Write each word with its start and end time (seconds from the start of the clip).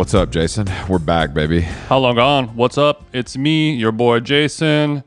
What's 0.00 0.14
up, 0.14 0.30
Jason? 0.30 0.66
We're 0.88 0.98
back, 0.98 1.34
baby. 1.34 1.60
How 1.60 1.98
long 1.98 2.14
gone? 2.14 2.56
What's 2.56 2.78
up? 2.78 3.04
It's 3.12 3.36
me, 3.36 3.74
your 3.74 3.92
boy 3.92 4.20
Jason. 4.20 5.04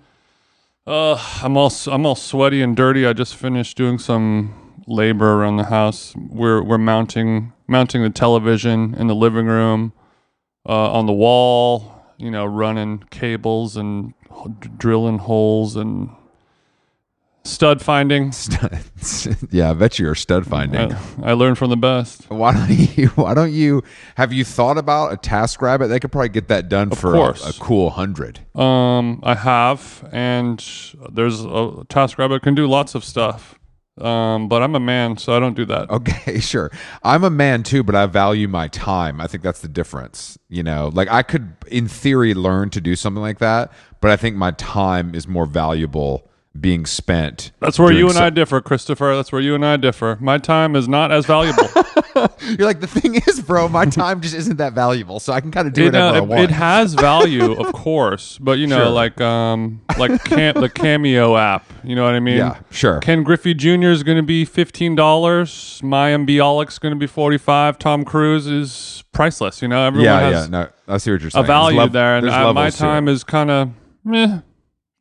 Uh, 0.85 1.15
I'm 1.41 1.57
all 1.57 1.73
I'm 1.87 2.05
all 2.05 2.13
sweaty 2.13 2.61
and 2.61 2.77
dirty. 2.77 3.03
I 3.03 3.13
just 3.13 3.35
finished 3.35 3.75
doing 3.75 3.97
some 3.97 4.53
labor 4.85 5.33
around 5.33 5.57
the 5.57 5.63
house. 5.63 6.13
We're 6.15 6.61
we're 6.61 6.77
mounting 6.77 7.53
mounting 7.65 8.03
the 8.03 8.11
television 8.11 8.93
in 8.93 9.07
the 9.07 9.15
living 9.15 9.47
room, 9.47 9.93
uh, 10.69 10.91
on 10.91 11.07
the 11.07 11.11
wall. 11.11 11.91
You 12.17 12.29
know, 12.29 12.45
running 12.45 12.99
cables 13.09 13.75
and 13.75 14.13
drilling 14.77 15.17
holes 15.17 15.75
and 15.75 16.11
stud 17.45 17.81
finding. 17.81 18.33
yeah, 19.51 19.71
I 19.71 19.73
bet 19.73 19.99
you 19.99 20.09
are 20.09 20.15
stud 20.15 20.47
finding. 20.47 20.93
I, 20.93 20.99
I 21.23 21.33
learned 21.33 21.57
from 21.57 21.69
the 21.69 21.77
best. 21.77 22.29
Why 22.29 22.53
don't 22.53 22.69
you? 22.97 23.07
Why 23.09 23.33
don't 23.33 23.53
you? 23.53 23.83
Have 24.15 24.33
you 24.33 24.43
thought 24.43 24.77
about 24.77 25.13
a 25.13 25.17
TaskRabbit? 25.17 25.89
They 25.89 25.99
could 25.99 26.11
probably 26.11 26.29
get 26.29 26.47
that 26.47 26.69
done 26.69 26.91
for 26.91 27.15
a, 27.15 27.29
a 27.31 27.53
cool 27.59 27.91
hundred. 27.91 28.39
Um, 28.55 29.19
I 29.23 29.35
have, 29.35 30.07
and 30.11 30.59
there's 31.11 31.41
a 31.41 31.85
TaskRabbit 31.89 32.41
can 32.41 32.55
do 32.55 32.67
lots 32.67 32.95
of 32.95 33.03
stuff. 33.03 33.59
Um, 33.95 34.47
but 34.47 34.63
I'm 34.63 34.73
a 34.73 34.79
man, 34.79 35.17
so 35.17 35.37
I 35.37 35.39
don't 35.39 35.55
do 35.55 35.65
that. 35.65 35.87
Okay, 35.91 36.39
sure. 36.39 36.71
I'm 37.03 37.23
a 37.23 37.29
man 37.29 37.61
too, 37.61 37.83
but 37.83 37.93
I 37.93 38.07
value 38.07 38.47
my 38.47 38.67
time. 38.67 39.21
I 39.21 39.27
think 39.27 39.43
that's 39.43 39.59
the 39.59 39.67
difference. 39.67 40.35
You 40.49 40.63
know, 40.63 40.89
like 40.93 41.09
I 41.11 41.21
could, 41.21 41.53
in 41.67 41.87
theory, 41.87 42.33
learn 42.33 42.71
to 42.71 42.81
do 42.81 42.95
something 42.95 43.21
like 43.21 43.37
that, 43.37 43.71
but 44.01 44.09
I 44.09 44.17
think 44.17 44.35
my 44.35 44.49
time 44.51 45.13
is 45.13 45.27
more 45.27 45.45
valuable 45.45 46.27
being 46.59 46.85
spent. 46.85 47.51
That's 47.59 47.79
where 47.79 47.91
you 47.91 48.05
and 48.05 48.15
so- 48.15 48.25
I 48.25 48.29
differ, 48.29 48.61
Christopher. 48.61 49.15
That's 49.15 49.31
where 49.31 49.41
you 49.41 49.55
and 49.55 49.65
I 49.65 49.77
differ. 49.77 50.17
My 50.21 50.37
time 50.37 50.75
is 50.75 50.87
not 50.87 51.11
as 51.11 51.25
valuable. 51.25 51.67
You're 52.41 52.67
like 52.67 52.79
the 52.79 52.87
thing 52.87 53.15
is, 53.15 53.41
bro. 53.41 53.67
My 53.67 53.85
time 53.85 54.21
just 54.21 54.35
isn't 54.35 54.57
that 54.57 54.73
valuable, 54.73 55.19
so 55.19 55.33
I 55.33 55.41
can 55.41 55.49
kind 55.49 55.67
of 55.67 55.73
do 55.73 55.83
it, 55.83 55.85
whatever 55.87 56.07
uh, 56.09 56.13
I 56.17 56.21
want. 56.21 56.41
it 56.43 56.51
has 56.51 56.93
value, 56.93 57.53
of 57.53 57.73
course, 57.73 58.37
but 58.37 58.59
you 58.59 58.67
know, 58.67 58.77
Sure. 58.83 58.89
like 58.89 59.19
um, 59.19 59.81
like 59.97 60.23
cam- 60.25 60.53
the 60.55 60.69
Cameo 60.73 61.35
app. 61.35 61.65
You 61.83 61.95
know 61.95 62.03
what 62.05 62.13
I 62.13 62.19
mean? 62.19 62.37
Yeah, 62.37 62.59
sure. 62.69 62.99
Ken 62.99 63.23
Griffey 63.23 63.55
Jr. 63.55 63.87
is 63.87 64.03
going 64.03 64.17
to 64.17 64.23
be 64.23 64.45
fifteen 64.45 64.93
dollars. 64.95 65.81
Mayim 65.83 66.27
Bialik's 66.27 66.77
going 66.77 66.93
to 66.93 66.99
be 66.99 67.07
forty 67.07 67.39
five. 67.39 67.79
Tom 67.79 68.05
Cruise 68.05 68.45
is 68.45 69.03
priceless. 69.11 69.61
You 69.63 69.69
know, 69.69 69.83
everyone 69.83 70.05
yeah, 70.05 70.19
has 70.19 70.45
yeah. 70.45 70.49
No, 70.51 70.69
I 70.87 70.97
see 70.99 71.11
what 71.11 71.21
you're 71.21 71.31
saying. 71.31 71.41
There's 71.45 71.47
value 71.47 71.79
lev- 71.79 71.93
there, 71.93 72.17
and 72.17 72.29
I, 72.29 72.43
my 72.43 72.45
levels 72.65 72.77
to 72.77 72.83
it. 72.83 72.87
time 72.87 73.07
is 73.07 73.23
kind 73.23 73.49
of 73.49 73.69
meh. 74.03 74.39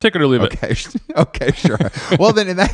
Take 0.03 0.17
it 0.17 0.21
or 0.21 0.27
leave 0.27 0.43
it. 0.43 0.53
Okay, 0.53 0.75
okay, 1.17 1.53
sure. 1.53 1.79
well, 2.19 2.33
then 2.33 2.49
in 2.49 2.57
that 2.57 2.73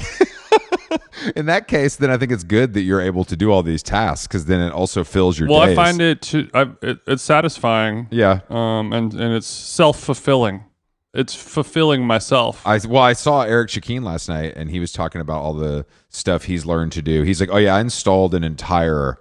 in 1.36 1.44
that 1.44 1.68
case, 1.68 1.96
then 1.96 2.10
I 2.10 2.16
think 2.16 2.32
it's 2.32 2.42
good 2.42 2.72
that 2.72 2.80
you're 2.80 3.02
able 3.02 3.22
to 3.24 3.36
do 3.36 3.52
all 3.52 3.62
these 3.62 3.82
tasks 3.82 4.26
because 4.26 4.46
then 4.46 4.60
it 4.60 4.72
also 4.72 5.04
fills 5.04 5.38
your 5.38 5.46
Well, 5.46 5.66
days. 5.66 5.76
I 5.76 5.84
find 5.84 6.00
it 6.00 6.22
to 6.22 6.48
I, 6.54 6.62
it, 6.80 7.00
it's 7.06 7.22
satisfying. 7.22 8.06
Yeah. 8.10 8.40
Um, 8.48 8.94
and 8.94 9.12
and 9.12 9.34
it's 9.34 9.46
self 9.46 10.00
fulfilling. 10.00 10.64
It's 11.12 11.34
fulfilling 11.34 12.06
myself. 12.06 12.66
I 12.66 12.80
well, 12.88 13.02
I 13.02 13.12
saw 13.12 13.42
Eric 13.42 13.68
Shakeen 13.68 14.04
last 14.04 14.26
night, 14.30 14.54
and 14.56 14.70
he 14.70 14.80
was 14.80 14.90
talking 14.90 15.20
about 15.20 15.42
all 15.42 15.52
the 15.52 15.84
stuff 16.08 16.44
he's 16.44 16.64
learned 16.64 16.92
to 16.92 17.02
do. 17.02 17.24
He's 17.24 17.40
like, 17.40 17.50
"Oh 17.52 17.58
yeah, 17.58 17.76
I 17.76 17.80
installed 17.80 18.34
an 18.34 18.42
entire 18.42 19.18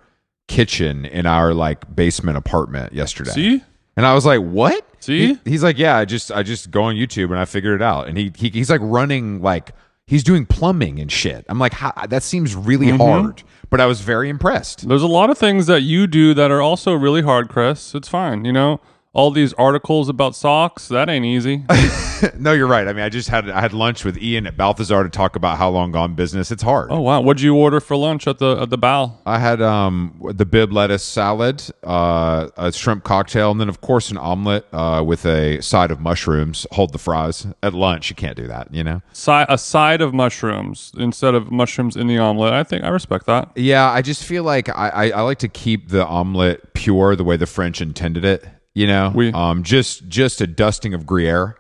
kitchen 0.47 1.03
in 1.05 1.25
our 1.25 1.53
like 1.53 1.93
basement 1.93 2.37
apartment 2.37 2.93
yesterday." 2.93 3.31
See, 3.31 3.63
And 3.97 4.05
I 4.05 4.13
was 4.13 4.25
like, 4.25 4.39
"What?" 4.39 4.85
See? 4.99 5.33
He- 5.33 5.39
he's 5.51 5.63
like, 5.63 5.77
"Yeah, 5.77 5.97
I 5.97 6.05
just 6.05 6.31
I 6.31 6.43
just 6.43 6.71
go 6.71 6.83
on 6.83 6.95
YouTube 6.95 7.25
and 7.31 7.37
I 7.39 7.43
figured 7.45 7.81
it 7.81 7.83
out." 7.83 8.07
And 8.07 8.17
he, 8.17 8.31
he 8.37 8.49
he's 8.49 8.69
like 8.69 8.79
running 8.83 9.41
like 9.41 9.71
he's 10.05 10.23
doing 10.23 10.45
plumbing 10.45 10.99
and 11.01 11.11
shit. 11.11 11.45
I'm 11.49 11.59
like, 11.59 11.73
How, 11.73 11.91
that 12.07 12.23
seems 12.23 12.55
really 12.55 12.87
Mm-hmm. 12.87 13.01
hard, 13.01 13.43
but 13.69 13.81
I 13.81 13.85
was 13.87 13.99
very 13.99 14.29
impressed. 14.29 14.87
there's 14.87 15.01
a 15.03 15.07
lot 15.07 15.29
of 15.29 15.37
things 15.37 15.67
that 15.67 15.81
you 15.81 16.07
do 16.07 16.33
that 16.33 16.49
are 16.51 16.61
also 16.61 16.93
really 16.93 17.23
hard, 17.23 17.49
Chris. 17.49 17.93
It's 17.93 18.07
fine. 18.07 18.45
You 18.45 18.53
know, 18.53 18.79
all 19.17 19.31
these 19.31 19.51
articles 19.53 20.09
about 20.09 20.35
socks 20.35 20.89
that 20.89 21.09
ain't 21.09 21.25
easy. 21.25 21.63
no, 22.37 22.53
you're 22.53 22.67
right. 22.67 22.87
I 22.87 22.93
mean, 22.93 23.03
I 23.03 23.09
just 23.09 23.29
had 23.29 23.49
I 23.49 23.59
had 23.59 23.73
lunch 23.73 24.05
with 24.05 24.15
Ian 24.19 24.45
at 24.45 24.55
Balthazar 24.55 25.03
to 25.03 25.09
talk 25.09 25.35
about 25.35 25.57
how 25.57 25.69
long 25.69 25.91
gone 25.91 26.13
business. 26.13 26.51
It's 26.51 26.61
hard. 26.61 26.91
oh 26.91 27.01
wow, 27.01 27.19
what'd 27.21 27.41
you 27.41 27.55
order 27.55 27.79
for 27.79 27.97
lunch 27.97 28.27
at 28.27 28.37
the 28.37 28.59
at 28.61 28.69
the 28.69 28.77
Bow? 28.77 29.17
I 29.25 29.39
had 29.39 29.59
um 29.59 30.21
the 30.23 30.45
bib 30.45 30.71
lettuce 30.71 31.03
salad, 31.03 31.63
uh, 31.83 32.49
a 32.57 32.71
shrimp 32.71 33.03
cocktail, 33.03 33.49
and 33.49 33.59
then 33.59 33.69
of 33.69 33.81
course 33.81 34.11
an 34.11 34.17
omelet 34.17 34.67
uh, 34.71 35.03
with 35.05 35.25
a 35.25 35.61
side 35.61 35.89
of 35.89 35.99
mushrooms. 35.99 36.67
Hold 36.73 36.93
the 36.93 36.99
fries 36.99 37.47
at 37.63 37.73
lunch. 37.73 38.11
You 38.11 38.15
can't 38.15 38.37
do 38.37 38.47
that, 38.47 38.71
you 38.71 38.83
know. 38.83 39.01
A 39.27 39.57
side 39.57 40.01
of 40.01 40.13
mushrooms 40.13 40.91
instead 40.95 41.33
of 41.33 41.51
mushrooms 41.51 41.95
in 41.95 42.05
the 42.05 42.19
omelet. 42.19 42.53
I 42.53 42.63
think 42.63 42.83
I 42.83 42.89
respect 42.89 43.25
that. 43.25 43.49
Yeah, 43.55 43.89
I 43.89 44.03
just 44.03 44.23
feel 44.23 44.43
like 44.43 44.69
I, 44.69 44.89
I, 44.89 45.09
I 45.09 45.21
like 45.21 45.39
to 45.39 45.47
keep 45.47 45.89
the 45.89 46.05
omelet 46.05 46.75
pure 46.75 47.15
the 47.15 47.23
way 47.23 47.35
the 47.35 47.47
French 47.47 47.81
intended 47.81 48.23
it. 48.23 48.47
You 48.77 48.85
know, 48.85 49.11
Oui. 49.15 49.31
um, 49.33 49.63
just 49.63 50.07
just 50.07 50.39
a 50.39 50.45
dusting 50.45 50.93
of 50.93 51.07
Gruyere. 51.07 51.55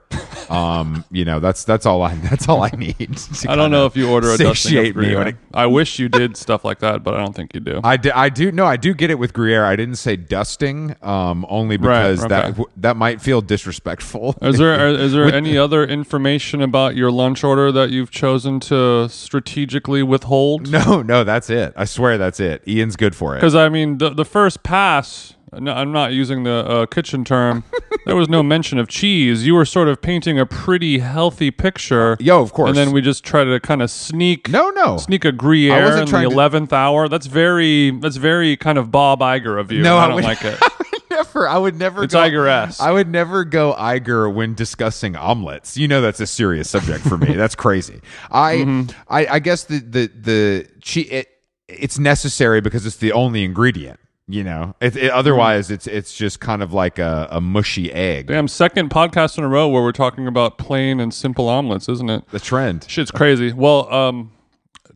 Um, 0.49 1.03
you 1.11 1.25
know, 1.25 1.39
that's 1.39 1.63
that's 1.63 1.85
all 1.87 2.03
I 2.03 2.13
that's 2.15 2.47
all 2.47 2.61
I 2.63 2.69
need. 2.69 3.19
I 3.49 3.55
don't 3.55 3.71
know 3.71 3.87
if 3.87 3.97
you 3.97 4.07
order 4.09 4.29
a 4.31 4.37
dusting 4.37 4.77
of 4.77 4.93
Gruyere. 4.93 5.29
it 5.29 5.35
I 5.51 5.65
wish 5.65 5.97
you 5.97 6.09
did 6.09 6.37
stuff 6.37 6.63
like 6.63 6.77
that, 6.79 7.03
but 7.03 7.15
I 7.15 7.17
don't 7.17 7.35
think 7.35 7.55
you 7.55 7.59
do. 7.59 7.81
I 7.83 7.97
do, 7.97 8.11
I 8.13 8.29
do 8.29 8.51
no, 8.51 8.65
I 8.67 8.77
do 8.77 8.93
get 8.93 9.09
it 9.09 9.17
with 9.17 9.33
Gruyere. 9.33 9.65
I 9.65 9.75
didn't 9.75 9.95
say 9.95 10.15
dusting, 10.15 10.95
um, 11.01 11.43
only 11.49 11.77
Right, 11.77 12.03
because 12.11 12.27
that 12.27 12.51
okay. 12.51 12.63
that 12.77 12.95
might 12.97 13.19
feel 13.19 13.41
disrespectful. 13.41 14.35
Is 14.43 14.59
there 14.59 14.87
is 15.05 15.11
there 15.11 15.25
any 15.33 15.57
other 15.57 15.83
information 15.83 16.61
about 16.61 16.95
your 16.95 17.09
lunch 17.11 17.43
order 17.43 17.71
that 17.71 17.89
you've 17.89 18.11
chosen 18.11 18.59
to 18.61 19.09
strategically 19.09 20.03
withhold? 20.03 20.69
no, 20.69 21.01
no, 21.01 21.23
that's 21.23 21.49
it. 21.49 21.73
I 21.75 21.85
swear 21.85 22.19
that's 22.19 22.39
it. 22.39 22.61
Ian's 22.67 22.95
good 22.95 23.15
for 23.15 23.33
it. 23.33 23.39
Because 23.39 23.55
I 23.55 23.69
mean, 23.69 23.97
the 23.97 24.11
the 24.11 24.25
first 24.25 24.61
pass. 24.61 25.33
No, 25.53 25.71
I'm 25.71 25.91
not 25.91 26.11
using 26.13 26.43
the 26.43 26.51
uh, 26.67 26.85
kitchen 26.87 27.23
term. 27.23 27.63
there 28.05 28.15
was 28.15 28.27
no 28.27 28.43
mention 28.43 28.77
of 28.79 28.87
cheese. 28.89 29.45
You 29.45 29.55
were 29.55 29.63
sort 29.65 29.87
of 29.87 30.01
painting 30.01 30.37
a 30.37 30.45
pretty 30.45 30.99
healthy 30.99 31.51
picture. 31.51 32.17
Yo, 32.19 32.41
of 32.41 32.51
course. 32.53 32.67
And 32.69 32.77
then 32.77 32.91
we 32.91 33.01
just 33.01 33.23
try 33.23 33.43
to 33.45 33.59
kind 33.61 33.81
of 33.81 33.89
sneak. 33.89 34.49
No, 34.49 34.69
no. 34.71 34.97
Sneak 34.97 35.23
a 35.25 35.31
Gruyere 35.31 35.83
wasn't 35.85 36.09
in 36.09 36.15
the 36.23 36.27
to- 36.29 36.33
eleventh 36.35 36.73
hour. 36.73 37.07
That's 37.07 37.27
very. 37.27 37.91
That's 37.91 38.17
very 38.17 38.57
kind 38.57 38.77
of 38.77 38.91
Bob 38.91 39.21
Iger 39.21 39.59
of 39.59 39.71
you. 39.71 39.81
No, 39.81 39.97
I 39.97 40.03
I 40.03 40.07
don't 40.07 40.15
would- 40.15 40.23
like 40.25 40.43
it. 40.43 40.59
never. 41.09 41.47
I 41.47 41.57
would 41.57 41.75
never. 41.77 42.03
It's 42.03 42.13
go, 42.13 42.19
Iger-esque. 42.19 42.81
I 42.81 42.91
would 42.91 43.07
never 43.09 43.45
go 43.45 43.73
Iger 43.79 44.31
when 44.33 44.53
discussing 44.53 45.15
omelets. 45.15 45.77
You 45.77 45.87
know, 45.87 46.01
that's 46.01 46.19
a 46.19 46.27
serious 46.27 46.69
subject 46.69 47.05
for 47.07 47.17
me. 47.17 47.33
That's 47.35 47.55
crazy. 47.55 48.01
I, 48.31 48.55
Mm-hmm. 48.57 48.91
I, 49.07 49.27
I 49.27 49.39
guess 49.39 49.63
the 49.63 49.79
the 49.79 50.07
the 50.07 50.67
che- 50.81 51.01
it, 51.01 51.27
it's 51.69 51.97
necessary 51.97 52.59
because 52.59 52.85
it's 52.85 52.97
the 52.97 53.13
only 53.13 53.43
ingredient. 53.45 53.99
You 54.29 54.43
know, 54.43 54.75
it, 54.81 54.97
it, 54.97 55.09
otherwise 55.11 55.71
it's 55.71 55.87
it's 55.87 56.13
just 56.15 56.41
kind 56.41 56.61
of 56.61 56.73
like 56.73 56.99
a, 56.99 57.29
a 57.31 57.39
mushy 57.39 57.91
egg. 57.93 58.27
Damn, 58.27 58.49
second 58.49 58.89
podcast 58.89 59.37
in 59.37 59.45
a 59.45 59.47
row 59.47 59.69
where 59.69 59.81
we're 59.81 59.93
talking 59.93 60.27
about 60.27 60.57
plain 60.57 60.99
and 60.99 61.13
simple 61.13 61.47
omelets, 61.47 61.87
isn't 61.87 62.09
it? 62.09 62.27
The 62.31 62.39
trend. 62.41 62.85
Shit's 62.89 63.09
crazy. 63.09 63.53
Well, 63.53 63.91
um, 63.93 64.33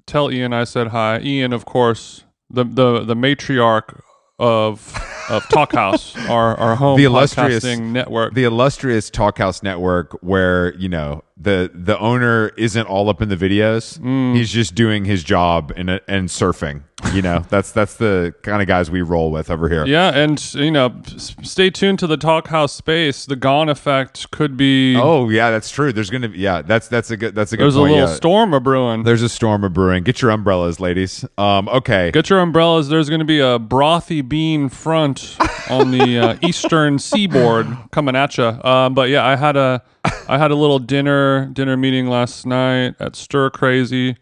tell 0.06 0.30
Ian 0.32 0.52
I 0.52 0.66
said 0.66 0.88
hi. 0.88 1.20
Ian, 1.22 1.54
of 1.54 1.64
course, 1.64 2.26
the 2.50 2.66
the 2.66 3.06
the 3.06 3.16
matriarch 3.16 4.02
of 4.38 4.94
of 5.30 5.44
Talkhouse, 5.44 6.18
our 6.30 6.58
our 6.60 6.76
home 6.76 6.98
The 6.98 7.06
illustrious- 7.06 7.64
network. 7.64 8.34
the 8.34 8.44
illustrious 8.44 9.10
Talkhouse 9.10 9.64
Network, 9.64 10.12
where 10.22 10.74
you 10.76 10.90
know 10.90 11.24
the 11.38 11.72
the 11.74 11.98
owner 12.00 12.50
isn't 12.58 12.86
all 12.86 13.08
up 13.10 13.22
in 13.22 13.30
the 13.30 13.38
videos. 13.38 13.98
Mm. 14.00 14.36
He's 14.36 14.52
just 14.52 14.76
doing 14.76 15.06
his 15.06 15.24
job 15.24 15.72
and 15.78 15.90
and 16.08 16.28
surfing. 16.28 16.84
You 17.14 17.22
know, 17.22 17.44
that's 17.50 17.72
that's 17.72 17.96
the 17.96 18.34
kind 18.42 18.62
of 18.62 18.68
guys 18.68 18.90
we 18.90 19.02
roll 19.02 19.32
with 19.32 19.52
over 19.52 19.68
here. 19.68 19.86
Yeah, 19.86 20.16
and 20.16 20.54
you 20.54 20.72
know, 20.72 20.94
stay 21.18 21.70
tuned 21.70 22.00
to 22.00 22.08
the 22.08 22.18
Talkhouse 22.18 22.70
space. 22.70 23.26
The 23.26 23.36
Gone 23.36 23.70
effect 23.70 24.32
could 24.32 24.56
be. 24.56 24.96
Oh 24.96 25.30
yeah, 25.30 25.52
that's 25.52 25.70
true. 25.70 25.92
There's 25.92 26.10
gonna 26.10 26.30
be 26.30 26.40
yeah, 26.40 26.62
that's 26.62 26.88
that's 26.88 27.12
a 27.12 27.18
good 27.18 27.36
that's 27.36 27.52
a 27.52 27.58
good 27.58 27.64
there's 27.64 27.76
a 27.76 27.82
little 27.82 27.98
yeah. 27.98 28.06
storm 28.06 28.54
a 28.54 28.60
brewing. 28.60 29.04
There's 29.04 29.22
a 29.22 29.30
storm 29.30 29.64
a 29.64 29.70
brewing. 29.70 30.04
Get 30.04 30.22
your 30.22 30.32
umbrellas, 30.32 30.80
ladies. 30.80 31.26
Um, 31.38 31.68
okay. 31.70 32.12
Get 32.12 32.30
your 32.30 32.40
umbrellas. 32.40 32.88
There's 32.88 33.10
going 33.10 33.20
to 33.20 33.26
be 33.26 33.40
a 33.40 33.60
brothy 33.60 34.28
bean 34.28 34.70
front 34.70 35.38
on 35.70 35.92
the 35.92 36.18
uh, 36.18 36.38
eastern 36.42 37.00
seaboard 37.00 37.68
coming 37.92 38.16
at 38.16 38.38
you. 38.38 38.46
Um, 38.46 38.94
but 38.94 39.10
yeah, 39.10 39.26
I 39.26 39.36
had 39.36 39.58
a 39.58 39.84
I 40.28 40.38
had 40.38 40.52
a 40.52 40.56
little 40.56 40.80
dinner 40.80 41.48
dinner 41.48 41.78
meeting 41.78 42.08
last 42.08 42.46
night 42.46 42.96
at 43.00 43.16
Stir 43.16 43.50
Crazy. 43.50 44.18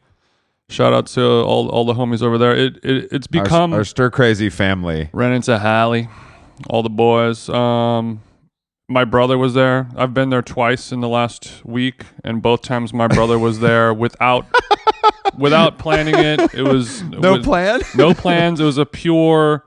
Shout 0.69 0.94
out 0.94 1.07
to 1.07 1.24
all 1.25 1.68
all 1.69 1.83
the 1.86 1.94
homies 1.95 2.21
over 2.21 2.38
there. 2.38 2.56
It, 2.56 2.77
it 2.83 3.10
it's 3.12 3.27
Our, 3.33 3.44
become 3.44 3.74
our 3.74 3.83
stir 3.83 4.10
crazy 4.12 4.50
family. 4.50 5.10
ran 5.13 5.33
into 5.33 5.57
Hallie, 5.57 6.10
all 6.69 6.83
the 6.83 6.89
boys. 6.89 7.50
Um, 7.50 8.21
my 8.88 9.04
brother 9.06 9.38
was 9.38 9.54
there. 9.56 9.88
I've 9.95 10.13
been 10.13 10.30
there 10.30 10.42
twice 10.42 10.92
in 10.92 11.00
the 11.01 11.10
last 11.10 11.63
week, 11.66 12.06
and 12.24 12.42
both 12.42 12.62
times 12.62 12.94
my 12.94 13.07
brother 13.07 13.38
was 13.39 13.60
there 13.60 13.94
without 14.06 14.45
without 15.38 15.77
planning 15.80 16.16
it. 16.16 16.54
It 16.54 16.63
was 16.63 17.01
No 17.04 17.33
with- 17.33 17.44
plan. 17.44 17.81
no 17.95 18.13
plans. 18.13 18.60
It 18.60 18.66
was 18.66 18.77
a 18.77 18.86
pure, 18.86 19.66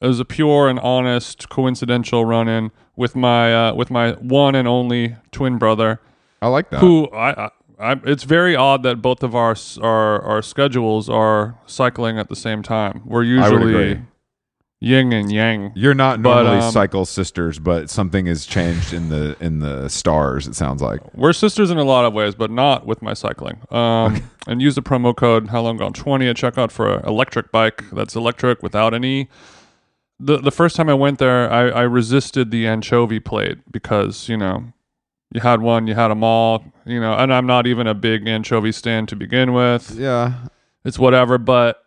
it 0.00 0.06
was 0.06 0.20
a 0.20 0.24
pure 0.24 0.68
and 0.68 0.78
honest 0.80 1.48
coincidental 1.48 2.24
run 2.24 2.48
in 2.48 2.70
with 2.96 3.16
my 3.16 3.68
uh, 3.70 3.74
with 3.74 3.90
my 3.90 4.12
one 4.12 4.54
and 4.54 4.68
only 4.68 5.16
twin 5.30 5.56
brother, 5.58 6.00
I 6.42 6.48
like 6.48 6.68
that. 6.70 6.80
who 6.80 7.08
I. 7.10 7.46
I 7.46 7.50
I, 7.82 8.00
it's 8.04 8.22
very 8.22 8.54
odd 8.54 8.84
that 8.84 9.02
both 9.02 9.22
of 9.22 9.34
our 9.34 9.56
our 9.80 10.22
our 10.22 10.42
schedules 10.42 11.08
are 11.08 11.58
cycling 11.66 12.18
at 12.18 12.28
the 12.28 12.36
same 12.36 12.62
time. 12.62 13.02
We're 13.04 13.24
usually 13.24 14.00
yin 14.78 15.12
and 15.12 15.32
yang. 15.32 15.72
You're 15.74 15.94
not 15.94 16.22
But, 16.22 16.42
normally 16.42 16.62
um, 16.64 16.72
cycle 16.72 17.04
sisters, 17.04 17.58
but 17.58 17.90
something 17.90 18.26
has 18.26 18.46
changed 18.46 18.92
in 18.92 19.08
the 19.08 19.36
in 19.40 19.58
the 19.58 19.88
stars. 19.88 20.46
It 20.46 20.54
sounds 20.54 20.80
like. 20.80 21.00
We're 21.14 21.32
sisters 21.32 21.70
in 21.70 21.78
a 21.78 21.84
lot 21.84 22.04
of 22.04 22.12
ways, 22.12 22.34
but 22.36 22.50
not 22.50 22.86
with 22.86 23.02
my 23.02 23.14
cycling. 23.14 23.60
Um, 23.70 24.22
and 24.46 24.62
use 24.62 24.76
the 24.76 24.82
promo 24.82 25.14
code 25.16 25.48
How 25.48 25.62
Long 25.62 25.76
Gone 25.76 25.92
twenty 25.92 26.28
at 26.28 26.36
checkout 26.36 26.70
for 26.70 26.98
an 26.98 27.04
electric 27.04 27.50
bike 27.50 27.84
that's 27.92 28.14
electric 28.14 28.62
without 28.62 28.94
any. 28.94 29.28
The 30.20 30.38
the 30.38 30.52
first 30.52 30.76
time 30.76 30.88
I 30.88 30.94
went 30.94 31.18
there, 31.18 31.50
I, 31.50 31.68
I 31.68 31.82
resisted 31.82 32.52
the 32.52 32.66
anchovy 32.68 33.18
plate 33.18 33.58
because 33.72 34.28
you 34.28 34.36
know 34.36 34.72
you 35.32 35.40
had 35.40 35.60
one, 35.60 35.86
you 35.86 35.94
had 35.94 36.08
them 36.08 36.22
all, 36.22 36.64
you 36.84 37.00
know, 37.00 37.14
and 37.14 37.32
I'm 37.32 37.46
not 37.46 37.66
even 37.66 37.86
a 37.86 37.94
big 37.94 38.26
anchovy 38.26 38.72
stand 38.72 39.08
to 39.08 39.16
begin 39.16 39.52
with. 39.52 39.94
Yeah. 39.98 40.34
It's 40.84 40.98
whatever, 40.98 41.38
but. 41.38 41.78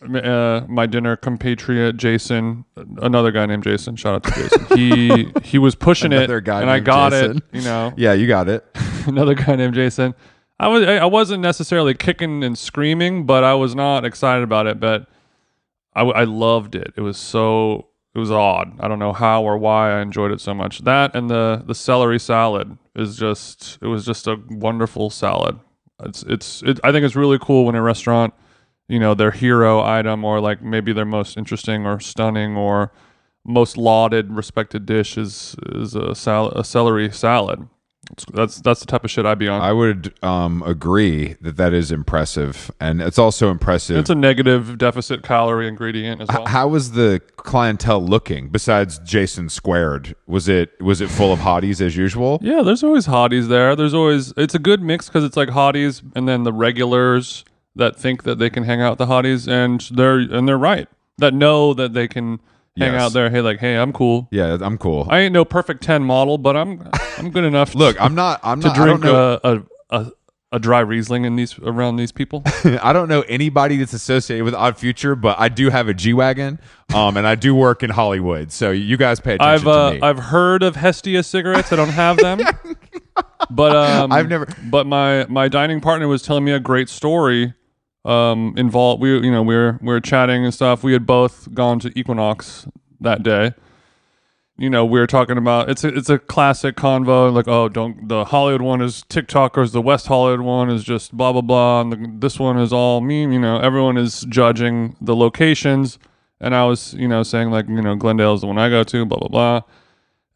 Uh, 0.00 0.64
my 0.68 0.86
dinner 0.86 1.16
compatriot 1.16 1.96
Jason, 1.96 2.64
another 2.98 3.32
guy 3.32 3.46
named 3.46 3.64
Jason. 3.64 3.96
Shout 3.96 4.14
out 4.14 4.22
to 4.22 4.30
Jason. 4.30 4.78
He 4.78 5.32
he 5.42 5.58
was 5.58 5.74
pushing 5.74 6.12
Another 6.12 6.38
it, 6.38 6.46
and 6.46 6.70
I 6.70 6.78
got 6.78 7.10
Jason. 7.10 7.38
it. 7.38 7.42
You 7.50 7.62
know, 7.62 7.92
Yeah, 7.96 8.12
you 8.12 8.28
got 8.28 8.48
it. 8.48 8.64
another 9.06 9.34
guy 9.34 9.56
named 9.56 9.74
Jason. 9.74 10.14
I 10.60 10.68
was 10.68 10.84
I 10.86 11.04
wasn't 11.04 11.42
necessarily 11.42 11.94
kicking 11.94 12.44
and 12.44 12.56
screaming, 12.56 13.26
but 13.26 13.42
I 13.42 13.54
was 13.54 13.74
not 13.74 14.04
excited 14.04 14.44
about 14.44 14.68
it. 14.68 14.78
But 14.78 15.08
I, 15.94 16.02
I 16.02 16.22
loved 16.22 16.76
it. 16.76 16.92
It 16.96 17.00
was 17.00 17.16
so 17.16 17.88
it 18.14 18.20
was 18.20 18.30
odd. 18.30 18.78
I 18.78 18.86
don't 18.86 19.00
know 19.00 19.12
how 19.12 19.42
or 19.42 19.58
why 19.58 19.98
I 19.98 20.00
enjoyed 20.00 20.30
it 20.30 20.40
so 20.40 20.54
much. 20.54 20.78
That 20.80 21.16
and 21.16 21.28
the 21.28 21.64
the 21.66 21.74
celery 21.74 22.20
salad 22.20 22.78
is 22.98 23.16
just 23.16 23.78
it 23.80 23.86
was 23.86 24.04
just 24.04 24.26
a 24.26 24.36
wonderful 24.50 25.10
salad. 25.10 25.58
It's 26.04 26.22
it's 26.24 26.62
it, 26.62 26.80
I 26.84 26.92
think 26.92 27.04
it's 27.04 27.16
really 27.16 27.38
cool 27.38 27.64
when 27.66 27.74
a 27.74 27.82
restaurant, 27.82 28.34
you 28.88 28.98
know, 28.98 29.14
their 29.14 29.30
hero 29.30 29.82
item 29.82 30.24
or 30.24 30.40
like 30.40 30.62
maybe 30.62 30.92
their 30.92 31.04
most 31.04 31.36
interesting 31.36 31.86
or 31.86 32.00
stunning 32.00 32.56
or 32.56 32.92
most 33.44 33.76
lauded 33.76 34.32
respected 34.32 34.84
dish 34.84 35.16
is 35.16 35.56
is 35.66 35.94
a 35.94 36.14
sal- 36.14 36.50
a 36.52 36.64
celery 36.64 37.10
salad. 37.10 37.68
That's 38.32 38.60
that's 38.60 38.80
the 38.80 38.86
type 38.86 39.04
of 39.04 39.10
shit 39.10 39.26
I'd 39.26 39.38
be 39.38 39.48
on. 39.48 39.60
I 39.60 39.72
would 39.72 40.14
um, 40.24 40.62
agree 40.64 41.36
that 41.40 41.56
that 41.56 41.72
is 41.72 41.92
impressive, 41.92 42.70
and 42.80 43.02
it's 43.02 43.18
also 43.18 43.50
impressive. 43.50 43.98
it's 43.98 44.10
a 44.10 44.14
negative 44.14 44.78
deficit 44.78 45.22
calorie 45.22 45.68
ingredient 45.68 46.22
as 46.22 46.28
well. 46.28 46.46
How 46.46 46.68
was 46.68 46.92
the 46.92 47.20
clientele 47.36 48.04
looking 48.04 48.48
besides 48.48 48.98
Jason 49.00 49.48
squared? 49.48 50.16
Was 50.26 50.48
it 50.48 50.80
was 50.80 51.00
it 51.00 51.10
full 51.10 51.32
of 51.32 51.40
hotties 51.40 51.80
as 51.80 51.96
usual? 51.96 52.38
Yeah, 52.42 52.62
there's 52.62 52.82
always 52.82 53.06
hotties 53.06 53.48
there. 53.48 53.76
There's 53.76 53.94
always 53.94 54.32
it's 54.36 54.54
a 54.54 54.58
good 54.58 54.82
mix 54.82 55.08
because 55.08 55.24
it's 55.24 55.36
like 55.36 55.50
hotties 55.50 56.02
and 56.14 56.26
then 56.26 56.44
the 56.44 56.52
regulars 56.52 57.44
that 57.76 57.96
think 57.96 58.24
that 58.24 58.38
they 58.38 58.50
can 58.50 58.64
hang 58.64 58.80
out 58.80 58.98
with 58.98 58.98
the 58.98 59.12
hotties 59.14 59.46
and 59.46 59.80
they're 59.96 60.18
and 60.18 60.48
they're 60.48 60.58
right 60.58 60.88
that 61.18 61.34
know 61.34 61.74
that 61.74 61.92
they 61.92 62.08
can 62.08 62.40
hang 62.78 62.92
Yes. 62.94 63.02
out 63.02 63.12
there. 63.12 63.28
Hey, 63.30 63.40
like 63.40 63.58
hey, 63.60 63.76
I'm 63.76 63.92
cool. 63.92 64.28
Yeah, 64.30 64.56
I'm 64.60 64.78
cool. 64.78 65.06
I 65.10 65.20
ain't 65.20 65.32
no 65.32 65.44
perfect 65.44 65.82
ten 65.82 66.02
model, 66.02 66.38
but 66.38 66.56
I'm 66.56 66.88
I'm 67.18 67.30
good 67.30 67.44
enough. 67.44 67.74
Look, 67.74 68.00
I'm 68.00 68.14
not. 68.14 68.40
I'm 68.42 68.60
to 68.60 68.68
not. 68.68 68.78
I 68.78 68.86
don't 68.86 69.00
drink 69.00 69.04
know. 69.04 69.38
a, 69.42 69.56
a 69.56 69.62
a 70.00 70.12
a 70.52 70.58
dry 70.58 70.80
Riesling 70.80 71.26
in 71.26 71.36
these 71.36 71.58
around 71.58 71.96
these 71.96 72.10
people. 72.10 72.42
I 72.82 72.94
don't 72.94 73.08
know 73.08 73.20
anybody 73.22 73.76
that's 73.76 73.92
associated 73.92 74.44
with 74.44 74.54
Odd 74.54 74.78
Future, 74.78 75.14
but 75.14 75.38
I 75.38 75.50
do 75.50 75.68
have 75.68 75.88
a 75.88 75.94
G 75.94 76.14
wagon, 76.14 76.58
um, 76.94 77.18
and 77.18 77.26
I 77.26 77.34
do 77.34 77.54
work 77.54 77.82
in 77.82 77.90
Hollywood. 77.90 78.50
So 78.50 78.70
you 78.70 78.96
guys 78.96 79.20
pay 79.20 79.36
I've 79.38 79.60
attention 79.66 79.68
uh, 79.68 79.88
to 79.90 79.94
me. 79.96 80.00
I've 80.02 80.18
heard 80.18 80.62
of 80.62 80.76
Hestia 80.76 81.22
cigarettes. 81.22 81.70
I 81.70 81.76
don't 81.76 81.90
have 81.90 82.16
them, 82.26 82.40
but 83.50 83.76
um, 83.76 84.10
I've 84.12 84.28
never- 84.28 84.46
But 84.70 84.86
my 84.86 85.26
my 85.28 85.48
dining 85.48 85.80
partner 85.80 86.08
was 86.08 86.22
telling 86.22 86.44
me 86.44 86.52
a 86.52 86.60
great 86.60 86.88
story. 86.88 87.52
Um, 88.08 88.54
involved 88.56 89.02
we 89.02 89.12
you 89.20 89.30
know 89.30 89.42
we 89.42 89.54
were 89.54 89.78
we 89.82 89.88
were 89.88 90.00
chatting 90.00 90.44
and 90.44 90.54
stuff. 90.54 90.82
We 90.82 90.92
had 90.92 91.06
both 91.06 91.52
gone 91.54 91.78
to 91.80 91.98
Equinox 91.98 92.66
that 93.00 93.22
day. 93.22 93.52
You 94.56 94.70
know, 94.70 94.84
we 94.84 94.98
were 94.98 95.06
talking 95.06 95.38
about 95.38 95.70
it's 95.70 95.84
a 95.84 95.88
it's 95.88 96.08
a 96.08 96.18
classic 96.18 96.74
convo. 96.74 97.32
Like, 97.32 97.46
oh, 97.46 97.68
don't 97.68 98.08
the 98.08 98.24
Hollywood 98.24 98.62
one 98.62 98.80
is 98.80 99.04
TikTokers, 99.08 99.72
the 99.72 99.82
West 99.82 100.06
Hollywood 100.06 100.40
one 100.40 100.70
is 100.70 100.84
just 100.84 101.16
blah 101.16 101.32
blah 101.32 101.42
blah, 101.42 101.82
and 101.82 101.92
the, 101.92 102.12
this 102.18 102.38
one 102.38 102.58
is 102.58 102.72
all 102.72 103.00
meme. 103.00 103.32
You 103.32 103.38
know, 103.38 103.60
everyone 103.60 103.96
is 103.96 104.22
judging 104.22 104.96
the 105.00 105.14
locations. 105.14 105.98
And 106.40 106.54
I 106.54 106.64
was, 106.66 106.94
you 106.94 107.08
know, 107.08 107.24
saying 107.24 107.50
like, 107.50 107.68
you 107.68 107.82
know, 107.82 107.96
Glendale 107.96 108.32
is 108.34 108.42
the 108.42 108.46
one 108.46 108.58
I 108.58 108.68
go 108.68 108.84
to, 108.84 109.04
blah 109.04 109.18
blah 109.18 109.28
blah 109.28 109.62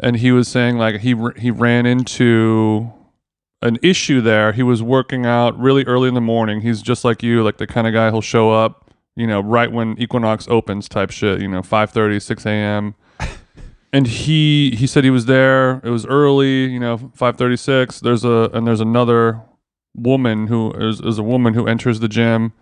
and 0.02 0.16
he 0.16 0.32
was 0.32 0.48
saying 0.48 0.76
like 0.76 1.00
he 1.00 1.14
he 1.36 1.50
ran 1.50 1.86
into 1.86 2.92
an 3.62 3.78
issue 3.82 4.20
there. 4.20 4.52
He 4.52 4.62
was 4.62 4.82
working 4.82 5.24
out 5.24 5.58
really 5.58 5.84
early 5.84 6.08
in 6.08 6.14
the 6.14 6.20
morning. 6.20 6.60
He's 6.60 6.82
just 6.82 7.04
like 7.04 7.22
you, 7.22 7.42
like 7.42 7.58
the 7.58 7.66
kind 7.66 7.86
of 7.86 7.92
guy 7.92 8.10
who'll 8.10 8.20
show 8.20 8.50
up, 8.50 8.90
you 9.16 9.26
know, 9.26 9.40
right 9.40 9.70
when 9.70 9.96
Equinox 9.98 10.48
opens 10.48 10.88
type 10.88 11.10
shit, 11.10 11.40
you 11.40 11.48
know, 11.48 11.62
5:30, 11.62 12.20
6 12.20 12.46
a.m. 12.46 12.94
and 13.92 14.06
he 14.06 14.72
he 14.76 14.86
said 14.86 15.04
he 15.04 15.10
was 15.10 15.26
there. 15.26 15.80
It 15.84 15.90
was 15.90 16.04
early, 16.06 16.66
you 16.66 16.80
know, 16.80 16.98
5:36. 16.98 18.00
There's 18.00 18.24
a 18.24 18.50
and 18.52 18.66
there's 18.66 18.80
another 18.80 19.40
woman 19.94 20.46
who 20.48 20.72
is, 20.72 21.00
is 21.00 21.18
a 21.18 21.22
woman 21.22 21.54
who 21.54 21.66
enters 21.66 22.00
the 22.00 22.08
gym. 22.08 22.52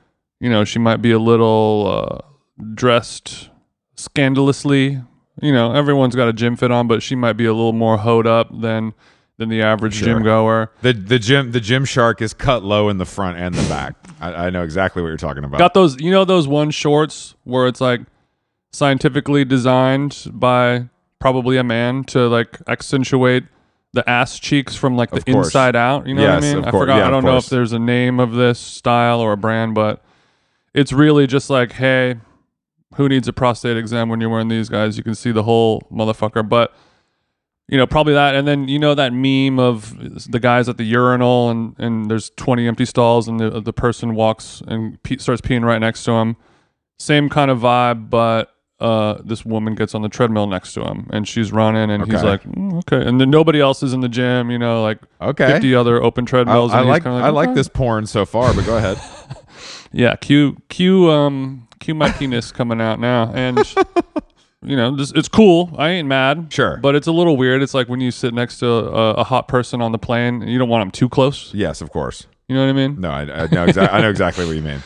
You 0.41 0.51
know, 0.51 0.65
she 0.65 0.79
might 0.79 1.03
be 1.03 1.13
a 1.13 1.19
little 1.19 1.87
uh, 1.87 2.65
dressed 2.75 3.51
scandalously. 3.97 5.03
You 5.41 5.53
know, 5.53 5.73
everyone's 5.73 6.17
got 6.17 6.29
a 6.29 6.33
gym 6.33 6.57
fit 6.57 6.71
on, 6.71 6.89
but 6.89 7.03
she 7.03 7.15
might 7.15 7.35
be 7.35 7.47
a 7.47 7.53
little 7.53 7.73
more 7.73 7.99
hoed 7.99 8.27
up 8.27 8.49
than 8.61 8.95
than 9.41 9.49
the 9.49 9.63
average 9.63 9.95
Sure. 9.95 10.05
gym 10.15 10.23
goer. 10.23 10.71
the 10.83 10.93
the 10.93 11.19
gym 11.19 11.51
the 11.51 11.61
Gymshark 11.61 12.21
is 12.21 12.33
cut 12.35 12.63
low 12.63 12.89
in 12.91 12.99
the 12.99 13.07
front 13.07 13.39
and 13.39 13.55
the 13.55 13.69
back. 13.69 13.95
I, 14.21 14.47
I 14.47 14.51
know 14.51 14.63
exactly 14.63 15.01
what 15.03 15.09
you're 15.09 15.17
talking 15.17 15.43
about. 15.45 15.59
Got 15.59 15.73
those, 15.75 15.99
you 16.01 16.11
know, 16.11 16.25
those 16.27 16.47
one 16.47 16.71
shorts 16.71 17.35
where 17.45 17.67
it's 17.67 17.81
like 17.81 18.03
scientifically 18.73 19.45
designed 19.45 20.27
by 20.33 20.89
probably 21.19 21.57
a 21.57 21.65
man 21.65 22.05
to 22.05 22.29
like 22.29 22.59
accentuate 22.69 23.45
the 23.93 24.09
ass 24.09 24.39
cheeks 24.39 24.77
from 24.77 24.95
like 24.97 25.11
the 25.11 25.23
inside 25.27 25.75
out. 25.75 26.07
You 26.07 26.15
know 26.15 26.23
Yes, 26.23 26.43
what 26.43 26.51
I 26.51 26.55
mean? 26.55 26.65
I 26.67 26.71
forgot. 26.71 26.97
Yeah, 26.99 27.07
I 27.09 27.11
don't 27.11 27.25
know 27.25 27.37
if 27.39 27.49
there's 27.49 27.73
a 27.73 27.79
name 27.79 28.21
of 28.21 28.33
this 28.33 28.59
style 28.59 29.21
or 29.21 29.33
a 29.33 29.37
brand, 29.37 29.75
but 29.75 30.05
it's 30.75 30.93
really 30.93 31.27
just 31.27 31.51
like, 31.51 31.73
hey, 31.73 32.17
who 32.97 33.09
needs 33.09 33.27
a 33.27 33.33
prostate 33.33 33.77
exam 33.77 34.09
when 34.11 34.21
you're 34.21 34.31
wearing 34.31 34.49
these 34.49 34.69
guys? 34.69 34.97
You 34.97 35.03
can 35.03 35.15
see 35.15 35.33
the 35.33 35.43
whole 35.45 35.83
motherfucker, 35.91 36.47
but 36.49 36.73
you 37.71 37.79
know, 37.79 37.87
probably 37.87 38.13
that. 38.15 38.35
And 38.35 38.47
then 38.47 38.69
you 38.69 38.79
know 38.79 38.95
that 38.95 39.13
meme 39.13 39.59
of 39.59 39.97
the 40.31 40.41
guys 40.41 40.69
at 40.69 40.77
the 40.77 40.85
urinal, 40.85 41.49
and 41.51 41.75
and 41.79 42.11
there's 42.11 42.31
20 42.37 42.67
empty 42.67 42.85
stalls, 42.85 43.29
and 43.29 43.39
the 43.41 43.61
the 43.61 43.73
person 43.73 44.15
walks 44.15 44.63
and 44.67 45.03
pe- 45.05 45.17
starts 45.19 45.41
peeing 45.41 45.65
right 45.65 45.79
next 45.79 46.05
to 46.05 46.13
him. 46.13 46.37
Same 46.99 47.29
kind 47.31 47.51
of 47.51 47.61
vibe, 47.61 48.11
but 48.11 48.55
uh, 48.81 49.19
this 49.25 49.45
woman 49.45 49.75
gets 49.75 49.95
on 49.95 50.03
the 50.03 50.09
treadmill 50.09 50.47
next 50.47 50.73
to 50.75 50.83
him, 50.83 51.07
and 51.13 51.29
she's 51.29 51.53
running, 51.53 51.91
and 51.91 52.05
he's 52.07 52.15
Okay. 52.17 52.27
like, 52.27 52.43
"Mm, 52.45 52.79
okay. 52.79 53.07
And 53.07 53.21
then 53.21 53.31
nobody 53.31 53.61
else 53.61 53.83
is 53.83 53.93
in 53.93 54.01
the 54.01 54.09
gym, 54.09 54.51
you 54.51 54.59
know, 54.59 54.83
like 54.83 54.99
Okay. 55.21 55.47
50 55.53 55.75
other 55.75 56.03
open 56.03 56.25
I, 56.25 56.27
treadmills. 56.27 56.73
I 56.73 56.79
and 56.81 56.87
he's 56.87 56.93
like, 56.93 57.03
kinda 57.05 57.19
I 57.19 57.29
like 57.31 57.51
"Okay." 57.51 57.55
this 57.55 57.69
porn 57.69 58.07
so 58.07 58.25
far, 58.27 58.53
but 58.55 58.65
go 58.67 58.77
ahead. 58.77 58.99
Yeah, 59.93 60.15
cue 60.17 60.57
cue 60.69 61.11
um 61.11 61.67
cue 61.81 61.95
my 61.95 62.11
penis 62.19 62.53
coming 62.53 62.81
out 62.81 63.01
now, 63.01 63.33
and 63.35 63.59
you 64.63 64.77
know 64.77 64.95
this, 64.97 65.13
it's 65.13 65.29
cool. 65.29 65.75
I 65.79 65.89
ain't 65.91 66.09
mad. 66.09 66.49
Sure. 66.51 66.77
but 66.77 66.95
it's 66.95 67.07
a 67.07 67.13
little 67.13 67.37
weird. 67.37 67.63
It's 67.63 67.75
like 67.75 67.89
when 67.89 68.01
you 68.01 68.11
sit 68.11 68.35
next 68.35 68.59
to 68.59 68.69
a, 68.69 69.15
a 69.15 69.25
hot 69.25 69.49
person 69.49 69.81
on 69.81 69.93
the 69.93 69.99
plane, 69.99 70.43
and 70.43 70.51
you 70.51 70.59
don't 70.59 70.69
want 70.69 70.83
them 70.83 70.91
too 70.91 71.09
close. 71.09 71.53
yes, 71.55 71.81
of 71.81 71.91
course. 71.91 72.27
You 72.49 72.57
know 72.57 72.63
what 72.65 72.71
I 72.71 72.73
mean? 72.73 73.01
No, 73.01 73.11
I, 73.11 73.21
I 73.45 73.47
know 73.47 73.65
exactly. 73.65 73.99
I 73.99 74.01
know 74.01 74.11
exactly 74.11 74.45
what 74.47 74.57
you 74.57 74.63
mean. 74.63 74.83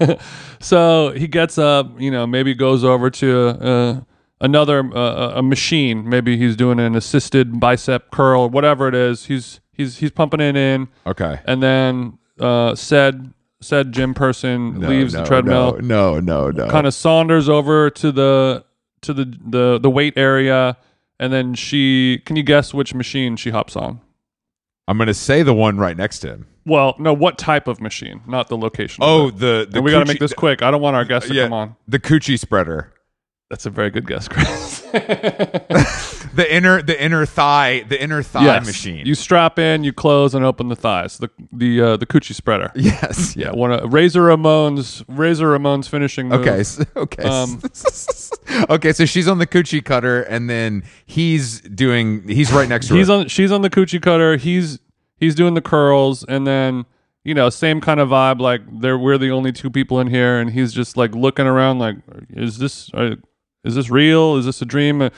so 0.60 1.12
he 1.12 1.26
gets 1.28 1.58
up, 1.58 2.00
you 2.00 2.10
know, 2.10 2.26
maybe 2.26 2.54
goes 2.54 2.84
over 2.84 3.10
to 3.10 3.48
uh, 3.48 4.00
another 4.40 4.80
uh, 4.94 5.32
a 5.36 5.42
machine. 5.42 6.08
Maybe 6.08 6.36
he's 6.36 6.56
doing 6.56 6.78
an 6.80 6.94
assisted 6.94 7.60
bicep 7.60 8.10
curl, 8.10 8.48
whatever 8.48 8.88
it 8.88 8.94
is. 8.94 9.26
He's 9.26 9.60
he's 9.72 9.98
he's 9.98 10.10
pumping 10.10 10.40
it 10.40 10.56
in, 10.56 10.88
Okay. 11.06 11.40
and 11.46 11.62
then 11.62 12.18
uh, 12.40 12.74
said 12.74 13.32
said 13.60 13.92
gym 13.92 14.14
person 14.14 14.80
leaves 14.80 15.12
the 15.12 15.24
treadmill, 15.24 15.78
No, 15.80 16.20
no, 16.20 16.50
no. 16.50 16.68
kind 16.68 16.86
of 16.86 16.94
saunders 16.94 17.48
over 17.48 17.90
to 17.90 18.12
the 18.12 18.64
to 19.02 19.12
the 19.12 19.24
the 19.24 19.78
the 19.80 19.90
weight 19.90 20.14
area, 20.16 20.76
and 21.18 21.32
then 21.32 21.54
she 21.54 22.22
can 22.24 22.36
you 22.36 22.42
guess 22.42 22.72
which 22.74 22.94
machine 22.94 23.36
she 23.36 23.50
hops 23.50 23.76
on? 23.76 24.00
I'm 24.86 24.96
gonna 24.98 25.14
say 25.14 25.42
the 25.42 25.54
one 25.54 25.76
right 25.78 25.96
next 25.96 26.20
to 26.20 26.28
him. 26.28 26.46
Well, 26.64 26.94
no, 26.98 27.14
what 27.14 27.38
type 27.38 27.66
of 27.66 27.80
machine, 27.80 28.20
not 28.26 28.48
the 28.48 28.56
location. 28.56 29.02
Oh, 29.02 29.30
the 29.30 29.66
the 29.70 29.78
and 29.78 29.84
we 29.84 29.90
got 29.90 30.00
to 30.00 30.04
make 30.06 30.18
this 30.18 30.34
quick. 30.34 30.62
I 30.62 30.70
don't 30.70 30.82
want 30.82 30.96
our 30.96 31.04
guests 31.04 31.28
to 31.30 31.34
yeah, 31.34 31.44
come 31.44 31.52
on. 31.54 31.76
the 31.86 31.98
coochie 31.98 32.38
spreader. 32.38 32.92
That's 33.48 33.64
a 33.64 33.70
very 33.70 33.88
good 33.88 34.06
guess, 34.06 34.28
Chris. 34.28 34.77
The 36.34 36.46
inner 36.54 36.82
the 36.82 37.02
inner 37.02 37.26
thigh 37.26 37.80
the 37.88 38.00
inner 38.00 38.22
thigh 38.22 38.44
Yes. 38.44 38.64
machine. 38.66 39.04
You 39.04 39.16
strap 39.16 39.58
in, 39.58 39.82
you 39.82 39.92
close, 39.92 40.34
and 40.34 40.44
open 40.44 40.68
the 40.68 40.76
thighs. 40.76 41.18
The 41.18 41.30
the 41.52 41.80
uh, 41.80 41.96
the 41.96 42.06
coochie 42.06 42.34
spreader. 42.34 42.70
yes. 42.76 43.34
Yeah, 43.34 43.50
one 43.50 43.72
of 43.72 43.92
Razor 43.92 44.22
Ramon's 44.22 45.02
Razor 45.08 45.48
Ramon's 45.48 45.88
finishing 45.88 46.28
move. 46.28 46.42
Okay. 46.46 46.62
So, 46.62 46.84
okay. 46.96 47.24
Um, 47.24 47.60
okay. 48.70 48.92
So 48.92 49.04
she's 49.04 49.26
on 49.26 49.38
the 49.38 49.48
coochie 49.48 49.84
cutter, 49.84 50.22
and 50.22 50.48
then 50.48 50.84
he's 51.06 51.60
doing. 51.62 52.22
He's 52.28 52.52
right 52.52 52.68
next 52.68 52.86
to 52.88 52.94
He's 52.94 53.08
her. 53.08 53.14
on. 53.14 53.28
She's 53.28 53.50
on 53.50 53.62
the 53.62 53.70
coochie 53.70 54.00
cutter. 54.00 54.36
He's 54.36 54.78
he's 55.16 55.34
doing 55.34 55.54
the 55.54 55.62
curls, 55.62 56.22
and 56.24 56.46
then 56.46 56.84
you 57.24 57.34
know, 57.34 57.50
same 57.50 57.80
kind 57.80 57.98
of 57.98 58.10
vibe. 58.10 58.38
Like 58.40 58.60
they're 58.80 58.98
we're 58.98 59.18
the 59.18 59.30
only 59.32 59.50
two 59.50 59.70
people 59.70 59.98
in 59.98 60.06
here, 60.06 60.38
and 60.38 60.50
he's 60.50 60.72
just 60.72 60.96
like 60.96 61.16
looking 61.16 61.46
around, 61.46 61.80
like, 61.80 61.96
is 62.30 62.58
this 62.58 62.90
uh, 62.94 63.16
is 63.64 63.74
this 63.74 63.90
real? 63.90 64.36
Is 64.36 64.44
this 64.46 64.62
a 64.62 64.66
dream? 64.66 65.02
Uh, 65.02 65.10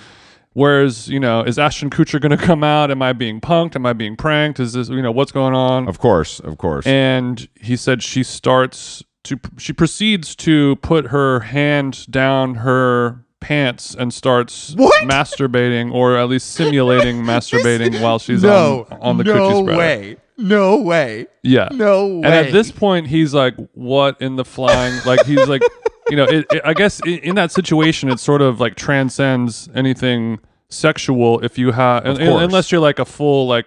Whereas, 0.52 1.06
you 1.08 1.20
know, 1.20 1.42
is 1.42 1.60
Ashton 1.60 1.90
Kutcher 1.90 2.20
going 2.20 2.30
to 2.36 2.44
come 2.44 2.64
out? 2.64 2.90
Am 2.90 3.00
I 3.02 3.12
being 3.12 3.40
punked? 3.40 3.76
Am 3.76 3.86
I 3.86 3.92
being 3.92 4.16
pranked? 4.16 4.58
Is 4.58 4.72
this, 4.72 4.88
you 4.88 5.00
know, 5.00 5.12
what's 5.12 5.30
going 5.30 5.54
on? 5.54 5.86
Of 5.88 5.98
course. 6.00 6.40
Of 6.40 6.58
course. 6.58 6.84
and 6.86 7.48
he 7.60 7.76
said 7.76 8.02
she 8.02 8.24
starts 8.24 9.04
to 9.24 9.38
she 9.58 9.72
proceeds 9.72 10.34
to 10.34 10.76
put 10.76 11.08
her 11.08 11.40
hand 11.40 12.06
down 12.10 12.56
her 12.56 13.24
pants 13.38 13.94
and 13.94 14.12
starts 14.12 14.74
What? 14.74 15.04
masturbating 15.08 15.92
or 15.92 16.16
at 16.16 16.28
least 16.28 16.50
simulating 16.52 17.22
masturbating 17.24 18.00
while 18.02 18.18
she's 18.18 18.42
no. 18.42 18.86
on, 18.90 18.98
on 19.00 19.16
the 19.18 19.24
no 19.24 19.34
coochie 19.34 19.62
spreader. 19.62 19.78
way. 19.78 20.16
No 20.38 20.76
way. 20.80 21.26
Yeah. 21.42 21.68
No 21.70 22.06
way. 22.06 22.14
And 22.14 22.26
at 22.26 22.50
this 22.50 22.72
point 22.72 23.06
he's 23.08 23.32
like 23.34 23.54
what 23.74 24.20
in 24.22 24.36
the 24.36 24.44
flying 24.44 24.98
like 25.06 25.24
he's 25.26 25.46
like 25.48 25.62
you 26.10 26.16
know 26.16 26.24
it, 26.24 26.46
it- 26.50 26.62
I 26.64 26.74
guess 26.74 27.00
in, 27.06 27.18
in 27.18 27.34
that 27.36 27.50
situation 27.52 28.08
it 28.10 28.20
sort 28.20 28.42
of 28.42 28.60
like 28.60 28.74
transcends 28.74 29.68
anything 29.74 30.38
sexual 30.68 31.40
if 31.40 31.58
you 31.58 31.72
have 31.72 32.04
unless 32.44 32.70
you're 32.70 32.80
like 32.80 32.98
a 32.98 33.04
full 33.04 33.46
like 33.48 33.66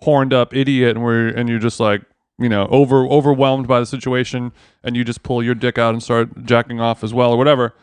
horned 0.00 0.32
up 0.32 0.54
idiot 0.54 0.96
and 0.96 1.04
we're 1.04 1.28
and 1.28 1.48
you're 1.48 1.58
just 1.58 1.80
like 1.80 2.02
you 2.38 2.48
know 2.48 2.66
over 2.68 3.06
overwhelmed 3.06 3.66
by 3.66 3.80
the 3.80 3.86
situation 3.86 4.52
and 4.82 4.96
you 4.96 5.04
just 5.04 5.22
pull 5.22 5.42
your 5.42 5.54
dick 5.54 5.78
out 5.78 5.94
and 5.94 6.02
start 6.02 6.44
jacking 6.44 6.80
off 6.80 7.02
as 7.04 7.14
well 7.14 7.30
or 7.32 7.38
whatever. 7.38 7.74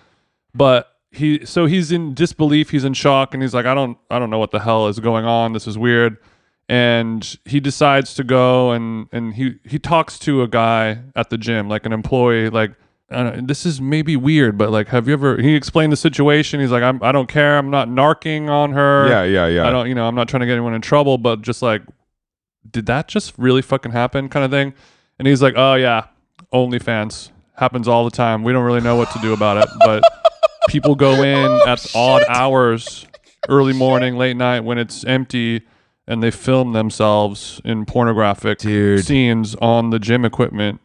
But 0.53 0.87
he 1.11 1.45
so 1.45 1.65
he's 1.65 1.91
in 1.91 2.13
disbelief 2.13 2.69
he's 2.69 2.83
in 2.85 2.93
shock 2.93 3.33
and 3.33 3.41
he's 3.43 3.53
like 3.53 3.65
i 3.65 3.73
don't 3.73 3.97
i 4.09 4.17
don't 4.17 4.29
know 4.29 4.39
what 4.39 4.51
the 4.51 4.61
hell 4.61 4.87
is 4.87 4.97
going 4.99 5.25
on 5.25 5.53
this 5.53 5.67
is 5.67 5.77
weird. 5.77 6.17
And 6.69 7.37
he 7.43 7.59
decides 7.59 8.13
to 8.13 8.23
go 8.23 8.71
and 8.71 9.07
and 9.11 9.33
he 9.33 9.55
he 9.65 9.77
talks 9.79 10.17
to 10.19 10.41
a 10.41 10.47
guy 10.47 10.99
at 11.15 11.29
the 11.29 11.37
gym 11.37 11.67
like 11.67 11.85
an 11.85 11.91
employee 11.93 12.49
like 12.49 12.71
this 13.47 13.65
is 13.65 13.81
maybe 13.81 14.15
weird 14.15 14.57
but 14.57 14.71
like 14.71 14.87
have 14.87 15.07
you 15.07 15.13
ever 15.13 15.41
he 15.41 15.53
explained 15.55 15.91
the 15.91 15.97
situation 15.97 16.59
he's 16.61 16.71
like 16.71 16.81
I'm, 16.81 17.03
i 17.03 17.11
don't 17.11 17.27
care 17.27 17.57
i'm 17.57 17.69
not 17.69 17.89
narking 17.89 18.49
on 18.49 18.71
her 18.71 19.07
Yeah. 19.09 19.23
Yeah. 19.23 19.47
Yeah. 19.47 19.67
I 19.67 19.71
don't, 19.71 19.87
you 19.87 19.95
know, 19.95 20.07
I'm 20.07 20.15
not 20.15 20.29
trying 20.29 20.41
to 20.41 20.45
get 20.45 20.53
anyone 20.53 20.73
in 20.73 20.81
trouble, 20.81 21.17
but 21.17 21.41
just 21.41 21.61
like, 21.61 21.81
did 22.69 22.85
that 22.85 23.07
just 23.07 23.33
really 23.37 23.61
fucking 23.61 23.91
happen 23.91 24.29
kind 24.29 24.45
of 24.45 24.51
thing? 24.51 24.73
And 25.19 25.27
he's 25.27 25.41
like, 25.41 25.55
oh, 25.57 25.73
yeah, 25.75 26.05
OnlyFans 26.53 27.31
happens 27.55 27.87
all 27.87 28.05
the 28.05 28.11
time. 28.11 28.43
We 28.43 28.53
don't 28.53 28.63
really 28.63 28.81
know 28.81 28.95
what 28.95 29.11
to 29.11 29.19
do 29.19 29.33
about 29.33 29.57
it, 29.57 29.69
but 29.85 30.03
people 30.69 30.95
go 30.95 31.21
in 31.21 31.45
oh, 31.45 31.67
at 31.67 31.85
odd 31.95 32.23
hours, 32.29 33.05
early 33.49 33.73
morning, 33.73 34.15
late 34.17 34.37
night 34.37 34.61
when 34.61 34.77
it's 34.77 35.03
empty, 35.05 35.61
and 36.07 36.21
they 36.23 36.31
film 36.31 36.73
themselves 36.73 37.59
in 37.65 37.85
pornographic 37.85 38.59
Dude. 38.59 39.03
scenes 39.05 39.55
on 39.55 39.89
the 39.89 39.99
gym 39.99 40.23
equipment. 40.25 40.79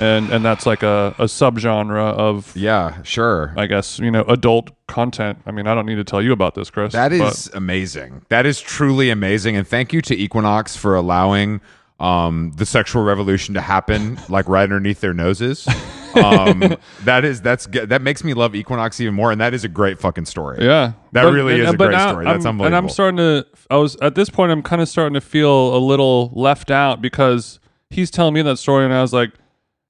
And, 0.00 0.30
and 0.30 0.44
that's 0.44 0.66
like 0.66 0.82
a, 0.82 1.14
a 1.18 1.24
subgenre 1.24 1.96
of 2.14 2.56
Yeah. 2.56 3.02
Sure. 3.02 3.54
I 3.56 3.66
guess 3.66 3.98
you 3.98 4.10
know 4.10 4.22
adult 4.24 4.70
content. 4.86 5.38
I 5.46 5.50
mean, 5.52 5.66
I 5.66 5.74
don't 5.74 5.86
need 5.86 5.96
to 5.96 6.04
tell 6.04 6.20
you 6.22 6.32
about 6.32 6.54
this, 6.54 6.70
Chris. 6.70 6.92
that 6.92 7.12
is 7.12 7.48
but- 7.48 7.56
amazing. 7.56 8.24
That 8.28 8.46
is 8.46 8.60
truly 8.60 9.10
amazing. 9.10 9.56
And 9.56 9.66
thank 9.66 9.92
you 9.92 10.00
to 10.02 10.16
Equinox 10.16 10.76
for 10.76 10.94
allowing 10.96 11.60
um, 12.00 12.52
the 12.56 12.66
sexual 12.66 13.04
revolution 13.04 13.54
to 13.54 13.60
happen 13.60 14.18
like 14.28 14.48
right 14.48 14.64
underneath 14.64 15.00
their 15.00 15.14
noses. 15.14 15.66
Um, 16.14 16.76
that 17.02 17.24
is 17.24 17.40
that's 17.42 17.66
that 17.66 18.00
makes 18.00 18.22
me 18.22 18.34
love 18.34 18.54
Equinox 18.54 19.00
even 19.00 19.14
more, 19.14 19.32
and 19.32 19.40
that 19.40 19.52
is 19.52 19.64
a 19.64 19.68
great 19.68 19.98
fucking 19.98 20.26
story. 20.26 20.64
Yeah, 20.64 20.92
That 21.10 21.22
really 21.22 21.60
is 21.60 21.68
a 21.70 21.76
great 21.76 21.98
story. 22.00 22.24
That's 22.24 22.46
I'm- 22.46 22.60
And 22.60 22.76
I'm 22.76 22.88
starting 22.88 23.16
to. 23.16 23.44
I 23.68 23.78
was 23.78 23.96
at 23.96 24.14
this 24.14 24.30
point. 24.30 24.52
I'm 24.52 24.62
kind 24.62 24.80
of 24.80 24.88
starting 24.88 25.14
to 25.14 25.20
feel 25.20 25.76
a 25.76 25.80
little 25.80 26.30
left 26.32 26.70
out 26.70 27.02
because 27.02 27.58
he's 27.90 28.12
telling 28.12 28.32
me 28.32 28.42
that 28.42 28.58
story, 28.60 28.84
and 28.84 28.94
I 28.94 29.02
was 29.02 29.12
like, 29.12 29.32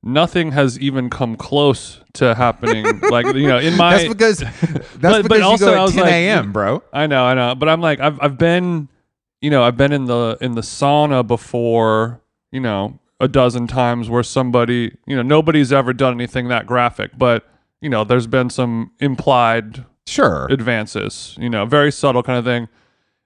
nothing 0.05 0.53
has 0.53 0.79
even 0.79 1.11
come 1.11 1.35
close 1.37 2.01
to 2.15 2.35
happening. 2.35 3.01
like 3.11 3.27
you 3.35 3.49
know, 3.49 3.59
in 3.59 3.77
my 3.77 3.97
That's 3.97 4.09
because 4.09 4.39
that's 4.99 5.01
but 5.01 5.23
because 5.23 5.39
you 5.39 5.45
also 5.45 5.67
go 5.67 5.73
I 5.75 5.79
at 5.79 5.83
was 5.83 5.93
10 5.95 6.03
like- 6.03 6.13
a.m., 6.13 6.53
bro. 6.53 6.83
I 6.93 7.07
know, 7.07 7.25
I 7.25 7.35
know, 7.35 7.55
but 7.55 7.69
I'm 7.69 7.81
like, 7.81 8.01
I've 8.01 8.19
I've 8.21 8.39
been, 8.39 8.89
you 9.41 9.51
know, 9.51 9.63
I've 9.65 9.77
been 9.77 9.93
in 9.93 10.05
the 10.05 10.37
in 10.41 10.55
the 10.55 10.61
sauna 10.61 11.27
before, 11.27 12.21
you 12.53 12.61
know, 12.61 12.99
a 13.21 13.29
dozen 13.29 13.67
times 13.67 14.09
where 14.11 14.23
somebody, 14.23 14.97
you 15.07 15.17
know, 15.17 15.23
nobody's 15.23 15.73
ever 15.73 15.93
done 15.93 16.13
anything 16.15 16.49
that 16.49 16.67
graphic, 16.67 17.13
but 17.17 17.47
you 17.81 17.89
know, 17.91 18.05
there's 18.05 18.27
been 18.27 18.51
some 18.51 18.93
implied 19.01 19.85
Sure. 20.07 20.47
advances, 20.51 21.35
you 21.41 21.49
know, 21.49 21.65
very 21.65 21.91
subtle 21.91 22.23
kind 22.23 22.39
of 22.39 22.45
thing. 22.45 22.69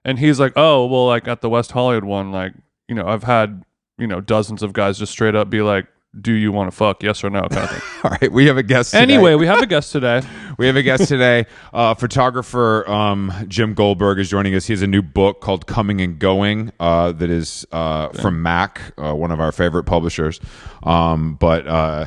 And 0.05 0.17
he's 0.17 0.39
like, 0.39 0.53
oh, 0.55 0.85
well, 0.85 1.05
like 1.07 1.27
at 1.27 1.41
the 1.41 1.49
West 1.49 1.71
Hollywood 1.73 2.05
one, 2.05 2.31
like, 2.31 2.53
you 2.87 2.95
know, 2.95 3.05
I've 3.05 3.23
had, 3.23 3.63
you 3.97 4.07
know, 4.07 4.21
dozens 4.21 4.63
of 4.63 4.71
guys 4.71 4.97
just 4.97 5.11
straight 5.11 5.35
up 5.35 5.49
be 5.49 5.61
like, 5.61 5.87
do 6.19 6.33
you 6.33 6.51
want 6.51 6.71
to 6.71 6.75
fuck? 6.75 7.03
Yes 7.03 7.23
or 7.23 7.29
no? 7.29 7.41
Kind 7.41 7.63
of 7.63 7.69
thing. 7.69 7.81
All 8.03 8.17
right, 8.21 8.31
we 8.31 8.47
have 8.47 8.57
a 8.57 8.63
guest. 8.63 8.91
Today. 8.91 9.03
anyway, 9.03 9.35
we 9.35 9.45
have 9.45 9.61
a 9.61 9.65
guest 9.67 9.91
today. 9.91 10.21
We 10.57 10.65
have 10.67 10.75
a 10.75 10.81
guest 10.81 11.07
today. 11.07 11.45
Uh, 11.71 11.93
photographer 11.93 12.89
um, 12.89 13.31
Jim 13.47 13.73
Goldberg 13.73 14.19
is 14.19 14.29
joining 14.29 14.55
us. 14.55 14.65
He 14.65 14.73
has 14.73 14.81
a 14.81 14.87
new 14.87 15.01
book 15.01 15.39
called 15.39 15.67
Coming 15.67 16.01
and 16.01 16.17
Going 16.17 16.71
uh, 16.79 17.11
that 17.13 17.29
is 17.29 17.65
uh, 17.71 18.09
from 18.09 18.41
Mack, 18.41 18.81
uh, 18.97 19.13
one 19.13 19.31
of 19.31 19.39
our 19.39 19.51
favorite 19.51 19.83
publishers. 19.83 20.39
Um, 20.83 21.35
but 21.35 21.67
uh, 21.67 22.05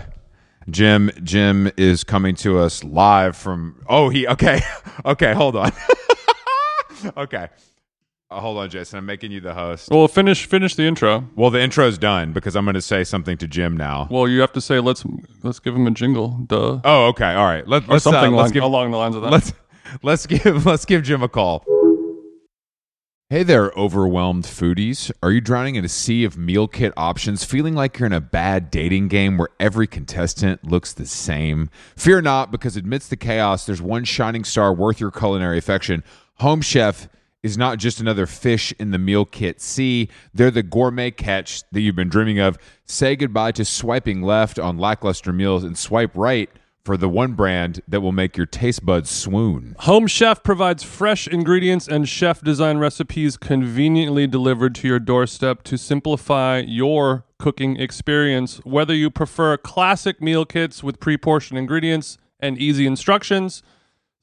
Jim 0.68 1.10
Jim 1.22 1.70
is 1.76 2.04
coming 2.04 2.34
to 2.36 2.58
us 2.58 2.82
live 2.82 3.36
from. 3.36 3.84
Oh, 3.88 4.08
he 4.08 4.26
okay, 4.26 4.60
okay. 5.04 5.32
Hold 5.32 5.56
on. 5.56 5.72
okay, 7.16 7.48
hold 8.40 8.58
on, 8.58 8.70
Jason. 8.70 8.98
I'm 8.98 9.06
making 9.06 9.32
you 9.32 9.40
the 9.40 9.54
host. 9.54 9.90
Well, 9.90 10.08
finish 10.08 10.46
finish 10.46 10.74
the 10.74 10.84
intro. 10.84 11.28
Well, 11.36 11.50
the 11.50 11.60
intro's 11.60 11.98
done 11.98 12.32
because 12.32 12.56
I'm 12.56 12.64
going 12.64 12.74
to 12.74 12.82
say 12.82 13.04
something 13.04 13.36
to 13.38 13.46
Jim 13.46 13.76
now. 13.76 14.08
Well, 14.10 14.28
you 14.28 14.40
have 14.40 14.52
to 14.52 14.60
say 14.60 14.80
let's 14.80 15.04
let's 15.42 15.58
give 15.58 15.74
him 15.74 15.86
a 15.86 15.90
jingle, 15.90 16.38
duh, 16.46 16.80
Oh, 16.84 17.06
okay. 17.08 17.32
All 17.34 17.46
right. 17.46 17.66
Let, 17.66 17.84
or 17.88 17.94
let's 17.94 18.04
something 18.04 18.34
uh, 18.34 18.36
let's 18.36 18.50
along, 18.50 18.52
give 18.52 18.62
along 18.62 18.90
the 18.90 18.96
lines 18.98 19.16
of 19.16 19.22
that. 19.22 19.30
let's 19.32 19.52
let's 20.02 20.26
give 20.26 20.66
let's 20.66 20.84
give 20.84 21.02
Jim 21.02 21.22
a 21.22 21.28
call. 21.28 21.64
Hey 23.32 23.44
there, 23.44 23.70
overwhelmed 23.78 24.44
foodies. 24.44 25.10
Are 25.22 25.32
you 25.32 25.40
drowning 25.40 25.76
in 25.76 25.86
a 25.86 25.88
sea 25.88 26.22
of 26.24 26.36
meal 26.36 26.68
kit 26.68 26.92
options, 26.98 27.44
feeling 27.44 27.74
like 27.74 27.98
you're 27.98 28.06
in 28.06 28.12
a 28.12 28.20
bad 28.20 28.70
dating 28.70 29.08
game 29.08 29.38
where 29.38 29.48
every 29.58 29.86
contestant 29.86 30.64
looks 30.68 30.92
the 30.92 31.06
same? 31.06 31.70
Fear 31.96 32.20
not, 32.20 32.50
because 32.52 32.76
amidst 32.76 33.08
the 33.08 33.16
chaos, 33.16 33.64
there's 33.64 33.80
one 33.80 34.04
shining 34.04 34.44
star 34.44 34.74
worth 34.74 35.00
your 35.00 35.10
culinary 35.10 35.56
affection. 35.56 36.04
Home 36.40 36.60
Chef 36.60 37.08
is 37.42 37.58
not 37.58 37.78
just 37.78 38.00
another 38.00 38.26
fish 38.26 38.72
in 38.78 38.90
the 38.90 38.98
meal 38.98 39.24
kit 39.24 39.60
sea. 39.60 40.08
They're 40.32 40.50
the 40.50 40.62
gourmet 40.62 41.10
catch 41.10 41.62
that 41.72 41.80
you've 41.80 41.96
been 41.96 42.08
dreaming 42.08 42.38
of. 42.38 42.56
Say 42.84 43.16
goodbye 43.16 43.52
to 43.52 43.64
swiping 43.64 44.22
left 44.22 44.58
on 44.58 44.78
lackluster 44.78 45.32
meals 45.32 45.64
and 45.64 45.76
swipe 45.76 46.12
right 46.14 46.48
for 46.84 46.96
the 46.96 47.08
one 47.08 47.32
brand 47.32 47.80
that 47.86 48.00
will 48.00 48.12
make 48.12 48.36
your 48.36 48.46
taste 48.46 48.84
buds 48.84 49.08
swoon. 49.08 49.76
Home 49.80 50.06
Chef 50.06 50.42
provides 50.42 50.82
fresh 50.82 51.28
ingredients 51.28 51.86
and 51.86 52.08
chef 52.08 52.40
design 52.42 52.78
recipes 52.78 53.36
conveniently 53.36 54.26
delivered 54.26 54.74
to 54.76 54.88
your 54.88 54.98
doorstep 54.98 55.62
to 55.64 55.76
simplify 55.76 56.58
your 56.58 57.24
cooking 57.38 57.76
experience. 57.76 58.58
Whether 58.64 58.94
you 58.94 59.10
prefer 59.10 59.56
classic 59.56 60.20
meal 60.20 60.44
kits 60.44 60.82
with 60.82 60.98
pre 60.98 61.16
portioned 61.16 61.58
ingredients 61.58 62.18
and 62.40 62.58
easy 62.58 62.86
instructions, 62.86 63.62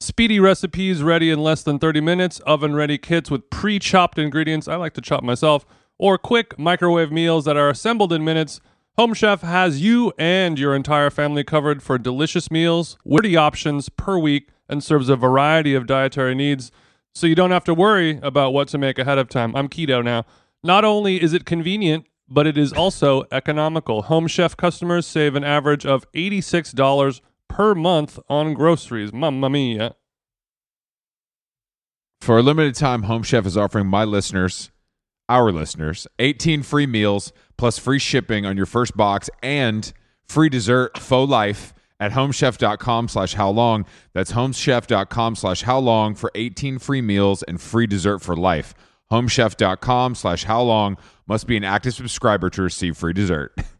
speedy 0.00 0.40
recipes 0.40 1.02
ready 1.02 1.30
in 1.30 1.38
less 1.38 1.62
than 1.62 1.78
30 1.78 2.00
minutes, 2.00 2.40
oven 2.40 2.74
ready 2.74 2.98
kits 2.98 3.30
with 3.30 3.48
pre 3.50 3.78
chopped 3.78 4.18
ingredients, 4.18 4.66
I 4.66 4.76
like 4.76 4.94
to 4.94 5.00
chop 5.00 5.22
myself, 5.22 5.64
or 5.98 6.18
quick 6.18 6.58
microwave 6.58 7.12
meals 7.12 7.44
that 7.44 7.56
are 7.56 7.68
assembled 7.68 8.12
in 8.12 8.24
minutes. 8.24 8.60
Home 8.96 9.14
Chef 9.14 9.42
has 9.42 9.80
you 9.80 10.12
and 10.18 10.58
your 10.58 10.74
entire 10.74 11.10
family 11.10 11.44
covered 11.44 11.82
for 11.82 11.96
delicious 11.98 12.50
meals, 12.50 12.98
witty 13.04 13.36
options 13.36 13.88
per 13.88 14.18
week, 14.18 14.48
and 14.68 14.82
serves 14.82 15.08
a 15.08 15.16
variety 15.16 15.74
of 15.74 15.86
dietary 15.86 16.34
needs 16.34 16.72
so 17.14 17.26
you 17.26 17.34
don't 17.34 17.50
have 17.50 17.64
to 17.64 17.74
worry 17.74 18.18
about 18.22 18.52
what 18.52 18.68
to 18.68 18.78
make 18.78 18.98
ahead 18.98 19.18
of 19.18 19.28
time. 19.28 19.54
I'm 19.56 19.68
keto 19.68 20.02
now. 20.02 20.24
Not 20.62 20.84
only 20.84 21.22
is 21.22 21.32
it 21.32 21.44
convenient, 21.44 22.06
but 22.28 22.46
it 22.46 22.56
is 22.56 22.72
also 22.72 23.24
economical. 23.32 24.02
Home 24.02 24.28
Chef 24.28 24.56
customers 24.56 25.06
save 25.06 25.34
an 25.34 25.42
average 25.42 25.84
of 25.84 26.10
$86 26.12 27.20
per 27.50 27.74
month 27.74 28.18
on 28.28 28.54
groceries. 28.54 29.12
Mamma 29.12 29.50
mia. 29.50 29.96
For 32.20 32.38
a 32.38 32.42
limited 32.42 32.74
time, 32.74 33.02
Home 33.02 33.22
Chef 33.22 33.44
is 33.44 33.56
offering 33.56 33.86
my 33.86 34.04
listeners, 34.04 34.70
our 35.28 35.50
listeners, 35.50 36.06
18 36.18 36.62
free 36.62 36.86
meals 36.86 37.32
plus 37.56 37.78
free 37.78 37.98
shipping 37.98 38.46
on 38.46 38.56
your 38.56 38.66
first 38.66 38.96
box 38.96 39.28
and 39.42 39.92
free 40.28 40.48
dessert 40.48 40.96
faux 40.96 41.30
life 41.30 41.74
at 41.98 42.12
homechef.com 42.12 43.08
slash 43.08 43.34
how 43.34 43.50
long. 43.50 43.84
That's 44.12 44.32
homechef.com 44.32 45.34
slash 45.34 45.62
how 45.62 45.78
long 45.78 46.14
for 46.14 46.30
18 46.34 46.78
free 46.78 47.02
meals 47.02 47.42
and 47.42 47.60
free 47.60 47.86
dessert 47.86 48.20
for 48.20 48.36
life. 48.36 48.74
Homechef.com 49.10 50.14
slash 50.14 50.44
how 50.44 50.62
long 50.62 50.98
must 51.26 51.46
be 51.46 51.56
an 51.56 51.64
active 51.64 51.94
subscriber 51.94 52.48
to 52.50 52.62
receive 52.62 52.96
free 52.96 53.12
dessert. 53.12 53.54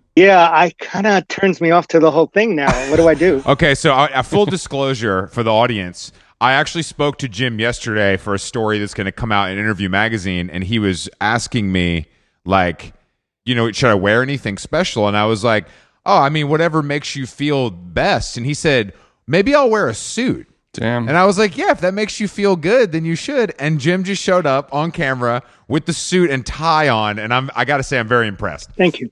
Yeah, 0.15 0.49
I 0.51 0.71
kind 0.79 1.07
of 1.07 1.27
turns 1.29 1.61
me 1.61 1.71
off 1.71 1.87
to 1.87 1.99
the 1.99 2.11
whole 2.11 2.27
thing 2.27 2.55
now. 2.55 2.71
What 2.89 2.97
do 2.97 3.07
I 3.07 3.13
do? 3.13 3.41
Okay, 3.51 3.75
so 3.75 3.93
uh, 3.93 4.07
a 4.13 4.23
full 4.23 4.45
disclosure 4.45 5.27
for 5.27 5.43
the 5.43 5.51
audience. 5.51 6.11
I 6.39 6.53
actually 6.53 6.83
spoke 6.83 7.17
to 7.19 7.29
Jim 7.29 7.59
yesterday 7.59 8.17
for 8.17 8.33
a 8.33 8.39
story 8.39 8.79
that's 8.79 8.93
going 8.93 9.05
to 9.05 9.11
come 9.11 9.31
out 9.31 9.51
in 9.51 9.57
Interview 9.57 9.89
Magazine, 9.89 10.49
and 10.49 10.63
he 10.63 10.79
was 10.79 11.09
asking 11.19 11.71
me, 11.71 12.07
like, 12.45 12.93
you 13.45 13.55
know, 13.55 13.71
should 13.71 13.89
I 13.89 13.95
wear 13.95 14.23
anything 14.23 14.57
special? 14.57 15.07
And 15.07 15.15
I 15.15 15.25
was 15.25 15.43
like, 15.43 15.67
oh, 16.05 16.17
I 16.17 16.29
mean, 16.29 16.49
whatever 16.49 16.81
makes 16.81 17.15
you 17.15 17.25
feel 17.25 17.69
best. 17.69 18.37
And 18.37 18.45
he 18.45 18.53
said, 18.53 18.93
maybe 19.27 19.53
I'll 19.53 19.69
wear 19.69 19.87
a 19.87 19.93
suit. 19.93 20.47
Damn. 20.73 21.07
And 21.07 21.17
I 21.17 21.25
was 21.25 21.37
like, 21.37 21.57
yeah, 21.57 21.71
if 21.71 21.81
that 21.81 21.93
makes 21.93 22.19
you 22.19 22.27
feel 22.27 22.55
good, 22.55 22.91
then 22.91 23.03
you 23.03 23.15
should. 23.15 23.53
And 23.59 23.79
Jim 23.79 24.03
just 24.03 24.23
showed 24.23 24.45
up 24.45 24.73
on 24.73 24.91
camera 24.91 25.43
with 25.67 25.85
the 25.85 25.93
suit 25.93 26.31
and 26.31 26.45
tie 26.45 26.87
on, 26.89 27.19
and 27.19 27.33
I'm 27.33 27.49
I 27.55 27.65
got 27.65 27.77
to 27.77 27.83
say, 27.83 27.99
I'm 27.99 28.07
very 28.07 28.27
impressed. 28.27 28.71
Thank 28.77 28.99
you. 28.99 29.11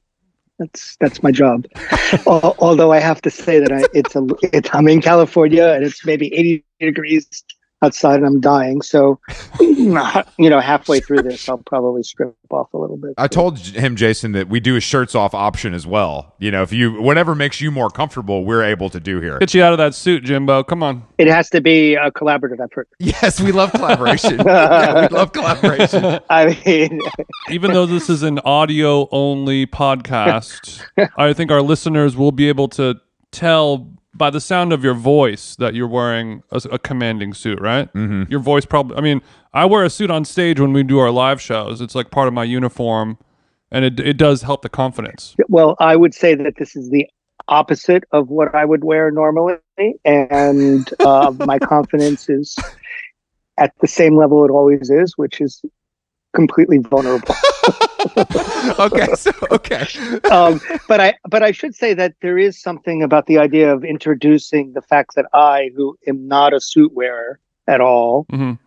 That's 0.60 0.98
that's 0.98 1.24
my 1.24 1.32
job. 1.32 1.66
Although 2.28 2.92
I 2.92 3.00
have 3.00 3.22
to 3.24 3.30
say 3.30 3.60
that 3.60 3.72
I, 3.72 3.86
it's 3.94 4.16
a 4.16 4.28
it's, 4.54 4.70
I'm 4.74 4.88
in 4.88 5.02
California 5.02 5.68
and 5.68 5.86
it's 5.86 6.06
maybe 6.06 6.34
80 6.34 6.66
degrees 6.82 7.44
outside 7.82 8.18
and 8.18 8.26
I'm 8.26 8.40
dying. 8.40 8.82
So, 8.82 9.20
you 9.60 9.90
know, 9.90 10.60
halfway 10.60 11.00
through 11.00 11.24
this, 11.24 11.48
I'll 11.48 11.58
probably 11.58 12.04
strip 12.04 12.36
off 12.50 12.74
a 12.74 12.78
little 12.78 12.98
bit. 12.98 13.14
I 13.18 13.28
told 13.28 13.60
him, 13.60 13.96
Jason, 13.96 14.32
that 14.34 14.50
we 14.50 14.60
do 14.60 14.76
a 14.76 14.80
shirts 14.80 15.16
off 15.16 15.34
option 15.34 15.74
as 15.74 15.86
well. 15.86 16.36
You 16.40 16.52
know, 16.52 16.62
if 16.64 16.74
you 16.74 17.02
whatever 17.02 17.36
makes 17.36 17.62
you 17.62 17.72
more 17.72 17.90
comfortable, 17.90 18.46
we're 18.46 18.64
able 18.64 18.90
to 18.90 19.00
do 19.00 19.20
here. 19.20 19.40
Get 19.40 19.54
you 19.54 19.64
out 19.64 19.72
of 19.72 19.78
that 19.78 19.96
suit, 19.96 20.24
Jimbo. 20.24 20.64
Come 20.64 20.84
on. 20.84 21.04
It 21.18 21.28
has 21.28 21.50
to 21.52 21.62
be 21.62 21.96
a 21.96 22.12
collaborative 22.12 22.64
effort. 22.64 22.90
Yes, 23.00 23.40
we 23.40 23.52
love 23.52 23.72
collaboration. 23.72 24.40
yeah, 24.46 25.02
we 25.02 25.16
love 25.16 25.34
collaboration. 25.34 26.20
I 26.30 26.60
mean, 26.66 27.00
Even 27.50 27.72
though 27.72 27.86
this 27.86 28.10
is 28.10 28.24
an 28.24 28.40
audio 28.40 29.08
only 29.12 29.66
podcast, 29.66 30.84
I 31.18 31.34
think 31.34 31.52
our 31.52 31.62
listeners 31.62 32.16
will 32.16 32.32
be 32.32 32.50
able 32.50 32.68
to 32.70 32.96
tell 33.32 33.99
by 34.14 34.30
the 34.30 34.42
sound 34.42 34.74
of 34.74 34.84
your 34.84 34.94
voice 34.94 35.56
that 35.58 35.74
you're 35.74 35.88
wearing 35.88 36.44
a, 36.52 36.62
a 36.72 36.80
commanding 36.80 37.34
suit, 37.34 37.60
right? 37.62 37.92
Mm-hmm. 37.94 38.32
Your 38.32 38.40
voice 38.40 38.66
probably, 38.66 38.98
I 38.98 39.02
mean, 39.02 39.22
I 39.54 39.66
wear 39.66 39.84
a 39.84 39.90
suit 39.90 40.10
on 40.12 40.26
stage 40.26 40.60
when 40.60 40.74
we 40.74 40.84
do 40.84 41.00
our 41.00 41.12
live 41.12 41.42
shows. 41.42 41.82
It's 41.82 41.96
like 41.96 42.12
part 42.12 42.28
of 42.28 42.34
my 42.34 42.44
uniform 42.44 43.18
and 43.72 43.86
it, 43.86 44.00
it 44.00 44.18
does 44.18 44.42
help 44.42 44.62
the 44.62 44.70
confidence. 44.70 45.36
well, 45.48 45.76
I 45.80 45.96
would 45.96 46.14
say 46.14 46.36
that 46.36 46.56
this 46.58 46.76
is 46.76 46.90
the 46.90 47.08
opposite 47.48 48.04
of 48.12 48.30
what 48.30 48.54
I 48.54 48.66
would 48.66 48.84
wear 48.84 49.12
normally, 49.12 49.58
and 50.06 50.90
uh, 51.00 51.34
my 51.40 51.60
confidence 51.60 52.30
is 52.30 52.56
at 53.58 53.74
the 53.82 53.88
same 53.88 54.16
level 54.16 54.46
it 54.46 54.52
always 54.52 54.90
is, 54.90 55.18
which 55.18 55.42
is 55.42 55.62
completely 56.36 56.78
vulnerable. 56.78 57.36
okay, 58.80 59.08
so 59.16 59.32
okay. 59.52 59.86
um, 60.32 60.60
but 60.88 61.00
I 61.00 61.16
but 61.30 61.44
I 61.44 61.52
should 61.52 61.76
say 61.76 61.94
that 61.94 62.16
there 62.22 62.38
is 62.38 62.62
something 62.62 63.04
about 63.04 63.26
the 63.28 63.38
idea 63.38 63.74
of 63.74 63.84
introducing 63.84 64.74
the 64.74 64.82
fact 64.82 65.16
that 65.16 65.26
I, 65.34 65.72
who 65.76 65.98
am 66.08 66.28
not 66.28 66.54
a 66.54 66.60
suit 66.62 66.94
wearer 66.94 67.40
at 67.68 67.82
all, 67.82 68.26
Mhm. 68.32 68.58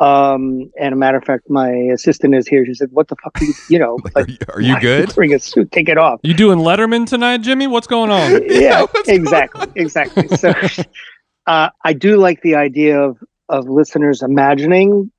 um, 0.00 0.70
and 0.80 0.92
a 0.92 0.96
matter 0.96 1.18
of 1.18 1.24
fact, 1.24 1.50
my 1.50 1.70
assistant 1.70 2.34
is 2.34 2.46
here. 2.48 2.64
She 2.66 2.74
said, 2.74 2.90
"What 2.92 3.08
the 3.08 3.16
fuck 3.22 3.40
are 3.40 3.44
you? 3.44 3.54
You 3.68 3.78
know, 3.78 3.98
Are 4.16 4.22
you, 4.26 4.36
are 4.54 4.60
you 4.60 4.74
why 4.74 4.80
good? 4.80 5.16
Wearing 5.16 5.34
a 5.34 5.38
suit, 5.38 5.70
take 5.72 5.88
it 5.88 5.98
off." 5.98 6.20
You 6.22 6.34
doing 6.34 6.58
Letterman 6.58 7.06
tonight, 7.06 7.38
Jimmy? 7.38 7.66
What's 7.66 7.86
going 7.86 8.10
on? 8.10 8.42
yeah, 8.48 8.82
what's 8.82 9.08
exactly, 9.08 9.66
exactly. 9.74 10.28
So, 10.36 10.52
uh, 11.46 11.70
I 11.84 11.92
do 11.92 12.16
like 12.16 12.42
the 12.42 12.54
idea 12.54 13.00
of 13.00 13.18
of 13.48 13.68
listeners 13.68 14.22
imagining 14.22 15.10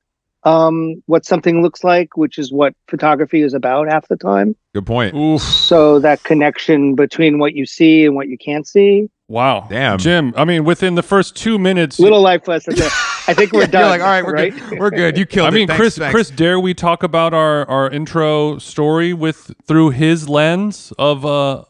um, 0.49 1.03
what 1.05 1.25
something 1.25 1.61
looks 1.61 1.83
like, 1.83 2.17
which 2.17 2.37
is 2.37 2.51
what 2.51 2.73
photography 2.87 3.41
is 3.41 3.53
about 3.53 3.87
half 3.87 4.07
the 4.07 4.17
time. 4.17 4.55
Good 4.73 4.85
point. 4.85 5.15
Oof. 5.15 5.41
So 5.41 5.99
that 5.99 6.23
connection 6.23 6.95
between 6.95 7.37
what 7.39 7.53
you 7.53 7.65
see 7.65 8.05
and 8.05 8.15
what 8.15 8.27
you 8.29 8.37
can't 8.37 8.67
see. 8.67 9.09
Wow. 9.27 9.67
Damn. 9.69 9.99
Jim, 9.99 10.33
I 10.35 10.45
mean, 10.45 10.63
within 10.63 10.95
the 10.95 11.03
first 11.03 11.35
two 11.35 11.59
minutes, 11.59 11.99
Little 11.99 12.21
life 12.21 12.47
lesson. 12.47 12.75
there. 12.75 12.89
I 13.27 13.35
think 13.35 13.51
we're 13.51 13.59
You're 13.61 13.67
done. 13.67 13.89
like, 13.89 14.01
all 14.01 14.07
right, 14.07 14.25
we're 14.25 14.49
good. 14.49 14.79
We're 14.79 14.89
good. 14.89 15.17
You 15.17 15.25
killed 15.27 15.53
me. 15.53 15.59
I 15.59 15.61
it. 15.61 15.61
mean, 15.61 15.67
Thanks, 15.67 15.79
Chris, 15.79 15.97
thanks. 15.97 16.13
Chris, 16.15 16.29
dare 16.31 16.59
we 16.59 16.73
talk 16.73 17.03
about 17.03 17.33
our, 17.33 17.67
our 17.69 17.91
intro 17.91 18.57
story 18.57 19.13
with 19.13 19.51
through 19.67 19.91
his 19.91 20.27
lens 20.27 20.91
of 20.97 21.25
uh 21.25 21.65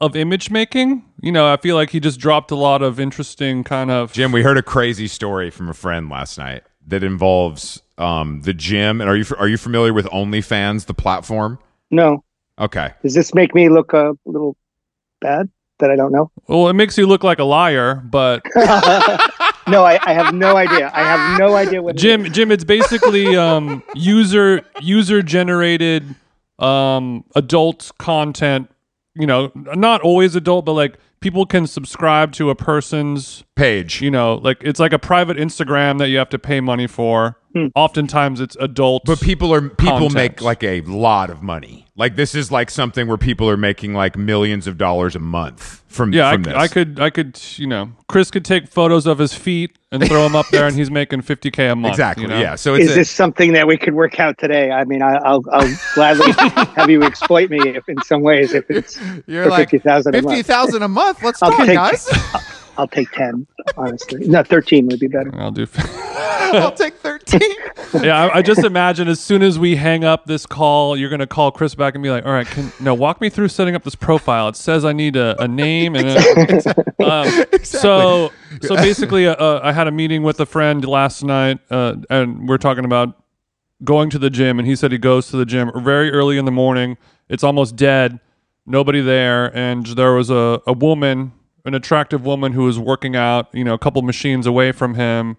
of 0.00 0.14
image 0.14 0.50
making? 0.50 1.04
You 1.20 1.32
know, 1.32 1.52
I 1.52 1.56
feel 1.56 1.74
like 1.74 1.90
he 1.90 1.98
just 1.98 2.20
dropped 2.20 2.52
a 2.52 2.56
lot 2.56 2.80
of 2.80 3.00
interesting 3.00 3.64
kind 3.64 3.90
of 3.90 4.12
Jim, 4.12 4.30
we 4.30 4.42
heard 4.42 4.56
a 4.56 4.62
crazy 4.62 5.08
story 5.08 5.50
from 5.50 5.68
a 5.68 5.74
friend 5.74 6.08
last 6.08 6.38
night 6.38 6.62
that 6.90 7.02
involves 7.02 7.82
um, 7.98 8.42
the 8.42 8.52
gym. 8.52 9.00
And 9.00 9.08
are 9.08 9.16
you 9.16 9.24
are 9.38 9.48
you 9.48 9.56
familiar 9.56 9.92
with 9.92 10.06
OnlyFans, 10.06 10.86
the 10.86 10.94
platform? 10.94 11.58
No. 11.90 12.24
Okay. 12.58 12.92
Does 13.02 13.14
this 13.14 13.34
make 13.34 13.54
me 13.54 13.68
look 13.68 13.92
a 13.92 14.12
little 14.26 14.56
bad 15.20 15.48
that 15.78 15.90
I 15.90 15.96
don't 15.96 16.12
know? 16.12 16.30
Well, 16.46 16.68
it 16.68 16.74
makes 16.74 16.98
you 16.98 17.06
look 17.06 17.24
like 17.24 17.38
a 17.38 17.44
liar, 17.44 17.94
but 17.94 18.42
no, 19.66 19.84
I, 19.84 19.98
I 20.02 20.12
have 20.12 20.34
no 20.34 20.56
idea. 20.56 20.90
I 20.94 21.00
have 21.00 21.38
no 21.38 21.56
idea 21.56 21.82
what. 21.82 21.96
Jim, 21.96 22.26
is. 22.26 22.32
Jim, 22.32 22.52
it's 22.52 22.64
basically 22.64 23.36
um, 23.36 23.82
user 23.94 24.64
user 24.80 25.22
generated 25.22 26.14
um, 26.58 27.24
adult 27.34 27.90
content. 27.98 28.70
You 29.14 29.26
know, 29.26 29.50
not 29.54 30.02
always 30.02 30.36
adult, 30.36 30.64
but 30.64 30.72
like 30.72 30.98
people 31.20 31.46
can 31.46 31.66
subscribe 31.66 32.32
to 32.32 32.50
a 32.50 32.54
person's. 32.54 33.44
Page. 33.56 34.00
You 34.00 34.10
know, 34.10 34.36
like 34.36 34.58
it's 34.62 34.80
like 34.80 34.92
a 34.92 34.98
private 34.98 35.36
Instagram 35.36 35.98
that 35.98 36.08
you 36.08 36.18
have 36.18 36.30
to 36.30 36.38
pay 36.38 36.60
money 36.60 36.86
for. 36.86 37.36
Hmm. 37.52 37.66
oftentimes 37.74 38.40
it's 38.40 38.56
adult. 38.60 39.02
But 39.06 39.20
people 39.20 39.52
are 39.52 39.60
people 39.60 39.98
Content. 39.98 40.14
make 40.14 40.40
like 40.40 40.62
a 40.62 40.82
lot 40.82 41.30
of 41.30 41.42
money. 41.42 41.84
Like 42.00 42.16
this 42.16 42.34
is 42.34 42.50
like 42.50 42.70
something 42.70 43.06
where 43.08 43.18
people 43.18 43.46
are 43.50 43.58
making 43.58 43.92
like 43.92 44.16
millions 44.16 44.66
of 44.66 44.78
dollars 44.78 45.14
a 45.14 45.18
month 45.18 45.84
from 45.86 46.14
yeah, 46.14 46.30
I, 46.30 46.32
from 46.32 46.44
this. 46.44 46.54
I 46.54 46.66
could, 46.66 46.98
I 46.98 47.10
could, 47.10 47.38
you 47.58 47.66
know, 47.66 47.92
Chris 48.08 48.30
could 48.30 48.42
take 48.42 48.68
photos 48.68 49.06
of 49.06 49.18
his 49.18 49.34
feet 49.34 49.76
and 49.92 50.02
throw 50.08 50.22
them 50.22 50.34
up 50.34 50.46
there, 50.50 50.66
and 50.66 50.74
he's 50.74 50.90
making 50.90 51.20
50k 51.20 51.70
a 51.70 51.76
month. 51.76 51.92
exactly. 51.92 52.22
you 52.22 52.28
know? 52.30 52.40
Yeah. 52.40 52.54
So 52.54 52.72
it's 52.74 52.86
Is 52.86 52.92
a- 52.92 52.94
this 52.94 53.10
something 53.10 53.52
that 53.52 53.66
we 53.66 53.76
could 53.76 53.92
work 53.92 54.18
out 54.18 54.38
today? 54.38 54.70
I 54.70 54.84
mean, 54.84 55.02
I, 55.02 55.16
I'll 55.16 55.44
I'll 55.52 55.76
gladly 55.94 56.32
have 56.74 56.88
you 56.88 57.02
exploit 57.02 57.50
me 57.50 57.58
if 57.68 57.86
in 57.86 58.00
some 58.02 58.22
ways 58.22 58.54
if 58.54 58.70
it's 58.70 58.98
you're 59.26 59.44
for 59.44 59.50
like 59.50 59.68
fifty 59.68 59.86
thousand 59.86 60.14
a 60.14 60.22
month. 60.22 60.36
fifty 60.38 60.50
thousand 60.50 60.82
a 60.82 60.88
month. 60.88 61.22
Let's 61.22 61.42
I'll 61.42 61.50
talk, 61.50 61.66
take- 61.66 61.74
guys. 61.76 62.08
I'll 62.78 62.88
take 62.88 63.10
ten, 63.10 63.46
honestly. 63.76 64.26
No, 64.26 64.42
thirteen 64.42 64.86
would 64.86 65.00
be 65.00 65.06
better. 65.08 65.30
I'll 65.38 65.50
do. 65.50 65.66
I'll 65.76 66.72
take 66.72 66.94
thirteen. 67.26 68.04
yeah, 68.04 68.24
I, 68.24 68.38
I 68.38 68.42
just 68.42 68.64
imagine 68.64 69.08
as 69.08 69.20
soon 69.20 69.42
as 69.42 69.58
we 69.58 69.76
hang 69.76 70.04
up 70.04 70.26
this 70.26 70.46
call, 70.46 70.96
you're 70.96 71.10
gonna 71.10 71.26
call 71.26 71.50
Chris 71.50 71.74
back 71.74 71.94
and 71.94 72.02
be 72.02 72.10
like, 72.10 72.24
"All 72.26 72.32
right, 72.32 72.46
can 72.46 72.72
no 72.80 72.94
walk 72.94 73.20
me 73.20 73.30
through 73.30 73.48
setting 73.48 73.74
up 73.74 73.84
this 73.84 73.94
profile. 73.94 74.48
It 74.48 74.56
says 74.56 74.84
I 74.84 74.92
need 74.92 75.16
a, 75.16 75.40
a 75.42 75.48
name 75.48 75.96
and 75.96 76.08
a, 76.08 76.84
um, 77.04 77.46
so 77.62 78.30
so 78.60 78.76
basically, 78.76 79.26
uh, 79.26 79.34
uh, 79.34 79.60
I 79.62 79.72
had 79.72 79.86
a 79.86 79.92
meeting 79.92 80.22
with 80.22 80.40
a 80.40 80.46
friend 80.46 80.84
last 80.84 81.22
night, 81.22 81.58
uh, 81.70 81.96
and 82.08 82.48
we're 82.48 82.58
talking 82.58 82.84
about 82.84 83.16
going 83.84 84.10
to 84.10 84.18
the 84.18 84.30
gym, 84.30 84.58
and 84.58 84.66
he 84.66 84.76
said 84.76 84.92
he 84.92 84.98
goes 84.98 85.28
to 85.28 85.36
the 85.36 85.46
gym 85.46 85.70
very 85.82 86.10
early 86.10 86.38
in 86.38 86.44
the 86.44 86.52
morning. 86.52 86.98
It's 87.28 87.44
almost 87.44 87.76
dead, 87.76 88.20
nobody 88.66 89.00
there, 89.00 89.54
and 89.56 89.86
there 89.86 90.12
was 90.12 90.30
a, 90.30 90.60
a 90.66 90.72
woman, 90.72 91.32
an 91.64 91.74
attractive 91.74 92.24
woman 92.24 92.52
who 92.52 92.64
was 92.64 92.78
working 92.78 93.16
out, 93.16 93.48
you 93.52 93.64
know, 93.64 93.74
a 93.74 93.78
couple 93.78 94.02
machines 94.02 94.46
away 94.46 94.72
from 94.72 94.94
him, 94.94 95.36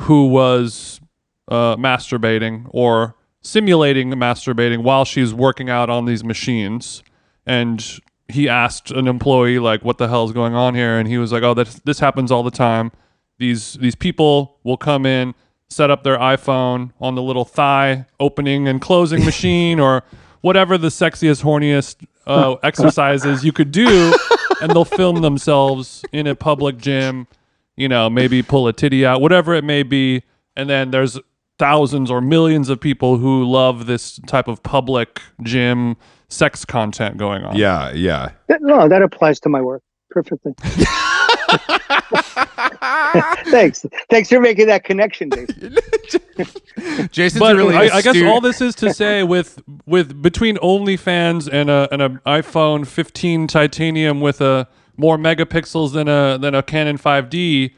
who 0.00 0.28
was 0.28 1.00
uh, 1.48 1.76
masturbating 1.76 2.66
or 2.70 3.14
simulating 3.42 4.10
masturbating 4.10 4.82
while 4.82 5.04
she's 5.04 5.32
working 5.32 5.70
out 5.70 5.88
on 5.88 6.04
these 6.04 6.24
machines. 6.24 7.02
And 7.46 8.00
he 8.28 8.48
asked 8.48 8.90
an 8.90 9.06
employee 9.06 9.58
like, 9.58 9.84
"What 9.84 9.98
the 9.98 10.08
hell 10.08 10.24
is 10.24 10.32
going 10.32 10.54
on 10.54 10.74
here?" 10.74 10.98
And 10.98 11.08
he 11.08 11.18
was 11.18 11.32
like, 11.32 11.42
"Oh, 11.42 11.54
this 11.54 11.80
this 11.84 12.00
happens 12.00 12.32
all 12.32 12.42
the 12.42 12.50
time. 12.50 12.90
These 13.38 13.74
these 13.74 13.94
people 13.94 14.58
will 14.64 14.76
come 14.76 15.06
in, 15.06 15.34
set 15.68 15.90
up 15.90 16.02
their 16.02 16.18
iPhone 16.18 16.90
on 17.00 17.14
the 17.14 17.22
little 17.22 17.44
thigh 17.44 18.06
opening 18.18 18.66
and 18.66 18.80
closing 18.80 19.24
machine, 19.30 19.78
or 19.78 20.02
whatever 20.40 20.76
the 20.76 20.88
sexiest, 20.88 21.42
horniest 21.42 22.04
uh, 22.26 22.54
exercises 22.62 23.44
you 23.44 23.52
could 23.52 23.70
do, 23.70 24.12
and 24.60 24.72
they'll 24.72 24.84
film 24.84 25.20
themselves 25.22 26.04
in 26.12 26.26
a 26.26 26.34
public 26.34 26.78
gym. 26.78 27.28
You 27.76 27.88
know, 27.88 28.08
maybe 28.08 28.42
pull 28.42 28.66
a 28.66 28.72
titty 28.72 29.04
out, 29.04 29.20
whatever 29.20 29.54
it 29.54 29.62
may 29.62 29.82
be, 29.82 30.22
and 30.56 30.68
then 30.68 30.90
there's 30.90 31.18
thousands 31.58 32.10
or 32.10 32.20
millions 32.20 32.68
of 32.68 32.80
people 32.80 33.16
who 33.18 33.44
love 33.44 33.86
this 33.86 34.20
type 34.26 34.46
of 34.48 34.62
public 34.62 35.20
gym 35.42 35.96
sex 36.28 36.64
content 36.64 37.16
going 37.16 37.42
on. 37.44 37.56
yeah. 37.56 37.92
Yeah. 37.92 38.30
That- 38.48 38.60
No, 38.62 38.88
that 38.88 39.02
applies 39.02 39.40
to 39.40 39.48
my 39.48 39.60
work 39.62 39.82
perfectly. 40.10 40.54
Thanks. 43.50 43.84
Thanks 44.10 44.28
for 44.28 44.40
making 44.40 44.66
that 44.66 44.84
connection, 44.84 45.30
Jason. 45.30 45.76
Jason's 47.10 47.40
But 47.40 47.56
really 47.56 47.74
I, 47.76 47.96
I 47.96 48.02
guess 48.02 48.20
all 48.22 48.40
this 48.40 48.60
is 48.60 48.74
to 48.76 48.92
say, 48.92 49.22
with 49.22 49.62
with 49.86 50.20
between 50.20 50.56
OnlyFans 50.58 51.48
and 51.50 51.70
a 51.70 51.88
and 51.92 52.02
an 52.02 52.20
iPhone 52.26 52.86
15 52.86 53.46
titanium 53.46 54.20
with 54.20 54.40
a 54.40 54.68
more 54.96 55.16
megapixels 55.16 55.92
than 55.92 56.08
a 56.08 56.38
than 56.38 56.54
a 56.54 56.62
Canon 56.62 56.98
5D, 56.98 57.74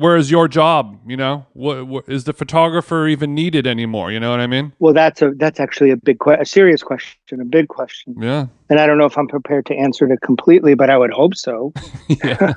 where 0.00 0.16
is 0.16 0.30
your 0.30 0.48
job? 0.48 0.98
You 1.06 1.16
know, 1.16 1.46
what, 1.52 1.86
what 1.86 2.08
is 2.08 2.24
the 2.24 2.32
photographer 2.32 3.06
even 3.06 3.34
needed 3.34 3.66
anymore? 3.66 4.10
You 4.10 4.18
know 4.18 4.30
what 4.30 4.40
I 4.40 4.46
mean? 4.46 4.72
Well, 4.78 4.94
that's 4.94 5.20
a 5.20 5.32
that's 5.32 5.60
actually 5.60 5.90
a 5.90 5.96
big 5.96 6.18
que- 6.18 6.40
a 6.40 6.46
serious 6.46 6.82
question, 6.82 7.40
a 7.40 7.44
big 7.44 7.68
question. 7.68 8.14
Yeah, 8.18 8.46
And 8.70 8.80
I 8.80 8.86
don't 8.86 8.96
know 8.96 9.04
if 9.04 9.18
I'm 9.18 9.28
prepared 9.28 9.66
to 9.66 9.74
answer 9.74 10.10
it 10.10 10.20
completely, 10.22 10.74
but 10.74 10.88
I 10.88 10.96
would 10.96 11.12
hope 11.12 11.34
so. 11.34 11.72
yeah, 12.24 12.54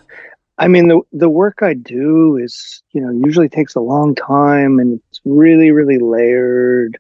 I 0.58 0.68
mean, 0.68 0.88
the 0.88 1.02
the 1.12 1.30
work 1.30 1.60
I 1.62 1.74
do 1.74 2.38
is, 2.38 2.82
you 2.94 3.02
know, 3.02 3.12
usually 3.12 3.50
takes 3.50 3.76
a 3.76 3.82
long 3.82 4.16
time 4.16 4.80
and 4.80 5.02
it's 5.10 5.20
really, 5.26 5.72
really 5.72 6.00
layered, 6.00 6.98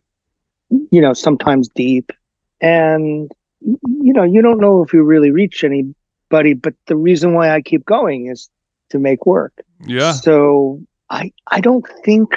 you 0.91 1.01
know, 1.01 1.13
sometimes 1.13 1.69
deep. 1.69 2.11
And, 2.59 3.31
you 3.61 4.13
know, 4.13 4.23
you 4.23 4.41
don't 4.41 4.59
know 4.59 4.83
if 4.83 4.93
you 4.93 5.03
really 5.03 5.31
reach 5.31 5.63
anybody, 5.63 6.53
but 6.53 6.73
the 6.87 6.95
reason 6.95 7.33
why 7.33 7.51
I 7.51 7.61
keep 7.61 7.85
going 7.85 8.27
is 8.27 8.49
to 8.89 8.99
make 8.99 9.25
work. 9.25 9.53
Yeah. 9.85 10.13
So 10.13 10.81
I 11.09 11.31
I 11.47 11.61
don't 11.61 11.85
think 12.03 12.35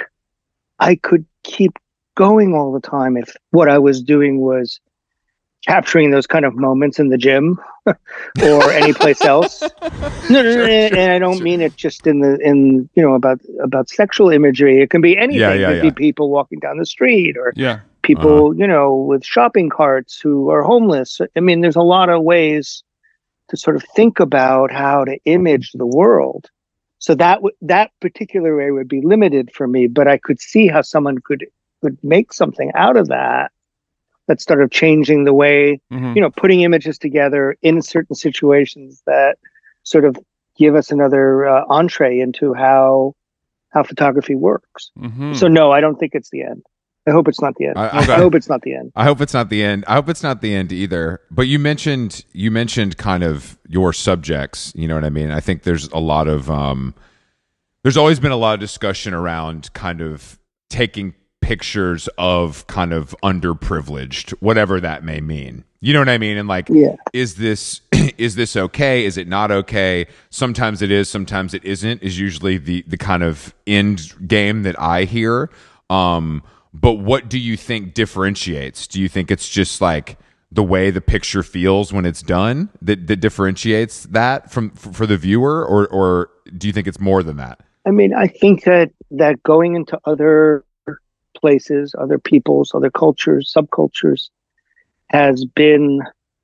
I 0.79 0.95
could 0.95 1.25
keep 1.43 1.77
going 2.15 2.53
all 2.53 2.71
the 2.71 2.81
time 2.81 3.17
if 3.17 3.35
what 3.51 3.69
I 3.69 3.77
was 3.77 4.01
doing 4.01 4.39
was 4.39 4.79
capturing 5.65 6.11
those 6.11 6.25
kind 6.25 6.45
of 6.45 6.55
moments 6.55 6.97
in 6.99 7.09
the 7.09 7.17
gym 7.17 7.59
or 7.85 8.71
any 8.71 8.93
place 8.93 9.23
else. 9.23 9.63
No, 10.29 10.41
no, 10.41 10.55
no, 10.55 10.65
and 10.65 10.93
and 10.93 11.11
I 11.13 11.19
don't 11.19 11.41
mean 11.41 11.61
it 11.61 11.77
just 11.77 12.05
in 12.05 12.19
the 12.19 12.37
in 12.41 12.89
you 12.95 13.01
know 13.01 13.13
about 13.13 13.39
about 13.63 13.87
sexual 13.87 14.29
imagery. 14.29 14.81
It 14.81 14.89
can 14.89 14.99
be 14.99 15.17
anything. 15.17 15.39
Yeah, 15.39 15.53
yeah, 15.53 15.69
it 15.69 15.71
could 15.75 15.85
yeah. 15.85 15.89
be 15.91 15.95
people 15.95 16.29
walking 16.29 16.59
down 16.59 16.77
the 16.79 16.85
street 16.85 17.37
or 17.37 17.53
Yeah, 17.55 17.79
people 18.01 18.47
uh-huh. 18.47 18.57
you 18.57 18.67
know 18.67 18.93
with 18.93 19.23
shopping 19.23 19.69
carts 19.69 20.19
who 20.19 20.49
are 20.49 20.63
homeless. 20.63 21.21
I 21.33 21.39
mean, 21.39 21.61
there's 21.61 21.77
a 21.77 21.81
lot 21.81 22.09
of 22.09 22.23
ways 22.23 22.83
to 23.47 23.55
sort 23.55 23.77
of 23.77 23.85
think 23.95 24.19
about 24.19 24.69
how 24.69 25.05
to 25.05 25.17
image 25.23 25.71
the 25.71 25.87
world. 25.87 26.49
So 27.07 27.15
that 27.15 27.35
w- 27.35 27.55
that 27.61 27.91
particular 28.01 28.57
way 28.57 28.69
would 28.71 28.89
be 28.89 28.99
limited 28.99 29.49
for 29.53 29.65
me, 29.65 29.87
but 29.87 30.09
I 30.09 30.17
could 30.17 30.41
see 30.41 30.67
how 30.67 30.81
someone 30.81 31.19
could 31.19 31.45
could 31.81 31.97
make 32.03 32.33
something 32.33 32.69
out 32.75 32.97
of 32.97 33.07
that. 33.07 33.53
That 34.27 34.41
started 34.41 34.73
changing 34.73 35.23
the 35.23 35.33
way 35.33 35.79
Mhm. 35.89 36.15
you 36.15 36.21
know 36.21 36.29
putting 36.29 36.59
images 36.61 36.97
together 36.97 37.55
in 37.61 37.81
certain 37.81 38.13
situations 38.13 39.03
that 39.05 39.37
sort 39.83 40.03
of 40.03 40.17
give 40.57 40.75
us 40.75 40.91
another 40.91 41.47
uh, 41.47 41.63
entree 41.69 42.19
into 42.19 42.53
how 42.53 43.13
how 43.69 43.83
photography 43.83 44.35
works. 44.35 44.91
Mhm. 44.99 45.33
So 45.33 45.47
no, 45.47 45.71
I 45.71 45.79
don't 45.79 45.97
think 45.97 46.13
it's 46.13 46.29
the 46.29 46.43
end. 46.43 46.63
I 47.07 47.11
hope 47.11 47.27
it's 47.27 47.41
not 47.41 47.55
the 47.55 47.67
end. 47.67 47.77
I- 47.77 47.87
I, 47.87 47.99
I- 47.99 48.17
hope 48.17 48.35
it's 48.35 48.49
not 48.49 48.61
the 48.61 48.73
end. 48.75 48.91
I 48.95 49.05
hope 49.05 49.21
it's 49.21 49.33
not 49.33 49.49
the 49.49 49.63
end. 49.63 49.85
I 49.87 49.93
hope 49.95 50.09
it's 50.09 50.23
not 50.23 50.41
the 50.41 50.53
end 50.53 50.71
either. 50.71 51.21
But 51.31 51.43
you 51.47 51.57
mentioned 51.59 52.23
you 52.33 52.51
mentioned 52.51 52.97
kind 52.97 53.23
of 53.23 53.57
your 53.67 53.93
subjects. 53.93 54.73
You 54.75 54.87
know 54.87 54.95
what 54.95 55.05
I 55.05 55.09
mean? 55.09 55.31
I 55.31 55.39
think 55.39 55.63
there's 55.63 55.87
a 55.89 55.99
lot 55.99 56.27
of 56.27 56.49
um, 56.51 56.93
there's 57.83 57.97
always 57.97 58.19
been 58.19 58.31
a 58.31 58.37
lot 58.37 58.55
of 58.55 58.59
discussion 58.59 59.13
around 59.13 59.71
kind 59.73 60.01
of 60.01 60.37
taking 60.69 61.13
pictures 61.39 62.09
of 62.17 62.67
kind 62.67 62.91
of 62.91 63.15
underprivileged, 63.23 64.31
whatever 64.41 64.79
that 64.81 65.03
may 65.03 65.21
mean. 65.21 65.63
You 65.79 65.93
know 65.93 65.99
what 65.99 66.09
I 66.09 66.17
mean? 66.17 66.37
And 66.37 66.47
like, 66.47 66.67
Yeah. 66.69 66.95
is 67.13 67.35
this 67.35 67.81
is 68.17 68.35
this 68.35 68.55
okay? 68.57 69.05
Is 69.05 69.17
it 69.17 69.27
not 69.27 69.51
okay? 69.51 70.07
Sometimes 70.29 70.81
it 70.81 70.91
is, 70.91 71.07
sometimes 71.09 71.53
it 71.53 71.63
isn't. 71.63 72.01
Is 72.03 72.19
usually 72.19 72.57
the 72.57 72.83
the 72.87 72.97
kind 72.97 73.23
of 73.23 73.53
end 73.65 74.13
game 74.27 74.63
that 74.63 74.77
I 74.79 75.03
hear. 75.05 75.49
Um, 75.89 76.43
but 76.81 76.93
what 76.93 77.29
do 77.29 77.39
you 77.39 77.57
think 77.57 77.93
differentiates? 77.93 78.87
Do 78.87 79.01
you 79.01 79.09
think 79.09 79.31
it's 79.31 79.49
just 79.49 79.81
like 79.81 80.17
the 80.51 80.63
way 80.63 80.91
the 80.91 81.01
picture 81.01 81.43
feels 81.43 81.91
when 81.91 82.05
it's 82.05 82.21
done 82.21 82.69
that, 82.81 83.07
that 83.07 83.17
differentiates 83.17 84.03
that 84.03 84.51
from 84.51 84.71
for, 84.71 85.05
the 85.05 85.17
viewer, 85.17 85.65
or 85.65 85.87
or 85.87 86.29
do 86.57 86.67
you 86.67 86.73
think 86.73 86.87
it's 86.87 86.99
more 86.99 87.23
than 87.23 87.37
that? 87.37 87.59
I 87.85 87.91
mean, 87.91 88.13
I 88.13 88.27
think 88.27 88.63
that 88.63 88.91
that 89.11 89.41
going 89.43 89.75
into 89.75 89.99
other 90.05 90.63
places, 91.35 91.95
other 91.97 92.19
peoples, 92.19 92.73
other 92.73 92.89
cultures, 92.91 93.53
subcultures, 93.55 94.29
has 95.07 95.45
been 95.45 96.01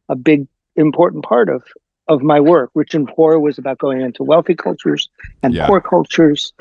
a 0.09 0.15
big 0.15 0.47
important 0.75 1.23
part 1.23 1.49
of 1.49 1.63
of 2.07 2.21
my 2.21 2.39
work. 2.39 2.69
Rich 2.75 2.95
and 2.95 3.07
Poor 3.07 3.39
was 3.39 3.57
about 3.57 3.77
going 3.77 4.01
into 4.01 4.23
wealthy 4.23 4.55
cultures 4.55 5.09
and 5.41 5.53
Yeah. 5.53 5.67
poor 5.67 5.79
cultures. 5.79 6.53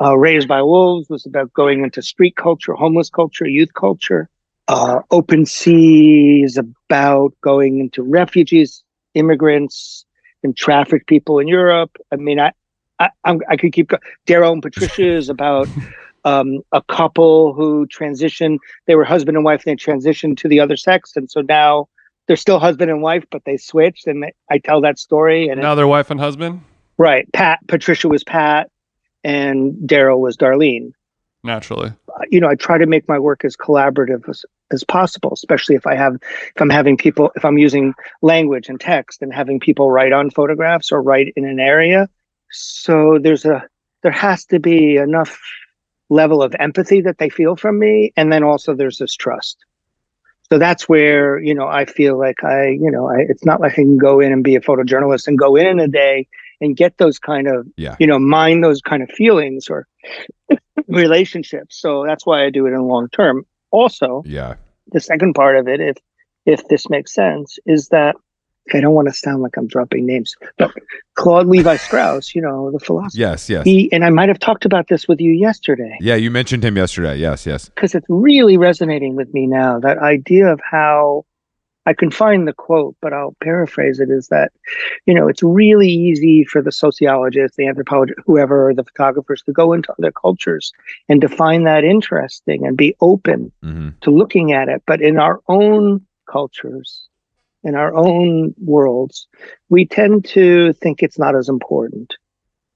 Uh, 0.00 0.16
Raised 0.16 0.48
by 0.48 0.62
Wolves 0.62 1.08
was 1.10 1.26
about 1.26 1.52
going 1.52 1.84
into 1.84 2.00
street 2.02 2.36
culture, 2.36 2.72
homeless 2.72 3.10
culture, 3.10 3.46
youth 3.46 3.74
culture. 3.74 4.28
Uh, 4.68 5.00
Open 5.10 5.44
Sea 5.44 6.42
is 6.44 6.56
about 6.56 7.34
going 7.42 7.80
into 7.80 8.02
refugees, 8.02 8.82
immigrants, 9.14 10.04
and 10.42 10.56
trafficked 10.56 11.06
people 11.06 11.38
in 11.38 11.48
Europe. 11.48 11.90
I 12.12 12.16
mean, 12.16 12.40
I 12.40 12.52
I, 12.98 13.10
I'm, 13.24 13.40
I 13.48 13.56
could 13.56 13.72
keep 13.72 13.88
going. 13.88 14.00
Daryl 14.26 14.52
and 14.52 14.62
Patricia 14.62 15.16
is 15.16 15.28
about 15.28 15.68
um, 16.24 16.60
a 16.72 16.82
couple 16.82 17.52
who 17.54 17.86
transitioned. 17.86 18.58
They 18.86 18.94
were 18.94 19.04
husband 19.04 19.36
and 19.36 19.44
wife, 19.44 19.64
and 19.66 19.78
they 19.78 19.82
transitioned 19.82 20.36
to 20.38 20.48
the 20.48 20.60
other 20.60 20.76
sex, 20.76 21.12
and 21.16 21.30
so 21.30 21.40
now 21.40 21.88
they're 22.26 22.36
still 22.36 22.58
husband 22.60 22.90
and 22.90 23.02
wife, 23.02 23.24
but 23.30 23.42
they 23.44 23.56
switched. 23.56 24.06
And 24.06 24.22
they, 24.22 24.32
I 24.50 24.58
tell 24.58 24.80
that 24.82 24.98
story. 24.98 25.48
And 25.48 25.58
it- 25.58 25.62
now 25.62 25.74
they're 25.74 25.86
wife 25.88 26.10
and 26.10 26.20
husband. 26.20 26.62
right, 26.98 27.30
Pat 27.32 27.58
Patricia 27.68 28.08
was 28.08 28.22
Pat, 28.22 28.70
and 29.24 29.74
Daryl 29.86 30.18
was 30.18 30.36
Darlene. 30.36 30.92
Naturally, 31.42 31.92
Uh, 32.08 32.24
You 32.30 32.40
know, 32.40 32.48
I 32.48 32.54
try 32.54 32.76
to 32.78 32.86
make 32.86 33.08
my 33.08 33.18
work 33.18 33.44
as 33.44 33.56
collaborative 33.56 34.28
as, 34.28 34.44
as 34.70 34.84
possible, 34.84 35.32
especially 35.32 35.74
if 35.74 35.86
I 35.86 35.94
have 35.94 36.16
if 36.16 36.60
I'm 36.60 36.70
having 36.70 36.96
people 36.96 37.32
if 37.34 37.44
I'm 37.44 37.58
using 37.58 37.94
language 38.22 38.68
and 38.68 38.78
text 38.78 39.22
and 39.22 39.32
having 39.32 39.58
people 39.58 39.90
write 39.90 40.12
on 40.12 40.30
photographs 40.30 40.92
or 40.92 41.02
write 41.02 41.32
in 41.36 41.44
an 41.46 41.58
area. 41.58 42.08
So 42.50 43.18
there's 43.20 43.44
a 43.44 43.66
there 44.02 44.12
has 44.12 44.44
to 44.46 44.58
be 44.58 44.96
enough 44.96 45.40
level 46.10 46.42
of 46.42 46.54
empathy 46.58 47.00
that 47.02 47.18
they 47.18 47.28
feel 47.28 47.56
from 47.56 47.78
me 47.78 48.12
and 48.16 48.32
then 48.32 48.42
also 48.42 48.74
there's 48.74 48.98
this 48.98 49.14
trust 49.14 49.64
so 50.50 50.58
that's 50.58 50.88
where 50.88 51.38
you 51.38 51.54
know 51.54 51.68
i 51.68 51.84
feel 51.84 52.18
like 52.18 52.42
i 52.42 52.66
you 52.66 52.90
know 52.90 53.08
I, 53.08 53.20
it's 53.28 53.44
not 53.44 53.60
like 53.60 53.72
i 53.72 53.74
can 53.76 53.96
go 53.96 54.18
in 54.18 54.32
and 54.32 54.42
be 54.42 54.56
a 54.56 54.60
photojournalist 54.60 55.28
and 55.28 55.38
go 55.38 55.54
in 55.54 55.66
in 55.66 55.78
a 55.78 55.86
day 55.86 56.26
and 56.60 56.76
get 56.76 56.98
those 56.98 57.18
kind 57.18 57.48
of 57.48 57.66
Yeah. 57.76 57.96
you 57.98 58.06
know 58.06 58.18
mine 58.18 58.60
those 58.60 58.80
kind 58.80 59.02
of 59.02 59.10
feelings 59.10 59.68
or 59.68 59.86
relationships 60.88 61.80
so 61.80 62.04
that's 62.06 62.26
why 62.26 62.44
i 62.44 62.50
do 62.50 62.66
it 62.66 62.70
in 62.72 62.82
long 62.82 63.08
term 63.10 63.44
also 63.70 64.22
Yeah. 64.26 64.54
the 64.92 65.00
second 65.00 65.34
part 65.34 65.56
of 65.56 65.68
it 65.68 65.80
if 65.80 65.96
if 66.46 66.66
this 66.68 66.88
makes 66.88 67.14
sense 67.14 67.58
is 67.66 67.88
that 67.88 68.16
i 68.74 68.80
don't 68.80 68.94
want 68.94 69.08
to 69.08 69.14
sound 69.14 69.42
like 69.42 69.56
i'm 69.56 69.66
dropping 69.68 70.06
names 70.06 70.34
but 70.58 70.72
claude 71.14 71.46
levi 71.46 71.76
strauss 71.76 72.34
you 72.34 72.42
know 72.42 72.70
the 72.72 72.80
philosopher 72.80 73.18
Yes. 73.20 73.48
Yes. 73.48 73.64
he 73.64 73.90
and 73.92 74.04
i 74.04 74.10
might 74.10 74.28
have 74.28 74.38
talked 74.38 74.64
about 74.64 74.88
this 74.88 75.06
with 75.06 75.20
you 75.20 75.32
yesterday 75.32 75.96
Yeah. 76.00 76.16
You 76.16 76.30
mentioned 76.30 76.64
him 76.64 76.76
yesterday. 76.76 77.16
Yes. 77.16 77.46
Yes. 77.46 77.68
because 77.68 77.94
it's 77.94 78.06
really 78.08 78.56
resonating 78.56 79.14
with 79.16 79.32
me 79.32 79.46
now 79.46 79.78
that 79.80 79.98
idea 79.98 80.46
of 80.52 80.60
how 80.68 81.24
i 81.86 81.92
can 81.92 82.10
find 82.10 82.46
the 82.46 82.52
quote 82.52 82.96
but 83.00 83.12
i'll 83.12 83.36
paraphrase 83.42 84.00
it 84.00 84.10
is 84.10 84.28
that 84.28 84.52
you 85.06 85.14
know 85.14 85.28
it's 85.28 85.42
really 85.42 85.88
easy 85.88 86.44
for 86.44 86.62
the 86.62 86.72
sociologists 86.72 87.56
the 87.56 87.66
anthropologists 87.66 88.22
whoever 88.26 88.72
the 88.74 88.84
photographers 88.84 89.42
to 89.42 89.52
go 89.52 89.72
into 89.72 89.92
other 89.98 90.12
cultures 90.12 90.72
and 91.08 91.20
to 91.20 91.28
find 91.28 91.66
that 91.66 91.84
interesting 91.84 92.66
and 92.66 92.76
be 92.76 92.94
open 93.00 93.52
hmm 93.62 93.88
to 94.02 94.10
looking 94.10 94.52
at 94.52 94.68
it. 94.68 94.82
But 94.86 95.02
in 95.02 95.18
our 95.18 95.40
own 95.48 96.06
cultures 96.30 97.08
in 97.64 97.74
our 97.74 97.94
own 97.94 98.54
worlds 98.58 99.26
we 99.68 99.84
tend 99.84 100.24
to 100.24 100.72
think 100.74 101.02
it's 101.02 101.18
not 101.18 101.36
as 101.36 101.48
important 101.48 102.16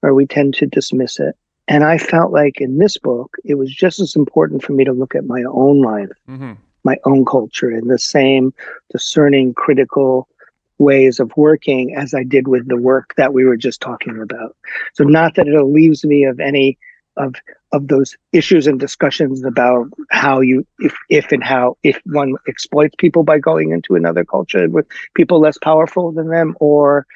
or 0.03 0.13
we 0.13 0.27
tend 0.27 0.55
to 0.55 0.67
dismiss 0.67 1.19
it. 1.19 1.35
And 1.69 1.85
i 1.85 1.97
felt 1.99 2.33
like 2.33 2.61
in 2.61 2.79
this 2.79 2.99
book 2.99 3.37
it 3.45 3.55
was 3.55 3.75
just 3.75 4.01
as 4.01 4.17
important 4.17 4.63
for 4.63 4.73
me 4.73 4.85
to 4.85 4.93
look 4.93 5.15
at 5.15 5.27
my 5.27 5.43
own 5.49 5.81
life 5.83 6.11
hmm 6.27 6.53
my 6.85 6.97
own 7.05 7.25
culture 7.25 7.71
in 7.71 7.89
the 7.89 7.99
same 7.99 8.53
discerning 8.91 9.55
critical 9.55 10.29
ways 10.79 11.21
of 11.21 11.33
working 11.37 11.95
as 11.95 12.15
i 12.15 12.23
did 12.23 12.49
with 12.49 12.67
the 12.69 12.77
work 12.77 13.15
that 13.17 13.33
we 13.33 13.45
were 13.45 13.57
just 13.57 13.81
talking 13.81 14.21
about. 14.21 14.57
So 14.95 15.05
not 15.05 15.35
that 15.37 15.47
it 15.47 15.63
leaves 15.65 16.05
me 16.05 16.25
of 16.25 16.41
any 16.41 16.79
of 17.17 17.35
of 17.73 17.89
those 17.89 18.17
issues 18.33 18.67
and 18.67 18.79
discussions 18.79 19.45
about 19.45 19.87
how 20.11 20.41
you 20.41 20.67
if 20.81 20.95
if 21.09 21.33
and 21.33 21.45
how 21.45 21.77
if 21.83 22.01
one 22.07 22.35
exploits 22.49 22.95
people 22.99 23.23
by 23.23 23.39
going 23.39 23.71
into 23.71 23.95
another 23.95 24.25
culture 24.25 24.69
with 24.69 24.87
people 25.15 25.41
less 25.41 25.59
powerful 25.59 26.13
than 26.13 26.29
them 26.29 26.57
or 26.61 27.07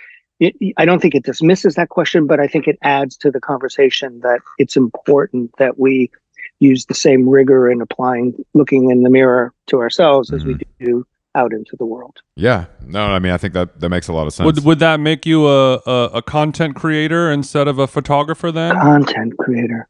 it, 0.40 0.54
I 0.76 0.84
don't 0.84 1.02
think 1.02 1.16
it 1.16 1.24
dismisses 1.24 1.74
that 1.74 1.88
question, 1.88 2.28
but 2.28 2.38
I 2.38 2.46
think 2.46 2.68
it 2.68 2.78
adds 2.82 3.16
to 3.18 3.30
the 3.32 3.40
conversation 3.40 4.20
that 4.20 4.40
it's 4.56 4.76
important 4.76 5.50
that 5.58 5.80
we 5.80 6.12
use 6.60 6.86
the 6.86 6.94
same 6.94 7.28
rigor 7.28 7.70
in 7.70 7.80
applying, 7.80 8.34
looking 8.54 8.90
in 8.90 9.02
the 9.02 9.10
mirror 9.10 9.52
to 9.68 9.78
ourselves 9.78 10.32
as 10.32 10.44
we 10.44 10.54
mm-hmm. 10.54 10.84
do 10.84 11.06
out 11.34 11.52
into 11.52 11.76
the 11.76 11.84
world. 11.84 12.16
Yeah. 12.36 12.66
No. 12.86 13.04
I 13.06 13.18
mean, 13.18 13.32
I 13.32 13.36
think 13.36 13.54
that 13.54 13.80
that 13.80 13.88
makes 13.88 14.08
a 14.08 14.12
lot 14.12 14.26
of 14.26 14.32
sense. 14.32 14.44
Would 14.44 14.64
would 14.64 14.78
that 14.80 14.98
make 15.00 15.24
you 15.24 15.46
a, 15.46 15.76
a 15.86 16.04
a 16.14 16.22
content 16.22 16.74
creator 16.74 17.30
instead 17.30 17.68
of 17.68 17.78
a 17.78 17.86
photographer 17.86 18.50
then? 18.50 18.74
Content 18.74 19.36
creator. 19.38 19.88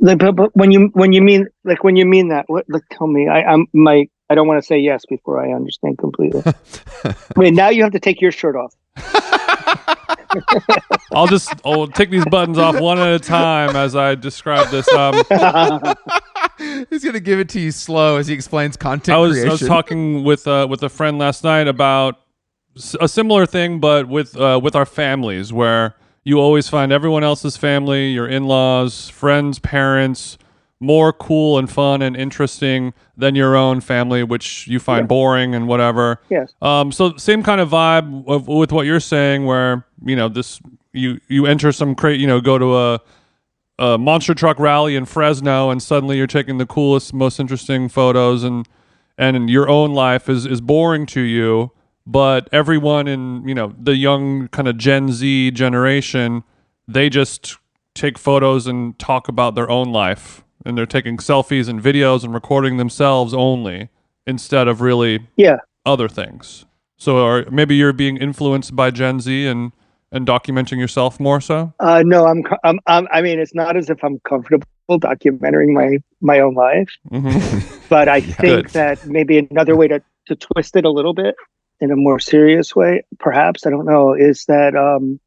Like, 0.00 0.18
but, 0.18 0.32
but 0.36 0.54
when 0.54 0.70
you 0.70 0.90
when 0.92 1.12
you 1.12 1.22
mean 1.22 1.46
like 1.64 1.84
when 1.84 1.96
you 1.96 2.04
mean 2.04 2.28
that, 2.28 2.44
what? 2.48 2.66
Like, 2.68 2.82
tell 2.90 3.06
me. 3.06 3.28
I, 3.28 3.42
I'm 3.42 3.66
my. 3.72 4.08
I 4.28 4.34
don't 4.34 4.48
want 4.48 4.60
to 4.60 4.66
say 4.66 4.78
yes 4.78 5.04
before 5.06 5.42
I 5.44 5.52
understand 5.52 5.98
completely. 5.98 6.42
Wait, 7.36 7.52
now 7.52 7.68
you 7.68 7.82
have 7.82 7.92
to 7.92 8.00
take 8.00 8.20
your 8.20 8.32
shirt 8.32 8.56
off. 8.56 8.74
I'll 11.12 11.26
just 11.26 11.52
I'll 11.64 11.86
take 11.86 12.10
these 12.10 12.24
buttons 12.26 12.58
off 12.58 12.80
one 12.80 12.98
at 12.98 13.12
a 13.14 13.18
time 13.18 13.76
as 13.76 13.94
I 13.96 14.14
describe 14.14 14.68
this. 14.70 14.90
Um, 14.92 15.14
He's 16.90 17.04
gonna 17.04 17.20
give 17.20 17.38
it 17.40 17.48
to 17.50 17.60
you 17.60 17.70
slow 17.72 18.16
as 18.16 18.26
he 18.26 18.34
explains 18.34 18.76
content 18.76 19.16
I 19.16 19.18
was 19.18 19.32
creation. 19.32 19.48
I 19.48 19.52
was 19.52 19.60
talking 19.62 20.24
with 20.24 20.46
uh, 20.46 20.66
with 20.68 20.82
a 20.82 20.88
friend 20.88 21.18
last 21.18 21.44
night 21.44 21.66
about 21.68 22.16
s- 22.76 22.96
a 23.00 23.08
similar 23.08 23.44
thing, 23.46 23.80
but 23.80 24.08
with 24.08 24.36
uh, 24.36 24.60
with 24.62 24.76
our 24.76 24.86
families, 24.86 25.52
where 25.52 25.96
you 26.22 26.38
always 26.38 26.68
find 26.68 26.92
everyone 26.92 27.24
else's 27.24 27.56
family, 27.56 28.08
your 28.10 28.26
in 28.28 28.44
laws, 28.46 29.08
friends, 29.08 29.58
parents, 29.58 30.38
more 30.84 31.12
cool 31.12 31.58
and 31.58 31.70
fun 31.70 32.02
and 32.02 32.16
interesting 32.16 32.94
than 33.16 33.34
your 33.34 33.56
own 33.56 33.80
family, 33.80 34.22
which 34.22 34.66
you 34.68 34.78
find 34.78 35.08
boring 35.08 35.54
and 35.54 35.66
whatever. 35.66 36.20
Yes. 36.28 36.52
Um, 36.62 36.92
so 36.92 37.16
same 37.16 37.42
kind 37.42 37.60
of 37.60 37.70
vibe 37.70 38.26
of, 38.28 38.46
with 38.46 38.72
what 38.72 38.86
you're 38.86 39.00
saying, 39.00 39.44
where 39.46 39.86
you 40.04 40.16
know 40.16 40.28
this 40.28 40.60
you 40.92 41.20
you 41.28 41.46
enter 41.46 41.72
some 41.72 41.94
crate, 41.94 42.20
you 42.20 42.26
know, 42.26 42.40
go 42.40 42.58
to 42.58 42.76
a 42.76 43.00
a 43.78 43.98
monster 43.98 44.34
truck 44.34 44.58
rally 44.60 44.94
in 44.94 45.04
Fresno, 45.04 45.70
and 45.70 45.82
suddenly 45.82 46.16
you're 46.16 46.26
taking 46.26 46.58
the 46.58 46.66
coolest, 46.66 47.12
most 47.12 47.40
interesting 47.40 47.88
photos, 47.88 48.44
and 48.44 48.68
and 49.18 49.50
your 49.50 49.68
own 49.68 49.92
life 49.92 50.28
is 50.28 50.46
is 50.46 50.60
boring 50.60 51.06
to 51.06 51.20
you. 51.20 51.72
But 52.06 52.48
everyone 52.52 53.08
in 53.08 53.46
you 53.48 53.54
know 53.54 53.74
the 53.78 53.96
young 53.96 54.48
kind 54.48 54.68
of 54.68 54.78
Gen 54.78 55.10
Z 55.10 55.50
generation, 55.52 56.44
they 56.86 57.08
just 57.08 57.56
take 57.94 58.18
photos 58.18 58.66
and 58.66 58.98
talk 58.98 59.28
about 59.28 59.54
their 59.54 59.70
own 59.70 59.92
life, 59.92 60.44
and 60.64 60.76
they're 60.76 60.86
taking 60.86 61.16
selfies 61.18 61.68
and 61.68 61.82
videos 61.82 62.24
and 62.24 62.32
recording 62.34 62.76
themselves 62.76 63.34
only 63.34 63.88
instead 64.26 64.68
of 64.68 64.80
really 64.80 65.26
Yeah. 65.36 65.58
other 65.84 66.08
things. 66.08 66.64
So, 66.96 67.18
or 67.18 67.44
maybe 67.50 67.74
you're 67.76 67.92
being 67.92 68.16
influenced 68.16 68.74
by 68.74 68.90
Gen 68.90 69.20
Z 69.20 69.46
and 69.46 69.72
and 70.12 70.26
documenting 70.26 70.78
yourself 70.78 71.18
more 71.18 71.40
so. 71.40 71.72
Uh, 71.80 72.04
no, 72.06 72.24
I'm, 72.26 72.44
I'm, 72.62 72.78
I'm. 72.86 73.08
I 73.10 73.20
mean, 73.20 73.40
it's 73.40 73.54
not 73.54 73.76
as 73.76 73.90
if 73.90 74.02
I'm 74.04 74.20
comfortable 74.20 74.64
documenting 74.88 75.72
my 75.74 75.98
my 76.20 76.38
own 76.38 76.54
life, 76.54 76.88
hmm 77.10 77.38
but 77.88 78.08
I 78.08 78.20
think 78.40 78.66
Good. 78.66 78.68
that 78.74 79.04
maybe 79.04 79.38
another 79.38 79.74
way 79.76 79.88
to 79.88 80.00
to 80.26 80.36
twist 80.36 80.76
it 80.76 80.84
a 80.84 80.90
little 80.90 81.14
bit 81.14 81.34
in 81.80 81.90
a 81.90 81.96
more 81.96 82.20
serious 82.20 82.74
way, 82.76 83.02
perhaps 83.18 83.66
I 83.66 83.70
don't 83.70 83.84
know, 83.86 84.14
is 84.14 84.44
that 84.46 84.76
um, 84.76 85.18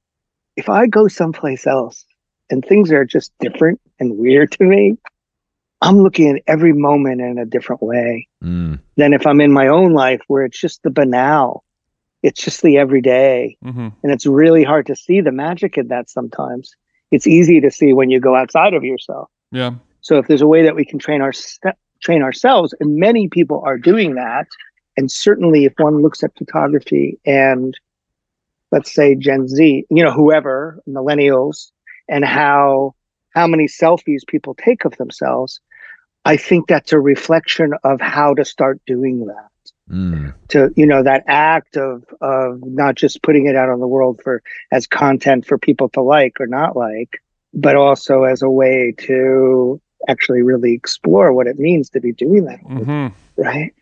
if 0.56 0.70
I 0.70 0.88
go 0.88 1.08
someplace 1.10 1.68
else 1.68 2.06
and 2.50 2.64
things 2.64 2.90
are 2.92 3.04
just 3.06 3.32
different 3.42 3.80
and 4.00 4.18
weird 4.18 4.54
to 4.54 4.64
me, 4.64 4.98
I'm 5.82 6.00
looking 6.00 6.36
at 6.36 6.44
every 6.48 6.74
moment 6.74 7.22
in 7.22 7.38
a 7.38 7.46
different 7.46 7.82
way 7.82 8.28
Mm. 8.44 8.80
than 8.96 9.14
if 9.14 9.26
I'm 9.28 9.42
in 9.42 9.52
my 9.52 9.68
own 9.68 9.94
life 9.94 10.22
where 10.28 10.44
it's 10.46 10.60
just 10.60 10.82
the 10.84 10.90
banal, 10.90 11.64
it's 12.24 12.42
just 12.44 12.62
the 12.62 12.78
everyday. 12.78 13.58
hmm 13.64 13.90
and 14.04 14.12
it's 14.12 14.26
really 14.26 14.64
hard 14.64 14.86
to 14.88 14.96
see 14.96 15.22
the 15.22 15.32
magic 15.32 15.78
in 15.78 15.88
that 15.90 16.10
sometimes 16.10 16.76
it's 17.12 17.28
easy 17.28 17.62
to 17.62 17.72
see 17.72 17.94
when 17.94 18.10
you 18.10 18.20
go 18.20 18.36
outside 18.36 18.74
of 18.74 18.84
yourself 18.84 19.30
Yeah. 19.52 19.72
so 20.02 20.18
if 20.18 20.28
there's 20.28 20.42
a 20.42 20.48
way 20.48 20.64
that 20.64 20.76
we 20.76 20.86
can 20.86 21.00
train 21.00 21.22
our 21.22 21.32
train 22.02 22.22
ourselves 22.22 22.74
and 22.80 22.96
many 22.98 23.28
people 23.28 23.62
are 23.66 23.78
doing 23.78 24.16
that 24.16 24.48
and 24.98 25.12
certainly 25.12 25.66
if 25.66 25.74
one 25.78 26.02
looks 26.02 26.24
at 26.24 26.36
photography 26.38 27.20
and 27.26 27.80
let's 28.72 28.94
say 28.94 29.16
gen 29.16 29.48
z 29.48 29.86
you 29.90 30.04
know 30.04 30.12
whoever 30.12 30.82
millennials 30.88 31.72
and 32.10 32.26
how 32.26 32.94
how 33.36 33.48
many 33.48 33.66
selfies 33.68 34.26
people 34.28 34.54
take 34.56 34.86
of 34.86 34.96
themselves 34.98 35.60
i 36.28 36.38
think 36.38 36.68
that's 36.68 36.94
a 36.94 37.00
reflection 37.00 37.74
of 37.84 38.02
how 38.02 38.34
to 38.34 38.46
start 38.46 38.82
doing 38.86 39.26
that. 39.28 39.50
Mm. 39.90 40.34
to 40.50 40.74
you 40.76 40.86
know 40.86 41.02
that 41.04 41.24
act 41.28 41.78
of 41.78 42.04
of 42.20 42.60
not 42.62 42.96
just 42.96 43.24
putting 43.24 43.46
it 43.48 43.56
out 43.56 43.70
on 43.70 43.80
the 43.80 43.88
world 43.88 44.20
for 44.22 44.44
as 44.70 44.86
content 44.86 45.46
for 45.46 45.58
people 45.58 45.88
to 45.90 46.02
like 46.02 46.42
or 46.42 46.48
not 46.48 46.76
like 46.76 47.24
but 47.54 47.78
also 47.78 48.24
as 48.24 48.42
a 48.42 48.50
way 48.50 48.94
to 48.98 49.80
actually 50.10 50.42
really 50.42 50.74
explore 50.74 51.32
what 51.32 51.48
it 51.48 51.58
means 51.58 51.90
to 51.92 52.02
be 52.02 52.12
doing 52.12 52.44
that. 52.46 52.60
Hmm 52.60 53.08
right 53.38 53.74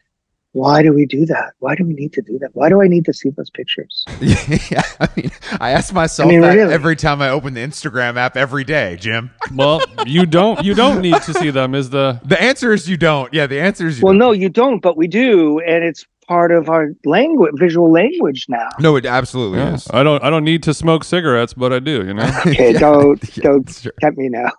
why 0.55 0.81
do 0.81 0.93
we 0.93 1.05
do 1.05 1.25
that 1.25 1.51
why 1.59 1.75
do 1.75 1.83
we 1.83 1.93
need 1.93 2.13
to 2.13 2.21
do 2.21 2.39
that 2.39 2.49
why 2.53 2.69
do 2.69 2.81
i 2.81 2.87
need 2.87 3.03
to 3.03 3.11
see 3.13 3.29
those 3.31 3.49
pictures 3.49 4.05
yeah, 4.21 4.81
I 5.01 5.09
mean, 5.17 5.31
I 5.59 5.71
ask 5.71 5.93
myself 5.93 6.27
I 6.27 6.31
mean, 6.31 6.41
that 6.41 6.55
really. 6.55 6.73
every 6.73 6.95
time 6.95 7.21
I 7.21 7.29
open 7.29 7.53
the 7.53 7.61
Instagram 7.61 8.15
app 8.15 8.37
every 8.37 8.63
day, 8.63 8.95
Jim. 8.99 9.31
Well, 9.53 9.81
you 10.05 10.25
don't 10.25 10.63
you 10.63 10.73
don't 10.73 11.01
need 11.01 11.21
to 11.23 11.33
see 11.33 11.49
them. 11.49 11.75
Is 11.75 11.89
the 11.89 12.19
The 12.25 12.41
answer 12.41 12.73
is 12.73 12.87
you 12.89 12.97
don't. 12.97 13.33
Yeah, 13.33 13.47
the 13.47 13.59
answer 13.59 13.85
is 13.87 13.99
you 13.99 14.03
well 14.05 14.13
don't. 14.13 14.19
no 14.19 14.31
you 14.31 14.49
don't 14.49 14.81
but 14.81 14.95
we 14.97 15.07
do 15.07 15.59
and 15.59 15.83
it's 15.83 16.05
part 16.27 16.51
of 16.51 16.69
our 16.69 16.89
language 17.05 17.51
visual 17.57 17.91
language 17.91 18.45
now 18.49 18.67
No, 18.79 18.95
it 18.95 19.05
absolutely 19.05 19.59
yeah. 19.59 19.73
is. 19.75 19.87
I 19.91 20.03
don't 20.03 20.23
I 20.23 20.29
don't 20.29 20.43
need 20.45 20.63
to 20.63 20.73
smoke 20.73 21.03
cigarettes, 21.03 21.53
but 21.53 21.73
I 21.73 21.79
do. 21.79 22.05
You 22.05 22.13
know. 22.13 22.29
okay 22.47 22.71
Yeah, 22.73 22.79
don't 22.79 23.37
yeah, 23.37 23.43
don't 23.43 23.69
sure. 23.69 23.93
tempt 24.01 24.17
me 24.17 24.29
now 24.29 24.51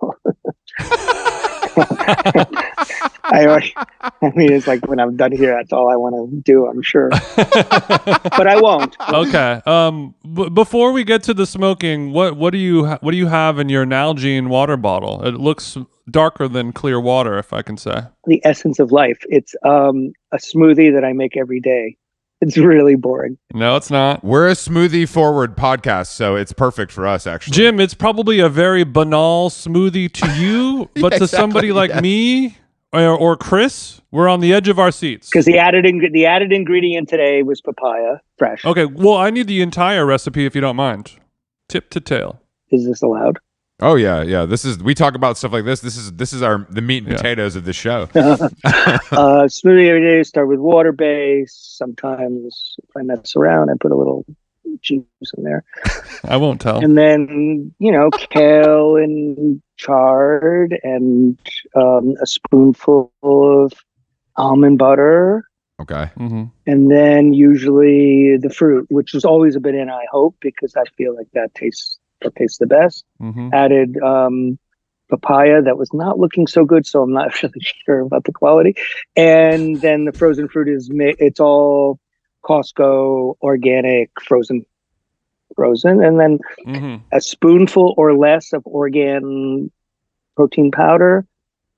I 1.78 3.44
already, 3.46 3.74
I 3.76 4.32
mean, 4.34 4.52
it's 4.52 4.66
like 4.66 4.86
when 4.86 4.98
I'm 5.00 5.16
done 5.16 5.32
here, 5.32 5.54
that's 5.54 5.72
all 5.72 5.90
I 5.90 5.96
want 5.96 6.14
to 6.14 6.40
do, 6.42 6.66
I'm 6.66 6.82
sure. 6.82 7.10
but 7.10 8.46
I 8.46 8.60
won't. 8.60 8.96
okay. 9.08 9.60
Um. 9.66 10.14
B- 10.34 10.48
before 10.48 10.92
we 10.92 11.04
get 11.04 11.22
to 11.24 11.34
the 11.34 11.46
smoking, 11.46 12.12
what 12.12 12.36
what 12.36 12.50
do 12.50 12.58
you 12.58 12.86
ha- 12.86 12.98
what 13.00 13.12
do 13.12 13.16
you 13.16 13.26
have 13.26 13.58
in 13.58 13.68
your 13.68 13.84
Nalgene 13.84 14.48
water 14.48 14.76
bottle? 14.76 15.24
It 15.24 15.34
looks 15.34 15.76
darker 16.10 16.48
than 16.48 16.72
clear 16.72 17.00
water, 17.00 17.38
if 17.38 17.52
I 17.52 17.62
can 17.62 17.76
say. 17.76 18.02
The 18.26 18.40
essence 18.44 18.78
of 18.78 18.92
life. 18.92 19.18
It's 19.28 19.54
um, 19.64 20.12
a 20.32 20.38
smoothie 20.38 20.92
that 20.94 21.04
I 21.04 21.12
make 21.12 21.36
every 21.36 21.60
day. 21.60 21.96
It's 22.40 22.58
really 22.58 22.96
boring. 22.96 23.38
No, 23.54 23.76
it's 23.76 23.90
not. 23.90 24.22
We're 24.22 24.48
a 24.48 24.52
smoothie 24.52 25.08
forward 25.08 25.56
podcast, 25.56 26.08
so 26.08 26.36
it's 26.36 26.52
perfect 26.52 26.92
for 26.92 27.06
us 27.06 27.26
actually. 27.26 27.54
Jim, 27.54 27.80
it's 27.80 27.94
probably 27.94 28.40
a 28.40 28.48
very 28.48 28.84
banal 28.84 29.48
smoothie 29.48 30.12
to 30.12 30.30
you, 30.40 30.90
but 31.00 31.12
Yeah, 31.12 31.18
to 31.20 31.28
somebody 31.28 31.68
exactly, 31.68 31.72
like 31.72 31.90
yeah. 31.90 32.00
me 32.00 32.58
or, 32.92 33.16
or 33.18 33.36
Chris, 33.36 34.00
we're 34.10 34.28
on 34.28 34.40
the 34.40 34.52
edge 34.52 34.68
of 34.68 34.78
our 34.78 34.90
seats. 34.92 35.28
Because 35.30 35.44
the 35.46 35.58
added 35.58 35.86
ing- 35.86 36.10
the 36.12 36.26
added 36.26 36.52
ingredient 36.52 37.08
today 37.08 37.42
was 37.42 37.60
papaya, 37.62 38.18
fresh. 38.38 38.64
Okay, 38.64 38.84
well, 38.84 39.16
I 39.16 39.30
need 39.30 39.46
the 39.46 39.62
entire 39.62 40.04
recipe 40.04 40.44
if 40.46 40.54
you 40.54 40.60
don't 40.60 40.76
mind. 40.76 41.12
Tip 41.68 41.88
to 41.90 42.00
tail. 42.00 42.40
Is 42.70 42.84
this 42.86 43.00
allowed? 43.02 43.38
Oh 43.80 43.94
yeah, 43.96 44.22
yeah. 44.22 44.46
This 44.46 44.64
is 44.64 44.82
we 44.82 44.94
talk 44.94 45.14
about 45.14 45.36
stuff 45.36 45.52
like 45.52 45.64
this. 45.66 45.80
This 45.80 45.96
is 45.98 46.12
this 46.14 46.32
is 46.32 46.40
our 46.42 46.66
the 46.70 46.80
meat 46.80 47.02
and 47.04 47.08
Yeah. 47.12 47.16
potatoes 47.18 47.56
of 47.56 47.64
the 47.64 47.72
show. 47.74 48.08
uh, 48.14 48.48
smoothie 49.48 49.88
every 49.88 50.00
day. 50.02 50.22
Start 50.22 50.48
with 50.48 50.58
water 50.60 50.92
base. 50.92 51.52
Sometimes 51.76 52.76
if 52.82 52.96
I 52.96 53.02
mess 53.02 53.36
around, 53.36 53.68
I 53.70 53.74
put 53.78 53.92
a 53.92 53.96
little 53.96 54.24
juice 54.80 55.04
in 55.36 55.42
there, 55.44 55.62
I 56.24 56.36
won't 56.38 56.60
tell. 56.60 56.82
and 56.82 56.96
then 56.96 57.74
you 57.78 57.92
know 57.92 58.10
kale 58.10 58.96
and 58.96 59.60
chard 59.76 60.78
and 60.82 61.38
um, 61.74 62.14
a 62.22 62.26
spoonful 62.26 63.12
of 63.22 63.72
almond 64.36 64.78
butter, 64.78 65.44
Okay. 65.80 66.10
Mm-hmm. 66.18 66.44
and 66.66 66.90
then 66.90 67.32
usually 67.34 68.38
the 68.38 68.48
fruit, 68.50 68.86
which 68.90 69.14
is 69.14 69.24
always 69.26 69.54
a 69.56 69.60
banana. 69.60 69.92
I 69.94 70.06
hope 70.10 70.36
because 70.40 70.74
I 70.76 70.84
feel 70.96 71.14
like 71.14 71.28
that 71.34 71.54
tastes 71.54 71.98
that 72.22 72.34
tastes 72.36 72.58
the 72.58 72.66
best. 72.66 73.04
hmm 73.18 73.50
added 73.52 73.96
um, 74.02 74.58
papaya 75.08 75.62
that 75.62 75.78
was 75.78 75.92
not 75.92 76.18
looking 76.18 76.46
so 76.46 76.64
good, 76.64 76.86
so 76.86 77.02
I'm 77.02 77.12
not 77.12 77.30
really 77.42 77.60
sure 77.84 78.00
about 78.00 78.24
the 78.24 78.32
quality. 78.32 78.74
And 79.14 79.80
then 79.80 80.04
the 80.04 80.12
frozen 80.12 80.48
fruit 80.48 80.68
is 80.68 80.90
ma- 80.90 81.18
it's 81.18 81.40
all 81.40 81.98
Costco 82.44 83.36
organic 83.42 84.10
frozen, 84.22 84.64
frozen, 85.54 86.02
and 86.02 86.20
then 86.20 86.38
mm-hmm. 86.66 86.96
a 87.12 87.20
spoonful 87.20 87.94
or 87.96 88.16
less 88.16 88.52
of 88.52 88.62
Orgain 88.64 89.70
protein 90.36 90.70
powder, 90.70 91.26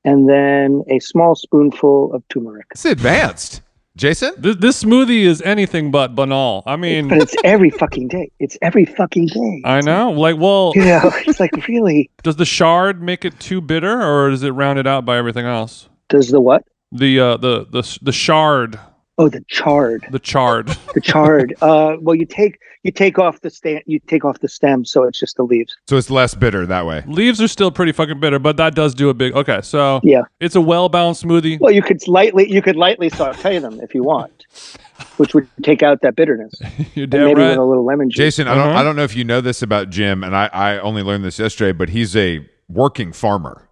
and 0.05 0.29
then 0.29 0.83
a 0.91 0.99
small 0.99 1.35
spoonful 1.35 2.13
of 2.13 2.27
turmeric. 2.29 2.67
It's 2.73 2.85
advanced. 2.85 3.63
Jason? 3.99 4.33
This, 4.39 4.57
this 4.57 4.83
smoothie 4.85 5.23
is 5.25 5.43
anything 5.43 5.91
but 5.91 6.15
banal. 6.15 6.63
I 6.67 6.77
mean, 6.77 7.09
But 7.09 7.19
it's 7.19 7.35
every 7.45 7.69
fucking 7.71 8.09
day. 8.09 8.31
It's 8.39 8.57
every 8.63 8.85
fucking 8.85 9.27
day. 9.27 9.63
I 9.65 9.81
know. 9.81 10.13
Like, 10.13 10.37
well, 10.39 10.73
You 10.77 10.85
know, 10.85 11.01
it's 11.27 11.41
like 11.41 11.51
really. 11.67 12.09
does 12.23 12.37
the 12.37 12.45
shard 12.47 13.03
make 13.03 13.25
it 13.25 13.39
too 13.41 13.61
bitter, 13.61 14.01
or 14.01 14.31
is 14.31 14.43
it 14.45 14.51
rounded 14.51 14.87
out 14.87 15.05
by 15.05 15.19
everything 15.19 15.45
else? 15.45 15.89
Does 16.09 16.29
the 16.31 16.41
what? 16.41 16.65
The 16.93 17.21
uh, 17.21 17.37
the 17.37 17.67
the 17.69 17.99
the 18.01 18.13
shard, 18.13 18.79
Oh, 19.21 19.29
the 19.29 19.41
chard. 19.49 20.07
the 20.13 20.19
chard. 20.21 20.69
the 20.95 21.01
chard. 21.01 21.55
uh, 21.61 21.97
well, 22.01 22.15
you 22.15 22.25
take 22.25 22.61
you 22.85 22.93
take 22.93 23.19
off 23.19 23.41
the 23.41 23.51
stem. 23.51 23.81
You 23.87 23.99
take 24.07 24.25
off 24.25 24.39
the 24.39 24.49
stem, 24.49 24.85
so 24.85 25.03
it's 25.03 25.19
just 25.19 25.37
the 25.37 25.43
leaves. 25.43 25.77
So 25.89 25.97
it's 25.97 26.09
less 26.11 26.35
bitter 26.37 26.65
that 26.67 26.87
way. 26.87 27.03
Leaves 27.09 27.41
are 27.43 27.49
still 27.49 27.71
pretty 27.73 27.91
fucking 27.93 28.21
bitter, 28.21 28.39
but 28.39 28.57
that 28.59 28.75
does 28.77 28.95
do 28.95 29.09
a 29.09 29.15
big. 29.15 29.35
Okay, 29.35 29.61
so 29.63 30.01
Yeah. 30.05 30.23
it's 30.39 30.55
a 30.55 30.61
well 30.61 30.89
balanced 30.89 31.25
smoothie. 31.25 31.59
Well, 31.61 31.73
you 31.73 31.83
could 31.83 32.07
lightly 32.07 32.51
you 32.51 32.63
could 32.63 32.77
lightly 32.77 33.09
saute 33.09 33.59
them 33.59 33.81
if 33.81 33.95
you 33.95 34.05
want, 34.05 34.47
which 35.17 35.35
would 35.35 35.49
take 35.65 35.83
out 35.83 36.01
that 36.03 36.15
bitterness. 36.15 36.55
You're 36.95 37.05
And 37.05 37.11
damn 37.11 37.25
maybe 37.25 37.41
right. 37.41 37.49
with 37.51 37.59
a 37.59 37.65
little 37.65 37.85
lemon 37.85 38.11
juice. 38.11 38.17
Jason, 38.19 38.47
I 38.49 38.55
don't 38.55 38.69
Uh-huh. 38.69 38.79
I 38.79 38.83
don't 38.85 38.95
know 38.97 39.03
if 39.05 39.17
you 39.17 39.25
know 39.25 39.41
this 39.41 39.63
about 39.63 39.91
Jim, 39.91 40.23
and 40.23 40.37
I, 40.37 40.49
I 40.53 40.79
only 40.79 41.03
learned 41.03 41.25
this 41.25 41.39
yesterday, 41.41 41.73
but 41.73 41.89
he's 41.89 42.15
a 42.17 42.49
working 42.69 43.13
farmer. 43.13 43.68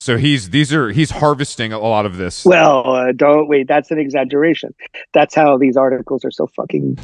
So 0.00 0.18
he's 0.18 0.50
these 0.50 0.72
are 0.74 0.90
he's 0.90 1.10
harvesting 1.10 1.72
a 1.72 1.78
lot 1.78 2.04
of 2.06 2.16
this. 2.16 2.44
Well, 2.44 2.88
uh, 2.94 3.12
don't 3.12 3.48
wait. 3.48 3.66
That's 3.66 3.90
an 3.90 3.98
exaggeration. 3.98 4.74
That's 5.14 5.34
how 5.34 5.56
these 5.56 5.76
articles 5.76 6.24
are 6.24 6.30
so 6.30 6.46
fucking 6.48 6.98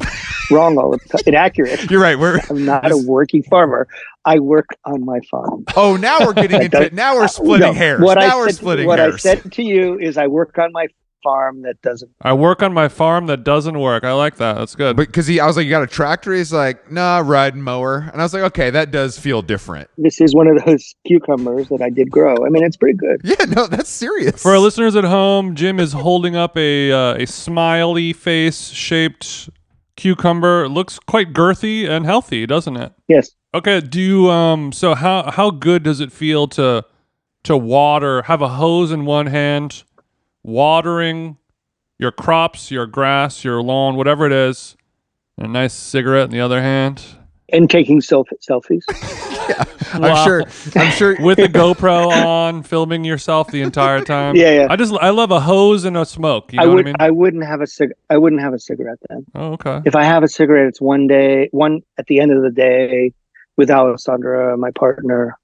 wrong 0.51 0.77
all 0.77 0.91
the 0.91 0.99
time. 0.99 1.21
Inaccurate. 1.25 1.89
You're 1.91 1.99
right. 2.01 2.17
We're 2.17 2.39
I'm 2.49 2.63
not 2.65 2.91
a 2.91 2.97
working 2.97 3.43
farmer. 3.43 3.87
I 4.25 4.39
work 4.39 4.67
on 4.85 5.03
my 5.03 5.19
farm. 5.29 5.65
oh 5.75 5.97
now 5.97 6.19
we're 6.19 6.33
getting 6.33 6.61
into 6.65 6.81
it. 6.81 6.93
now 6.93 7.15
we're 7.15 7.27
splitting 7.27 7.67
No, 7.67 7.73
hairs. 7.73 7.99
What 7.99 8.17
now 8.19 8.35
I 8.35 8.39
we're 8.39 8.49
said, 8.49 8.55
splitting 8.55 8.87
what 8.87 8.99
hairs. 8.99 9.15
I 9.15 9.17
said 9.17 9.51
to 9.53 9.63
you 9.63 9.99
is 9.99 10.17
I 10.17 10.27
work 10.27 10.57
on 10.59 10.71
my 10.71 10.87
farm 11.23 11.61
that 11.63 11.81
doesn't. 11.81 12.11
I 12.21 12.33
work 12.33 12.61
on 12.61 12.73
my 12.73 12.87
farm 12.87 13.27
that 13.27 13.43
doesn't 13.43 13.79
work. 13.79 14.03
I 14.03 14.11
like 14.13 14.35
that. 14.37 14.57
That's 14.57 14.75
good. 14.75 14.95
But 14.95 15.07
because 15.07 15.27
he, 15.27 15.39
I 15.39 15.47
was 15.47 15.57
like, 15.57 15.65
you 15.65 15.69
got 15.69 15.83
a 15.83 15.87
tractor? 15.87 16.33
He's 16.33 16.53
like, 16.53 16.91
nah, 16.91 17.21
riding 17.25 17.61
mower. 17.61 18.09
And 18.11 18.21
I 18.21 18.25
was 18.25 18.33
like, 18.33 18.43
okay, 18.43 18.69
that 18.69 18.91
does 18.91 19.17
feel 19.17 19.41
different. 19.41 19.89
This 19.97 20.19
is 20.21 20.35
one 20.35 20.47
of 20.47 20.63
those 20.65 20.93
cucumbers 21.07 21.69
that 21.69 21.81
I 21.81 21.89
did 21.89 22.11
grow. 22.11 22.35
I 22.45 22.49
mean, 22.49 22.63
it's 22.63 22.77
pretty 22.77 22.97
good. 22.97 23.21
Yeah, 23.33 23.45
no, 23.45 23.65
that's 23.67 23.89
serious. 23.89 24.43
For 24.43 24.51
our 24.51 24.59
listeners 24.59 24.95
at 24.95 25.05
home, 25.05 25.55
Jim 25.55 25.79
is 25.79 25.93
holding 25.93 26.35
up 26.35 26.55
a 26.55 26.91
uh, 26.91 27.15
a 27.15 27.25
smiley 27.25 28.13
face 28.13 28.67
shaped 28.69 29.49
cucumber. 29.95 30.65
It 30.65 30.69
looks 30.69 30.99
quite 30.99 31.33
girthy 31.33 31.89
and 31.89 32.05
healthy, 32.05 32.45
doesn't 32.45 32.77
it? 32.77 32.93
Yes. 33.07 33.31
Okay. 33.53 33.79
Do 33.81 33.99
you 33.99 34.29
um? 34.29 34.71
So 34.71 34.93
how 34.93 35.31
how 35.31 35.51
good 35.51 35.83
does 35.83 35.99
it 35.99 36.11
feel 36.11 36.47
to 36.49 36.85
to 37.43 37.57
water? 37.57 38.23
Have 38.23 38.41
a 38.41 38.49
hose 38.49 38.91
in 38.91 39.05
one 39.05 39.27
hand, 39.27 39.83
watering 40.43 41.37
your 41.99 42.11
crops, 42.11 42.69
your 42.71 42.85
grass, 42.85 43.43
your 43.43 43.61
lawn, 43.61 43.95
whatever 43.95 44.25
it 44.25 44.33
is, 44.33 44.75
and 45.37 45.47
a 45.47 45.49
nice 45.49 45.73
cigarette 45.73 46.25
in 46.25 46.31
the 46.31 46.41
other 46.41 46.61
hand. 46.61 47.03
And 47.51 47.69
taking 47.69 48.01
self- 48.01 48.29
selfies. 48.47 48.83
I'm 49.93 50.01
Wow. 50.01 50.23
sure. 50.25 50.43
I'm 50.75 50.91
sure. 50.91 51.15
with 51.19 51.37
a 51.39 51.43
GoPro 51.47 52.07
on, 52.25 52.63
filming 52.63 53.03
yourself 53.03 53.51
the 53.51 53.61
entire 53.61 54.01
time. 54.03 54.35
Yeah, 54.35 54.51
yeah. 54.61 54.67
I 54.69 54.75
just 54.75 54.91
I 54.93 55.09
love 55.11 55.29
a 55.29 55.39
hose 55.39 55.85
and 55.85 55.95
a 55.95 56.05
smoke. 56.05 56.51
You 56.51 56.57
know 56.57 56.63
I 56.63 56.67
what 56.67 56.75
would. 56.77 56.85
I 56.85 56.89
mean? 56.89 56.95
I 56.99 57.11
wouldn't 57.11 57.43
have 57.45 57.61
a 57.61 57.67
cig. 57.67 57.91
I 58.09 58.17
wouldn't 58.17 58.41
have 58.41 58.53
a 58.53 58.59
cigarette 58.59 58.97
then. 59.09 59.25
oh, 59.35 59.51
okay. 59.53 59.81
If 59.85 59.95
I 59.95 60.03
have 60.03 60.23
a 60.23 60.27
cigarette, 60.27 60.67
it's 60.67 60.81
one 60.81 61.05
day, 61.05 61.49
one 61.51 61.81
at 61.99 62.07
the 62.07 62.19
end 62.21 62.31
of 62.31 62.41
the 62.41 62.49
day, 62.49 63.13
with 63.57 63.69
Alessandra, 63.69 64.57
my 64.57 64.71
partner, 64.71 65.37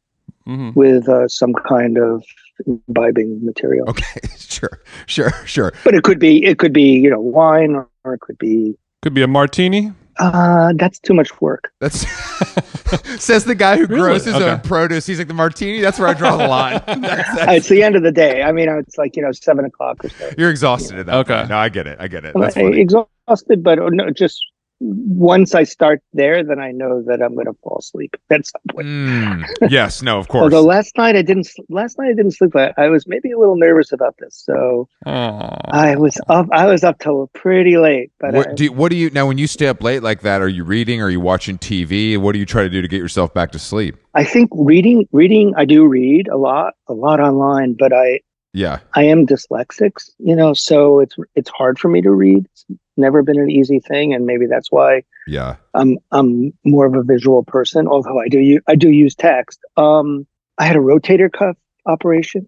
hmm 0.46 0.72
with 0.74 1.08
uh, 1.08 1.28
some 1.28 1.54
kind 1.54 1.98
of 2.00 2.24
imbibing 2.68 3.44
material. 3.44 3.90
Okay, 3.90 4.20
sure, 4.38 4.82
sure, 5.08 5.32
sure. 5.46 5.74
But 5.84 5.96
it 5.96 6.04
could 6.04 6.20
be. 6.20 6.44
It 6.46 6.58
could 6.60 6.74
be 6.74 6.92
you 6.94 7.10
know 7.10 7.20
wine, 7.20 7.76
or, 7.76 7.88
or 8.04 8.14
it 8.16 8.22
could 8.22 8.38
be. 8.38 8.76
Could 9.02 9.14
be 9.14 9.22
a 9.22 9.28
martini. 9.28 9.94
Uh, 10.18 10.74
that's 10.76 11.00
too 11.00 11.14
much 11.14 11.40
work. 11.40 11.72
That's 11.80 12.06
says 13.24 13.46
the 13.46 13.56
guy 13.56 13.78
who 13.78 13.86
Really? 13.86 14.02
grows 14.02 14.26
his 14.26 14.36
own 14.36 14.60
produce. 14.62 15.06
He's 15.06 15.18
like 15.18 15.30
the 15.30 15.34
martini. 15.34 15.80
That's 15.80 15.98
where 15.98 16.10
I 16.10 16.14
draw 16.14 16.36
the 16.36 16.48
line. 16.58 16.82
That's- 16.86 17.02
that's- 17.36 17.58
It's 17.58 17.70
the 17.70 17.84
end 17.84 17.96
of 17.96 18.04
the 18.04 18.12
day. 18.12 18.44
I 18.44 18.52
mean, 18.52 18.68
it's 18.68 18.98
like 18.98 19.16
you 19.16 19.22
know 19.22 19.32
seven 19.32 19.64
o'clock 19.64 20.04
or 20.04 20.10
so. 20.10 20.30
you're 20.38 20.50
exhausted 20.50 21.00
at 21.00 21.06
that. 21.06 21.16
Okay. 21.20 21.36
point. 21.38 21.50
No, 21.50 21.58
I 21.58 21.70
get 21.70 21.88
it. 21.88 21.98
I 22.02 22.08
get 22.10 22.26
it. 22.26 22.36
That's 22.38 22.56
funny. 22.56 22.82
exhausted, 22.82 23.64
but 23.64 23.80
uh, 23.80 23.90
no, 23.90 24.10
just 24.10 24.44
once 24.80 25.56
I 25.56 25.64
start 25.64 26.02
there, 26.14 26.44
then 26.44 26.60
I 26.60 26.72
know 26.72 27.02
that 27.04 27.22
I'm 27.22 27.34
going 27.34 27.48
to 27.48 27.54
fall 27.64 27.78
asleep 27.80 28.16
at 28.30 28.46
some 28.46 28.62
point. 28.72 28.88
Mm, 28.88 29.46
yes. 29.70 30.02
No. 30.02 30.20
Of 30.20 30.28
course. 30.28 30.44
Although 30.44 30.64
last 30.64 30.98
night 30.98 31.16
I 31.16 31.22
didn't. 31.22 31.50
Last 31.70 31.98
night 31.98 32.10
I 32.10 32.14
didn't 32.14 32.32
sleep. 32.32 32.56
I, 32.56 32.74
I 32.78 32.88
was 32.88 33.08
maybe 33.08 33.32
a 33.32 33.38
little 33.38 33.58
nervous 33.58 33.92
about 33.92 34.16
this, 34.20 34.42
so 34.46 34.88
Aw. 35.06 35.58
I 35.72 35.96
was 35.96 36.20
up. 36.30 36.48
I 36.52 36.66
was 36.66 36.84
up 36.84 37.00
till 37.00 37.28
pretty 37.34 37.78
late. 37.78 38.12
But 38.20 38.36
I, 38.36 38.38
what 38.38 38.56
do 38.56 38.64
you, 38.66 38.72
what 38.72 38.90
do 38.90 38.96
you 38.96 39.10
now 39.10 39.28
when 39.28 39.38
you 39.38 39.48
stay 39.48 39.68
up 39.68 39.84
late 39.84 40.04
like 40.04 40.22
that? 40.22 40.42
Are 40.42 40.50
you 40.50 40.64
reading? 40.64 41.02
Are 41.02 41.10
you 41.10 41.20
watching 41.20 41.58
TV? 41.58 42.18
What 42.18 42.34
do 42.34 42.40
you 42.40 42.46
try 42.46 42.64
to 42.64 42.70
do 42.70 42.82
to 42.82 42.88
get 42.88 42.98
yourself 42.98 43.34
back 43.34 43.52
to 43.52 43.60
sleep? 43.60 43.96
I 44.14 44.24
think 44.24 44.50
reading, 44.54 45.08
reading. 45.12 45.54
I 45.56 45.66
do 45.66 45.86
read 45.86 46.28
a 46.28 46.38
lot, 46.38 46.74
a 46.88 46.94
lot 46.94 47.20
online, 47.20 47.74
but 47.74 47.94
I, 47.94 48.22
Yeah. 48.54 48.80
I 48.96 49.04
am 49.04 49.28
dyslexic. 49.28 49.92
You 50.18 50.36
know, 50.36 50.54
so 50.54 51.00
it's 51.00 51.16
it's 51.36 51.50
hard 51.50 51.80
for 51.80 51.88
me 51.90 52.02
to 52.02 52.12
read. 52.12 52.46
It's 52.46 52.66
never 52.98 53.22
been 53.24 53.40
an 53.40 53.50
easy 53.50 53.80
thing, 53.80 54.14
and 54.14 54.26
maybe 54.26 54.46
that's 54.48 54.72
why 54.72 55.04
Yeah. 55.28 55.56
I'm 55.74 55.98
I'm 56.12 56.52
more 56.66 56.86
of 56.86 56.96
a 56.96 57.04
visual 57.04 57.44
person. 57.44 57.88
Although 57.88 58.20
I 58.20 58.28
do 58.28 58.40
u- 58.40 58.62
I 58.68 58.76
do 58.76 58.90
use 58.90 59.16
text. 59.16 59.60
Um, 59.78 60.26
I 60.58 60.66
had 60.66 60.76
a 60.76 60.80
rotator 60.80 61.32
cuff 61.32 61.58
operation, 61.86 62.48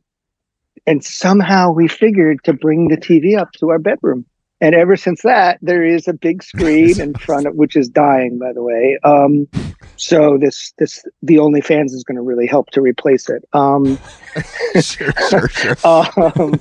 and 0.88 1.04
somehow 1.04 1.72
we 1.72 1.88
figured 1.88 2.44
to 2.44 2.54
bring 2.54 2.88
the 2.88 2.98
TV 2.98 3.38
up 3.38 3.52
to 3.54 3.70
our 3.70 3.80
bedroom. 3.80 4.26
And 4.62 4.76
ever 4.76 4.96
since 4.96 5.24
that, 5.24 5.58
there 5.64 5.84
is 5.84 6.08
a 6.08 6.14
big 6.14 6.44
screen 6.44 7.02
in 7.02 7.14
front 7.20 7.48
of 7.48 7.56
which 7.56 7.76
is 7.76 7.90
dying, 7.90 8.38
by 8.38 8.54
the 8.54 8.62
way. 8.62 9.00
Um, 9.04 9.48
so 9.98 10.38
this 10.40 10.72
this 10.78 11.04
the 11.24 11.36
OnlyFans 11.38 11.88
is 11.88 12.04
going 12.04 12.16
to 12.16 12.22
really 12.22 12.46
help 12.46 12.70
to 12.72 12.82
replace 12.82 13.28
it. 13.28 13.44
Um, 13.54 13.98
sure. 14.80 15.12
Sure. 15.30 15.50
Sure. 15.50 15.76
um, 15.84 16.60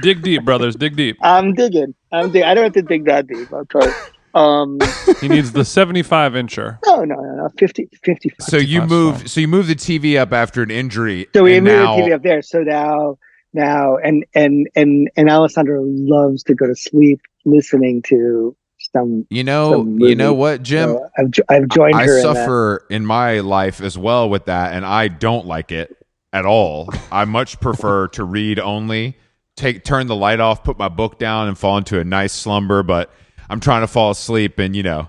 dig 0.00 0.22
deep, 0.22 0.44
brothers. 0.44 0.76
Dig 0.76 0.96
deep. 0.96 1.18
I'm 1.22 1.54
digging. 1.54 1.94
I'm 2.12 2.30
dig- 2.30 2.44
I 2.44 2.54
don't 2.54 2.64
have 2.64 2.72
to 2.74 2.82
dig 2.82 3.04
that 3.06 3.26
deep. 3.26 3.52
I'll 3.52 3.66
try. 3.66 3.92
Um, 4.32 4.78
He 5.20 5.26
needs 5.26 5.50
the 5.50 5.64
75 5.64 6.34
incher. 6.34 6.78
no, 6.86 7.02
no, 7.04 7.16
no, 7.16 7.34
no. 7.34 7.48
50, 7.58 7.88
55. 8.04 8.46
So 8.46 8.56
you 8.58 8.82
move. 8.82 9.28
So 9.28 9.40
you 9.40 9.48
move 9.48 9.66
the 9.66 9.74
TV 9.74 10.20
up 10.20 10.32
after 10.32 10.62
an 10.62 10.70
injury. 10.70 11.26
So 11.34 11.42
we 11.42 11.56
and 11.56 11.64
moved 11.64 11.76
now, 11.76 11.96
the 11.96 12.02
TV 12.02 12.14
up 12.14 12.22
there. 12.22 12.42
So 12.42 12.60
now, 12.60 13.18
now, 13.52 13.96
and 13.96 14.24
and 14.34 14.68
and 14.74 15.10
and 15.16 15.30
Alessandra 15.30 15.80
loves 15.82 16.42
to 16.44 16.54
go 16.54 16.66
to 16.66 16.74
sleep 16.74 17.20
listening 17.44 18.02
to 18.02 18.56
some. 18.78 19.26
You 19.30 19.44
know. 19.44 19.72
some 19.72 20.00
You 20.00 20.14
know 20.14 20.34
what, 20.34 20.62
Jim? 20.62 20.90
so 20.90 21.08
I've 21.18 21.30
I've 21.48 21.68
joined 21.68 21.96
I 21.96 22.06
her. 22.06 22.16
in 22.16 22.22
suffer 22.22 22.86
in, 22.90 23.06
my 23.06 23.40
life 23.40 23.80
as 23.80 23.96
well 23.96 24.28
with 24.28 24.46
that, 24.46 24.74
and 24.74 24.84
I 24.84 25.08
don't 25.08 25.46
like 25.46 25.72
it 25.72 25.96
at 26.32 26.46
all. 26.46 26.88
I 27.10 27.24
much 27.24 27.60
prefer 27.60 28.08
to 28.08 28.24
read 28.24 28.58
only, 28.58 29.16
take 29.56 29.84
turn 29.84 30.06
the 30.06 30.16
light 30.16 30.40
off, 30.40 30.64
put 30.64 30.78
my 30.78 30.88
book 30.88 31.18
down, 31.18 31.48
and 31.48 31.58
fall 31.58 31.78
into 31.78 31.98
a 31.98 32.04
nice 32.04 32.32
slumber. 32.32 32.82
But 32.82 33.12
I'm 33.48 33.60
trying 33.60 33.82
to 33.82 33.88
fall 33.88 34.10
asleep, 34.10 34.58
and 34.58 34.76
you 34.76 34.82
know, 34.82 35.08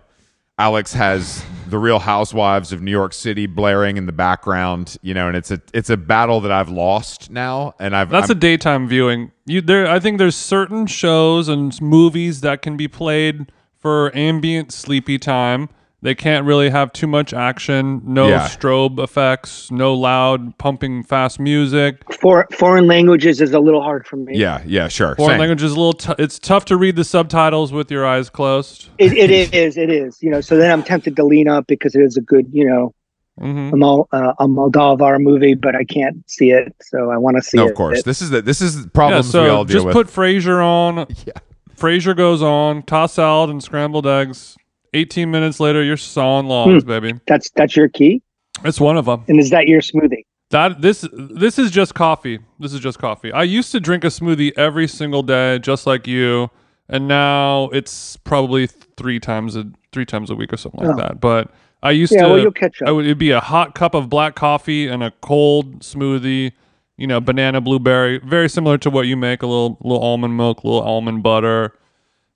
Alex 0.61 0.93
has 0.93 1.43
the 1.69 1.79
Real 1.79 1.97
Housewives 1.97 2.71
of 2.71 2.83
New 2.83 2.91
York 2.91 3.13
City 3.13 3.47
blaring 3.47 3.97
in 3.97 4.05
the 4.05 4.11
background. 4.11 4.95
You 5.01 5.15
know, 5.15 5.27
and 5.27 5.35
it's 5.35 5.49
a 5.49 5.59
it's 5.73 5.89
a 5.89 5.97
battle 5.97 6.39
that 6.41 6.51
I've 6.51 6.69
lost 6.69 7.31
now, 7.31 7.73
and 7.79 7.95
I've 7.95 8.11
That's 8.11 8.29
I'm- 8.29 8.37
a 8.37 8.39
daytime 8.39 8.87
viewing. 8.87 9.31
You 9.47 9.61
there 9.61 9.87
I 9.87 9.99
think 9.99 10.19
there's 10.19 10.35
certain 10.35 10.85
shows 10.85 11.47
and 11.49 11.81
movies 11.81 12.41
that 12.41 12.61
can 12.61 12.77
be 12.77 12.87
played 12.87 13.51
for 13.79 14.15
ambient 14.15 14.71
sleepy 14.71 15.17
time. 15.17 15.67
They 16.03 16.15
can't 16.15 16.47
really 16.47 16.71
have 16.71 16.91
too 16.93 17.05
much 17.05 17.31
action, 17.31 18.01
no 18.03 18.27
Yeah. 18.29 18.47
strobe 18.47 18.97
effects, 18.97 19.69
no 19.69 19.93
loud 19.93 20.57
pumping 20.57 21.03
fast 21.03 21.39
music. 21.39 22.01
For, 22.19 22.47
foreign 22.53 22.87
languages 22.87 23.39
is 23.39 23.53
a 23.53 23.59
little 23.59 23.83
hard 23.83 24.07
for 24.07 24.15
me. 24.15 24.35
yeah 24.35 24.63
yeah 24.65 24.87
sure 24.87 25.15
Foreign 25.15 25.33
same. 25.33 25.39
language 25.39 25.61
is 25.61 25.73
a 25.73 25.75
little. 25.75 25.93
T- 25.93 26.13
it's 26.17 26.39
tough 26.39 26.65
to 26.65 26.77
read 26.77 26.95
the 26.95 27.03
subtitles 27.03 27.71
with 27.71 27.91
your 27.91 28.05
eyes 28.05 28.29
closed. 28.31 28.89
It, 28.97 29.13
it 29.13 29.29
is. 29.53 29.77
It 29.77 29.91
is. 29.91 30.21
You 30.23 30.31
know. 30.31 30.41
So 30.41 30.57
then 30.57 30.71
I'm 30.71 30.81
tempted 30.83 31.15
to 31.17 31.23
lean 31.23 31.47
up 31.47 31.67
because 31.67 31.93
it 31.95 32.01
is 32.01 32.17
a 32.17 32.21
good, 32.21 32.47
you 32.51 32.65
know, 32.67 32.95
hmm 33.39 33.69
a, 33.71 33.77
Mol, 33.77 34.07
uh, 34.11 34.33
a 34.39 34.47
Moldovar 34.47 35.19
movie, 35.19 35.53
but 35.53 35.75
I 35.75 35.83
can't 35.83 36.27
see 36.29 36.49
it, 36.51 36.75
so 36.81 37.11
I 37.11 37.17
want 37.17 37.37
to 37.37 37.43
see 37.43 37.57
No, 37.57 37.67
it. 37.67 37.71
of 37.71 37.77
course. 37.77 38.01
This 38.03 38.21
is 38.23 38.31
the 38.31 38.41
this 38.41 38.59
is 38.61 38.75
Yeah, 38.75 38.83
problems 38.93 39.31
we 39.33 39.39
all 39.41 39.45
so 39.45 39.65
deal 39.65 39.65
just 39.65 39.85
with. 39.85 39.93
put 39.93 40.07
Frasier 40.07 40.65
on. 40.65 41.05
Yeah. 41.27 41.33
Frasier 41.77 42.15
goes 42.17 42.41
on. 42.41 42.83
Toss 42.83 43.13
salad 43.13 43.49
and 43.51 43.61
scrambled 43.63 44.05
eggs. 44.07 44.55
18 44.93 45.31
minutes 45.31 45.59
later, 45.59 45.83
you're 45.83 45.97
sawing 45.97 46.47
logs, 46.47 46.83
Hmm. 46.83 46.89
baby. 46.89 47.13
That's 47.27 47.49
that's 47.51 47.75
your 47.75 47.87
key, 47.89 48.21
It's 48.63 48.79
one 48.79 48.97
of 48.97 49.05
them. 49.05 49.23
and 49.27 49.39
is 49.39 49.49
that 49.51 49.67
your 49.67 49.81
smoothie? 49.81 50.23
That 50.49 50.81
this 50.81 51.07
this 51.13 51.57
is 51.57 51.71
just 51.71 51.95
coffee. 51.95 52.39
This 52.59 52.73
is 52.73 52.79
just 52.81 52.99
coffee. 52.99 53.31
I 53.31 53.43
used 53.43 53.71
to 53.71 53.79
drink 53.79 54.03
a 54.03 54.07
smoothie 54.07 54.51
every 54.57 54.87
single 54.87 55.23
day, 55.23 55.59
just 55.59 55.87
like 55.87 56.07
you, 56.07 56.49
and 56.89 57.07
now 57.07 57.69
it's 57.71 58.17
probably 58.17 58.67
three 58.67 59.19
times 59.19 59.55
a 59.55 59.65
three 59.93 60.05
times 60.05 60.29
a 60.29 60.35
week 60.35 60.51
or 60.51 60.57
something 60.57 60.81
like 60.85 60.95
Oh. 60.95 61.01
that. 61.01 61.21
But 61.21 61.51
I 61.83 61.91
used 61.91 62.11
Yeah, 62.13 62.23
to. 62.23 62.29
well, 62.29 62.39
you'll 62.39 62.51
catch 62.51 62.81
up. 62.81 62.87
I 62.89 62.91
would, 62.91 63.05
it'd 63.05 63.17
be 63.17 63.31
a 63.31 63.39
hot 63.39 63.75
cup 63.75 63.93
of 63.95 64.09
black 64.09 64.35
coffee 64.35 64.87
and 64.87 65.01
a 65.03 65.11
cold 65.21 65.79
smoothie. 65.79 66.51
You 66.97 67.07
know, 67.07 67.19
banana 67.19 67.61
blueberry, 67.61 68.19
very 68.19 68.47
similar 68.47 68.77
to 68.79 68.89
what 68.91 69.07
you 69.07 69.15
make. 69.17 69.41
A 69.41 69.47
little 69.47 69.77
little 69.81 70.03
almond 70.03 70.35
milk, 70.37 70.63
a 70.63 70.67
little 70.67 70.83
almond 70.83 71.23
butter. 71.23 71.73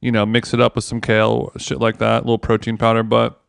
You 0.05 0.11
know, 0.11 0.23
mix 0.23 0.53
it 0.53 0.61
up 0.61 0.75
with 0.75 0.83
some 0.83 1.01
kale, 1.01 1.51
shit 1.57 1.79
like 1.79 1.97
that. 1.97 2.17
A 2.17 2.25
little 2.25 2.37
protein 2.37 2.77
powder, 2.77 3.01
but 3.01 3.41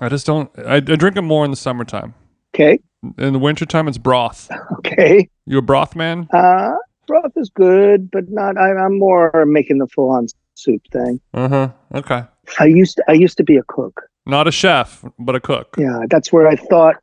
I 0.00 0.08
just 0.08 0.24
don't. 0.24 0.48
I, 0.56 0.76
I 0.76 0.80
drink 0.80 1.16
it 1.16 1.22
more 1.22 1.44
in 1.44 1.50
the 1.50 1.56
summertime. 1.56 2.14
Okay. 2.54 2.78
In 3.18 3.32
the 3.32 3.40
wintertime, 3.40 3.88
it's 3.88 3.98
broth. 3.98 4.48
Okay. 4.78 5.28
You 5.44 5.58
a 5.58 5.62
broth 5.62 5.96
man? 5.96 6.28
Uh, 6.32 6.74
broth 7.08 7.32
is 7.34 7.50
good, 7.50 8.12
but 8.12 8.28
not. 8.28 8.56
I, 8.58 8.76
I'm 8.76 8.96
more 8.96 9.44
making 9.44 9.78
the 9.78 9.88
full-on 9.88 10.28
soup 10.54 10.82
thing. 10.92 11.20
Uh 11.34 11.48
huh. 11.48 11.68
Okay. 11.96 12.22
I 12.60 12.66
used 12.66 12.98
to. 12.98 13.04
I 13.08 13.14
used 13.14 13.36
to 13.38 13.42
be 13.42 13.56
a 13.56 13.64
cook. 13.64 14.02
Not 14.24 14.46
a 14.46 14.52
chef, 14.52 15.04
but 15.18 15.34
a 15.34 15.40
cook. 15.40 15.74
Yeah, 15.78 16.02
that's 16.08 16.32
where 16.32 16.46
I 16.46 16.54
thought. 16.54 16.94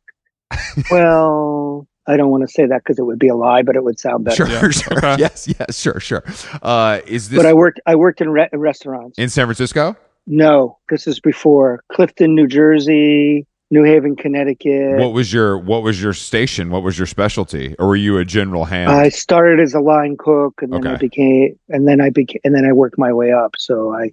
well, 0.90 1.86
I 2.10 2.16
don't 2.16 2.30
want 2.30 2.42
to 2.42 2.48
say 2.52 2.66
that 2.66 2.78
because 2.82 2.98
it 2.98 3.04
would 3.04 3.18
be 3.18 3.28
a 3.28 3.36
lie, 3.36 3.62
but 3.62 3.76
it 3.76 3.84
would 3.84 3.98
sound 4.00 4.24
better. 4.24 4.46
Sure, 4.46 4.48
Yeah. 4.48 4.70
sure. 4.70 4.98
Okay. 4.98 5.16
Yes, 5.18 5.46
yes, 5.46 5.78
sure, 5.78 6.00
sure. 6.00 6.24
Uh, 6.62 7.00
is 7.06 7.28
this 7.28 7.38
But 7.38 7.46
I 7.46 7.52
worked. 7.52 7.80
I 7.86 7.94
worked 7.94 8.20
in 8.20 8.30
re- 8.30 8.48
restaurants. 8.52 9.18
in 9.18 9.28
San 9.28 9.46
Francisco? 9.46 9.96
No, 10.26 10.78
this 10.90 11.06
is 11.06 11.20
before 11.20 11.82
Clifton, 11.92 12.34
New 12.34 12.46
Jersey, 12.46 13.46
New 13.70 13.84
Haven, 13.84 14.16
Connecticut. 14.16 14.98
What 14.98 15.12
was 15.12 15.32
your 15.32 15.56
What 15.58 15.82
was 15.82 16.02
your 16.02 16.12
station? 16.12 16.70
What 16.70 16.82
was 16.82 16.98
your 16.98 17.06
specialty, 17.06 17.74
or 17.78 17.86
were 17.88 17.96
you 17.96 18.18
a 18.18 18.24
general 18.24 18.64
hand? 18.64 18.90
I 18.90 19.08
started 19.10 19.60
as 19.60 19.74
a 19.74 19.80
line 19.80 20.16
cook, 20.18 20.60
and 20.62 20.72
then 20.72 20.86
I 20.86 20.96
became, 20.96 21.58
and 21.68 21.86
then 21.86 22.00
I 22.00 22.10
became, 22.10 22.40
and 22.44 22.54
then 22.54 22.64
I 22.64 22.72
worked 22.72 22.98
my 22.98 23.12
way 23.12 23.32
up. 23.32 23.54
So 23.58 23.94
I, 23.94 24.12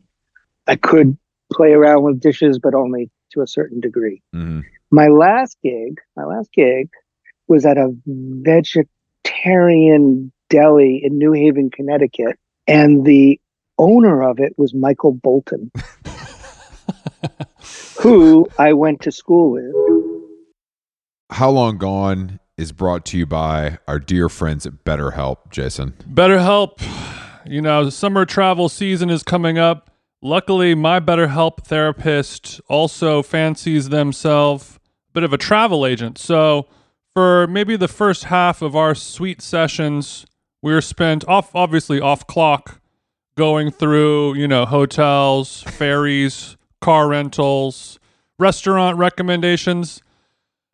I 0.68 0.76
could 0.76 1.18
play 1.52 1.72
around 1.74 2.04
with 2.04 2.20
dishes, 2.20 2.60
but 2.60 2.74
only 2.76 3.10
to 3.32 3.42
a 3.42 3.48
certain 3.48 3.80
degree. 3.80 4.22
Mhm. 4.36 4.64
My 4.92 5.08
last 5.08 5.58
gig, 5.64 6.00
my 6.16 6.24
last 6.26 6.52
gig, 6.54 6.90
was 7.48 7.66
at 7.66 7.78
a 7.78 7.96
vegetarian 8.06 8.82
deli 10.50 11.02
in 11.04 11.18
New 11.18 11.32
Haven, 11.34 11.70
Connecticut, 11.70 12.38
and 12.68 13.06
the 13.06 13.40
owner 13.78 14.24
of 14.24 14.40
it 14.40 14.54
was 14.58 14.74
Michael 14.74 15.14
Bolton, 15.14 15.72
who 18.00 18.48
I 18.58 18.74
went 18.74 19.02
to 19.02 19.12
school 19.12 19.52
with. 19.52 19.74
How 21.30 21.50
long 21.50 21.78
gone 21.78 22.40
is 22.58 22.72
brought 22.72 23.06
to 23.06 23.18
you 23.18 23.26
by 23.26 23.78
our 23.88 24.00
dear 24.00 24.30
friends 24.30 24.66
at 24.66 24.84
BetterHelp, 24.84 25.52
Jason. 25.52 25.94
BetterHelp. 26.12 26.82
You 27.46 27.62
know, 27.62 27.86
the 27.86 27.92
summer 27.92 28.26
travel 28.26 28.68
season 28.68 29.10
is 29.10 29.24
coming 29.24 29.58
up. 29.58 29.92
Luckily, 30.22 30.74
my 30.74 31.00
BetterHelp 31.00 31.64
therapist 31.66 32.60
also 32.68 33.22
fancies 33.22 33.90
themselves 33.90 34.80
a 35.10 35.12
bit 35.14 35.24
of 35.24 35.32
a 35.32 35.38
travel 35.38 35.86
agent. 35.86 36.18
So, 36.18 36.68
for 37.18 37.48
maybe 37.48 37.76
the 37.76 37.88
first 37.88 38.26
half 38.26 38.62
of 38.62 38.76
our 38.76 38.94
sweet 38.94 39.42
sessions, 39.42 40.28
we 40.62 40.72
were 40.72 40.82
spent 40.82 41.28
off, 41.28 41.50
obviously 41.56 42.00
off 42.00 42.28
clock, 42.28 42.80
going 43.36 43.72
through, 43.72 44.36
you 44.36 44.48
know, 44.48 44.68
hotels, 44.68 45.64
ferries, 45.68 46.58
car 46.80 47.08
rentals, 47.08 47.98
restaurant 48.38 49.00
recommendations. 49.00 50.04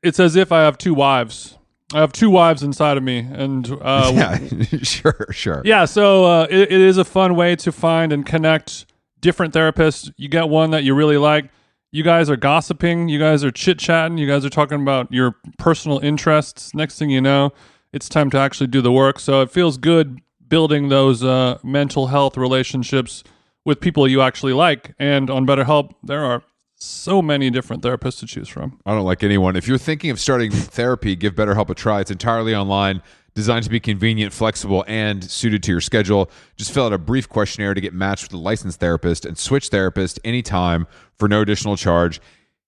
It's 0.02 0.20
as 0.20 0.36
if 0.36 0.52
I 0.52 0.64
have 0.64 0.78
two 0.78 0.94
wives. 0.94 1.58
I 1.94 2.02
have 2.02 2.12
two 2.12 2.30
wives 2.30 2.62
inside 2.62 2.98
of 2.98 3.04
me, 3.04 3.20
and 3.20 3.66
uh, 3.82 4.12
yeah, 4.14 4.38
sure, 4.84 5.28
sure. 5.32 5.62
yeah, 5.64 5.86
so 5.86 6.26
uh, 6.26 6.48
it, 6.50 6.74
it 6.74 6.82
is 6.82 6.98
a 6.98 7.06
fun 7.06 7.38
way 7.38 7.56
to 7.56 7.72
find 7.72 8.12
and 8.12 8.26
connect 8.26 8.86
different 9.22 9.54
therapists. 9.54 10.12
You 10.18 10.28
get 10.28 10.50
one 10.50 10.72
that 10.72 10.84
you 10.84 10.94
really 10.94 11.16
like. 11.16 11.46
You 11.94 12.02
guys 12.02 12.28
are 12.28 12.36
gossiping. 12.36 13.08
You 13.08 13.20
guys 13.20 13.44
are 13.44 13.52
chit 13.52 13.78
chatting. 13.78 14.18
You 14.18 14.26
guys 14.26 14.44
are 14.44 14.50
talking 14.50 14.82
about 14.82 15.12
your 15.12 15.36
personal 15.60 16.00
interests. 16.00 16.74
Next 16.74 16.98
thing 16.98 17.12
you 17.12 17.22
know, 17.22 17.54
it's 17.92 18.10
time 18.10 18.32
to 18.32 18.38
actually 18.40 18.66
do 18.66 18.82
the 18.82 18.92
work. 18.92 19.20
So 19.20 19.42
it 19.42 19.52
feels 19.52 19.78
good 19.78 20.20
building 20.48 20.90
those 20.90 21.24
uh, 21.24 21.60
mental 21.64 22.08
health 22.08 22.36
relationships 22.36 23.24
with 23.64 23.80
people 23.80 24.08
you 24.08 24.24
actually 24.24 24.54
like. 24.54 24.96
And 24.98 25.30
on 25.30 25.46
BetterHelp, 25.46 25.92
there 26.02 26.26
are 26.26 26.42
so 26.74 27.22
many 27.22 27.52
different 27.52 27.84
therapists 27.84 28.22
to 28.22 28.26
choose 28.26 28.50
from. 28.50 28.80
I 28.88 28.96
don't 28.96 29.06
like 29.06 29.22
anyone. 29.22 29.56
If 29.56 29.68
you're 29.68 29.78
thinking 29.78 30.10
of 30.10 30.20
starting 30.20 30.50
therapy, 30.50 31.16
give 31.16 31.36
BetterHelp 31.36 31.70
a 31.70 31.76
try. 31.76 32.02
It's 32.02 32.10
entirely 32.10 32.56
online, 32.56 33.04
designed 33.36 33.66
to 33.66 33.70
be 33.70 33.80
convenient, 33.80 34.34
flexible, 34.34 34.84
and 34.88 35.24
suited 35.24 35.62
to 35.64 35.72
your 35.72 35.80
schedule. 35.80 36.32
Just 36.56 36.74
fill 36.74 36.88
out 36.88 36.94
a 36.94 36.98
brief 36.98 37.30
questionnaire 37.30 37.76
to 37.76 37.82
get 37.82 37.94
matched 37.94 38.24
with 38.24 38.34
a 38.34 38.38
licensed 38.38 38.80
therapist 38.80 39.28
and 39.28 39.38
switch 39.38 39.70
therapist 39.70 40.20
anytime 40.24 40.88
for 41.24 41.30
no 41.30 41.40
additional 41.40 41.78
charge. 41.78 42.20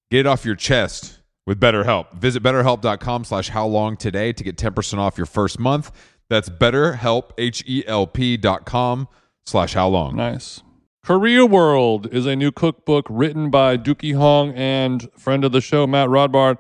Get 0.10 0.22
it 0.22 0.28
off 0.28 0.46
your 0.46 0.56
chest 0.56 1.20
with 1.46 1.60
BetterHelp. 1.60 2.14
Visit 2.14 2.42
betterhelp.com 2.42 3.26
slash 3.26 3.50
how 3.50 3.68
long 3.68 3.98
today 3.98 4.32
to 4.32 4.44
get 4.46 4.56
10% 4.56 4.98
off 4.98 5.18
your 5.18 5.26
first 5.26 5.60
month. 5.60 5.92
That's 6.30 6.48
betterhelp, 6.48 7.32
H-E-L-P 7.38 8.38
dot 8.38 8.66
com 8.66 9.10
slash 9.46 9.74
how 9.74 9.90
long. 9.90 10.16
Nice. 10.16 10.64
Korea 11.04 11.46
World 11.46 12.08
is 12.14 12.26
a 12.26 12.34
new 12.34 12.50
cookbook 12.50 13.08
written 13.10 13.50
by 13.50 13.76
Deuki 13.76 14.16
Hong 14.16 14.54
and 14.54 15.10
friend 15.18 15.44
of 15.44 15.52
the 15.52 15.60
show, 15.60 15.86
Matt 15.86 16.08
Rodbard, 16.08 16.58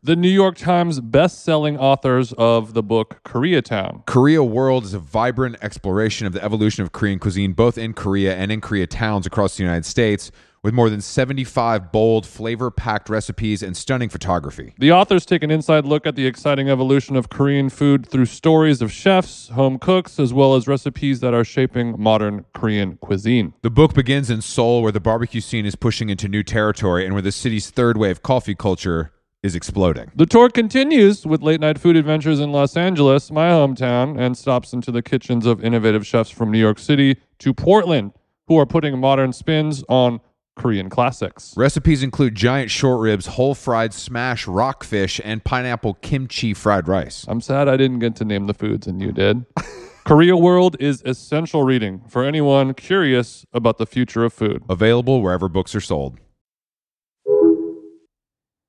the 0.00 0.14
New 0.14 0.28
York 0.28 0.56
Times 0.56 1.00
best-selling 1.00 1.76
authors 1.76 2.32
of 2.34 2.74
the 2.74 2.84
book 2.84 3.20
Koreatown. 3.24 4.06
Korea 4.06 4.44
World 4.44 4.84
is 4.84 4.94
a 4.94 5.00
vibrant 5.00 5.56
exploration 5.60 6.28
of 6.28 6.34
the 6.34 6.44
evolution 6.44 6.84
of 6.84 6.92
Korean 6.92 7.18
cuisine, 7.18 7.52
both 7.52 7.76
in 7.76 7.94
Korea 7.94 8.36
and 8.36 8.52
in 8.52 8.60
Korea 8.60 8.86
towns 8.86 9.26
across 9.26 9.56
the 9.56 9.64
United 9.64 9.84
States, 9.84 10.30
with 10.62 10.72
more 10.72 10.88
than 10.88 11.00
75 11.00 11.90
bold, 11.90 12.24
flavor 12.24 12.70
packed 12.70 13.08
recipes 13.08 13.62
and 13.62 13.76
stunning 13.76 14.08
photography. 14.08 14.74
The 14.78 14.92
authors 14.92 15.26
take 15.26 15.42
an 15.42 15.50
inside 15.50 15.84
look 15.84 16.06
at 16.06 16.14
the 16.14 16.26
exciting 16.26 16.70
evolution 16.70 17.16
of 17.16 17.28
Korean 17.28 17.68
food 17.68 18.06
through 18.06 18.26
stories 18.26 18.80
of 18.80 18.92
chefs, 18.92 19.48
home 19.48 19.78
cooks, 19.78 20.20
as 20.20 20.32
well 20.32 20.54
as 20.54 20.68
recipes 20.68 21.18
that 21.20 21.34
are 21.34 21.44
shaping 21.44 22.00
modern 22.00 22.44
Korean 22.54 22.96
cuisine. 22.98 23.54
The 23.62 23.70
book 23.70 23.94
begins 23.94 24.30
in 24.30 24.40
Seoul, 24.40 24.82
where 24.82 24.92
the 24.92 25.00
barbecue 25.00 25.40
scene 25.40 25.66
is 25.66 25.74
pushing 25.74 26.10
into 26.10 26.28
new 26.28 26.44
territory 26.44 27.04
and 27.04 27.12
where 27.12 27.22
the 27.22 27.32
city's 27.32 27.70
third 27.70 27.96
wave 27.96 28.22
coffee 28.22 28.54
culture 28.54 29.12
is 29.42 29.56
exploding. 29.56 30.12
The 30.14 30.26
tour 30.26 30.48
continues 30.48 31.26
with 31.26 31.42
late 31.42 31.60
night 31.60 31.76
food 31.76 31.96
adventures 31.96 32.38
in 32.38 32.52
Los 32.52 32.76
Angeles, 32.76 33.32
my 33.32 33.48
hometown, 33.48 34.16
and 34.16 34.38
stops 34.38 34.72
into 34.72 34.92
the 34.92 35.02
kitchens 35.02 35.44
of 35.44 35.64
innovative 35.64 36.06
chefs 36.06 36.30
from 36.30 36.52
New 36.52 36.60
York 36.60 36.78
City 36.78 37.16
to 37.40 37.52
Portland, 37.52 38.12
who 38.46 38.56
are 38.56 38.66
putting 38.66 39.00
modern 39.00 39.32
spins 39.32 39.82
on 39.88 40.20
Korean 40.56 40.90
classics. 40.90 41.54
Recipes 41.56 42.02
include 42.02 42.34
giant 42.34 42.70
short 42.70 43.00
ribs, 43.00 43.26
whole 43.26 43.54
fried 43.54 43.92
smash 43.94 44.46
rockfish, 44.46 45.20
and 45.24 45.42
pineapple 45.42 45.94
kimchi 45.94 46.54
fried 46.54 46.88
rice. 46.88 47.24
I'm 47.28 47.40
sad 47.40 47.68
I 47.68 47.76
didn't 47.76 48.00
get 48.00 48.16
to 48.16 48.24
name 48.24 48.46
the 48.46 48.54
foods 48.54 48.86
and 48.86 49.00
you 49.00 49.12
did. 49.12 49.44
Korea 50.04 50.36
World 50.36 50.76
is 50.80 51.00
essential 51.04 51.62
reading 51.62 52.02
for 52.08 52.24
anyone 52.24 52.74
curious 52.74 53.46
about 53.52 53.78
the 53.78 53.86
future 53.86 54.24
of 54.24 54.32
food. 54.32 54.62
Available 54.68 55.22
wherever 55.22 55.48
books 55.48 55.74
are 55.74 55.80
sold. 55.80 56.18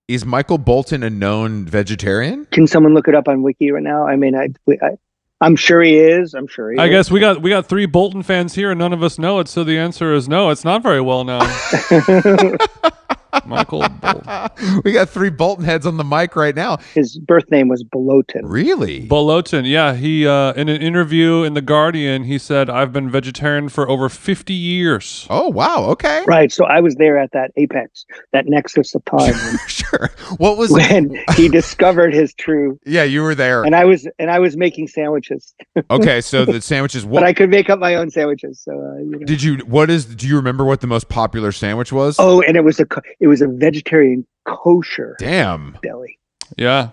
Is 0.07 0.25
Michael 0.25 0.57
Bolton 0.57 1.01
a 1.01 1.09
known 1.09 1.65
vegetarian? 1.65 2.45
Can 2.51 2.67
someone 2.67 2.93
look 2.93 3.07
it 3.07 3.15
up 3.15 3.27
on 3.27 3.41
Wiki 3.41 3.71
right 3.71 3.81
now? 3.81 4.05
I 4.05 4.15
mean, 4.15 4.35
I, 4.35 4.49
I 4.69 4.97
I'm 5.43 5.57
sure 5.57 5.83
he 5.83 5.97
is. 5.99 6.33
I'm 6.35 6.47
sure 6.47 6.71
he 6.71 6.79
is 6.79 6.83
I 6.83 6.87
is. 6.87 6.91
guess 6.91 7.11
we 7.11 7.19
got 7.19 7.41
we 7.41 7.51
got 7.51 7.67
three 7.67 7.85
Bolton 7.87 8.23
fans 8.23 8.55
here, 8.55 8.71
and 8.71 8.79
none 8.79 8.93
of 8.93 9.03
us 9.03 9.19
know 9.19 9.39
it. 9.39 9.49
So 9.49 9.63
the 9.63 9.77
answer 9.79 10.13
is 10.13 10.29
no. 10.29 10.49
It's 10.51 10.65
not 10.65 10.83
very 10.83 11.01
well 11.01 11.23
known. 11.25 11.59
Michael 13.45 13.87
Bolton. 14.01 14.81
we 14.83 14.91
got 14.91 15.09
three 15.09 15.29
Bolton 15.29 15.65
heads 15.65 15.85
on 15.85 15.97
the 15.97 16.03
mic 16.03 16.35
right 16.35 16.55
now. 16.55 16.77
his 16.93 17.17
birth 17.17 17.49
name 17.51 17.67
was 17.67 17.83
Bolotin. 17.83 18.41
Really? 18.43 19.07
Bolotin, 19.07 19.67
yeah, 19.69 19.95
he 19.95 20.27
uh, 20.27 20.53
in 20.53 20.69
an 20.69 20.81
interview 20.81 21.43
in 21.43 21.53
the 21.53 21.61
Guardian, 21.61 22.23
he 22.23 22.37
said, 22.37 22.69
"I've 22.69 22.91
been 22.93 23.09
vegetarian 23.09 23.69
for 23.69 23.89
over 23.89 24.09
fifty 24.09 24.53
years." 24.53 25.27
oh 25.29 25.49
wow. 25.49 25.85
Okay. 25.89 26.23
Right. 26.27 26.51
So 26.51 26.65
I 26.65 26.79
was 26.79 26.95
there 26.95 27.17
at 27.17 27.31
that 27.31 27.51
apex, 27.57 28.05
that 28.31 28.45
nexus 28.47 28.93
of 28.95 29.03
time 29.05 29.33
sure. 29.67 30.09
What 30.37 30.57
was? 30.57 30.71
when 30.71 31.17
he 31.35 31.49
discovered 31.49 32.13
his 32.13 32.33
true. 32.33 32.79
yeah, 32.85 33.03
you 33.03 33.21
were 33.21 33.35
there. 33.35 33.63
And 33.63 33.75
I 33.75 33.85
was 33.85 34.07
and 34.19 34.31
I 34.31 34.39
was 34.39 34.57
making 34.57 34.87
sandwiches, 34.87 35.53
Okay, 35.89 36.21
so 36.21 36.45
the 36.45 36.61
sandwiches. 36.61 37.05
What 37.05 37.21
but 37.21 37.27
I 37.27 37.33
could 37.33 37.49
make 37.49 37.69
up 37.69 37.79
my 37.79 37.95
own 37.95 38.09
sandwiches. 38.09 38.59
So 38.61 38.71
uh, 38.71 38.97
you 38.97 39.05
know. 39.19 39.25
did 39.25 39.41
you? 39.43 39.57
What 39.59 39.89
is? 39.89 40.05
Do 40.05 40.27
you 40.27 40.35
remember 40.35 40.63
what 40.65 40.81
the 40.81 40.87
most 40.87 41.09
popular 41.09 41.51
sandwich 41.51 41.91
was? 41.91 42.15
Oh, 42.19 42.41
and 42.41 42.55
it 42.57 42.63
was 42.63 42.79
a 42.79 42.85
co- 42.85 43.01
it 43.23 43.27
was 43.27 43.41
a 43.41 43.47
vegetarian 43.47 44.27
kosher 44.45 45.15
damn. 45.17 45.77
deli. 45.81 46.19
Yeah, 46.57 46.89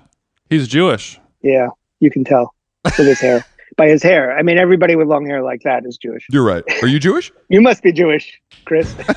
he's 0.48 0.68
Jewish. 0.68 1.18
Yeah, 1.42 1.70
you 1.98 2.08
can 2.08 2.22
tell 2.22 2.54
with 2.84 2.96
his 2.96 3.20
hair. 3.20 3.44
By 3.76 3.88
his 3.88 4.02
hair, 4.02 4.36
I 4.36 4.42
mean 4.42 4.58
everybody 4.58 4.96
with 4.96 5.06
long 5.06 5.24
hair 5.26 5.42
like 5.42 5.62
that 5.62 5.86
is 5.86 5.96
Jewish. 5.96 6.26
You're 6.30 6.44
right. 6.44 6.64
Are 6.82 6.88
you 6.88 6.98
Jewish? 6.98 7.32
You 7.48 7.60
must 7.60 7.82
be 7.82 7.92
Jewish, 7.92 8.38
Chris. 8.64 8.94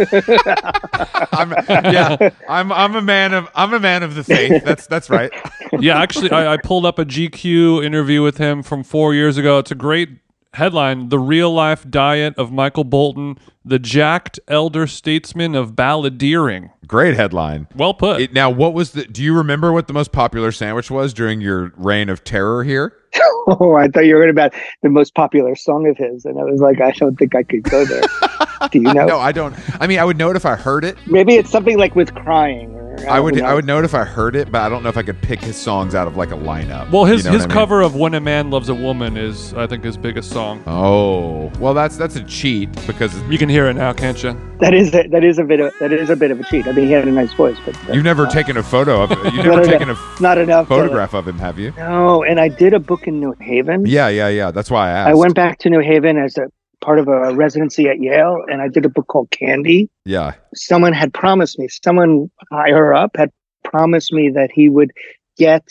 I'm, 1.32 1.52
yeah, 1.70 2.32
I'm. 2.50 2.72
I'm 2.72 2.96
a 2.96 3.02
man 3.02 3.34
of. 3.34 3.48
I'm 3.54 3.74
a 3.74 3.80
man 3.80 4.02
of 4.02 4.16
the 4.16 4.24
faith. 4.24 4.64
That's 4.64 4.88
that's 4.88 5.08
right. 5.08 5.32
Yeah, 5.80 6.02
actually, 6.02 6.32
I, 6.32 6.54
I 6.54 6.58
pulled 6.58 6.86
up 6.86 6.98
a 6.98 7.06
GQ 7.06 7.86
interview 7.86 8.24
with 8.24 8.38
him 8.38 8.64
from 8.64 8.84
four 8.84 9.14
years 9.14 9.38
ago. 9.38 9.60
It's 9.60 9.70
a 9.70 9.76
great 9.76 10.10
headline: 10.54 11.10
"The 11.10 11.20
Real 11.20 11.52
Life 11.52 11.90
Diet 11.90 12.36
of 12.38 12.52
Michael 12.52 12.84
Bolton, 12.84 13.38
the 13.66 13.80
Jacked 13.80 14.40
Elder 14.48 14.88
Statesman 14.88 15.56
of 15.56 15.72
Balladeering." 15.72 16.72
Great 16.88 17.16
headline. 17.16 17.68
Well 17.76 17.94
put. 17.94 18.22
It, 18.22 18.34
now, 18.34 18.50
what 18.50 18.74
was 18.74 18.92
the? 18.92 19.06
Do 19.06 19.24
you 19.24 19.36
remember 19.36 19.72
what 19.72 19.88
the 19.88 19.94
most 19.94 20.12
popular 20.12 20.52
sandwich 20.52 20.92
was 20.92 21.14
during 21.14 21.42
your 21.42 21.72
reign 21.76 22.10
of 22.10 22.24
terror 22.24 22.64
here? 22.64 22.94
oh, 23.48 23.76
I 23.76 23.88
thought 23.88 24.06
you 24.06 24.16
were 24.16 24.22
going 24.22 24.30
about 24.30 24.54
the 24.82 24.90
most 24.90 25.16
popular 25.16 25.56
song 25.56 25.88
of 25.88 25.98
his, 25.98 26.26
and 26.26 26.40
I 26.40 26.44
was 26.44 26.62
like, 26.62 26.82
I 26.82 26.92
don't 26.92 27.18
think 27.18 27.36
I 27.36 27.44
could 27.44 27.64
go 27.64 27.86
there. 27.86 28.04
Do 28.72 28.80
you 28.80 28.94
know? 28.94 29.06
No, 29.06 29.20
I 29.20 29.32
don't. 29.32 29.56
I 29.82 29.88
mean, 29.88 30.00
I 30.00 30.06
would 30.06 30.18
know 30.18 30.30
it 30.30 30.36
if 30.36 30.46
I 30.46 30.56
heard 30.56 30.84
it. 30.86 30.98
Maybe 31.08 31.36
it's 31.36 31.50
something 31.50 31.78
like 31.78 31.96
with 31.96 32.14
crying. 32.16 32.72
Or, 32.74 33.10
I 33.10 33.20
would. 33.20 33.36
know. 33.36 33.44
I 33.46 33.54
would 33.56 33.66
know 33.66 33.80
it 33.80 33.86
if 33.86 33.96
I 33.96 34.04
heard 34.04 34.36
it, 34.36 34.52
but 34.52 34.62
I 34.62 34.70
don't 34.70 34.84
know 34.84 34.90
if 34.90 34.98
I 34.98 35.02
could 35.04 35.20
pick 35.22 35.42
his 35.42 35.56
songs 35.58 35.96
out 35.96 36.08
of 36.08 36.16
like 36.16 36.32
a 36.32 36.36
lineup. 36.36 36.92
well, 36.92 37.06
his 37.06 37.24
You 37.26 37.32
know 37.32 37.38
his 37.38 37.42
what 37.48 37.52
I 37.52 37.54
mean? 37.56 37.62
cover 37.66 37.82
of 37.82 37.96
"When 37.96 38.14
a 38.14 38.20
Man 38.20 38.52
Loves 38.52 38.70
a 38.70 38.76
Woman" 38.76 39.18
is, 39.18 39.54
I 39.56 39.66
think, 39.68 39.84
his 39.84 39.98
biggest 39.98 40.30
song. 40.30 40.64
Oh, 40.68 41.52
well, 41.60 41.74
that's 41.74 41.98
that's 41.98 42.16
a 42.16 42.24
cheat 42.24 42.70
because 42.86 43.20
You 43.24 43.38
can 43.40 43.50
hear 43.50 43.68
it 43.68 43.74
now, 43.74 43.94
can't 43.94 44.22
you? 44.24 44.40
That 44.60 44.74
is 44.76 44.94
a, 44.94 45.08
that 45.08 45.24
is 45.24 45.40
a 45.40 45.44
bit 45.44 45.60
of 45.60 45.74
that 45.80 45.92
is 45.92 46.10
a 46.12 46.16
bit 46.16 46.30
of 46.32 46.40
a 46.40 46.44
cheat. 46.44 46.68
I 46.68 46.72
mean, 46.72 46.86
he 46.86 46.92
had 46.92 47.08
a 47.08 47.12
nice 47.12 47.34
voice, 47.34 47.58
but 47.66 47.74
that's 47.74 47.90
uh, 47.90 47.94
you've 47.96 48.04
never 48.04 48.24
not, 48.26 48.32
taken 48.32 48.58
a 48.58 48.64
photo 48.64 49.02
of. 49.02 49.12
it. 49.12 49.18
You've 49.34 49.38
not 49.38 49.46
never 49.46 49.52
enough- 49.64 49.72
taken 49.72 49.90
a 49.90 50.22
not 50.22 50.38
enough. 50.38 50.68
to- 50.68 50.70
photograph 50.76 51.14
of 51.16 51.28
him, 51.28 51.40
have 51.40 51.58
you? 51.60 51.74
no, 51.78 52.24
and 52.24 52.40
I 52.40 52.48
did 52.48 52.74
a 52.74 52.80
book 52.80 53.08
in 53.08 53.20
New 53.20 53.34
Haven. 53.42 53.86
Yeah, 53.88 54.08
yeah, 54.10 54.28
yeah. 54.30 54.52
That's 54.52 54.70
why 54.70 54.88
I 54.90 54.92
asked. 54.92 55.10
I 55.10 55.14
went 55.16 55.34
back 55.36 55.58
to 55.60 55.70
New 55.72 55.80
Haven 55.82 56.18
as 56.18 56.38
a 56.38 56.48
part 56.84 57.00
of 57.00 57.08
a 57.08 57.34
residency 57.34 57.88
at 57.88 58.00
Yale, 58.00 58.44
and 58.48 58.62
I 58.62 58.68
did 58.68 58.86
a 58.86 58.90
book 58.90 59.08
called 59.08 59.32
Candy. 59.32 59.90
Yeah. 60.06 60.34
Someone 60.54 60.94
had 60.94 61.14
promised 61.14 61.58
me, 61.58 61.68
someone 61.70 62.30
higher 62.52 62.94
up 62.94 63.12
had 63.16 63.32
promised 63.64 64.12
me 64.12 64.30
that 64.30 64.52
he 64.54 64.70
would 64.70 64.92
get 65.38 65.64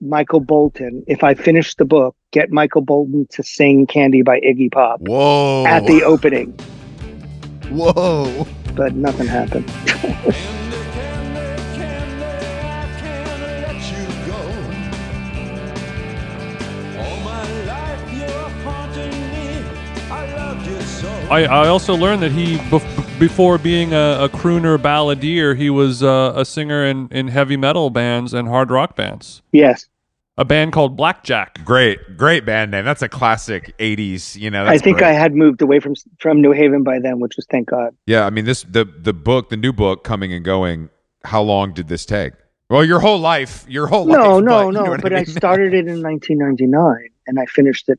Michael 0.00 0.40
Bolton 0.40 1.02
if 1.08 1.24
I 1.24 1.34
finished 1.34 1.78
the 1.78 1.84
book. 1.84 2.14
Get 2.30 2.50
Michael 2.50 2.82
Bolton 2.82 3.26
to 3.30 3.42
sing 3.42 3.86
"Candy" 3.86 4.22
by 4.22 4.38
Iggy 4.40 4.70
Pop 4.70 5.00
Whoa. 5.00 5.66
at 5.66 5.86
the 5.86 6.04
opening, 6.04 6.52
Whoa. 7.70 8.46
but 8.76 8.94
nothing 8.94 9.26
happened. 9.26 9.68
I, 21.30 21.44
I 21.44 21.68
also 21.68 21.94
learned 21.94 22.22
that 22.22 22.32
he, 22.32 22.56
bef- 22.56 23.18
before 23.20 23.58
being 23.58 23.92
a, 23.92 24.18
a 24.20 24.28
crooner 24.30 24.78
balladeer, 24.78 25.54
he 25.54 25.68
was 25.68 26.02
uh, 26.02 26.32
a 26.34 26.44
singer 26.44 26.86
in, 26.86 27.08
in 27.10 27.28
heavy 27.28 27.56
metal 27.56 27.90
bands 27.90 28.32
and 28.32 28.48
hard 28.48 28.70
rock 28.70 28.96
bands. 28.96 29.42
Yes, 29.52 29.86
A 30.38 30.46
band 30.46 30.72
called 30.72 30.96
Blackjack. 30.96 31.62
Great, 31.66 32.16
great 32.16 32.46
band 32.46 32.70
name. 32.70 32.86
That's 32.86 33.02
a 33.02 33.10
classic 33.10 33.76
'80s. 33.78 34.36
You 34.36 34.50
know, 34.50 34.64
I 34.64 34.78
think 34.78 34.98
great. 34.98 35.08
I 35.08 35.12
had 35.12 35.34
moved 35.34 35.60
away 35.60 35.80
from 35.80 35.94
from 36.18 36.40
New 36.40 36.52
Haven 36.52 36.82
by 36.82 36.98
then, 36.98 37.20
which 37.20 37.36
was 37.36 37.46
thank 37.50 37.68
God. 37.68 37.94
Yeah, 38.06 38.24
I 38.24 38.30
mean 38.30 38.46
this 38.46 38.62
the 38.62 38.84
the 38.84 39.12
book, 39.12 39.50
the 39.50 39.56
new 39.56 39.72
book 39.72 40.04
coming 40.04 40.32
and 40.32 40.44
going. 40.44 40.88
How 41.24 41.42
long 41.42 41.74
did 41.74 41.88
this 41.88 42.06
take? 42.06 42.32
Well, 42.70 42.84
your 42.84 43.00
whole 43.00 43.18
life, 43.18 43.66
your 43.68 43.86
whole 43.86 44.06
life. 44.06 44.16
No, 44.16 44.34
but 44.36 44.44
no, 44.44 44.66
you 44.66 44.72
no. 44.72 44.84
know 44.84 44.96
but 45.02 45.12
I, 45.12 45.16
mean? 45.16 45.26
started 45.26 45.74
it 45.74 45.88
in 45.88 46.02
1999 46.02 47.08
and 47.26 47.40
I 47.40 47.46
finished 47.46 47.88
it 47.88 47.98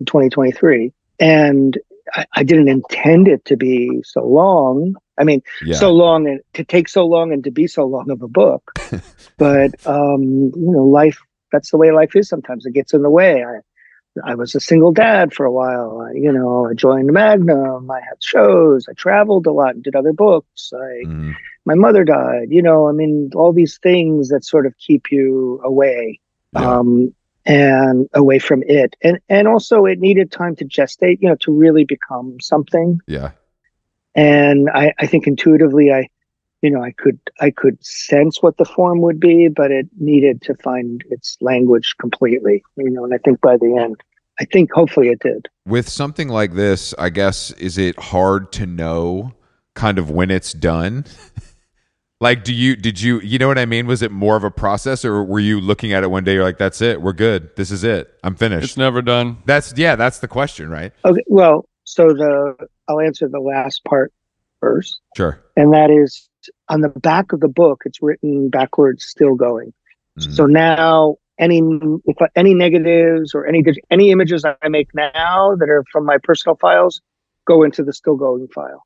in 0.00 0.06
2023. 0.06 0.92
And 1.20 1.78
I, 2.14 2.24
I 2.34 2.42
didn't 2.42 2.68
intend 2.68 3.28
it 3.28 3.44
to 3.46 3.56
be 3.56 4.00
so 4.04 4.24
long. 4.24 4.94
I 5.18 5.24
mean, 5.24 5.42
yeah. 5.64 5.76
so 5.76 5.92
long 5.92 6.28
and 6.28 6.40
to 6.54 6.64
take 6.64 6.88
so 6.88 7.06
long 7.06 7.32
and 7.32 7.42
to 7.44 7.50
be 7.50 7.66
so 7.66 7.84
long 7.86 8.10
of 8.10 8.22
a 8.22 8.28
book. 8.28 8.78
but 9.38 9.72
um, 9.86 10.22
you 10.22 10.72
know, 10.72 10.84
life. 10.84 11.18
That's 11.52 11.70
the 11.70 11.76
way 11.78 11.92
life 11.92 12.14
is. 12.16 12.28
Sometimes 12.28 12.66
it 12.66 12.72
gets 12.72 12.92
in 12.92 13.02
the 13.02 13.10
way. 13.10 13.44
I, 13.44 13.60
I 14.32 14.34
was 14.34 14.54
a 14.54 14.60
single 14.60 14.92
dad 14.92 15.32
for 15.32 15.46
a 15.46 15.52
while. 15.52 16.00
I, 16.02 16.12
you 16.14 16.32
know, 16.32 16.66
I 16.68 16.74
joined 16.74 17.12
Magnum. 17.12 17.90
I 17.90 18.00
had 18.00 18.22
shows. 18.22 18.86
I 18.90 18.94
traveled 18.94 19.46
a 19.46 19.52
lot 19.52 19.74
and 19.74 19.82
did 19.84 19.94
other 19.94 20.12
books. 20.12 20.72
I 20.74 21.06
Mhm. 21.06 21.34
my 21.64 21.74
mother 21.74 22.04
died 22.04 22.46
you 22.50 22.62
know 22.62 22.88
i 22.88 22.92
mean 22.92 23.28
all 23.34 23.52
these 23.52 23.76
things 23.78 24.28
that 24.28 24.44
sort 24.44 24.66
of 24.66 24.74
keep 24.78 25.10
you 25.10 25.60
away 25.64 26.20
Yeah. 26.52 26.78
um 26.78 27.12
and 27.46 28.08
away 28.14 28.38
from 28.38 28.62
it 28.66 28.96
and 29.02 29.18
and 29.28 29.46
also 29.48 29.84
it 29.84 29.98
needed 29.98 30.30
time 30.30 30.56
to 30.56 30.64
gestate 30.64 31.18
you 31.20 31.28
know 31.28 31.36
to 31.36 31.52
really 31.52 31.84
become 31.84 32.36
something 32.40 32.98
yeah. 33.06 33.30
and 34.14 34.68
i 34.70 34.92
i 34.98 35.06
think 35.06 35.26
intuitively 35.26 35.92
i 35.92 36.08
you 36.62 36.70
know 36.70 36.82
i 36.82 36.90
could 36.90 37.18
i 37.40 37.50
could 37.50 37.82
sense 37.84 38.42
what 38.42 38.56
the 38.56 38.64
form 38.64 39.00
would 39.00 39.20
be 39.20 39.48
but 39.48 39.70
it 39.70 39.86
needed 39.98 40.42
to 40.42 40.54
find 40.56 41.04
its 41.10 41.36
language 41.40 41.94
completely 42.00 42.64
you 42.76 42.90
know 42.90 43.04
and 43.04 43.14
i 43.14 43.18
think 43.18 43.40
by 43.40 43.56
the 43.56 43.76
end 43.80 43.96
i 44.40 44.44
think 44.44 44.72
hopefully 44.72 45.08
it 45.08 45.20
did 45.20 45.48
With 45.66 45.88
something 45.88 46.28
like 46.28 46.54
this, 46.54 46.94
I 46.96 47.10
guess, 47.10 47.50
is 47.52 47.76
it 47.76 47.98
hard 47.98 48.52
to 48.52 48.66
know 48.66 49.32
kind 49.74 49.98
of 49.98 50.10
when 50.10 50.30
it's 50.30 50.52
done? 50.52 51.04
like, 52.20 52.44
do 52.44 52.54
you 52.54 52.76
did 52.76 53.00
you 53.00 53.20
you 53.20 53.38
know 53.38 53.48
what 53.48 53.58
I 53.58 53.66
mean? 53.66 53.86
Was 53.86 54.02
it 54.02 54.10
more 54.10 54.36
of 54.36 54.44
a 54.44 54.50
process, 54.50 55.04
or 55.04 55.22
were 55.22 55.40
you 55.40 55.60
looking 55.60 55.92
at 55.92 56.02
it 56.02 56.10
one 56.10 56.24
day? 56.24 56.34
You're 56.34 56.44
like, 56.44 56.58
"That's 56.58 56.80
it, 56.80 57.02
we're 57.02 57.12
good. 57.12 57.54
This 57.56 57.70
is 57.70 57.84
it. 57.84 58.12
I'm 58.24 58.34
finished." 58.36 58.64
It's 58.64 58.76
never 58.76 59.02
done. 59.02 59.38
that's 59.44 59.74
yeah, 59.76 59.96
that's 59.96 60.20
the 60.20 60.28
question, 60.28 60.70
right? 60.70 60.92
okay 61.04 61.22
well 61.28 61.68
so 61.84 62.08
the 62.14 62.56
i'll 62.88 62.98
answer 63.00 63.28
the 63.28 63.38
last 63.38 63.84
part 63.84 64.12
first 64.60 64.98
Sure. 65.16 65.38
and 65.56 65.72
that 65.72 65.88
is 65.90 66.28
on 66.68 66.80
the 66.80 66.88
back 66.88 67.32
of 67.32 67.40
the 67.40 67.48
book 67.48 67.82
it's 67.84 68.00
written 68.02 68.48
backwards 68.48 69.04
still 69.04 69.34
going 69.34 69.72
Mhm. 70.18 70.32
so 70.34 70.46
now 70.46 71.16
any 71.38 71.60
if 72.06 72.16
any 72.34 72.54
negatives 72.54 73.34
or 73.34 73.46
any 73.46 73.62
any 73.90 74.10
images 74.10 74.44
i 74.62 74.68
make 74.68 74.88
now 74.94 75.54
that 75.56 75.68
are 75.68 75.84
from 75.92 76.04
my 76.06 76.16
personal 76.22 76.56
files 76.56 77.00
go 77.46 77.62
into 77.62 77.84
the 77.84 77.92
still 77.92 78.16
going 78.16 78.48
file 78.48 78.82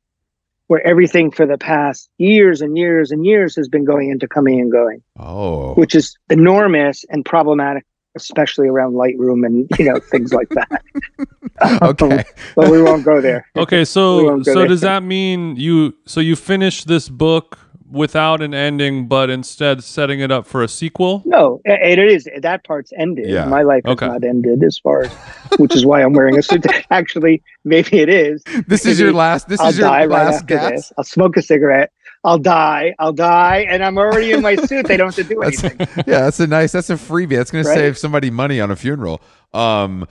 where 0.71 0.87
everything 0.87 1.33
for 1.33 1.47
the 1.47 1.59
past 1.59 2.09
years 2.19 2.61
and 2.61 2.79
years 2.79 3.11
and 3.11 3.27
years 3.27 3.57
has 3.57 3.69
been 3.69 3.85
going 3.85 4.09
into 4.09 4.29
coming 4.29 4.61
and 4.61 4.71
going 4.71 5.03
oh, 5.19 5.75
which 5.75 5.97
is 5.97 6.17
enormous 6.31 7.05
and 7.11 7.25
problematic 7.25 7.85
especially 8.15 8.69
around 8.69 8.93
lightroom 8.93 9.45
and 9.45 9.69
you 9.81 9.85
know 9.85 9.99
things 9.99 10.33
like 10.33 10.49
that 10.51 10.81
um, 11.61 11.79
okay. 11.83 12.23
but 12.55 12.71
we 12.71 12.81
won't 12.81 13.05
go 13.05 13.21
there 13.21 13.49
Okay, 13.57 13.85
so 13.85 14.41
so 14.45 14.55
there. 14.55 14.69
does 14.69 14.83
that 14.83 15.03
mean 15.03 15.57
you 15.57 15.93
so 16.07 16.21
you 16.21 16.37
finished 16.37 16.87
this 16.87 17.09
book 17.09 17.59
without 17.91 18.41
an 18.43 18.55
ending, 18.55 19.09
but 19.09 19.31
instead 19.31 19.83
setting 19.85 20.21
it 20.21 20.31
up 20.31 20.47
for 20.47 20.63
a 20.63 20.69
sequel? 20.69 21.23
No, 21.25 21.61
it, 21.65 21.99
it 21.99 22.13
is. 22.13 22.29
That 22.43 22.65
part's 22.65 22.93
ended. 22.97 23.29
Yeah. 23.29 23.45
My 23.47 23.63
life 23.63 23.85
Okay. 23.87 24.07
is 24.07 24.13
not 24.13 24.25
ended 24.25 24.63
as 24.63 24.79
far 24.79 25.03
as, 25.03 25.13
which 25.59 25.75
is 25.75 25.85
why 25.85 26.03
I'm 26.03 26.13
wearing 26.13 26.39
a 26.39 26.43
suit. 26.43 26.65
Actually, 26.91 27.43
maybe 27.65 27.99
it 27.99 28.09
is. 28.09 28.43
This 28.67 28.87
is 28.87 28.99
your 29.01 29.13
last. 29.13 29.49
This 29.49 29.61
I'll 29.61 29.69
is 29.71 29.79
your 29.79 29.89
die 29.89 30.07
right 30.07 30.27
last 30.27 30.35
after 30.43 30.47
gas. 30.57 30.71
this. 30.71 30.93
I'll 30.99 31.05
smoke 31.05 31.37
a 31.37 31.43
cigarette. 31.43 31.93
I'll 32.23 32.39
die. 32.39 32.95
I'll 32.99 33.15
die, 33.15 33.65
and 33.69 33.83
I'm 33.83 33.97
already 33.97 34.33
in 34.33 34.43
my 34.43 34.55
suit. 34.57 34.87
They 34.87 34.99
don't 34.99 35.07
have 35.15 35.27
to 35.27 35.35
do 35.35 35.41
That's, 35.43 35.65
anything. 35.65 35.87
yeah, 36.07 36.21
that's 36.21 36.39
a 36.39 36.47
nice. 36.47 36.71
That's 36.73 36.91
a 36.91 36.95
freebie. 36.97 37.37
That's 37.37 37.51
going 37.51 37.65
Right? 37.65 37.75
to 37.75 37.81
save 37.81 37.97
somebody 37.99 38.31
money 38.31 38.61
on 38.61 38.71
a 38.71 38.77
funeral. 38.77 39.23
Um, 39.55 40.07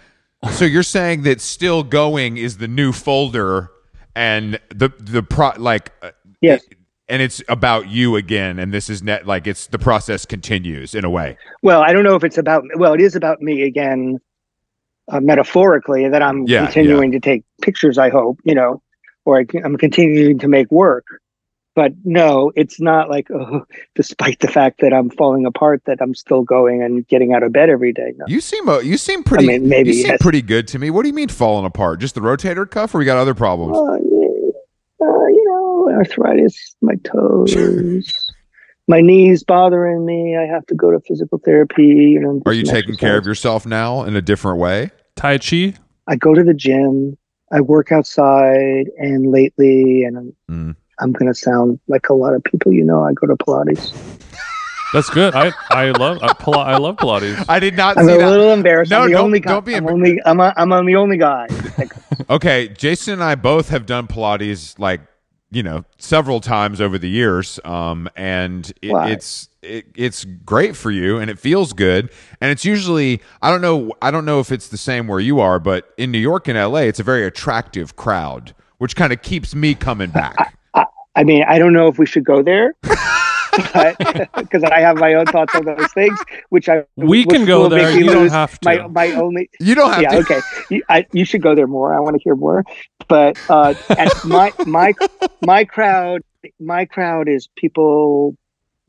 so 0.53 0.65
you're 0.65 0.81
saying 0.81 1.21
that 1.23 1.39
still 1.39 1.83
going 1.83 2.37
is 2.37 2.57
the 2.57 2.67
new 2.67 2.93
folder, 2.93 3.69
and 4.15 4.59
the 4.69 4.89
the 4.97 5.21
pro 5.21 5.51
like 5.57 5.91
uh, 6.01 6.11
Yes. 6.41 6.63
And 7.09 7.21
it's 7.21 7.41
about 7.49 7.89
you 7.89 8.15
again, 8.15 8.59
and 8.59 8.73
this 8.73 8.89
is 8.89 9.01
net 9.03 9.25
like 9.25 9.47
it's 9.47 9.67
the 9.67 9.79
process 9.79 10.25
continues 10.25 10.93
in 10.93 11.03
a 11.05 11.09
way. 11.09 11.37
Well, 11.63 11.81
I 11.81 11.91
don't 11.93 12.03
know 12.03 12.15
if 12.15 12.23
it's 12.23 12.37
about. 12.37 12.63
Well, 12.75 12.93
it 12.93 13.01
is 13.01 13.15
about 13.15 13.41
me 13.41 13.63
again. 13.63 14.19
uh, 15.11 15.19
metaphorically 15.19 16.07
that 16.07 16.21
I'm 16.21 16.45
Yeah, 16.47 16.65
continuing 16.65 17.11
to 17.13 17.19
take 17.19 17.43
pictures. 17.61 17.97
I 17.97 18.09
hope 18.09 18.39
you 18.43 18.53
know, 18.55 18.81
or 19.25 19.39
I, 19.39 19.45
am 19.63 19.75
continuing 19.77 20.39
to 20.39 20.47
make 20.47 20.69
work. 20.71 21.05
But 21.75 21.93
no, 22.03 22.51
it's 22.55 22.81
not 22.81 23.09
like 23.09 23.27
oh, 23.33 23.63
despite 23.95 24.39
the 24.39 24.47
fact 24.47 24.81
that 24.81 24.93
I'm 24.93 25.09
falling 25.09 25.45
apart, 25.45 25.81
that 25.85 25.99
I'm 26.01 26.13
still 26.13 26.43
going 26.43 26.83
and 26.83 27.07
getting 27.07 27.33
out 27.33 27.41
of 27.41 27.53
bed 27.53 27.69
every 27.69 27.93
day. 27.93 28.13
No. 28.17 28.25
You 28.27 28.41
seem 28.41 28.67
you 28.83 28.97
seem 28.97 29.23
pretty. 29.23 29.45
I 29.45 29.47
mean, 29.47 29.69
maybe, 29.69 29.89
you 29.89 30.01
seem 30.01 30.11
yes. 30.11 30.21
pretty 30.21 30.41
good 30.41 30.67
to 30.69 30.79
me. 30.79 30.89
What 30.89 31.03
do 31.03 31.07
you 31.07 31.13
mean 31.13 31.29
falling 31.29 31.65
apart? 31.65 32.01
Just 32.01 32.15
the 32.15 32.21
rotator 32.21 32.69
cuff, 32.69 32.93
or 32.93 32.97
we 32.99 33.05
got 33.05 33.17
other 33.17 33.33
problems? 33.33 33.77
Uh, 33.77 33.93
yeah, 34.03 35.07
uh, 35.07 35.27
you 35.27 35.45
know, 35.47 35.68
arthritis, 35.87 36.75
my 36.81 36.95
toes, 37.03 37.55
my 38.87 39.01
knees 39.01 39.43
bothering 39.43 40.05
me. 40.05 40.35
I 40.37 40.43
have 40.43 40.65
to 40.67 40.75
go 40.75 40.91
to 40.91 40.99
physical 41.01 41.39
therapy. 41.45 41.83
You 41.85 42.19
know, 42.19 42.41
Are 42.45 42.53
you 42.53 42.63
taking 42.63 42.95
care 42.95 43.17
of 43.17 43.25
yourself 43.25 43.65
now 43.65 44.03
in 44.03 44.15
a 44.15 44.21
different 44.21 44.59
way? 44.59 44.91
Tai 45.15 45.37
Chi. 45.37 45.73
I 46.07 46.15
go 46.15 46.33
to 46.33 46.43
the 46.43 46.53
gym. 46.53 47.17
I 47.51 47.61
work 47.61 47.91
outside, 47.91 48.87
and 48.97 49.31
lately, 49.31 50.03
and 50.03 50.17
I'm, 50.17 50.35
Mm. 50.49 50.75
I'm 50.99 51.11
going 51.13 51.31
to 51.31 51.33
sound 51.33 51.79
like 51.87 52.09
a 52.09 52.13
lot 52.13 52.33
of 52.33 52.43
people. 52.43 52.71
You 52.71 52.83
know, 52.83 53.03
I 53.03 53.13
go 53.13 53.25
to 53.27 53.35
Pilates. 53.35 53.91
That's 54.93 55.09
good. 55.11 55.35
I 55.35 55.51
I 55.69 55.91
love 55.91 56.17
I, 56.23 56.33
Pil- 56.33 56.55
I 56.59 56.77
love 56.77 56.95
Pilates. 56.97 57.45
I 57.47 57.59
did 57.59 57.75
not 57.77 57.97
I'm 57.97 58.05
see 58.07 58.13
a 58.15 58.17
that. 58.17 58.29
little 58.29 58.51
embarrassed. 58.53 58.89
No, 58.91 59.01
I'm 59.01 59.07
the 59.09 59.13
don't- 59.13 59.25
only 59.25 59.39
guy. 59.39 59.51
don't 59.51 59.65
be 59.65 59.75
I'm 59.75 59.83
embar- 59.85 59.91
only. 59.91 60.19
I'm. 60.25 60.39
A, 60.39 60.53
I'm. 60.57 60.73
I'm 60.73 60.85
the 60.85 60.95
only 60.95 61.17
guy. 61.17 61.47
Okay, 62.29 62.67
Jason 62.67 63.13
and 63.13 63.23
I 63.23 63.35
both 63.35 63.69
have 63.69 63.85
done 63.85 64.05
Pilates 64.05 64.77
like 64.77 64.99
you 65.51 65.63
know 65.63 65.83
several 65.97 66.41
times 66.41 66.79
over 66.81 66.97
the 66.97 67.09
years, 67.09 67.59
um, 67.65 68.09
and 68.15 68.71
it, 68.81 68.91
it's 69.11 69.49
it, 69.61 69.87
it's 69.95 70.25
great 70.25 70.75
for 70.75 70.91
you 70.91 71.17
and 71.17 71.29
it 71.29 71.39
feels 71.39 71.73
good. 71.73 72.09
And 72.41 72.51
it's 72.51 72.65
usually 72.65 73.21
I 73.41 73.51
don't 73.51 73.61
know 73.61 73.93
I 74.01 74.11
don't 74.11 74.25
know 74.25 74.39
if 74.39 74.51
it's 74.51 74.69
the 74.69 74.77
same 74.77 75.07
where 75.07 75.19
you 75.19 75.39
are, 75.39 75.59
but 75.59 75.93
in 75.97 76.11
New 76.11 76.19
York 76.19 76.47
and 76.47 76.57
L.A. 76.57 76.87
it's 76.87 76.99
a 76.99 77.03
very 77.03 77.25
attractive 77.25 77.95
crowd, 77.95 78.53
which 78.77 78.95
kind 78.95 79.11
of 79.11 79.21
keeps 79.21 79.55
me 79.55 79.75
coming 79.75 80.09
back. 80.09 80.57
I 81.15 81.23
mean, 81.23 81.43
I 81.47 81.59
don't 81.59 81.73
know 81.73 81.87
if 81.87 81.99
we 81.99 82.05
should 82.05 82.23
go 82.23 82.41
there. 82.41 82.75
Because 83.61 84.63
I 84.71 84.79
have 84.79 84.97
my 84.97 85.13
own 85.13 85.25
thoughts 85.25 85.53
on 85.55 85.65
those 85.65 85.91
things, 85.93 86.17
which 86.49 86.69
I 86.69 86.83
We 86.95 87.25
which 87.25 87.29
can 87.29 87.45
go 87.45 87.67
there. 87.69 87.91
You 87.91 88.05
don't 88.05 88.29
have 88.29 88.57
My 88.63 88.77
to. 88.77 88.87
my 88.89 89.11
only 89.13 89.49
You 89.59 89.75
don't 89.75 89.91
have 89.91 90.01
yeah, 90.01 90.09
to. 90.11 90.17
okay. 90.19 90.39
You, 90.69 90.83
I, 90.89 91.05
you 91.13 91.25
should 91.25 91.41
go 91.41 91.55
there 91.55 91.67
more. 91.67 91.93
I 91.93 91.99
want 91.99 92.15
to 92.15 92.21
hear 92.23 92.35
more. 92.35 92.63
But 93.07 93.37
uh, 93.49 93.73
at 93.89 94.13
my 94.25 94.53
my 94.65 94.93
my 95.45 95.65
crowd, 95.65 96.21
my 96.59 96.85
crowd 96.85 97.27
is 97.27 97.47
people 97.55 98.35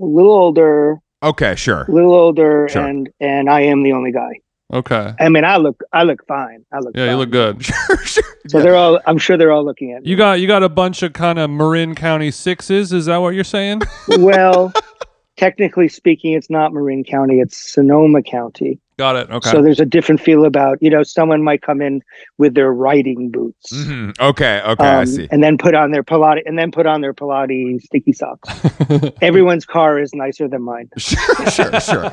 a 0.01 0.05
little 0.05 0.33
older, 0.33 0.99
Okay, 1.23 1.55
sure. 1.55 1.83
a 1.89 1.91
little 1.91 2.15
older, 2.15 2.69
Sure. 2.71 2.85
and 2.87 3.09
and 3.21 3.49
I 3.51 3.63
am 3.63 3.83
the 3.83 3.93
only 3.93 4.13
guy. 4.13 4.41
Okay. 4.73 5.13
I 5.19 5.29
mean, 5.29 5.45
I 5.45 5.57
look 5.57 5.83
I 5.93 6.05
look 6.05 6.25
fine. 6.27 6.65
I 6.73 6.79
look 6.79 6.97
Yeah, 6.97 7.11
you 7.11 7.17
look 7.17 7.31
good. 7.31 7.65
Sure, 7.71 7.97
sure. 8.05 8.25
So 8.49 8.59
Yeah. 8.59 8.65
they're 8.65 8.77
all. 8.77 9.01
I'm 9.07 9.19
sure 9.19 9.37
they're 9.37 9.53
all 9.53 9.65
looking 9.65 9.93
at 9.93 10.03
me. 10.03 10.11
You 10.11 10.17
got 10.17 10.41
you 10.41 10.47
got 10.47 10.63
a 10.63 10.69
bunch 10.69 11.03
of 11.03 11.13
kind 11.13 11.39
of 11.39 11.51
Marin 11.51 11.95
County 11.95 12.31
sixes. 12.31 12.93
Is 12.93 13.07
that 13.07 13.19
what 13.19 13.35
you're 13.35 13.45
saying? 13.45 13.83
well, 14.19 14.73
technically 15.37 15.89
speaking, 15.89 16.33
it's 16.35 16.51
not 16.51 16.73
Marin 16.73 17.05
County. 17.05 17.41
It's 17.41 17.57
Sonoma 17.57 18.23
County. 18.23 18.79
Got 18.97 19.17
it. 19.17 19.31
Okay. 19.31 19.51
So 19.51 19.63
there's 19.63 19.81
a 19.81 19.87
different 19.87 20.21
feel 20.21 20.45
about 20.45 20.77
you 20.83 20.91
know 20.91 21.03
someone 21.03 21.43
might 21.43 21.63
come 21.63 21.81
in 21.81 22.03
with 22.39 22.55
their 22.55 22.73
riding 22.73 23.31
boots. 23.31 23.73
Mhm. 23.73 24.19
Okay, 24.21 24.61
okay, 24.65 24.85
I 24.85 25.01
um, 25.01 25.07
see. 25.07 25.27
and 25.31 25.43
then 25.43 25.57
put 25.59 25.75
on 25.75 25.91
their 25.91 26.03
Pilates 26.05 26.43
and 26.47 26.59
then 26.59 26.71
put 26.71 26.87
on 26.87 27.01
their 27.01 27.15
Pilates 27.15 27.83
sticky 27.83 28.13
socks. 28.13 28.49
Everyone's 29.23 29.65
car 29.65 29.99
is 29.99 30.15
nicer 30.15 30.49
than 30.49 30.63
mine. 30.63 30.91
Sure, 30.99 31.51
sure, 31.51 31.81
sure. 31.81 32.13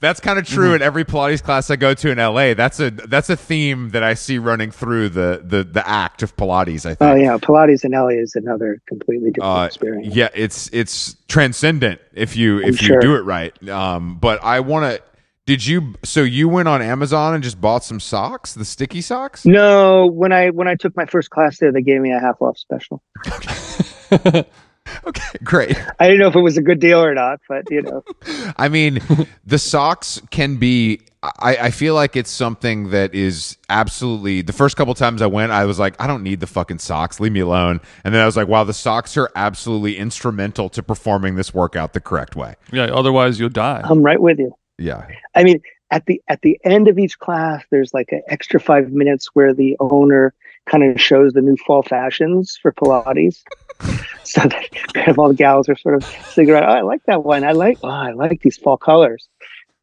That's 0.00 0.20
kind 0.20 0.38
of 0.38 0.46
true 0.46 0.74
in 0.74 0.82
every 0.82 1.04
Pilates 1.04 1.42
class 1.42 1.70
I 1.70 1.76
go 1.76 1.94
to 1.94 2.10
in 2.10 2.18
LA. 2.18 2.54
That's 2.54 2.80
a 2.80 2.90
that's 2.90 3.30
a 3.30 3.36
theme 3.36 3.90
that 3.90 4.02
I 4.02 4.14
see 4.14 4.38
running 4.38 4.70
through 4.70 5.10
the 5.10 5.42
the 5.44 5.64
the 5.64 5.86
act 5.88 6.22
of 6.22 6.36
Pilates. 6.36 6.86
I 6.86 6.94
think. 6.94 7.00
Oh 7.02 7.14
yeah, 7.14 7.36
Pilates 7.38 7.84
in 7.84 7.92
LA 7.92 8.08
is 8.20 8.34
another 8.34 8.80
completely 8.88 9.30
different 9.30 9.58
Uh, 9.58 9.64
experience. 9.64 10.14
yeah, 10.14 10.28
it's 10.34 10.68
it's 10.72 11.14
transcendent 11.28 12.00
if 12.12 12.36
you 12.36 12.58
if 12.60 12.80
you 12.82 12.88
sure. 12.88 13.00
do 13.00 13.14
it 13.16 13.22
right. 13.22 13.68
Um, 13.68 14.18
but 14.18 14.42
I 14.44 14.60
want 14.60 14.84
to. 14.96 15.02
Did 15.44 15.66
you? 15.66 15.94
So 16.04 16.22
you 16.22 16.48
went 16.48 16.68
on 16.68 16.80
Amazon 16.80 17.34
and 17.34 17.42
just 17.42 17.60
bought 17.60 17.82
some 17.82 17.98
socks, 17.98 18.54
the 18.54 18.64
sticky 18.64 19.00
socks? 19.00 19.44
No, 19.44 20.06
when 20.06 20.30
I 20.30 20.50
when 20.50 20.68
I 20.68 20.76
took 20.76 20.96
my 20.96 21.04
first 21.04 21.30
class 21.30 21.58
there, 21.58 21.72
they 21.72 21.82
gave 21.82 22.00
me 22.00 22.12
a 22.12 22.20
half 22.20 22.40
off 22.40 22.56
special. 22.58 23.02
Okay, 25.04 25.38
great. 25.42 25.76
I 25.98 26.06
didn't 26.06 26.20
know 26.20 26.28
if 26.28 26.36
it 26.36 26.40
was 26.40 26.56
a 26.56 26.62
good 26.62 26.78
deal 26.78 27.02
or 27.02 27.12
not, 27.14 27.40
but 27.48 27.68
you 27.70 27.82
know, 27.82 28.04
I 28.56 28.68
mean, 28.68 29.00
the 29.44 29.58
socks 29.58 30.20
can 30.30 30.56
be. 30.56 31.00
I, 31.22 31.56
I 31.56 31.70
feel 31.70 31.94
like 31.94 32.16
it's 32.16 32.30
something 32.30 32.90
that 32.90 33.14
is 33.14 33.56
absolutely. 33.68 34.42
The 34.42 34.52
first 34.52 34.76
couple 34.76 34.94
times 34.94 35.22
I 35.22 35.26
went, 35.26 35.50
I 35.50 35.64
was 35.64 35.78
like, 35.78 36.00
I 36.00 36.06
don't 36.06 36.22
need 36.22 36.40
the 36.40 36.46
fucking 36.46 36.78
socks. 36.78 37.20
Leave 37.20 37.32
me 37.32 37.40
alone. 37.40 37.80
And 38.04 38.14
then 38.14 38.22
I 38.22 38.26
was 38.26 38.36
like, 38.36 38.48
wow, 38.48 38.64
the 38.64 38.74
socks 38.74 39.16
are 39.16 39.30
absolutely 39.34 39.96
instrumental 39.96 40.68
to 40.70 40.82
performing 40.82 41.36
this 41.36 41.52
workout 41.54 41.92
the 41.92 42.00
correct 42.00 42.36
way. 42.36 42.54
yeah. 42.72 42.84
Otherwise, 42.84 43.40
you'll 43.40 43.48
die. 43.48 43.80
I'm 43.84 44.02
right 44.02 44.20
with 44.20 44.38
you. 44.38 44.52
Yeah. 44.78 45.06
I 45.34 45.44
mean, 45.44 45.62
at 45.90 46.06
the 46.06 46.22
at 46.28 46.42
the 46.42 46.58
end 46.64 46.88
of 46.88 46.98
each 46.98 47.18
class, 47.18 47.64
there's 47.70 47.92
like 47.94 48.10
an 48.12 48.22
extra 48.28 48.58
five 48.58 48.92
minutes 48.92 49.28
where 49.34 49.54
the 49.54 49.76
owner 49.78 50.34
kind 50.66 50.84
of 50.84 51.00
shows 51.00 51.32
the 51.32 51.40
new 51.40 51.56
fall 51.56 51.82
fashions 51.82 52.58
for 52.60 52.72
Pilates. 52.72 53.42
so 54.24 54.40
that 54.40 54.70
kind 54.94 55.08
of 55.08 55.18
all 55.18 55.28
the 55.28 55.34
gals 55.34 55.68
are 55.68 55.76
sort 55.76 55.94
of 55.94 56.04
figuring 56.04 56.62
oh, 56.62 56.66
I 56.66 56.82
like 56.82 57.02
that 57.06 57.24
one. 57.24 57.44
I 57.44 57.52
like, 57.52 57.78
oh, 57.82 57.88
I 57.88 58.12
like 58.12 58.42
these 58.42 58.56
fall 58.56 58.76
colors. 58.76 59.28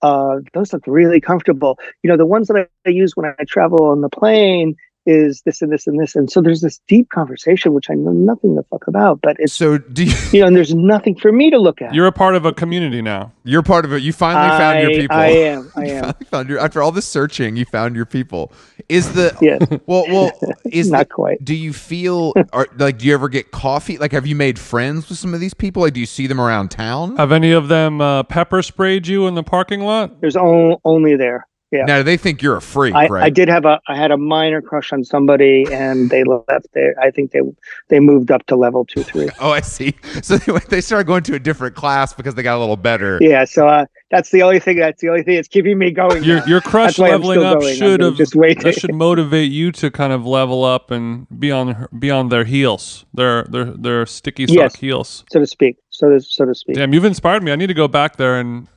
Uh, 0.02 0.40
those 0.54 0.72
look 0.72 0.84
really 0.88 1.20
comfortable. 1.20 1.78
You 2.04 2.10
know, 2.10 2.18
the 2.18 2.26
ones 2.26 2.48
that 2.48 2.58
I, 2.58 2.68
I 2.86 2.92
use 2.92 3.16
when 3.16 3.26
I 3.26 3.44
travel 3.44 3.86
on 3.86 4.02
the 4.02 4.10
plane 4.10 4.76
is 5.06 5.42
this 5.46 5.62
and 5.62 5.72
this 5.72 5.88
and 5.88 6.00
this. 6.00 6.16
And 6.16 6.30
so 6.30 6.42
there's 6.42 6.62
this 6.62 6.80
deep 6.88 7.10
conversation, 7.10 7.74
which 7.74 7.90
I 7.90 7.94
know 7.96 8.12
nothing 8.12 8.56
the 8.56 8.64
fuck 8.64 8.86
about, 8.88 9.20
but 9.22 9.38
it's, 9.40 9.54
So 9.54 9.78
do 9.78 10.04
you, 10.04 10.14
you 10.32 10.40
know, 10.42 10.48
and 10.48 10.56
there's 10.56 10.74
nothing 10.76 11.16
for 11.18 11.32
me 11.32 11.50
to 11.52 11.58
look 11.58 11.82
at. 11.82 11.94
You're 11.94 12.08
a 12.08 12.12
part 12.12 12.36
of 12.36 12.46
a 12.46 12.54
community 12.54 13.02
now. 13.02 13.32
you're 13.44 13.64
part 13.64 13.86
of 13.86 13.94
it. 13.94 14.04
You 14.04 14.14
finally 14.14 14.50
found 14.58 14.82
your 14.82 14.92
people. 14.92 15.18
I 15.18 15.28
am. 15.28 15.72
I 15.76 15.86
am. 15.90 16.14
found 16.26 16.50
your 16.50 16.60
after 16.60 16.82
all 16.84 16.92
this 16.92 17.08
searching, 17.08 17.56
you 17.56 17.66
found 17.66 17.96
your 17.96 18.06
people. 18.06 18.52
Is 18.88 19.14
the 19.14 19.36
Yes. 19.42 19.62
well 19.88 20.06
well 20.08 20.32
is 20.72 20.92
Not 20.92 21.08
the, 21.10 21.14
quite. 21.14 21.44
Do 21.44 21.56
you 21.56 21.74
feel 21.74 22.34
or 22.54 22.68
like 22.78 22.98
do 23.00 23.08
you 23.08 23.14
ever 23.14 23.30
get 23.30 23.52
coffee? 23.52 23.98
Like 23.98 24.12
have 24.12 24.28
you 24.28 24.36
made 24.36 24.60
friends 24.60 25.10
with 25.10 25.18
some 25.18 25.34
of 25.34 25.40
these 25.40 25.54
people? 25.54 25.82
Like 25.84 25.94
do 25.94 26.00
you 26.00 26.06
see 26.06 26.28
them 26.28 26.40
around 26.42 26.70
town? 26.70 27.16
Have 27.18 27.32
any 27.32 27.52
of 27.52 27.68
them 27.68 28.02
uh, 28.02 28.24
pepper 28.24 28.62
sprayed 28.62 29.08
you 29.08 29.28
in 29.28 29.36
the 29.36 29.44
parking 29.44 29.82
lot? 29.82 30.22
There's 30.22 30.36
o- 30.38 30.80
only 30.86 31.16
there. 31.16 31.46
Yeah. 31.72 31.86
Now 31.86 32.02
they 32.02 32.18
think 32.18 32.42
you're 32.42 32.58
a 32.58 32.62
freak, 32.62 32.96
I, 32.96 33.08
right? 33.08 33.24
I 33.24 33.30
did 33.30 33.48
have 33.48 33.64
a 33.64 33.80
I 33.88 33.96
had 33.96 34.10
a 34.10 34.18
minor 34.18 34.60
crush 34.62 34.92
on 34.92 35.04
somebody 35.04 35.66
and 35.72 36.10
they 36.10 36.24
left 36.24 36.68
there. 36.74 36.96
I 37.00 37.12
think 37.12 37.32
they 37.32 37.42
they 37.90 38.00
moved 38.00 38.32
up 38.32 38.46
to 38.48 38.56
level 38.56 38.86
two 38.86 39.04
three. 39.04 39.30
Oh, 39.40 39.52
I 39.52 39.62
see. 39.62 39.94
So 40.24 40.38
they, 40.38 40.58
they 40.68 40.82
started 40.82 41.06
going 41.06 41.24
to 41.24 41.36
a 41.36 41.40
different 41.40 41.76
class 41.76 42.12
because 42.14 42.34
they 42.36 42.42
got 42.44 42.58
a 42.58 42.60
little 42.60 42.76
better. 42.76 43.20
Yeah, 43.22 43.46
so 43.46 43.68
uh, 43.68 43.86
that's 44.10 44.32
the 44.32 44.42
only 44.42 44.60
thing 44.60 44.78
that's 44.78 45.00
the 45.02 45.10
only 45.10 45.22
thing 45.22 45.36
that's 45.36 45.48
keeping 45.48 45.78
me 45.78 45.92
going. 45.92 46.24
Your 46.24 46.40
now. 46.40 46.46
your 46.46 46.62
crush 46.62 46.98
I'm 47.00 47.12
leveling 47.12 47.40
still 47.40 47.46
up 47.46 47.60
going. 47.60 47.72
I'm 47.72 47.78
should 47.78 48.00
have 48.02 48.16
just 48.16 48.36
wait. 48.36 48.62
that 48.64 48.74
should 48.74 48.96
motivate 48.96 49.52
you 49.52 49.72
to 49.74 49.92
kind 49.92 50.12
of 50.12 50.26
level 50.26 50.64
up 50.64 50.90
and 50.90 51.28
be 51.40 51.52
on 51.52 51.68
her- 51.76 51.90
be 51.98 52.10
on 52.10 52.30
their 52.30 52.46
heels, 52.46 53.06
their 53.14 53.44
their 53.44 53.66
their 53.66 54.06
sticky 54.08 54.48
sock 54.48 54.56
Yes. 54.56 54.76
heels. 54.76 55.24
so 55.32 55.40
to 55.40 55.46
speak. 55.48 55.78
So 55.92 56.10
to, 56.10 56.20
so 56.20 56.46
to 56.46 56.56
speak. 56.56 56.76
Damn, 56.78 56.94
you've 56.94 57.06
inspired 57.06 57.44
me. 57.44 57.52
I 57.52 57.56
need 57.56 57.68
to 57.68 57.74
go 57.76 57.88
back 57.88 58.16
there 58.18 58.40
and. 58.40 58.68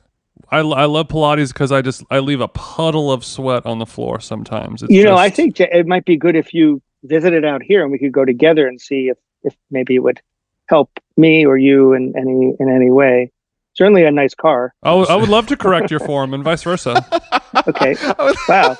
I, 0.53 0.59
I 0.59 0.85
love 0.85 1.07
Pilates 1.07 1.49
because 1.51 1.71
I 1.71 1.81
just 1.81 2.03
I 2.11 2.19
leave 2.19 2.39
a 2.41 2.47
puddle 2.47 3.11
of 3.11 3.25
sweat 3.25 3.65
on 3.65 3.79
the 3.79 3.85
floor 3.85 4.19
sometimes. 4.19 4.83
It's 4.83 4.91
you 4.93 5.03
know, 5.03 5.15
I 5.15 5.29
think 5.29 5.59
it 5.59 5.87
might 5.87 6.05
be 6.05 6.15
good 6.17 6.35
if 6.35 6.53
you 6.53 6.81
visited 7.03 7.43
out 7.43 7.61
here 7.63 7.81
and 7.83 7.91
we 7.91 7.97
could 7.99 8.11
go 8.13 8.23
together 8.25 8.67
and 8.67 8.79
see 8.79 9.09
if 9.09 9.17
if 9.43 9.55
maybe 9.71 9.95
it 9.95 9.99
would 9.99 10.21
help 10.67 10.89
me 11.17 11.45
or 11.45 11.57
you 11.57 11.93
in 11.93 12.13
any 12.17 12.55
in 12.59 12.69
any 12.69 12.89
way. 12.91 13.31
Certainly 13.73 14.05
a 14.05 14.11
nice 14.11 14.35
car. 14.35 14.73
I 14.83 14.93
would- 14.93 15.09
I 15.09 15.15
would 15.15 15.29
love 15.29 15.47
to 15.47 15.57
correct 15.57 15.89
your 15.89 15.99
form 15.99 16.33
and 16.33 16.43
vice 16.43 16.63
versa. 16.63 17.03
Okay. 17.67 17.95
wow. 18.49 18.75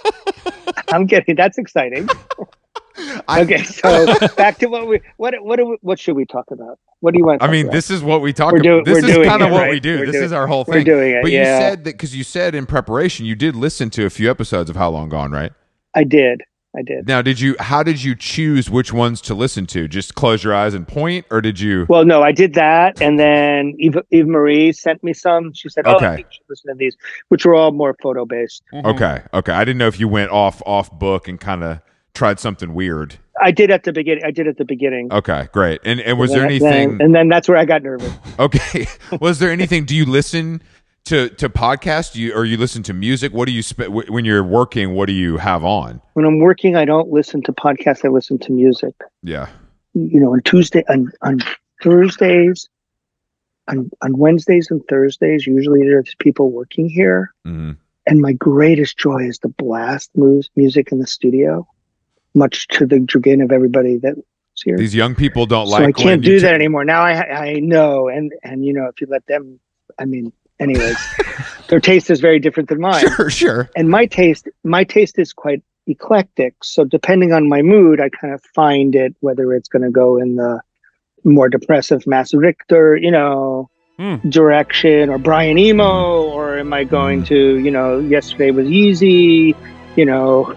I'm 0.91 1.05
getting 1.05 1.35
that's 1.35 1.57
exciting. 1.57 2.09
Okay, 3.27 3.63
so 3.63 4.05
back 4.35 4.59
to 4.59 4.67
what 4.67 4.87
we 4.87 4.99
what 5.17 5.33
what 5.43 5.55
do 5.57 5.65
we, 5.65 5.77
what 5.81 5.99
should 5.99 6.15
we 6.15 6.25
talk 6.25 6.51
about? 6.51 6.77
What 7.03 7.13
do 7.13 7.17
you 7.19 7.25
want? 7.25 7.41
To 7.41 7.45
I 7.47 7.51
mean, 7.51 7.65
about? 7.65 7.73
this 7.73 7.91
is 7.91 8.01
what 8.01 8.21
we 8.21 8.31
talk 8.31 8.53
We're 8.53 8.59
about. 8.59 8.63
doing- 8.63 8.83
this 8.85 9.03
we're 9.03 9.21
is 9.23 9.27
kind 9.27 9.41
of 9.41 9.49
it, 9.49 9.51
what 9.51 9.61
right? 9.63 9.69
we 9.71 9.81
do. 9.81 9.99
We're 9.99 10.05
this 10.05 10.13
doing- 10.13 10.23
is 10.23 10.31
our 10.31 10.47
whole 10.47 10.63
thing. 10.63 10.71
we're 10.71 10.79
thing. 10.79 10.85
doing 10.85 11.11
it, 11.15 11.21
But 11.21 11.31
you 11.33 11.39
yeah. 11.39 11.59
said 11.59 11.79
that 11.83 11.91
because 11.95 12.15
you 12.15 12.23
said 12.23 12.55
in 12.55 12.65
preparation 12.65 13.25
you 13.25 13.35
did 13.35 13.57
listen 13.57 13.89
to 13.89 14.05
a 14.05 14.09
few 14.09 14.31
episodes 14.31 14.69
of 14.69 14.77
How 14.77 14.89
Long 14.89 15.09
Gone, 15.09 15.29
right? 15.31 15.51
I 15.93 16.05
did. 16.05 16.43
I 16.77 16.81
did. 16.81 17.05
Now, 17.05 17.21
did 17.21 17.41
you? 17.41 17.57
How 17.59 17.83
did 17.83 18.01
you 18.03 18.15
choose 18.15 18.69
which 18.69 18.93
ones 18.93 19.19
to 19.23 19.33
listen 19.35 19.65
to? 19.67 19.89
Just 19.89 20.15
close 20.15 20.45
your 20.45 20.55
eyes 20.55 20.73
and 20.73 20.87
point, 20.87 21.25
or 21.29 21.41
did 21.41 21.59
you? 21.59 21.85
Well, 21.89 22.05
no, 22.05 22.23
I 22.23 22.31
did 22.31 22.53
that, 22.53 23.01
and 23.01 23.19
then 23.19 23.75
Eve, 23.79 23.97
Eva 24.11 24.27
Marie 24.29 24.71
sent 24.71 25.03
me 25.03 25.13
some. 25.13 25.51
She 25.53 25.67
said, 25.69 25.85
"Oh, 25.85 25.97
Okay. 25.97 26.07
I 26.07 26.15
think 26.15 26.27
you 26.31 26.33
should 26.37 26.45
listen 26.49 26.69
to 26.71 26.75
these," 26.77 26.95
which 27.27 27.45
were 27.45 27.53
all 27.53 27.73
more 27.73 27.95
photo 28.01 28.25
based. 28.25 28.63
Mm-hmm. 28.73 28.87
Okay, 28.87 29.21
okay. 29.35 29.51
I 29.51 29.65
didn't 29.65 29.77
know 29.77 29.87
if 29.87 29.99
you 29.99 30.07
went 30.07 30.31
off 30.31 30.63
off 30.65 30.89
book 30.97 31.27
and 31.27 31.37
kind 31.39 31.63
of 31.65 31.79
tried 32.15 32.39
something 32.39 32.73
weird. 32.73 33.17
I 33.43 33.51
did 33.51 33.69
at 33.71 33.83
the 33.83 33.93
beginning. 33.93 34.23
I 34.25 34.31
did 34.31 34.47
at 34.47 34.57
the 34.57 34.65
beginning. 34.65 35.11
Okay, 35.13 35.47
great. 35.51 35.81
And 35.85 35.99
and 35.99 36.17
was 36.17 36.31
there 36.31 36.45
And 36.45 36.61
then- 36.61 36.73
anything? 36.73 37.01
and 37.01 37.13
then 37.13 37.27
that's 37.29 37.47
where 37.47 37.57
I 37.57 37.65
got 37.65 37.83
nervous. 37.83 38.11
Okay. 38.39 38.87
Was 39.21 39.37
there 39.39 39.51
anything? 39.51 39.85
Do 39.85 39.95
you 39.95 40.05
listen 40.05 40.61
to 41.05 41.29
to 41.29 41.49
podcast? 41.49 42.13
Do 42.13 42.21
you 42.21 42.33
or 42.33 42.45
you 42.45 42.57
listen 42.57 42.81
to 42.83 42.93
music? 42.93 43.31
What 43.33 43.45
do 43.45 43.51
you 43.51 43.61
sp- 43.61 43.91
when 44.09 44.25
you're 44.25 44.43
working? 44.43 44.95
What 44.95 45.05
do 45.05 45.13
you 45.13 45.37
have 45.37 45.63
on? 45.63 46.01
When 46.13 46.25
I'm 46.25 46.39
working, 46.39 46.75
I 46.75 46.85
don't 46.85 47.09
listen 47.09 47.43
to 47.43 47.53
podcasts. 47.53 48.03
I 48.03 48.07
listen 48.09 48.39
to 48.39 48.51
music. 48.51 48.95
Yeah. 49.21 49.49
You 49.93 50.19
know, 50.19 50.33
on 50.33 50.41
Tuesday, 50.41 50.83
on 50.89 51.11
on 51.21 51.39
Thursdays, 51.83 52.67
on 53.67 53.89
on 54.01 54.17
Wednesdays 54.17 54.69
and 54.71 54.81
Thursdays, 54.89 55.45
usually 55.45 55.81
there's 55.83 56.15
people 56.19 56.49
working 56.51 56.89
here, 56.89 57.31
hmm 57.45 57.71
and 58.05 58.19
my 58.19 58.33
greatest 58.33 58.97
joy 58.97 59.19
is 59.23 59.37
to 59.39 59.47
blast 59.47 60.11
moves 60.15 60.49
music 60.57 60.91
in 60.91 60.99
the 60.99 61.07
studio, 61.07 61.65
much 62.33 62.67
to 62.69 62.85
the 62.85 63.05
chagrin 63.09 63.41
of 63.41 63.51
everybody 63.51 63.97
that's 63.97 64.19
here. 64.63 64.77
These 64.77 64.95
young 64.95 65.15
people 65.15 65.45
don't 65.45 65.67
so 65.67 65.73
like. 65.73 65.83
I 65.87 65.91
can't 65.91 66.21
do 66.23 66.39
that 66.39 66.53
anymore. 66.53 66.85
Now 66.85 67.01
I 67.03 67.13
I 67.47 67.53
know, 67.59 68.07
and 68.07 68.31
and 68.43 68.63
you 68.65 68.73
know, 68.73 68.85
if 68.85 69.01
you 69.01 69.07
let 69.09 69.25
them, 69.25 69.59
I 69.99 70.05
mean, 70.05 70.31
anyways, 70.59 70.97
their 71.69 71.79
taste 71.79 72.09
is 72.09 72.19
very 72.19 72.39
different 72.39 72.69
than 72.69 72.79
mine. 72.79 72.99
Sure, 73.15 73.29
sure. 73.29 73.69
and 73.75 73.89
my 73.89 74.05
taste 74.05 74.47
my 74.63 74.83
taste 74.83 75.17
is 75.19 75.33
quite 75.33 75.61
eclectic 75.85 76.55
so 76.63 76.85
depending 76.85 77.33
on 77.33 77.49
my 77.49 77.61
mood 77.61 77.99
i 77.99 78.07
kind 78.07 78.33
of 78.33 78.41
find 78.55 78.95
it 78.95 79.13
whether 79.19 79.53
it's 79.53 79.67
going 79.67 79.81
to 79.81 79.89
go 79.91 80.17
in 80.17 80.37
the 80.37 80.61
more 81.25 81.49
depressive 81.49 82.07
max 82.07 82.33
richter 82.33 82.95
you 82.95 83.11
know 83.11 83.69
Hmm. 83.99 84.15
direction 84.29 85.09
or 85.09 85.17
brian 85.17 85.57
eno 85.59 86.23
or 86.31 86.57
am 86.57 86.71
i 86.71 86.85
going 86.85 87.19
Hmm. 87.19 87.25
to 87.25 87.59
you 87.59 87.69
know 87.69 87.99
yesterday 87.99 88.49
was 88.51 88.67
easy 88.67 89.53
you 89.97 90.05
know 90.05 90.55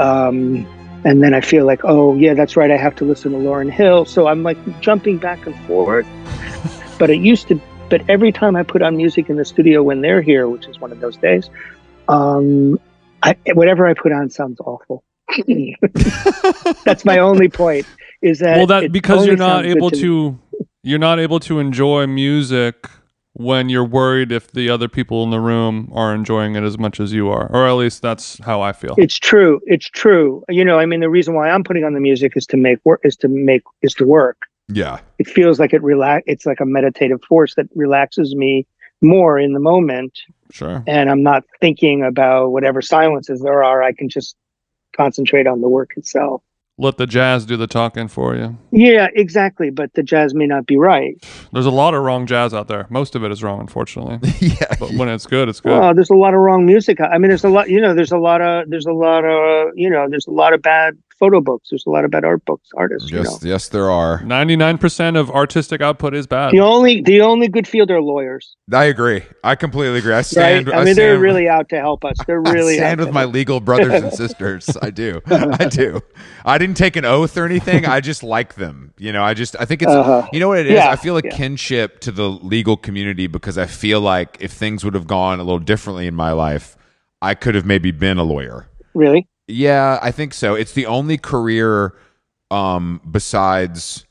um 0.00 0.66
and 1.06 1.22
then 1.22 1.32
i 1.32 1.40
feel 1.40 1.64
like 1.64 1.80
oh 1.84 2.14
yeah 2.16 2.34
that's 2.34 2.56
right 2.56 2.70
i 2.70 2.76
have 2.76 2.94
to 2.96 3.04
listen 3.04 3.32
to 3.32 3.38
lauryn 3.38 3.70
hill. 3.70 4.04
So 4.04 4.26
i'm 4.26 4.42
like 4.42 4.58
jumping 4.80 5.18
back 5.18 5.46
and 5.46 5.56
forth 5.66 6.06
but 6.98 7.08
it 7.08 7.20
used 7.20 7.48
to 7.48 7.60
but 7.88 8.02
every 8.10 8.32
time 8.32 8.56
i 8.56 8.62
put 8.62 8.82
on 8.82 8.96
music 8.96 9.30
in 9.30 9.36
the 9.36 9.44
studio 9.44 9.82
when 9.82 10.00
they're 10.00 10.20
here 10.20 10.48
which 10.48 10.66
is 10.66 10.80
one 10.80 10.92
of 10.92 11.00
those 11.00 11.16
days 11.16 11.48
um 12.08 12.78
I, 13.22 13.36
whatever 13.54 13.86
i 13.86 13.94
put 13.94 14.12
on 14.12 14.30
sounds 14.30 14.60
awful. 14.60 15.02
That's 16.84 17.04
my 17.04 17.18
only 17.18 17.48
point 17.48 17.86
is 18.22 18.38
that 18.40 18.56
well, 18.58 18.66
that 18.66 18.92
because 18.92 19.26
you're 19.26 19.36
not 19.36 19.66
able 19.66 19.90
to 19.90 19.96
to, 20.00 20.38
you're 20.82 20.98
not 20.98 21.18
able 21.18 21.40
to 21.40 21.58
enjoy 21.58 22.06
music 22.06 22.88
when 23.38 23.68
you're 23.68 23.84
worried 23.84 24.32
if 24.32 24.50
the 24.50 24.70
other 24.70 24.88
people 24.88 25.22
in 25.22 25.28
the 25.30 25.40
room 25.40 25.90
are 25.92 26.14
enjoying 26.14 26.56
it 26.56 26.62
as 26.62 26.78
much 26.78 26.98
as 26.98 27.12
you 27.12 27.28
are, 27.28 27.50
or 27.52 27.66
at 27.66 27.72
least 27.72 28.00
that's 28.00 28.38
how 28.38 28.62
I 28.62 28.72
feel. 28.72 28.94
It's 28.96 29.18
true. 29.18 29.60
It's 29.66 29.90
true. 29.90 30.42
You 30.48 30.64
know, 30.64 30.78
I 30.78 30.86
mean, 30.86 31.00
the 31.00 31.10
reason 31.10 31.34
why 31.34 31.50
I'm 31.50 31.62
putting 31.62 31.84
on 31.84 31.92
the 31.92 32.00
music 32.00 32.32
is 32.34 32.46
to 32.46 32.56
make 32.56 32.78
work, 32.84 33.00
is 33.04 33.14
to 33.16 33.28
make, 33.28 33.62
is 33.82 33.92
to 33.94 34.06
work. 34.06 34.38
Yeah. 34.68 35.00
It 35.18 35.28
feels 35.28 35.60
like 35.60 35.74
it 35.74 35.82
relax. 35.82 36.24
It's 36.26 36.46
like 36.46 36.60
a 36.60 36.64
meditative 36.64 37.20
force 37.28 37.54
that 37.56 37.66
relaxes 37.74 38.34
me 38.34 38.66
more 39.02 39.38
in 39.38 39.52
the 39.52 39.60
moment, 39.60 40.18
sure. 40.50 40.82
and 40.86 41.10
I'm 41.10 41.22
not 41.22 41.44
thinking 41.60 42.02
about 42.02 42.52
whatever 42.52 42.80
silences 42.80 43.42
there 43.42 43.62
are. 43.62 43.82
I 43.82 43.92
can 43.92 44.08
just 44.08 44.34
concentrate 44.96 45.46
on 45.46 45.60
the 45.60 45.68
work 45.68 45.92
itself. 45.96 46.42
Let 46.78 46.98
the 46.98 47.06
jazz 47.06 47.46
do 47.46 47.56
the 47.56 47.66
talking 47.66 48.06
for 48.06 48.36
you. 48.36 48.58
Yeah, 48.70 49.08
exactly. 49.14 49.70
But 49.70 49.94
the 49.94 50.02
jazz 50.02 50.34
may 50.34 50.46
not 50.46 50.66
be 50.66 50.76
right. 50.76 51.16
There's 51.50 51.64
a 51.64 51.70
lot 51.70 51.94
of 51.94 52.02
wrong 52.02 52.26
jazz 52.26 52.52
out 52.52 52.68
there. 52.68 52.86
Most 52.90 53.14
of 53.14 53.24
it 53.24 53.32
is 53.32 53.42
wrong, 53.42 53.60
unfortunately. 53.60 54.18
yeah. 54.40 54.74
But 54.78 54.92
when 54.92 55.08
it's 55.08 55.26
good, 55.26 55.48
it's 55.48 55.60
good. 55.60 55.78
Well, 55.78 55.94
there's 55.94 56.10
a 56.10 56.14
lot 56.14 56.34
of 56.34 56.40
wrong 56.40 56.66
music. 56.66 57.00
I 57.00 57.16
mean, 57.16 57.30
there's 57.30 57.44
a 57.44 57.48
lot. 57.48 57.70
You 57.70 57.80
know, 57.80 57.94
there's 57.94 58.12
a 58.12 58.18
lot 58.18 58.42
of 58.42 58.68
there's 58.68 58.84
a 58.84 58.92
lot 58.92 59.24
of 59.24 59.72
you 59.74 59.88
know, 59.88 60.06
there's 60.10 60.26
a 60.26 60.32
lot 60.32 60.52
of 60.52 60.60
bad 60.60 60.98
photo 61.18 61.40
books. 61.40 61.68
There's 61.70 61.84
a 61.86 61.90
lot 61.90 62.04
of 62.04 62.10
bad 62.10 62.24
art 62.24 62.44
books, 62.44 62.68
artists. 62.76 63.10
You 63.10 63.16
know. 63.16 63.22
Yes, 63.22 63.42
yes, 63.44 63.68
there 63.68 63.90
are. 63.90 64.20
99% 64.20 65.16
of 65.18 65.30
artistic 65.30 65.80
output 65.80 66.14
is 66.14 66.26
bad. 66.26 66.52
The 66.52 66.60
only 66.60 67.00
the 67.02 67.20
only 67.20 67.48
good 67.48 67.66
field 67.66 67.90
are 67.90 68.00
lawyers, 68.02 68.56
I 68.72 68.84
agree. 68.84 69.22
I 69.44 69.54
completely 69.54 69.98
agree. 69.98 70.12
I 70.12 70.16
right? 70.16 70.26
stand. 70.26 70.70
I 70.72 70.84
mean, 70.84 70.94
they're 70.94 71.18
really 71.18 71.48
out 71.48 71.68
to 71.70 71.76
help 71.76 72.04
us. 72.04 72.16
They're 72.26 72.40
really 72.56 72.74
I 72.74 72.78
stand 72.78 73.00
out 73.00 73.04
with 73.04 73.08
to 73.08 73.12
my 73.14 73.20
help. 73.20 73.34
legal 73.34 73.60
brothers 73.60 74.02
and 74.02 74.12
sisters. 74.24 74.68
I 74.82 74.90
do. 74.90 75.20
I 75.26 75.66
do. 75.68 76.00
I 76.44 76.58
didn't 76.58 76.76
take 76.76 76.96
an 76.96 77.04
oath 77.04 77.36
or 77.36 77.44
anything. 77.44 77.86
I 77.86 78.00
just 78.00 78.22
like 78.22 78.54
them. 78.54 78.92
You 78.98 79.12
know, 79.12 79.22
I 79.24 79.34
just 79.34 79.56
I 79.58 79.64
think 79.64 79.82
it's 79.82 79.90
Uh-huh. 79.92 80.28
you 80.32 80.40
know 80.40 80.48
what 80.48 80.58
it 80.58 80.66
is? 80.66 80.72
Yeah, 80.74 80.90
I 80.90 80.96
feel 80.96 81.16
a 81.16 81.22
yeah. 81.24 81.30
kinship 81.30 82.00
to 82.00 82.12
the 82.12 82.28
legal 82.28 82.76
community 82.76 83.26
because 83.26 83.56
I 83.58 83.66
feel 83.66 84.00
like 84.00 84.36
if 84.40 84.52
things 84.52 84.84
would 84.84 84.94
have 84.94 85.06
gone 85.06 85.40
a 85.40 85.44
little 85.44 85.58
differently 85.58 86.06
in 86.06 86.14
my 86.14 86.32
life, 86.32 86.76
I 87.22 87.34
could 87.34 87.54
have 87.54 87.64
maybe 87.66 87.90
been 87.90 88.18
a 88.18 88.24
lawyer. 88.24 88.68
really. 88.94 89.26
Yeah, 89.48 89.98
I 90.02 90.10
think 90.10 90.34
so. 90.34 90.54
It's 90.54 90.72
the 90.72 90.86
only 90.86 91.18
career 91.18 91.94
um 92.50 93.00
besides 93.10 94.06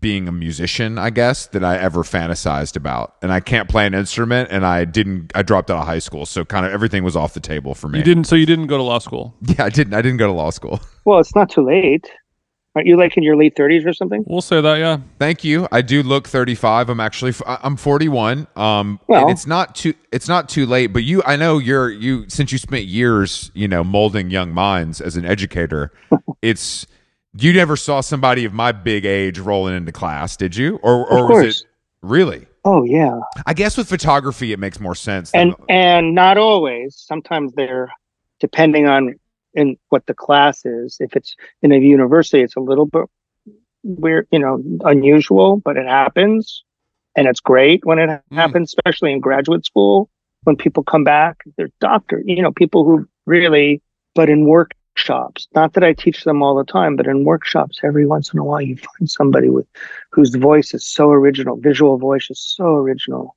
being 0.00 0.28
a 0.28 0.32
musician, 0.32 0.98
I 0.98 1.10
guess, 1.10 1.46
that 1.48 1.64
I 1.64 1.76
ever 1.78 2.02
fantasized 2.02 2.76
about. 2.76 3.14
And 3.22 3.32
I 3.32 3.40
can't 3.40 3.68
play 3.68 3.86
an 3.86 3.94
instrument 3.94 4.48
and 4.50 4.66
I 4.66 4.84
didn't 4.84 5.32
I 5.34 5.42
dropped 5.42 5.70
out 5.70 5.78
of 5.78 5.86
high 5.86 5.98
school, 5.98 6.26
so 6.26 6.44
kind 6.44 6.66
of 6.66 6.72
everything 6.72 7.04
was 7.04 7.16
off 7.16 7.34
the 7.34 7.40
table 7.40 7.74
for 7.74 7.88
me. 7.88 7.98
You 7.98 8.04
didn't, 8.04 8.24
so 8.24 8.36
you 8.36 8.46
didn't 8.46 8.66
go 8.66 8.76
to 8.76 8.82
law 8.82 8.98
school. 8.98 9.34
Yeah, 9.46 9.64
I 9.64 9.70
didn't 9.70 9.94
I 9.94 10.02
didn't 10.02 10.18
go 10.18 10.26
to 10.26 10.32
law 10.32 10.50
school. 10.50 10.80
Well, 11.04 11.20
it's 11.20 11.34
not 11.34 11.50
too 11.50 11.64
late. 11.64 12.10
Aren't 12.76 12.88
you 12.88 12.96
like 12.96 13.16
in 13.16 13.22
your 13.22 13.36
late 13.36 13.54
thirties 13.56 13.84
or 13.86 13.92
something? 13.92 14.24
We'll 14.26 14.40
say 14.40 14.60
that, 14.60 14.78
yeah. 14.78 14.98
Thank 15.20 15.44
you. 15.44 15.68
I 15.70 15.80
do 15.80 16.02
look 16.02 16.26
35. 16.26 16.88
I'm 16.88 16.98
actually 17.00 17.32
I- 17.46 17.58
I'm 17.62 17.76
41. 17.76 18.46
Um 18.56 18.98
Well- 19.06 19.22
and 19.22 19.30
it's 19.30 19.46
not 19.46 19.74
too 19.76 19.94
it's 20.12 20.28
not 20.28 20.48
too 20.48 20.66
late, 20.66 20.88
but 20.88 21.04
you 21.04 21.22
I 21.24 21.36
know 21.36 21.58
you're 21.58 21.90
you 21.90 22.24
since 22.28 22.50
you 22.50 22.58
spent 22.58 22.84
years, 22.86 23.50
you 23.54 23.68
know, 23.68 23.84
molding 23.84 24.30
young 24.30 24.52
minds 24.52 25.00
as 25.00 25.16
an 25.16 25.24
educator, 25.24 25.92
it's 26.42 26.86
you 27.36 27.52
never 27.52 27.76
saw 27.76 28.00
somebody 28.00 28.44
of 28.44 28.52
my 28.52 28.72
big 28.72 29.04
age 29.04 29.38
rolling 29.38 29.76
into 29.76 29.92
class, 29.92 30.36
did 30.36 30.56
you? 30.56 30.78
Or 30.82 31.06
or 31.06 31.18
Of 31.20 31.28
was 31.28 31.28
course. 31.42 31.60
it 31.62 31.66
really? 32.02 32.46
Oh 32.64 32.82
yeah, 32.84 33.20
I 33.46 33.52
guess 33.54 33.76
with 33.76 33.88
photography 33.88 34.52
it 34.52 34.58
makes 34.58 34.80
more 34.80 34.94
sense. 34.94 35.30
Than, 35.32 35.48
and 35.48 35.54
and 35.68 36.14
not 36.14 36.38
always. 36.38 36.96
Sometimes 36.96 37.52
they're 37.54 37.90
depending 38.40 38.88
on 38.88 39.14
in 39.54 39.76
what 39.88 40.06
the 40.06 40.14
class 40.14 40.64
is. 40.64 40.96
If 41.00 41.16
it's 41.16 41.34
in 41.62 41.72
a 41.72 41.78
university, 41.78 42.42
it's 42.42 42.56
a 42.56 42.60
little 42.60 42.86
bit 42.86 43.04
weird, 43.82 44.26
you 44.30 44.38
know, 44.38 44.62
unusual, 44.84 45.58
but 45.58 45.76
it 45.76 45.86
happens, 45.86 46.64
and 47.16 47.26
it's 47.26 47.40
great 47.40 47.84
when 47.84 47.98
it 47.98 48.08
Mm. 48.08 48.36
happens, 48.36 48.70
especially 48.70 49.12
in 49.12 49.20
graduate 49.20 49.64
school 49.64 50.08
when 50.44 50.56
people 50.56 50.82
come 50.82 51.04
back. 51.04 51.42
They're 51.56 51.70
doctors, 51.80 52.24
you 52.26 52.42
know, 52.42 52.52
people 52.52 52.84
who 52.84 53.06
really. 53.26 53.80
But 54.16 54.30
in 54.30 54.46
workshops, 54.46 55.48
not 55.56 55.72
that 55.72 55.82
I 55.82 55.92
teach 55.92 56.22
them 56.22 56.40
all 56.40 56.54
the 56.54 56.64
time, 56.64 56.94
but 56.94 57.08
in 57.08 57.24
workshops, 57.24 57.80
every 57.82 58.06
once 58.06 58.32
in 58.32 58.38
a 58.38 58.44
while, 58.44 58.60
you 58.62 58.76
find 58.76 59.10
somebody 59.10 59.50
with 59.50 59.66
whose 60.12 60.36
voice 60.36 60.72
is 60.72 60.86
so 60.86 61.10
original, 61.10 61.56
visual 61.56 61.98
voice 61.98 62.30
is 62.30 62.38
so 62.38 62.76
original. 62.76 63.34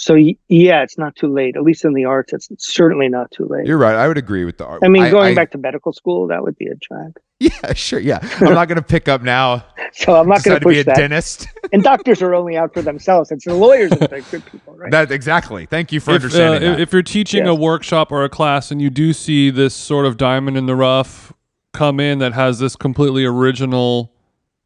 So 0.00 0.14
yeah, 0.14 0.82
it's 0.82 0.96
not 0.96 1.14
too 1.14 1.30
late. 1.30 1.56
At 1.56 1.62
least 1.62 1.84
in 1.84 1.92
the 1.92 2.06
arts, 2.06 2.32
it's 2.32 2.48
certainly 2.58 3.10
not 3.10 3.30
too 3.30 3.44
late. 3.44 3.66
you're 3.66 3.76
right. 3.76 3.94
I 3.94 4.08
would 4.08 4.16
agree 4.16 4.46
with 4.46 4.56
the 4.56 4.64
art. 4.64 4.80
I 4.82 4.88
mean, 4.88 5.10
going 5.10 5.32
I- 5.32 5.34
back 5.34 5.50
to 5.50 5.58
medical 5.58 5.92
school, 5.92 6.26
that 6.28 6.42
would 6.42 6.56
be 6.56 6.66
a 6.66 6.74
drag. 6.74 7.12
Yeah, 7.42 7.72
sure. 7.72 8.00
Yeah. 8.00 8.18
I'm 8.42 8.52
not 8.52 8.68
going 8.68 8.76
to 8.76 8.82
pick 8.82 9.08
up 9.08 9.22
now. 9.22 9.64
So 9.92 10.14
I'm 10.14 10.28
not 10.28 10.44
going 10.44 10.56
to 10.56 10.60
to 10.60 10.68
be 10.68 10.80
a 10.80 10.84
that. 10.84 10.96
dentist. 10.96 11.48
And 11.72 11.82
doctors 11.82 12.20
are 12.22 12.34
only 12.34 12.56
out 12.56 12.72
for 12.74 12.82
themselves. 12.82 13.30
It's 13.30 13.44
the 13.46 13.54
lawyers 13.54 13.90
that 13.92 14.12
are 14.12 14.20
good 14.20 14.44
people, 14.46 14.74
right? 14.76 14.90
That 14.90 15.10
exactly. 15.10 15.64
Thank 15.66 15.90
you 15.92 16.00
for 16.00 16.10
If, 16.10 16.14
uh, 16.22 16.24
understanding 16.24 16.62
if, 16.70 16.76
that. 16.76 16.82
if 16.82 16.92
you're 16.92 17.02
teaching 17.02 17.46
a 17.46 17.54
workshop 17.54 18.12
or 18.12 18.24
a 18.24 18.28
class 18.28 18.70
and 18.70 18.80
you 18.82 18.88
do 18.90 19.12
see 19.12 19.48
this 19.50 19.74
sort 19.74 20.04
of 20.06 20.16
diamond 20.18 20.56
in 20.58 20.66
the 20.66 20.76
rough 20.76 21.32
come 21.72 21.98
in 22.00 22.18
that 22.20 22.32
has 22.34 22.58
this 22.58 22.76
completely 22.76 23.24
original 23.24 24.12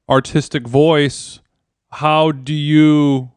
artistic 0.08 0.66
voice, 0.66 1.40
how 1.90 2.32
do 2.32 2.52
you 2.54 3.30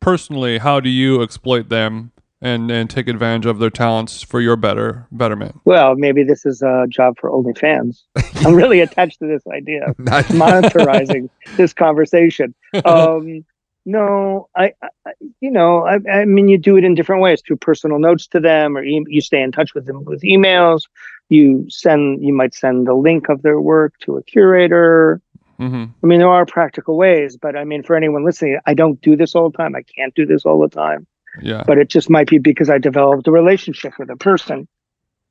personally, 0.00 0.58
how 0.58 0.80
do 0.80 0.88
you 0.88 1.22
exploit 1.22 1.68
them 1.68 2.12
and, 2.40 2.70
and 2.70 2.88
take 2.88 3.08
advantage 3.08 3.46
of 3.46 3.58
their 3.58 3.70
talents 3.70 4.22
for 4.22 4.40
your 4.40 4.56
better 4.56 5.06
betterment? 5.10 5.60
well, 5.64 5.94
maybe 5.96 6.22
this 6.22 6.46
is 6.46 6.62
a 6.62 6.86
job 6.88 7.14
for 7.20 7.30
OnlyFans. 7.30 8.02
I'm 8.46 8.54
really 8.54 8.80
attached 8.80 9.18
to 9.20 9.26
this 9.26 9.42
idea 9.52 9.84
of 9.88 9.96
monetizing 9.96 11.30
this 11.56 11.72
conversation. 11.72 12.54
Um, 12.84 13.44
no, 13.88 14.50
I, 14.54 14.74
I, 14.82 15.12
you 15.40 15.50
know, 15.50 15.86
I, 15.86 15.96
I 16.10 16.24
mean, 16.26 16.48
you 16.48 16.58
do 16.58 16.76
it 16.76 16.84
in 16.84 16.94
different 16.94 17.22
ways 17.22 17.40
through 17.40 17.56
personal 17.56 17.98
notes 17.98 18.26
to 18.28 18.38
them, 18.38 18.76
or 18.76 18.84
e- 18.84 19.06
you 19.08 19.22
stay 19.22 19.40
in 19.40 19.50
touch 19.50 19.74
with 19.74 19.86
them 19.86 20.04
with 20.04 20.20
emails. 20.20 20.82
You 21.30 21.64
send, 21.70 22.22
you 22.22 22.34
might 22.34 22.54
send 22.54 22.86
the 22.86 22.92
link 22.92 23.30
of 23.30 23.40
their 23.40 23.60
work 23.60 23.94
to 24.00 24.18
a 24.18 24.22
curator. 24.22 25.22
Hmm 25.58 25.84
I 26.02 26.06
mean, 26.06 26.18
there 26.20 26.28
are 26.28 26.46
practical 26.46 26.96
ways, 26.96 27.36
but 27.36 27.56
I 27.56 27.64
mean, 27.64 27.82
for 27.82 27.96
anyone 27.96 28.24
listening, 28.24 28.58
I 28.66 28.74
don't 28.74 29.00
do 29.02 29.16
this 29.16 29.34
all 29.34 29.50
the 29.50 29.56
time. 29.58 29.74
I 29.74 29.82
can't 29.82 30.14
do 30.14 30.24
this 30.26 30.44
all 30.44 30.60
the 30.60 30.68
time, 30.68 31.06
Yeah. 31.42 31.64
but 31.66 31.78
it 31.78 31.88
just 31.88 32.08
might 32.08 32.28
be 32.28 32.38
because 32.38 32.70
I 32.70 32.78
developed 32.78 33.26
a 33.26 33.32
relationship 33.32 33.94
with 33.98 34.10
a 34.10 34.16
person 34.16 34.68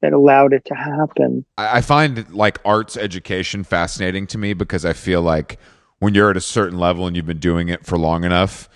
that 0.01 0.13
allowed 0.13 0.53
it 0.53 0.63
to 0.65 0.75
happen. 0.75 1.45
I 1.57 1.77
I 1.77 1.81
find 1.81 2.29
like 2.33 2.59
arts 2.65 2.97
education 2.97 3.63
fascinating 3.63 4.27
to 4.27 4.37
me 4.37 4.53
because 4.53 4.85
I 4.85 4.93
feel 4.93 5.21
like 5.21 5.57
when 5.99 6.13
you're 6.13 6.29
at 6.29 6.37
a 6.37 6.41
certain 6.41 6.77
level 6.77 7.07
and 7.07 7.15
you've 7.15 7.25
been 7.25 7.39
doing 7.39 7.69
it 7.69 7.85
for 7.85 7.97
long 7.97 8.23
enough, 8.23 8.69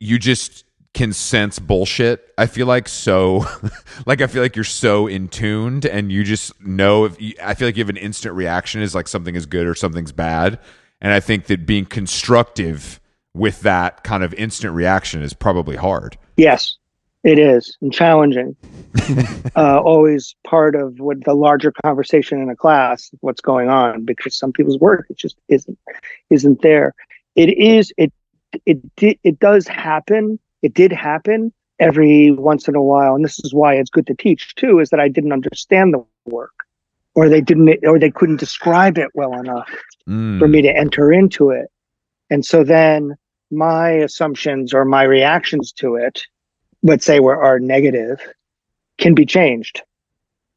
you 0.00 0.18
just 0.18 0.64
can 0.92 1.12
sense 1.12 1.58
bullshit. 1.58 2.32
I 2.38 2.46
feel 2.46 2.66
like 2.66 2.88
so, 2.88 3.46
like 4.06 4.20
I 4.20 4.26
feel 4.26 4.42
like 4.42 4.56
you're 4.56 4.64
so 4.64 5.06
in 5.06 5.28
tuned 5.28 5.86
and 5.86 6.10
you 6.10 6.24
just 6.24 6.60
know 6.60 7.04
if 7.04 7.20
you, 7.20 7.34
I 7.42 7.54
feel 7.54 7.68
like 7.68 7.76
you 7.76 7.82
have 7.82 7.90
an 7.90 7.96
instant 7.96 8.34
reaction 8.34 8.80
is 8.82 8.94
like 8.94 9.06
something 9.08 9.34
is 9.36 9.46
good 9.46 9.66
or 9.66 9.74
something's 9.74 10.12
bad, 10.12 10.58
and 11.00 11.12
I 11.12 11.20
think 11.20 11.46
that 11.46 11.66
being 11.66 11.86
constructive 11.86 13.00
with 13.34 13.60
that 13.62 14.04
kind 14.04 14.22
of 14.22 14.32
instant 14.34 14.74
reaction 14.74 15.22
is 15.22 15.34
probably 15.34 15.76
hard. 15.76 16.16
Yes. 16.36 16.76
It 17.24 17.38
is 17.38 17.76
and 17.80 17.90
challenging. 17.90 18.54
uh, 19.56 19.80
always 19.80 20.36
part 20.46 20.76
of 20.76 21.00
what 21.00 21.24
the 21.24 21.32
larger 21.32 21.72
conversation 21.82 22.40
in 22.40 22.50
a 22.50 22.56
class, 22.56 23.10
what's 23.20 23.40
going 23.40 23.70
on, 23.70 24.04
because 24.04 24.36
some 24.36 24.52
people's 24.52 24.78
work 24.78 25.06
it 25.08 25.16
just 25.16 25.36
isn't 25.48 25.78
isn't 26.28 26.60
there. 26.60 26.94
It 27.34 27.56
is 27.56 27.92
it 27.96 28.12
it 28.66 28.78
it, 28.98 29.18
it 29.24 29.38
does 29.38 29.66
happen. 29.66 30.38
It 30.60 30.74
did 30.74 30.92
happen 30.92 31.50
every 31.78 32.30
once 32.30 32.68
in 32.68 32.76
a 32.76 32.82
while, 32.82 33.14
and 33.14 33.24
this 33.24 33.40
is 33.42 33.54
why 33.54 33.74
it's 33.74 33.90
good 33.90 34.06
to 34.08 34.14
teach 34.14 34.54
too. 34.56 34.80
Is 34.80 34.90
that 34.90 35.00
I 35.00 35.08
didn't 35.08 35.32
understand 35.32 35.94
the 35.94 36.04
work, 36.26 36.52
or 37.14 37.30
they 37.30 37.40
didn't, 37.40 37.86
or 37.86 37.98
they 37.98 38.10
couldn't 38.10 38.36
describe 38.36 38.98
it 38.98 39.08
well 39.14 39.32
enough 39.40 39.70
Mm. 40.08 40.38
for 40.38 40.46
me 40.48 40.60
to 40.62 40.68
enter 40.76 41.12
into 41.12 41.50
it. 41.50 41.68
And 42.30 42.44
so 42.44 42.62
then 42.64 43.14
my 43.50 43.90
assumptions 43.90 44.74
or 44.74 44.84
my 44.84 45.02
reactions 45.02 45.72
to 45.72 45.94
it, 45.96 46.22
let's 46.82 47.06
say 47.06 47.20
were 47.20 47.42
are 47.42 47.58
negative, 47.58 48.20
can 48.98 49.14
be 49.14 49.24
changed. 49.24 49.80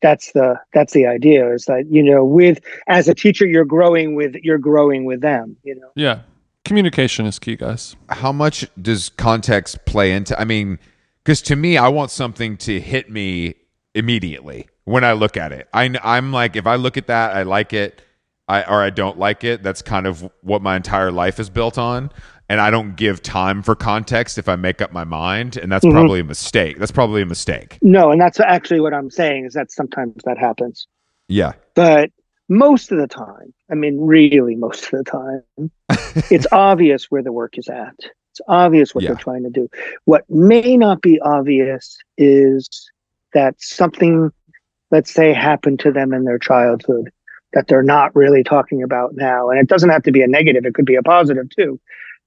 That's 0.01 0.31
the 0.33 0.59
that's 0.73 0.93
the 0.93 1.05
idea 1.07 1.51
is 1.53 1.65
that 1.65 1.85
you 1.89 2.03
know 2.03 2.23
with 2.23 2.59
as 2.87 3.07
a 3.07 3.15
teacher 3.15 3.45
you're 3.47 3.65
growing 3.65 4.15
with 4.15 4.35
you're 4.43 4.59
growing 4.59 5.05
with 5.05 5.21
them 5.21 5.57
you 5.63 5.73
know 5.75 5.89
Yeah. 5.95 6.19
Communication 6.65 7.25
is 7.25 7.39
key, 7.39 7.55
guys. 7.55 7.95
how 8.09 8.31
much 8.31 8.67
does 8.81 9.09
context 9.09 9.85
play 9.85 10.11
into 10.11 10.39
i 10.39 10.43
mean 10.43 10.77
because 11.23 11.41
to 11.43 11.55
me 11.55 11.77
i 11.77 11.87
want 11.87 12.11
something 12.11 12.57
to 12.57 12.79
hit 12.79 13.09
me 13.09 13.55
immediately 13.95 14.67
when 14.83 15.03
i 15.03 15.13
look 15.13 15.35
at 15.37 15.51
it 15.51 15.67
I, 15.73 15.95
i'm 16.03 16.31
like 16.31 16.55
if 16.55 16.67
i 16.67 16.75
look 16.75 16.97
at 16.97 17.07
that 17.07 17.35
i 17.35 17.41
like 17.43 17.73
it 17.73 18.01
I, 18.47 18.63
or 18.63 18.81
i 18.81 18.89
don't 18.89 19.19
like 19.19 19.43
it 19.43 19.61
that's 19.63 19.81
kind 19.81 20.07
of 20.07 20.29
what 20.41 20.61
my 20.61 20.75
entire 20.77 21.11
life 21.11 21.39
is 21.39 21.49
built 21.49 21.77
on. 21.77 22.11
And 22.49 22.61
i 22.61 22.69
don't 22.71 22.95
give 22.95 23.21
time 23.21 23.61
for 23.61 23.75
context 23.75 24.37
if 24.37 24.47
i 24.47 24.55
make 24.55 24.81
up 24.81 24.93
my 24.93 25.03
mind 25.03 25.57
and 25.57 25.69
that's 25.71 25.83
Mhm. 25.85 25.91
probably 25.91 26.19
a 26.21 26.23
mistake. 26.23 26.79
That's 26.79 26.91
probably 26.93 27.21
a 27.21 27.25
mistake. 27.25 27.77
No 27.81 28.11
and 28.11 28.21
that's 28.21 28.39
actually 28.39 28.79
what 28.79 28.93
I'm 28.93 29.09
saying 29.09 29.45
is 29.45 29.53
that 29.53 29.71
sometimes 29.71 30.15
that 30.23 30.37
happens. 30.37 30.87
Yeah. 31.27 31.53
But 31.75 32.09
most 32.47 32.91
of 32.93 32.97
the 32.99 33.07
time 33.07 33.53
I 33.69 33.75
mean 33.75 33.99
really 33.99 34.55
most 34.55 34.85
of 34.93 35.03
the 35.03 35.03
time 35.03 35.71
it's 36.31 36.47
obvious 36.53 37.11
where 37.11 37.21
the 37.23 37.33
work 37.33 37.57
is 37.57 37.67
at. 37.67 37.95
It's 38.31 38.41
obvious 38.47 38.95
what 38.95 39.03
Yeah. 39.03 39.09
they're 39.09 39.17
trying 39.17 39.43
to 39.43 39.49
do. 39.49 39.67
What 40.05 40.23
may 40.29 40.77
not 40.77 41.01
be 41.01 41.19
obvious 41.19 41.97
is 42.17 42.69
that 43.33 43.55
something 43.59 44.31
let's 44.89 45.13
say 45.13 45.33
happened 45.33 45.81
to 45.81 45.91
them 45.91 46.13
in 46.13 46.23
their 46.23 46.39
childhood 46.39 47.11
that 47.53 47.67
they're 47.67 47.83
not 47.83 48.15
really 48.15 48.43
talking 48.43 48.83
about 48.83 49.15
now. 49.15 49.49
And 49.49 49.59
it 49.59 49.67
doesn't 49.67 49.89
have 49.89 50.03
to 50.03 50.11
be 50.11 50.21
a 50.21 50.27
negative 50.27 50.65
it 50.65 50.73
could 50.73 50.85
be 50.85 50.95
a 50.95 51.03
positive 51.03 51.49
too 51.49 51.79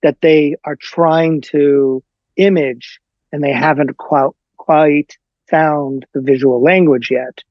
that 0.03 0.21
they 0.23 0.57
are 0.65 0.77
trying 0.77 1.43
to 1.43 2.03
image 2.37 3.01
and 3.33 3.45
they 3.45 3.53
haven't 3.53 3.97
quite 3.99 4.31
quite 4.57 5.17
found 5.49 6.07
the 6.15 6.21
visual 6.21 6.63
language 6.63 7.11
yet. 7.11 7.43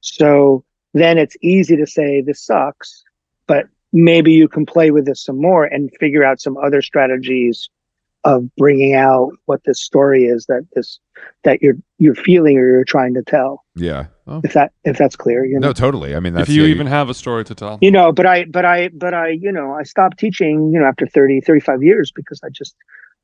So 0.00 0.64
then 0.92 1.18
it's 1.18 1.36
easy 1.42 1.76
to 1.76 1.86
say 1.86 2.20
this 2.20 2.44
sucks 2.44 3.04
but 3.46 3.66
maybe 3.92 4.32
you 4.32 4.48
can 4.48 4.66
play 4.66 4.90
with 4.90 5.06
this 5.06 5.22
some 5.22 5.40
more 5.40 5.64
and 5.64 5.90
figure 6.00 6.24
out 6.24 6.40
some 6.40 6.56
other 6.56 6.82
strategies 6.82 7.68
of 8.24 8.54
bringing 8.56 8.94
out 8.94 9.32
what 9.44 9.62
this 9.64 9.82
story 9.82 10.24
is 10.24 10.46
that 10.46 10.66
this 10.74 10.98
that 11.42 11.60
you're 11.62 11.76
you're 11.98 12.14
feeling 12.14 12.56
or 12.58 12.66
you're 12.66 12.84
trying 12.84 13.14
to 13.14 13.22
tell. 13.22 13.64
Yeah 13.76 14.06
oh, 14.26 14.40
if 14.44 14.52
that 14.52 14.72
if 14.84 14.96
that's 14.96 15.16
clear 15.16 15.44
you 15.44 15.58
know. 15.58 15.68
no 15.68 15.72
totally. 15.72 16.14
I 16.14 16.20
mean 16.20 16.34
that's 16.34 16.48
if 16.48 16.54
you 16.54 16.64
yeah, 16.64 16.74
even 16.74 16.86
have 16.86 17.08
a 17.08 17.14
story 17.14 17.44
to 17.44 17.54
tell. 17.54 17.78
you 17.80 17.90
know 17.90 18.12
but 18.12 18.26
i 18.26 18.44
but 18.44 18.64
i 18.64 18.88
but 18.88 19.14
i 19.14 19.28
you 19.28 19.52
know 19.52 19.72
i 19.72 19.82
stopped 19.82 20.18
teaching 20.18 20.70
you 20.72 20.78
know 20.80 20.86
after 20.86 21.06
30 21.06 21.40
35 21.40 21.82
years 21.82 22.12
because 22.12 22.40
i 22.44 22.48
just 22.48 22.74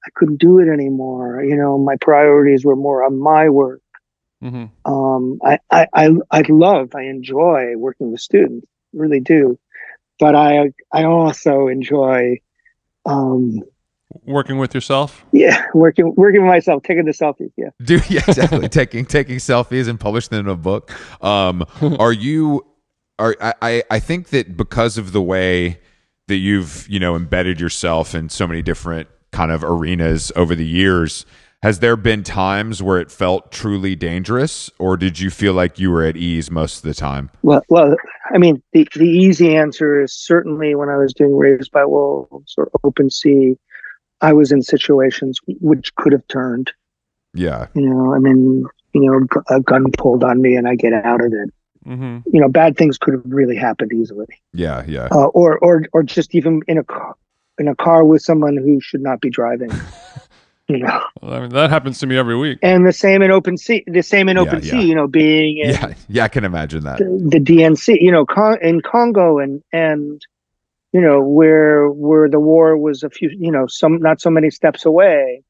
i 0.07 0.11
couldn't 0.15 0.39
do 0.39 0.59
it 0.59 0.69
anymore. 0.69 1.43
You 1.45 1.57
know 1.57 1.79
my 1.79 1.97
priorities 1.97 2.65
were 2.65 2.77
more 2.77 3.05
on 3.05 3.19
my 3.19 3.49
work. 3.49 3.83
Mm-hmm. 4.43 4.67
um 4.91 5.39
i 5.45 5.59
i 5.71 5.87
i, 5.93 6.11
I 6.31 6.43
love 6.49 6.95
i 6.95 7.03
enjoy 7.03 7.75
working 7.77 8.11
with 8.13 8.21
students 8.21 8.67
really 8.93 9.21
do. 9.21 9.59
But 10.19 10.35
i 10.35 10.73
i 10.93 11.05
also 11.05 11.69
enjoy 11.69 12.39
um 13.07 13.63
Working 14.27 14.59
with 14.59 14.75
yourself. 14.75 15.25
yeah 15.33 15.65
working 15.75 16.13
working 16.17 16.43
with 16.43 16.49
myself 16.51 16.83
taking 16.83 17.05
the 17.05 17.13
selfies 17.13 17.53
yeah. 17.57 17.71
Do 17.83 18.01
yeah 18.09 18.23
exactly 18.29 18.69
taking 18.69 19.05
taking 19.07 19.37
selfies 19.37 19.89
and 19.89 19.99
publishing 20.01 20.37
them 20.37 20.47
in 20.47 20.53
a 20.53 20.57
book. 20.57 20.91
Um 21.23 21.65
are 21.99 22.13
you 22.13 22.65
are 23.19 23.37
I- 23.41 23.55
i 23.63 23.83
i 23.91 24.01
think 24.01 24.29
that 24.29 24.57
because 24.57 24.99
of 24.99 25.13
the 25.13 25.23
way 25.23 25.79
that 26.29 26.37
you've 26.37 26.89
you 26.89 26.99
know 26.99 27.15
embedded 27.17 27.61
yourself 27.61 28.15
in 28.15 28.29
so 28.29 28.47
many 28.47 28.63
different 28.63 29.09
kind 29.33 29.53
of 29.53 29.63
arenas 29.63 30.33
over 30.35 30.55
the 30.57 30.67
years 30.67 31.25
has 31.63 31.79
there 31.81 31.97
been 31.97 32.23
times 32.23 32.83
where 32.83 32.99
it 32.99 33.11
felt 33.13 33.53
truly 33.53 33.95
dangerous 33.95 34.71
or 34.79 34.97
did 34.97 35.21
you 35.21 35.29
feel 35.31 35.53
like 35.53 35.79
you 35.79 35.91
were 35.91 36.03
at 36.03 36.17
ease 36.17 36.51
most 36.51 36.77
of 36.79 36.83
the 36.85 36.95
time? 36.95 37.29
Well, 37.43 37.63
well, 37.69 37.97
I 38.35 38.39
mean, 38.39 38.63
the, 38.73 38.89
the 38.95 39.05
easy 39.05 39.55
answer 39.55 40.01
is 40.01 40.15
certainly 40.15 40.75
when 40.75 40.89
I 40.89 40.97
was 40.97 41.13
doing 41.13 41.37
Raised 41.37 41.71
by 41.71 41.85
Wolves 41.85 42.55
or 42.57 42.71
Open 42.83 43.11
See, 43.11 43.59
I 44.21 44.33
was 44.33 44.53
in 44.53 44.63
situations 44.63 45.39
which 45.61 45.95
could 45.97 46.13
have 46.13 46.27
turned. 46.29 46.73
yeah 47.35 47.67
You 47.75 47.89
know, 47.89 48.15
I 48.15 48.19
mean, 48.19 48.65
you 48.93 49.11
know, 49.11 49.43
a 49.49 49.61
gun 49.61 49.91
pulled 49.97 50.25
on 50.25 50.41
me 50.43 50.55
and 50.57 50.69
I 50.69 50.75
get 50.75 50.93
out 50.93 51.25
of 51.25 51.33
it. 51.33 51.51
hmm 51.85 52.19
You 52.33 52.41
know, 52.41 52.49
bad 52.49 52.77
things 52.77 52.99
could 52.99 53.15
have 53.15 53.23
really 53.27 53.57
happened 53.57 53.93
easily, 53.93 54.27
yeah 54.53 54.85
yeah 54.87 55.09
uh, 55.11 55.27
or 55.41 55.59
or 55.59 55.85
or 55.93 56.03
just 56.03 56.35
even 56.35 56.61
in 56.69 56.79
a 56.79 56.85
car 56.85 57.15
in 57.59 57.69
a 57.69 57.75
car 57.77 58.05
with 58.05 58.23
someone 58.23 58.57
who 58.57 58.81
should 58.81 59.03
not 59.03 59.21
be 59.21 59.31
driving. 59.31 59.71
You 60.69 60.79
know, 60.79 61.03
I 61.21 61.41
mean, 61.41 61.49
that 61.51 61.69
happens 61.71 61.99
to 61.99 62.07
me 62.07 62.17
every 62.17 62.37
week. 62.37 62.61
and 62.63 62.87
the 62.87 62.93
same 62.93 63.23
in 63.23 63.33
Open 63.33 63.57
See. 63.57 63.83
The 63.89 64.03
same 64.03 64.29
in 64.29 64.37
Yeah, 64.37 64.43
Open 64.43 64.63
yeah. 64.63 64.71
Sea. 64.71 64.83
You 64.87 64.95
know, 64.95 65.09
being 65.09 65.59
in 65.59 65.71
yeah 65.71 65.95
yeah 66.09 66.23
i 66.25 66.29
can 66.29 66.45
imagine 66.45 66.85
that 66.85 66.99
the, 66.99 67.11
the 67.29 67.41
DRC, 67.41 68.01
you 68.01 68.13
know, 68.13 68.25
Con- 68.25 68.63
in 68.63 68.81
Congo 68.81 69.39
and 69.41 69.65
and 69.73 70.25
you 70.93 71.01
know 71.01 71.21
where 71.21 71.89
where 71.89 72.29
the 72.29 72.41
war 72.41 72.77
was 72.77 73.03
a 73.03 73.11
few, 73.11 73.31
you 73.37 73.51
know, 73.51 73.67
some 73.67 73.99
not 73.99 74.21
so 74.21 74.31
many 74.31 74.51
steps 74.51 74.85
away. 74.85 75.43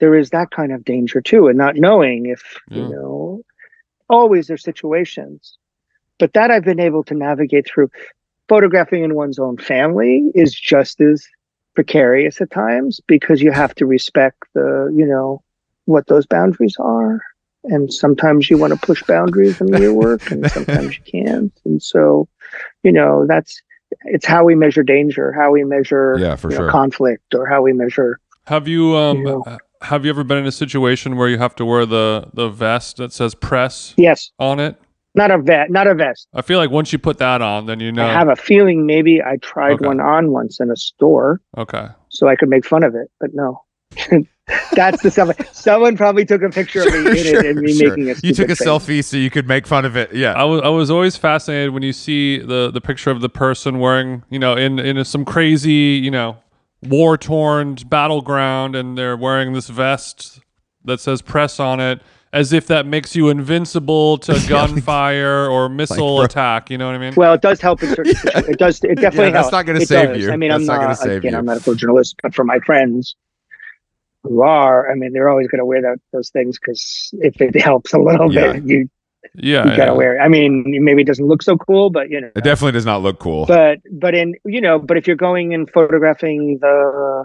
There 0.00 0.14
is 0.14 0.30
that 0.30 0.50
kind 0.50 0.72
of 0.72 0.84
danger 0.84 1.20
too, 1.20 1.48
and 1.48 1.58
not 1.58 1.76
knowing 1.76 2.26
if 2.26 2.42
you 2.70 2.82
know. 2.88 3.42
Always 4.10 4.46
there's 4.46 4.62
situations, 4.62 5.58
but 6.18 6.32
that 6.32 6.50
I've 6.50 6.64
been 6.64 6.80
able 6.80 7.04
to 7.04 7.14
navigate 7.14 7.66
through. 7.66 7.90
Photographing 8.48 9.04
in 9.04 9.14
one's 9.14 9.38
own 9.38 9.58
family 9.58 10.30
is 10.34 10.54
just 10.54 11.02
as 11.02 11.26
precarious 11.74 12.40
at 12.40 12.50
times 12.50 13.00
because 13.06 13.42
you 13.42 13.52
have 13.52 13.74
to 13.74 13.86
respect 13.86 14.42
the 14.54 14.90
you 14.96 15.06
know 15.06 15.42
what 15.84 16.06
those 16.06 16.26
boundaries 16.26 16.76
are 16.80 17.20
and 17.64 17.92
sometimes 17.92 18.50
you 18.50 18.58
want 18.58 18.72
to 18.72 18.86
push 18.86 19.02
boundaries 19.04 19.60
in 19.60 19.68
your 19.68 19.94
work 19.94 20.30
and 20.30 20.50
sometimes 20.50 20.96
you 20.96 21.02
can't 21.04 21.52
and 21.64 21.80
so 21.80 22.28
you 22.82 22.90
know 22.90 23.26
that's 23.28 23.62
it's 24.02 24.26
how 24.26 24.44
we 24.44 24.54
measure 24.54 24.82
danger 24.82 25.32
how 25.32 25.50
we 25.50 25.64
measure 25.64 26.16
Yeah, 26.18 26.36
for 26.36 26.50
you 26.50 26.58
know, 26.58 26.70
conflict 26.70 27.34
or 27.34 27.46
how 27.46 27.62
we 27.62 27.72
measure 27.72 28.20
Have 28.46 28.68
you 28.68 28.96
um 28.96 29.18
You 29.18 29.24
know. 29.24 29.58
have 29.82 30.04
you 30.04 30.10
ever 30.10 30.24
been 30.24 30.38
in 30.38 30.46
a 30.46 30.52
situation 30.52 31.16
where 31.16 31.28
you 31.28 31.38
have 31.38 31.54
to 31.56 31.64
wear 31.64 31.86
the 31.86 32.28
the 32.34 32.48
vest 32.48 32.96
that 32.98 33.12
says 33.12 33.34
press 33.34 33.94
yes 33.96 34.30
on 34.38 34.60
it? 34.60 34.76
not 35.14 35.30
a 35.30 35.38
vest 35.38 35.70
not 35.70 35.86
a 35.86 35.94
vest 35.94 36.28
I 36.34 36.42
feel 36.42 36.58
like 36.58 36.70
once 36.70 36.92
you 36.92 36.98
put 36.98 37.18
that 37.18 37.40
on, 37.42 37.66
then 37.66 37.80
you 37.80 37.90
know. 37.92 38.06
i 38.06 38.12
have 38.12 38.28
a 38.28 38.36
feeling 38.36 38.86
maybe 38.86 39.22
i 39.22 39.36
tried 39.38 39.74
Okay. 39.74 39.86
one 39.86 40.00
on 40.00 40.30
once 40.30 40.60
in 40.60 40.70
a 40.70 40.76
store 40.76 41.40
okay. 41.56 41.88
so 42.08 42.28
i 42.28 42.36
could 42.36 42.48
make 42.48 42.64
fun 42.66 42.82
of 42.82 42.94
it 42.94 43.10
but 43.20 43.30
no 43.34 43.62
that's 44.72 45.02
the 45.02 45.10
stuff 45.10 45.30
someone 45.54 45.96
probably 45.96 46.24
took 46.24 46.42
a 46.42 46.48
picture 46.50 46.80
of 46.80 46.92
me 46.92 47.20
in 47.20 47.26
it 47.36 47.46
and 47.46 47.60
me 47.60 47.76
sure. 47.76 47.90
making 47.96 48.10
a 48.10 48.14
you 48.22 48.32
took 48.34 48.48
a 48.50 48.56
face. 48.56 48.66
selfie 48.66 49.04
so 49.04 49.16
you 49.16 49.30
could 49.30 49.46
make 49.46 49.66
fun 49.66 49.84
of 49.84 49.96
it 49.96 50.12
yeah 50.14 50.32
I 50.32 50.44
was 50.44 50.60
I 50.62 50.68
was 50.68 50.90
always 50.90 51.16
fascinated 51.16 51.70
when 51.70 51.82
you 51.82 51.92
see 51.92 52.38
the 52.38 52.70
the 52.70 52.80
picture 52.80 53.10
of 53.10 53.20
the 53.20 53.28
person 53.28 53.78
wearing 53.78 54.22
you 54.30 54.38
know 54.38 54.56
in 54.56 54.78
in 54.78 55.04
some 55.04 55.24
crazy 55.24 56.00
you 56.02 56.10
know 56.10 56.36
war 56.82 57.18
torn 57.18 57.74
battleground 57.86 58.74
and 58.76 58.96
they're 58.96 59.16
wearing 59.16 59.52
this 59.52 59.68
vest 59.68 60.40
that 60.84 61.00
says 61.00 61.20
press 61.22 61.58
on 61.60 61.80
it 61.80 62.00
as 62.32 62.52
if 62.52 62.66
that 62.66 62.84
makes 62.86 63.16
you 63.16 63.28
invincible 63.30 64.18
to 64.18 64.38
gunfire 64.48 65.46
or 65.48 65.68
missile 65.70 66.16
bro- 66.16 66.24
attack. 66.26 66.70
You 66.70 66.76
know 66.76 66.86
what 66.86 66.94
I 66.94 66.98
mean? 66.98 67.14
Well, 67.16 67.32
it 67.32 67.40
does 67.40 67.58
help 67.60 67.82
in 67.82 67.88
certain 67.94 68.14
situations. 68.14 68.48
It 68.50 68.58
does. 68.58 68.84
It 68.84 68.94
definitely 68.96 69.26
Yeah, 69.26 69.30
that's 69.32 69.44
helps. 69.44 69.52
not 69.52 69.66
gonna 69.66 69.80
save 69.86 70.08
does. 70.10 70.22
you. 70.22 70.30
I 70.30 70.36
mean, 70.36 70.50
That's 70.50 70.60
I'm 70.60 70.66
not 70.66 70.74
not, 70.74 70.82
gonna 70.82 70.96
save 70.96 71.16
again, 71.18 71.32
you. 71.32 71.38
I'm 71.38 71.46
not 71.46 71.66
a 71.66 71.74
journalist, 71.74 72.16
but 72.22 72.34
for 72.34 72.44
my 72.44 72.58
friends 72.60 73.16
who 73.18 73.27
are, 74.42 74.90
I 74.90 74.94
mean, 74.94 75.12
they're 75.12 75.28
always 75.28 75.48
going 75.48 75.58
to 75.60 75.64
wear 75.66 75.82
that, 75.82 75.98
those 76.12 76.30
things 76.30 76.58
because 76.58 77.10
if 77.20 77.40
it 77.40 77.60
helps 77.60 77.92
a 77.92 77.98
little 77.98 78.32
Yeah. 78.32 78.52
bit, 78.52 78.64
you, 78.64 78.90
yeah, 79.34 79.64
you 79.70 79.76
got 79.76 79.86
to 79.86 79.92
yeah. 79.92 79.92
wear 79.92 80.16
it. 80.16 80.20
I 80.20 80.28
mean, 80.28 80.64
maybe 80.84 81.02
it 81.02 81.06
doesn't 81.06 81.26
look 81.26 81.42
so 81.42 81.56
cool, 81.56 81.90
but 81.90 82.10
you 82.10 82.20
know. 82.20 82.30
it 82.34 82.44
definitely 82.44 82.72
does 82.72 82.86
not 82.86 83.02
look 83.02 83.18
cool 83.18 83.46
But 83.46 83.80
but 83.92 84.14
in 84.14 84.34
you 84.44 84.60
know, 84.60 84.78
but 84.78 84.96
if 84.96 85.06
you're 85.06 85.16
going 85.16 85.54
and 85.54 85.68
photographing 85.70 86.58
the 86.60 87.24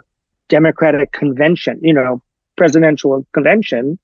Democratic 0.50 1.12
convention, 1.12 1.80
you 1.82 1.94
know, 1.94 2.22
presidential 2.58 3.26
convention, 3.34 3.98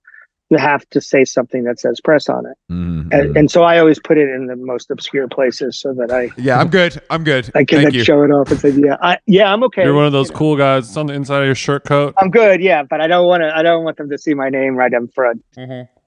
you 0.50 0.58
have 0.58 0.88
to 0.90 1.00
say 1.00 1.26
something 1.26 1.64
that 1.64 1.80
says 1.80 2.02
press 2.02 2.28
on 2.28 2.46
it. 2.46 2.58
Mhm. 2.72 3.14
And, 3.14 3.38
and 3.38 3.52
so 3.52 3.64
I 3.64 3.78
always 3.78 4.00
put 4.00 4.18
it 4.18 4.30
in 4.30 4.48
the 4.48 4.56
most 4.56 4.90
obscure 4.90 5.28
places 5.28 5.80
so 5.80 5.94
that 5.94 6.12
I 6.12 6.32
yeah, 6.38 6.60
I'm 6.60 6.70
good. 6.70 7.02
I'm 7.10 7.24
good. 7.24 7.52
I 7.56 7.64
can 7.64 7.78
Thank 7.80 7.92
then 7.92 7.94
you. 7.94 8.04
show 8.04 8.24
it 8.24 8.30
off 8.32 8.50
and 8.50 8.60
say, 8.60 8.70
yeah, 8.72 8.98
I, 9.02 9.20
yeah, 9.28 9.54
I'm 9.54 9.64
okay. 9.66 9.84
You're 9.84 9.94
one 9.94 10.06
of 10.06 10.12
those 10.12 10.30
You 10.30 10.34
know, 10.34 10.40
cool 10.40 10.58
guys. 10.58 10.88
It's 10.88 10.98
on 10.98 11.06
the 11.06 11.14
inside 11.14 11.42
of 11.42 11.46
your 11.46 11.56
shirt 11.56 11.86
coat. 11.86 12.16
I'm 12.18 12.32
good, 12.32 12.62
yeah, 12.62 12.84
but 12.84 13.00
I 13.02 13.08
don't 13.08 13.28
want 13.28 13.42
to. 13.42 13.56
I 13.56 13.62
don't 13.62 13.84
want 13.84 13.98
them 13.98 14.10
to 14.10 14.18
see 14.18 14.34
my 14.34 14.50
name 14.50 14.76
right 14.76 14.94
up 14.94 15.14
front. 15.14 15.44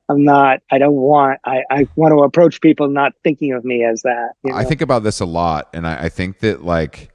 I'm 0.09 0.25
not. 0.25 0.61
I 0.71 0.79
don't 0.79 0.95
want. 0.95 1.41
I 1.45 1.63
I 1.71 1.87
want 1.97 2.13
to 2.13 2.23
approach 2.23 2.61
people 2.61 2.89
not 2.89 3.13
thinking 3.23 3.53
of 3.53 3.65
me 3.65 3.85
as 3.85 4.03
that. 4.03 4.33
you 4.45 4.53
I 4.53 4.65
think 4.65 4.81
about 4.81 5.05
this 5.05 5.21
a 5.21 5.25
lot, 5.25 5.69
and 5.73 5.87
I, 5.87 6.05
I 6.05 6.09
think 6.09 6.41
that 6.41 6.65
like 6.65 7.11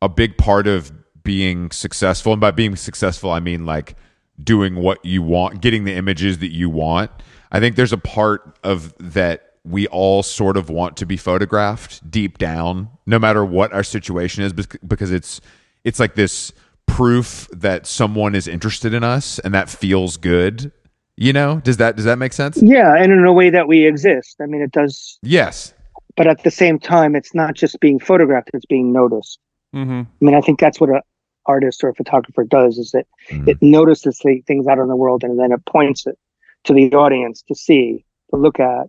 a 0.00 0.08
big 0.08 0.38
part 0.38 0.66
of 0.66 0.90
being 1.22 1.70
successful, 1.70 2.32
and 2.32 2.40
by 2.40 2.50
being 2.50 2.76
successful, 2.76 3.30
I 3.30 3.40
mean 3.40 3.66
like 3.66 3.94
doing 4.42 4.76
what 4.76 5.04
you 5.04 5.22
want, 5.22 5.60
getting 5.60 5.84
the 5.84 5.94
images 5.94 6.38
that 6.38 6.52
you 6.52 6.70
want. 6.70 7.10
I 7.50 7.60
think 7.60 7.76
there's 7.76 7.92
a 7.92 7.98
part 7.98 8.58
of 8.64 8.94
that 8.98 9.52
we 9.64 9.86
all 9.88 10.22
sort 10.22 10.56
of 10.56 10.68
want 10.70 10.96
to 10.96 11.06
be 11.06 11.16
photographed 11.16 12.10
deep 12.10 12.38
down, 12.38 12.88
no 13.06 13.18
matter 13.18 13.44
what 13.44 13.72
our 13.72 13.84
situation 13.84 14.42
is, 14.42 14.52
because 14.52 15.12
it's 15.12 15.40
it's 15.84 16.00
like 16.00 16.14
this 16.14 16.52
proof 16.86 17.48
that 17.52 17.86
someone 17.86 18.34
is 18.34 18.48
interested 18.48 18.94
in 18.94 19.04
us, 19.04 19.38
and 19.40 19.54
that 19.54 19.68
feels 19.68 20.16
good. 20.16 20.72
You 21.16 21.32
know, 21.32 21.60
does 21.60 21.76
that 21.76 21.96
does 21.96 22.06
that 22.06 22.18
make 22.18 22.32
sense? 22.32 22.60
Yeah, 22.60 22.94
and 22.96 23.12
in 23.12 23.24
a 23.24 23.32
way 23.32 23.50
that 23.50 23.68
we 23.68 23.86
exist. 23.86 24.36
I 24.40 24.46
mean, 24.46 24.62
it 24.62 24.72
does. 24.72 25.18
Yes. 25.22 25.74
But 26.16 26.26
at 26.26 26.42
the 26.42 26.50
same 26.50 26.78
time, 26.78 27.14
it's 27.14 27.34
not 27.34 27.54
just 27.54 27.78
being 27.80 28.00
photographed; 28.00 28.50
it's 28.54 28.66
being 28.66 28.92
noticed. 28.92 29.38
Mm-hmm. 29.74 30.00
I 30.00 30.24
mean, 30.24 30.34
I 30.34 30.40
think 30.40 30.58
that's 30.58 30.80
what 30.80 30.90
a 30.90 31.02
artist 31.46 31.82
or 31.84 31.88
a 31.90 31.94
photographer 31.94 32.44
does: 32.44 32.78
is 32.78 32.90
that 32.92 33.06
Mhm. 33.30 33.48
it 33.48 33.58
notices 33.62 34.18
the 34.24 34.40
things 34.46 34.66
out 34.66 34.78
in 34.78 34.88
the 34.88 34.96
world, 34.96 35.24
and 35.24 35.38
then 35.38 35.52
it 35.52 35.64
points 35.66 36.06
it 36.06 36.18
to 36.64 36.72
the 36.72 36.92
audience 36.94 37.42
to 37.48 37.54
see, 37.54 38.04
to 38.30 38.36
look 38.36 38.60
at. 38.60 38.88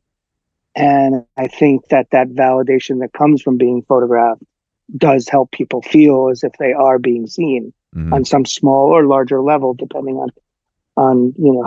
And 0.76 1.24
I 1.38 1.48
think 1.48 1.88
that 1.90 2.10
that 2.12 2.30
validation 2.30 3.00
that 3.00 3.14
comes 3.14 3.42
from 3.42 3.58
being 3.58 3.84
photographed 3.84 4.44
does 4.98 5.28
help 5.30 5.52
people 5.52 5.82
feel 5.82 6.30
as 6.30 6.44
if 6.44 6.54
they 6.60 6.74
are 6.74 7.00
being 7.00 7.28
seen 7.28 7.74
Mhm. 7.96 8.14
on 8.14 8.26
some 8.26 8.46
small 8.46 8.90
or 8.90 9.06
larger 9.06 9.42
level, 9.42 9.74
depending 9.74 10.18
on 10.18 10.30
on 10.96 11.34
you 11.38 11.54
know 11.54 11.64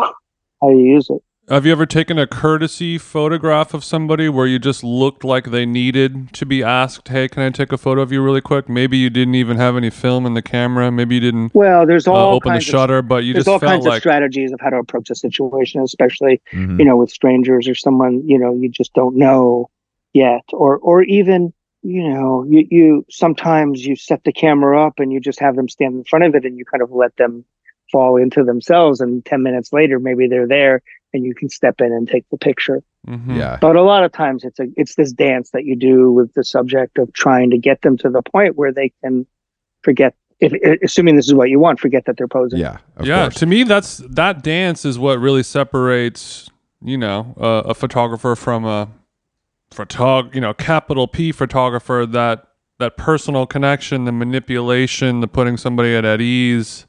how 0.60 0.70
you 0.70 0.78
use 0.78 1.10
it. 1.10 1.22
Have 1.48 1.64
you 1.64 1.70
ever 1.70 1.86
taken 1.86 2.18
a 2.18 2.26
courtesy 2.26 2.98
photograph 2.98 3.72
of 3.72 3.84
somebody 3.84 4.28
where 4.28 4.48
you 4.48 4.58
just 4.58 4.82
looked 4.82 5.22
like 5.22 5.44
they 5.52 5.64
needed 5.64 6.32
to 6.32 6.44
be 6.44 6.60
asked, 6.60 7.06
"Hey, 7.06 7.28
can 7.28 7.44
I 7.44 7.50
take 7.50 7.70
a 7.70 7.78
photo 7.78 8.02
of 8.02 8.10
you 8.10 8.20
really 8.20 8.40
quick?" 8.40 8.68
Maybe 8.68 8.96
you 8.96 9.10
didn't 9.10 9.36
even 9.36 9.56
have 9.56 9.76
any 9.76 9.90
film 9.90 10.26
in 10.26 10.34
the 10.34 10.42
camera. 10.42 10.90
Maybe 10.90 11.14
you 11.14 11.20
didn't 11.20 11.54
Well, 11.54 11.86
there's 11.86 12.08
uh, 12.08 12.12
all 12.12 12.34
open 12.34 12.48
the 12.48 12.54
kinds 12.54 12.68
of 12.68 12.72
shutter, 12.72 13.00
but 13.00 13.22
you 13.22 13.32
there's 13.32 13.44
just 13.44 13.52
all 13.52 13.60
felt 13.60 13.70
kinds 13.70 13.86
of 13.86 13.90
like 13.90 14.02
strategies 14.02 14.50
of 14.50 14.60
how 14.60 14.70
to 14.70 14.76
approach 14.78 15.08
a 15.08 15.14
situation, 15.14 15.80
especially 15.82 16.40
Mhm. 16.52 16.80
you 16.80 16.84
know 16.84 16.96
with 16.96 17.10
strangers 17.10 17.68
or 17.68 17.76
someone 17.76 18.26
you 18.26 18.38
know 18.40 18.52
you 18.52 18.68
just 18.68 18.92
don't 18.94 19.14
know 19.14 19.70
yet, 20.14 20.42
or 20.52 20.78
or 20.78 21.02
even 21.02 21.52
you 21.84 22.08
know 22.08 22.44
you 22.48 22.66
you 22.72 23.04
sometimes 23.08 23.86
you 23.86 23.94
set 23.94 24.24
the 24.24 24.32
camera 24.32 24.84
up 24.84 24.98
and 24.98 25.12
you 25.12 25.20
just 25.20 25.38
have 25.38 25.54
them 25.54 25.68
stand 25.68 25.94
in 25.94 26.02
front 26.02 26.24
of 26.24 26.34
it 26.34 26.44
and 26.44 26.58
you 26.58 26.64
kind 26.64 26.82
of 26.82 26.90
let 26.90 27.14
them 27.18 27.44
fall 27.90 28.16
into 28.16 28.44
themselves, 28.44 29.00
and 29.00 29.24
ten 29.24 29.42
minutes 29.42 29.72
later 29.72 29.98
maybe 29.98 30.28
they're 30.28 30.48
there 30.48 30.82
and 31.12 31.24
you 31.24 31.34
can 31.34 31.48
step 31.48 31.80
in 31.80 31.92
and 31.92 32.08
take 32.08 32.28
the 32.30 32.36
picture. 32.36 32.82
Mhm. 33.08 33.36
Yeah. 33.36 33.58
But 33.60 33.76
a 33.76 33.82
lot 33.82 34.04
of 34.04 34.12
times 34.12 34.44
it's 34.44 34.58
a 34.58 34.66
it's 34.76 34.96
this 34.96 35.12
dance 35.12 35.50
that 35.50 35.64
you 35.64 35.76
do 35.76 36.12
with 36.12 36.34
the 36.34 36.44
subject 36.44 36.98
of 36.98 37.12
trying 37.12 37.50
to 37.50 37.58
get 37.58 37.82
them 37.82 37.96
to 37.98 38.10
the 38.10 38.22
point 38.22 38.56
where 38.56 38.72
they 38.72 38.92
can 39.02 39.26
forget 39.82 40.14
if 40.38 40.52
assuming 40.82 41.16
this 41.16 41.26
is 41.26 41.34
what 41.34 41.48
you 41.48 41.58
want, 41.58 41.80
forget 41.80 42.04
that 42.04 42.16
they're 42.18 42.28
posing. 42.28 42.58
Yeah. 42.58 42.78
Yeah, 43.02 43.24
course. 43.24 43.36
to 43.36 43.46
me, 43.46 43.62
that's 43.62 43.98
that 43.98 44.42
dance 44.42 44.84
is 44.84 44.98
what 44.98 45.18
really 45.18 45.42
separates, 45.42 46.50
you 46.82 46.98
know, 46.98 47.34
uh, 47.40 47.62
a 47.70 47.74
photographer 47.74 48.36
from 48.36 48.64
a 48.64 48.88
photog, 49.70 50.34
you 50.34 50.40
know, 50.40 50.52
capital 50.52 51.08
P 51.08 51.32
photographer. 51.32 52.04
That 52.06 52.48
that 52.78 52.96
personal 52.98 53.46
connection, 53.46 54.04
the 54.04 54.12
manipulation, 54.12 55.20
the 55.20 55.28
putting 55.28 55.56
somebody 55.56 55.94
at, 55.94 56.04
at 56.04 56.20
ease. 56.20 56.85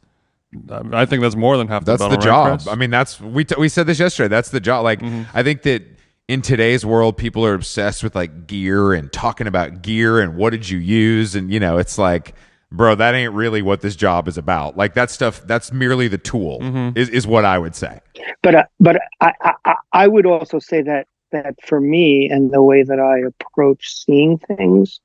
I 0.94 1.06
think 1.06 1.22
that's 1.22 1.36
more 1.36 1.58
than 1.58 1.68
half 1.68 1.86
that's 1.86 2.00
the 2.02 2.10
the 2.10 2.16
right, 2.18 2.24
job. 2.24 2.60
Chris? 2.60 2.68
I 2.68 2.76
mean, 2.76 2.90
that's 2.90 3.20
we 3.22 3.46
t- 3.46 3.56
we 3.58 3.70
said 3.70 3.88
this 3.88 4.00
yesterday. 4.00 4.28
That's 4.30 4.50
the 4.50 4.60
job. 4.60 4.84
Like, 4.84 5.00
Mm-hmm. 5.02 5.24
I 5.38 5.44
think 5.44 5.62
that 5.64 5.84
in 6.28 6.42
today's 6.42 6.86
world, 6.86 7.16
people 7.18 7.46
are 7.46 7.54
obsessed 7.54 8.04
with 8.04 8.16
like 8.16 8.48
gear 8.48 8.94
and 8.94 9.12
talking 9.14 9.48
about 9.48 9.82
gear 9.82 10.20
and 10.20 10.36
what 10.36 10.50
did 10.52 10.70
you 10.70 10.78
use, 10.78 11.36
and 11.36 11.52
you 11.52 11.60
know, 11.60 11.78
it's 11.78 11.98
like, 11.98 12.36
bro, 12.72 12.96
that 12.96 13.14
ain't 13.16 13.34
really 13.34 13.62
what 13.62 13.82
this 13.82 13.96
job 13.96 14.28
is 14.28 14.38
about. 14.38 14.76
Like 14.78 14.94
that 14.96 15.10
stuff. 15.10 15.42
That's 15.46 15.72
merely 15.72 16.08
the 16.08 16.18
tool. 16.18 16.60
Mm-hmm. 16.60 16.98
Is 16.98 17.10
is 17.10 17.26
what 17.28 17.46
I 17.46 17.58
would 17.58 17.76
say. 17.76 18.00
But 18.44 18.56
uh, 18.56 18.64
but 18.80 18.98
I, 19.22 19.32
I 19.42 19.54
I- 19.66 19.76
I 19.94 20.08
would 20.08 20.26
also 20.26 20.60
say 20.60 20.82
that 20.84 21.08
that 21.32 21.56
for 21.66 21.80
me 21.82 22.30
and 22.30 22.52
the 22.52 22.62
way 22.62 22.84
that 22.84 23.00
I 23.00 23.20
approach 23.28 23.94
seeing 23.96 24.38
things 24.38 25.00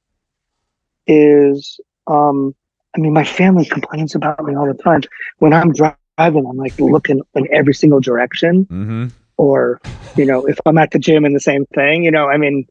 is 1.06 1.80
um 2.06 2.54
I 2.96 3.00
mean 3.00 3.12
my 3.12 3.24
family 3.24 3.64
complains 3.64 4.14
about 4.14 4.44
me 4.44 4.54
all 4.54 4.66
the 4.66 4.74
time 4.82 5.02
when 5.38 5.52
I'm 5.52 5.72
driving 5.72 5.96
I'm 6.18 6.56
like 6.56 6.78
looking 6.78 7.20
in 7.34 7.48
every 7.52 7.74
single 7.74 8.00
direction 8.00 8.66
Mm-hmm. 8.66 9.06
or 9.38 9.80
you 10.16 10.26
know 10.26 10.44
if 10.46 10.58
i'm 10.66 10.76
at 10.76 10.90
the 10.90 10.98
gym 10.98 11.24
and 11.24 11.34
the 11.34 11.40
same 11.40 11.64
thing 11.74 12.04
you 12.04 12.10
know 12.10 12.28
i 12.28 12.36
mean 12.36 12.66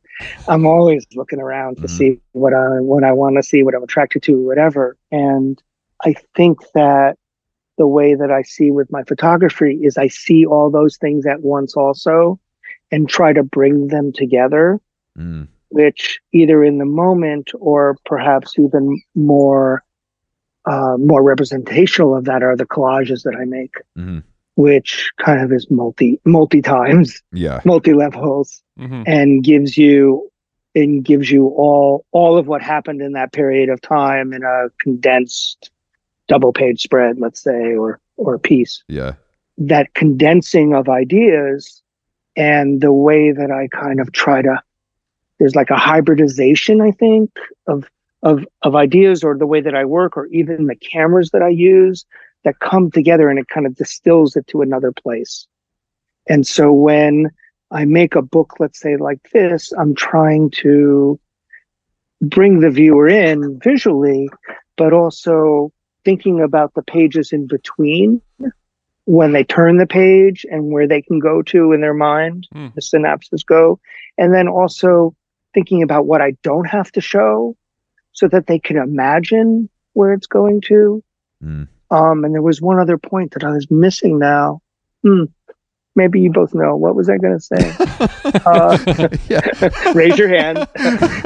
i'm 0.48 0.68
always 0.68 1.04
looking 1.16 1.40
around 1.40 1.78
to 1.78 1.88
Mhm. 1.88 1.90
see 1.90 2.20
what 2.34 2.54
i 2.54 2.80
what 2.80 3.04
i 3.04 3.12
want 3.12 3.36
to 3.38 3.42
see 3.44 3.64
what 3.64 3.74
i'm 3.74 3.82
attracted 3.84 4.22
to 4.24 4.40
whatever 4.40 4.96
and 5.12 5.60
i 6.06 6.14
think 6.36 6.60
that 6.76 7.18
the 7.80 7.88
way 7.88 8.14
that 8.14 8.30
i 8.30 8.44
see 8.44 8.70
with 8.70 8.92
my 8.92 9.02
photography 9.04 9.80
is 9.82 9.98
i 9.98 10.08
see 10.08 10.46
all 10.46 10.70
those 10.70 10.98
things 10.98 11.26
at 11.26 11.42
once 11.42 11.76
also 11.76 12.40
and 12.92 13.10
try 13.10 13.34
to 13.34 13.44
bring 13.44 13.88
them 13.88 14.12
together 14.14 14.80
Mm. 15.18 15.48
which 15.70 16.20
either 16.32 16.64
in 16.64 16.78
the 16.78 16.86
moment 16.86 17.52
or 17.60 17.98
perhaps 18.06 18.58
even 18.60 19.02
more 19.16 19.84
uh, 20.66 20.96
more 20.98 21.24
representational 21.24 22.16
of 22.16 22.26
that 22.26 22.44
are 22.44 22.56
the 22.56 22.66
collages 22.66 23.24
that 23.24 23.36
i 23.40 23.46
make 23.46 23.74
Mhm. 23.98 24.24
which 24.56 25.10
kind 25.20 25.42
of 25.42 25.52
is 25.52 25.70
multi 25.72 26.20
multi 26.26 26.62
times 26.62 27.22
Yeah. 27.32 27.62
multi 27.66 27.94
levels 27.94 28.62
Mhm. 28.80 29.04
and 29.08 29.44
gives 29.44 29.78
you 29.78 30.30
and 30.76 31.04
gives 31.04 31.30
you 31.32 31.48
all 31.48 32.06
all 32.12 32.38
of 32.38 32.48
what 32.48 32.62
happened 32.62 33.02
in 33.02 33.14
that 33.14 33.34
period 33.34 33.70
of 33.70 33.82
time 33.82 34.34
in 34.34 34.44
a 34.44 34.68
condensed 34.80 35.72
double 36.28 36.54
page 36.54 36.82
spread 36.82 37.20
let's 37.20 37.42
say 37.42 37.76
or 37.76 38.00
or 38.18 38.36
a 38.36 38.40
piece 38.40 38.84
Yeah. 38.88 39.14
that 39.58 39.94
condensing 39.96 40.74
of 40.76 40.88
ideas 40.90 41.82
and 42.38 42.80
the 42.82 42.94
way 42.94 43.32
that 43.32 43.52
I 43.52 43.68
kind 43.68 44.00
of 44.00 44.12
try 44.12 44.42
to 44.42 44.62
there's 45.40 45.56
like 45.56 45.72
a 45.72 45.76
hybridization 45.78 46.82
I 46.82 46.92
think 46.92 47.32
of 47.68 47.90
of 48.24 48.46
of 48.62 48.76
ideas 48.76 49.24
or 49.24 49.38
the 49.38 49.48
way 49.48 49.62
that 49.62 49.76
I 49.76 49.86
work 49.86 50.18
or 50.18 50.28
even 50.28 50.68
the 50.68 50.76
cameras 50.76 51.32
that 51.32 51.42
I 51.42 51.50
use 51.50 52.06
that 52.44 52.60
come 52.60 52.92
together 52.92 53.30
and 53.30 53.40
it 53.40 53.48
kind 53.48 53.66
of 53.66 53.76
distills 53.76 54.36
it 54.36 54.48
to 54.48 54.62
another 54.62 54.92
place. 54.92 55.48
And 56.28 56.46
so 56.46 56.72
when 56.72 57.30
I 57.72 57.86
make 57.86 58.16
a 58.16 58.22
book 58.22 58.56
let's 58.60 58.80
say 58.80 58.98
like 58.98 59.20
this 59.34 59.72
I'm 59.74 59.96
trying 59.96 60.52
to 60.62 61.20
bring 62.22 62.60
the 62.60 62.70
viewer 62.70 63.08
in 63.08 63.60
visually 63.60 64.30
but 64.78 64.94
also 64.94 65.72
thinking 66.06 66.42
about 66.42 66.74
the 66.74 66.84
pages 66.84 67.32
in 67.32 67.48
between 67.48 68.22
when 69.06 69.32
they 69.34 69.44
turn 69.44 69.78
the 69.78 69.88
page 69.88 70.46
and 70.50 70.72
where 70.72 70.88
they 70.88 71.02
can 71.02 71.20
go 71.20 71.42
to 71.42 71.72
in 71.74 71.82
their 71.82 71.94
mind, 71.94 72.48
Hmm. 72.54 72.68
the 72.76 72.82
synapses 72.82 73.46
go. 73.46 73.80
And 74.18 74.34
then 74.34 74.48
also 74.48 75.16
thinking 75.54 75.84
about 75.84 76.06
what 76.06 76.22
I 76.22 76.32
don't 76.44 76.68
have 76.68 76.92
to 76.94 77.02
show 77.02 77.56
so 78.14 78.28
that 78.28 78.48
they 78.48 78.60
can 78.60 78.78
imagine 78.78 79.70
where 79.94 80.14
it's 80.14 80.28
going 80.28 80.62
to. 80.62 81.04
Mm. 81.44 81.68
Um, 81.90 82.24
and 82.24 82.34
there 82.34 82.42
was 82.42 82.62
one 82.62 82.80
other 82.80 82.98
point 82.98 83.32
that 83.34 83.44
I 83.44 83.52
was 83.52 83.70
missing 83.70 84.20
now. 84.20 84.62
Hmm. 85.04 85.26
Maybe 85.94 86.22
you 86.22 86.32
both 86.32 86.54
know. 86.54 86.78
What 86.78 86.96
was 86.96 87.10
I 87.10 87.18
going 87.18 87.38
to 87.38 87.42
say? 87.42 87.76
uh, 88.46 88.78
yeah. 89.28 89.92
raise 89.94 90.18
your 90.18 90.30
hand. 90.30 90.66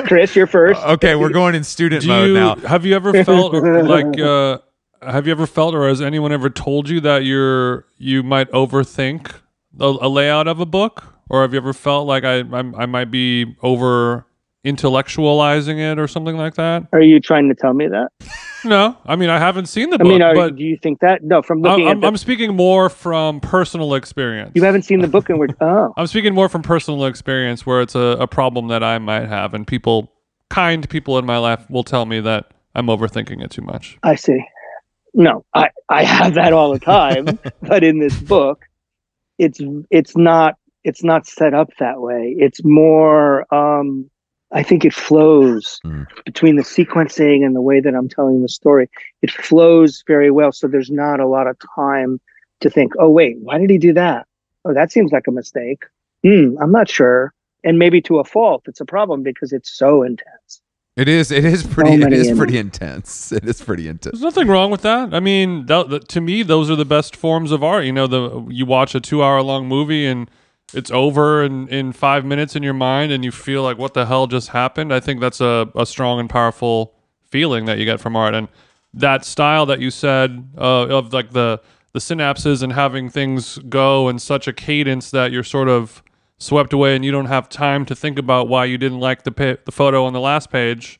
Chris, 0.08 0.36
you're 0.36 0.48
first. 0.48 0.82
Okay, 0.82 1.16
we're 1.16 1.30
going 1.30 1.54
in 1.54 1.64
student 1.64 2.02
Do 2.02 2.08
mode 2.08 2.28
you 2.30 2.34
now. 2.34 2.56
have 2.68 2.84
you 2.84 2.96
ever 2.96 3.24
felt 3.24 3.54
like 3.54 4.20
uh, 4.20 4.58
have 5.04 5.28
you 5.28 5.32
ever 5.32 5.46
felt 5.46 5.76
or 5.76 5.88
has 5.88 6.02
anyone 6.02 6.32
ever 6.32 6.50
told 6.50 6.90
you 6.90 7.00
that 7.02 7.26
you're 7.26 7.86
you 7.98 8.24
might 8.24 8.50
overthink 8.52 9.36
a, 9.80 9.86
a 9.86 10.10
layout 10.10 10.48
of 10.48 10.60
a 10.60 10.66
book 10.66 11.14
or 11.30 11.44
have 11.44 11.54
you 11.54 11.60
ever 11.60 11.74
felt 11.74 12.08
like 12.08 12.24
I 12.24 12.40
I, 12.40 12.60
I 12.76 12.86
might 12.88 13.12
be 13.12 13.56
over 13.62 14.26
intellectualizing 14.66 15.80
it 15.80 15.99
or 15.99 16.07
something 16.07 16.36
like 16.36 16.55
that? 16.55 16.88
Are 16.91 17.01
you 17.01 17.20
trying 17.20 17.47
to 17.49 17.55
tell 17.55 17.74
me 17.74 17.88
that? 17.88 18.09
No, 18.66 18.97
I 19.05 19.16
mean 19.16 19.30
I 19.30 19.38
haven't 19.38 19.68
seen 19.68 19.91
the 19.91 19.95
I 19.95 19.97
book, 19.99 20.07
I 20.07 20.09
mean, 20.09 20.22
are, 20.24 20.49
do 20.49 20.63
you 20.63 20.76
think 20.82 20.99
that? 21.01 21.24
No, 21.24 21.43
from 21.43 21.59
I'm, 21.59 21.72
looking 21.72 21.88
at 21.88 21.91
I'm, 21.91 21.99
the, 21.99 22.07
I'm 22.07 22.18
speaking 22.18 22.55
more 22.55 22.89
from 22.89 23.39
personal 23.39 23.93
experience. 23.93 24.53
you 24.55 24.63
haven't 24.63 24.82
seen 24.82 25.01
the 25.01 25.07
book 25.07 25.30
and 25.30 25.38
we're, 25.38 25.49
oh, 25.61 25.93
I'm 25.95 26.07
speaking 26.07 26.34
more 26.34 26.49
from 26.49 26.63
personal 26.63 27.05
experience 27.05 27.63
where 27.63 27.82
it's 27.82 27.93
a, 27.93 28.18
a 28.20 28.26
problem 28.26 28.70
that 28.70 28.84
I 28.84 28.97
might 28.97 29.28
have, 29.28 29.53
and 29.53 29.68
people, 29.68 30.11
kind 30.49 30.89
people 30.89 31.20
in 31.20 31.28
my 31.28 31.38
life, 31.38 31.70
will 31.70 31.84
tell 31.84 32.07
me 32.07 32.20
that 32.22 32.55
I'm 32.74 32.88
overthinking 32.88 33.43
it 33.43 33.51
too 33.51 33.61
much. 33.61 33.99
I 34.01 34.16
see. 34.16 34.43
No, 35.13 35.45
I, 35.53 35.70
I 35.88 36.03
have 36.03 36.34
that 36.34 36.51
all 36.51 36.74
the 36.74 36.80
time, 36.80 37.39
but 37.61 37.84
in 37.84 37.99
this 37.99 38.20
book, 38.20 38.66
it's 39.38 39.59
it's 39.91 40.18
not 40.18 40.55
it's 40.84 41.03
not 41.03 41.28
set 41.28 41.53
up 41.53 41.70
that 41.80 42.01
way. 42.01 42.36
It's 42.38 42.61
more 42.63 43.53
um 43.53 44.09
I 44.52 44.64
think 44.64 44.86
it 44.86 44.93
flows 44.93 45.80
Mm. 45.86 46.06
between 46.26 46.56
the 46.56 46.64
sequencing 46.64 47.46
and 47.46 47.56
the 47.56 47.62
way 47.62 47.80
that 47.82 47.96
I'm 47.96 48.08
telling 48.10 48.41
the 48.41 48.50
story. 48.50 48.89
It 49.22 49.32
flows 49.32 50.04
very 50.08 50.32
well. 50.32 50.52
So 50.52 50.68
there's 50.68 50.91
not 50.91 51.20
a 51.20 51.28
lot 51.28 51.48
of 51.48 51.58
time 51.76 52.20
to 52.62 52.70
think, 52.70 52.93
oh 53.00 53.10
wait, 53.10 53.38
why 53.41 53.58
did 53.58 53.70
he 53.70 53.78
do 53.78 53.93
that? 53.93 54.28
Oh, 54.64 54.74
that 54.74 54.91
seems 54.91 55.12
like 55.12 55.28
a 55.28 55.32
mistake. 55.32 55.84
Hmm, 56.24 56.56
I'm 56.62 56.72
not 56.72 56.89
sure. 56.89 57.34
And 57.64 57.80
maybe 57.80 58.02
to 58.04 58.20
a 58.20 58.24
fault, 58.24 58.64
it's 58.68 58.80
a 58.82 58.86
problem 58.86 59.24
because 59.24 59.52
it's 59.52 59.70
so 59.76 60.04
intense. 60.04 60.62
It 60.96 61.10
is. 61.10 61.30
It 61.30 61.43
is 61.43 61.64
pretty. 61.64 61.93
it 61.96 61.98
many 61.98 62.16
is 62.16 62.28
in- 62.30 62.38
pretty 62.38 62.58
intense. 62.58 63.32
It 63.34 63.43
is 63.46 63.62
pretty 63.62 63.88
intense. 63.89 64.14
There's 64.14 64.22
nothing 64.36 64.48
wrong 64.48 64.72
with 64.72 64.82
that. 64.84 65.14
I 65.14 65.20
mean, 65.20 65.68
th- 65.68 65.89
th- 65.89 66.06
to 66.06 66.22
me, 66.22 66.41
those 66.41 66.70
are 66.72 66.76
the 66.78 66.86
best 66.86 67.16
forms 67.18 67.52
of 67.52 67.64
art. 67.64 67.84
You 67.84 67.91
know, 67.91 68.08
the 68.08 68.46
you 68.50 68.66
watch 68.66 68.96
a 68.96 69.02
two-hour-long 69.02 69.68
movie 69.68 70.06
and 70.06 70.30
it's 70.74 70.91
over 70.91 71.43
in, 71.43 71.68
in 71.70 71.91
five 71.93 72.26
minutes 72.26 72.55
in 72.55 72.63
your 72.63 72.74
mind, 72.74 73.11
and 73.11 73.24
you 73.24 73.32
feel 73.32 73.63
like, 73.63 73.78
what 73.78 73.93
the 73.93 74.05
hell 74.05 74.28
just 74.28 74.49
happened? 74.49 74.93
I 74.93 74.99
think 74.99 75.22
that's 75.22 75.41
a, 75.41 75.70
a 75.76 75.86
strong 75.86 76.20
and 76.20 76.30
powerful 76.30 76.93
feeling 77.24 77.66
that 77.66 77.78
you 77.78 77.86
get 77.86 77.99
from 77.99 78.16
art, 78.16 78.34
and 78.34 78.47
that 78.93 79.26
style 79.26 79.66
that 79.66 79.80
you 79.80 79.91
said 79.91 80.49
uh, 80.57 80.88
of 80.88 81.13
like 81.13 81.32
the 81.32 81.61
the 81.93 81.99
synapses 81.99 82.61
and 82.61 82.74
having 82.74 83.09
things 83.09 83.57
go 83.70 84.09
in 84.09 84.20
such 84.20 84.49
a 84.49 84.53
cadence 84.53 85.11
that 85.11 85.32
you're 85.32 85.43
sort 85.43 85.70
of 85.70 86.03
swept 86.38 86.74
away 86.74 86.93
and 86.93 87.05
you 87.05 87.11
don't 87.11 87.28
have 87.28 87.47
time 87.47 87.86
to 87.86 87.95
think 87.95 88.20
about 88.20 88.49
why 88.49 88.66
you 88.66 88.78
didn't 88.78 88.99
like 88.99 89.24
the 89.24 89.32
pa- 89.32 89.55
the 89.63 89.72
photo 89.72 90.03
on 90.03 90.11
the 90.11 90.20
last 90.20 90.51
page 90.51 90.99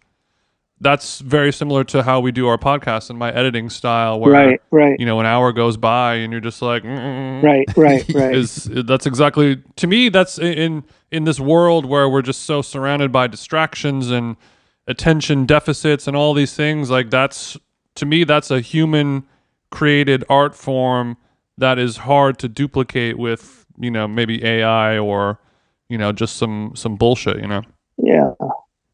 that's 0.82 1.20
very 1.20 1.54
similar 1.54 1.84
to 1.86 2.04
how 2.04 2.20
we 2.20 2.32
do 2.32 2.48
our 2.48 2.58
podcast 2.58 3.10
and 3.10 3.18
my 3.18 3.32
editing 3.32 3.70
style 3.70 4.20
where 4.20 4.34
Right, 4.34 4.62
right, 4.72 5.00
you 5.00 5.06
know 5.06 5.20
an 5.20 5.26
hour 5.26 5.52
goes 5.52 5.78
by 5.78 6.16
and 6.16 6.32
you're 6.32 6.42
just 6.42 6.62
like 6.62 6.84
mm, 6.84 7.42
right, 7.42 7.66
right, 7.78 8.06
right. 8.14 8.36
is 8.36 8.66
that's 8.66 9.06
exactly 9.06 9.62
to 9.78 9.88
me 9.88 10.10
that's 10.10 10.38
in 10.38 10.84
in 11.12 11.24
this 11.24 11.40
world 11.40 11.86
where 11.86 12.10
we're 12.10 12.22
just 12.22 12.44
so 12.44 12.62
surrounded 12.62 13.12
by 13.12 13.28
distractions 13.28 14.12
and 14.12 14.36
attention 14.88 15.46
deficits 15.46 16.08
and 16.08 16.16
all 16.16 16.34
these 16.34 16.54
things 16.54 16.90
like 16.90 17.10
that's 17.10 17.58
to 17.96 18.06
me 18.06 18.24
that's 18.24 18.52
a 18.52 18.60
human 18.60 19.26
created 19.72 20.24
art 20.30 20.56
form 20.56 21.18
that 21.58 21.80
is 21.80 21.98
hard 21.98 22.38
to 22.40 22.48
duplicate 22.50 23.18
with 23.18 23.66
you 23.80 23.90
know 23.90 24.08
maybe 24.08 24.44
AI 24.44 24.98
or 24.98 25.40
you 25.90 25.98
know 25.98 26.12
just 26.12 26.36
some 26.36 26.74
some 26.76 26.98
bullshit 26.98 27.38
you 27.38 27.48
know 27.48 27.62
Yeah. 27.98 28.32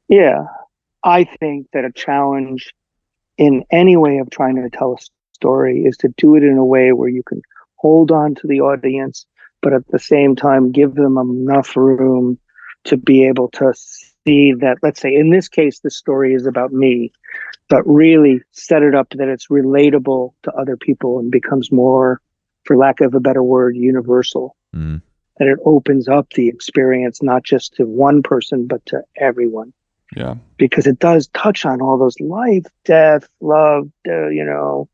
Yeah. 0.07 0.45
I 1.03 1.23
think 1.23 1.67
that 1.73 1.85
a 1.85 1.91
challenge 1.91 2.73
in 3.37 3.63
any 3.71 3.97
way 3.97 4.19
of 4.19 4.29
trying 4.29 4.55
to 4.55 4.69
tell 4.69 4.93
a 4.93 5.01
story 5.33 5.83
is 5.83 5.97
to 5.97 6.09
do 6.17 6.35
it 6.35 6.43
in 6.43 6.57
a 6.57 6.65
way 6.65 6.93
where 6.93 7.09
you 7.09 7.23
can 7.23 7.41
hold 7.75 8.11
on 8.11 8.35
to 8.35 8.47
the 8.47 8.61
audience, 8.61 9.25
but 9.61 9.73
at 9.73 9.87
the 9.87 9.99
same 9.99 10.35
time 10.35 10.71
give 10.71 10.95
them 10.95 11.17
enough 11.17 11.75
room 11.75 12.37
to 12.83 12.97
be 12.97 13.25
able 13.25 13.49
to 13.49 13.73
see 13.73 14.53
that, 14.53 14.77
let's 14.83 15.01
say, 15.01 15.13
in 15.15 15.29
this 15.31 15.47
case, 15.47 15.79
the 15.79 15.89
story 15.89 16.33
is 16.33 16.45
about 16.45 16.71
me, 16.71 17.11
but 17.69 17.87
really 17.87 18.41
set 18.51 18.83
it 18.83 18.93
up 18.93 19.09
that 19.11 19.27
it's 19.27 19.47
relatable 19.47 20.33
to 20.43 20.51
other 20.53 20.77
people 20.77 21.19
and 21.19 21.31
becomes 21.31 21.71
more, 21.71 22.21
for 22.65 22.77
lack 22.77 23.01
of 23.01 23.15
a 23.15 23.19
better 23.19 23.43
word, 23.43 23.75
universal 23.75 24.55
Mm. 24.75 25.01
that 25.37 25.49
it 25.49 25.59
opens 25.65 26.07
up 26.07 26.29
the 26.31 26.47
experience 26.47 27.21
not 27.21 27.43
just 27.43 27.73
to 27.73 27.85
one 27.85 28.23
person 28.23 28.67
but 28.67 28.85
to 28.85 29.03
everyone 29.17 29.73
yeah 30.15 30.35
because 30.57 30.87
it 30.87 30.99
does 30.99 31.27
touch 31.29 31.65
on 31.65 31.81
all 31.81 31.97
those 31.97 32.19
life 32.19 32.65
death 32.85 33.27
love 33.39 33.89
uh, 34.07 34.27
you 34.27 34.43
know 34.43 34.87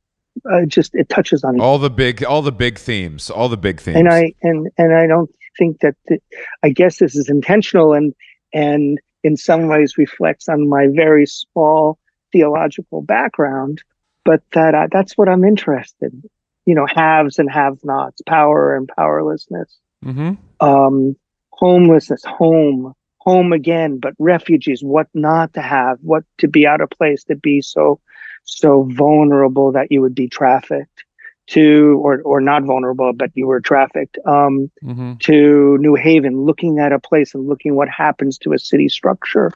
uh, 0.52 0.66
just 0.66 0.94
it 0.94 1.10
touches 1.10 1.44
on 1.44 1.60
All 1.60 1.80
the 1.80 1.90
big, 1.90 2.24
all 2.24 2.44
the 2.44 2.52
big 2.52 2.78
themes, 2.78 3.32
all 3.32 3.50
the 3.50 3.58
big 3.58 3.82
themes. 3.82 3.98
and 3.98 4.10
i 4.10 4.34
and 4.44 4.70
and 4.78 4.94
i 4.94 5.08
don't 5.08 5.32
think 5.58 5.80
that 5.80 5.96
th- 6.08 6.22
i 6.64 6.70
guess 6.70 6.98
this 6.98 7.16
is 7.16 7.30
intentional 7.30 7.94
and 7.94 8.14
and 8.54 9.00
in 9.24 9.36
some 9.36 9.68
ways 9.68 9.98
reflects 9.98 10.48
on 10.48 10.70
my 10.70 10.88
very 10.94 11.26
small 11.26 11.98
theological 12.32 13.02
background 13.02 13.82
but 14.24 14.42
that 14.54 14.76
I, 14.76 14.88
that's 14.92 15.18
what 15.18 15.28
i'm 15.28 15.44
interested 15.44 16.14
in. 16.14 16.24
you 16.66 16.76
know 16.76 16.86
haves 16.86 17.40
and 17.40 17.52
have 17.52 17.78
nots 17.84 18.22
power 18.28 18.76
and 18.76 18.88
powerlessness 18.96 19.76
mm-hmm 20.06 20.34
um, 20.60 21.16
homelessness, 21.58 22.24
home, 22.24 22.94
home 23.28 23.52
again, 23.52 24.00
but 24.00 24.14
refugees, 24.20 24.82
what 24.82 25.08
not 25.14 25.54
to 25.54 25.62
have, 25.62 26.00
what 26.02 26.24
to 26.38 26.48
be 26.48 26.66
out 26.66 26.80
of 26.80 26.90
place, 26.90 27.26
to 27.26 27.36
be 27.36 27.62
so, 27.62 28.00
so 28.46 28.84
vulnerable 28.84 29.74
that 29.74 29.92
you 29.92 30.00
would 30.00 30.16
be 30.16 30.30
trafficked 30.30 31.04
to, 31.48 32.00
or, 32.02 32.22
or 32.22 32.40
not 32.40 32.64
vulnerable, 32.64 33.12
but 33.12 33.30
you 33.34 33.46
were 33.46 33.60
trafficked, 33.60 34.18
um, 34.26 34.72
mm-hmm. 34.82 35.16
to 35.20 35.78
New 35.80 35.96
Haven, 35.96 36.40
looking 36.40 36.80
at 36.80 36.94
a 36.94 37.00
place 37.00 37.36
and 37.36 37.50
looking 37.50 37.76
what 37.76 37.90
happens 37.90 38.38
to 38.38 38.54
a 38.54 38.60
city 38.60 38.88
structure 38.88 39.52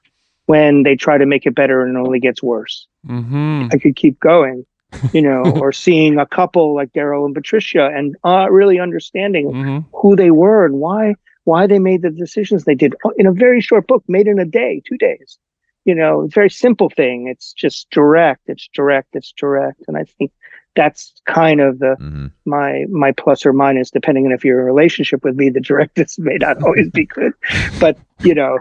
when 0.47 0.83
they 0.83 0.97
try 0.97 1.17
to 1.17 1.25
make 1.25 1.45
it 1.45 1.55
better 1.55 1.85
and 1.85 1.95
it 1.95 1.99
only 1.99 2.19
gets 2.19 2.43
worse. 2.43 2.87
mm-hmm. 3.07 3.69
I 3.71 3.77
could 3.77 3.95
keep 3.95 4.19
going, 4.19 4.65
you 5.13 5.21
know, 5.21 5.43
or 5.43 5.71
seeing 5.71 6.19
a 6.19 6.25
couple 6.25 6.75
like 6.75 6.91
Daryl 6.91 7.25
and 7.25 7.33
Patricia 7.33 7.85
and 7.85 8.17
uh, 8.25 8.47
really 8.51 8.81
understanding 8.81 9.49
mm-hmm. 9.49 9.79
who 9.93 10.17
they 10.17 10.31
were 10.31 10.65
and 10.65 10.75
why 10.75 11.15
why 11.45 11.67
they 11.67 11.79
made 11.79 12.01
the 12.01 12.09
decisions 12.09 12.63
they 12.63 12.75
did. 12.75 12.95
In 13.17 13.25
a 13.27 13.31
very 13.31 13.61
short 13.61 13.87
book 13.87 14.03
made 14.07 14.27
in 14.27 14.39
a 14.39 14.45
day 14.45 14.81
two 14.87 14.97
days. 14.97 15.37
You 15.85 15.95
know 15.95 16.21
it's 16.21 16.33
a 16.33 16.39
very 16.39 16.49
simple 16.49 16.89
thing. 16.89 17.27
It's 17.27 17.53
just 17.53 17.89
direct 17.89 18.41
it's 18.47 18.69
direct 18.73 19.09
it's 19.15 19.33
direct. 19.35 19.81
And 19.87 19.97
i 19.97 20.03
think 20.03 20.31
that's 20.75 21.13
kind 21.25 21.59
of 21.59 21.79
the 21.79 21.95
Mhm. 21.99 22.31
my 22.45 22.85
my 22.89 23.11
plus 23.11 23.45
or 23.45 23.51
minus 23.53 23.89
depending 23.91 24.25
on 24.25 24.31
if 24.31 24.45
you're 24.45 24.59
in 24.59 24.63
a 24.63 24.65
relationship 24.73 25.23
with 25.23 25.35
me 25.35 25.49
the 25.49 25.59
directness 25.59 26.17
may 26.19 26.37
not 26.37 26.57
always 26.65 26.89
be 26.89 27.05
good. 27.05 27.33
But 27.79 27.97
you 28.19 28.35
know 28.35 28.59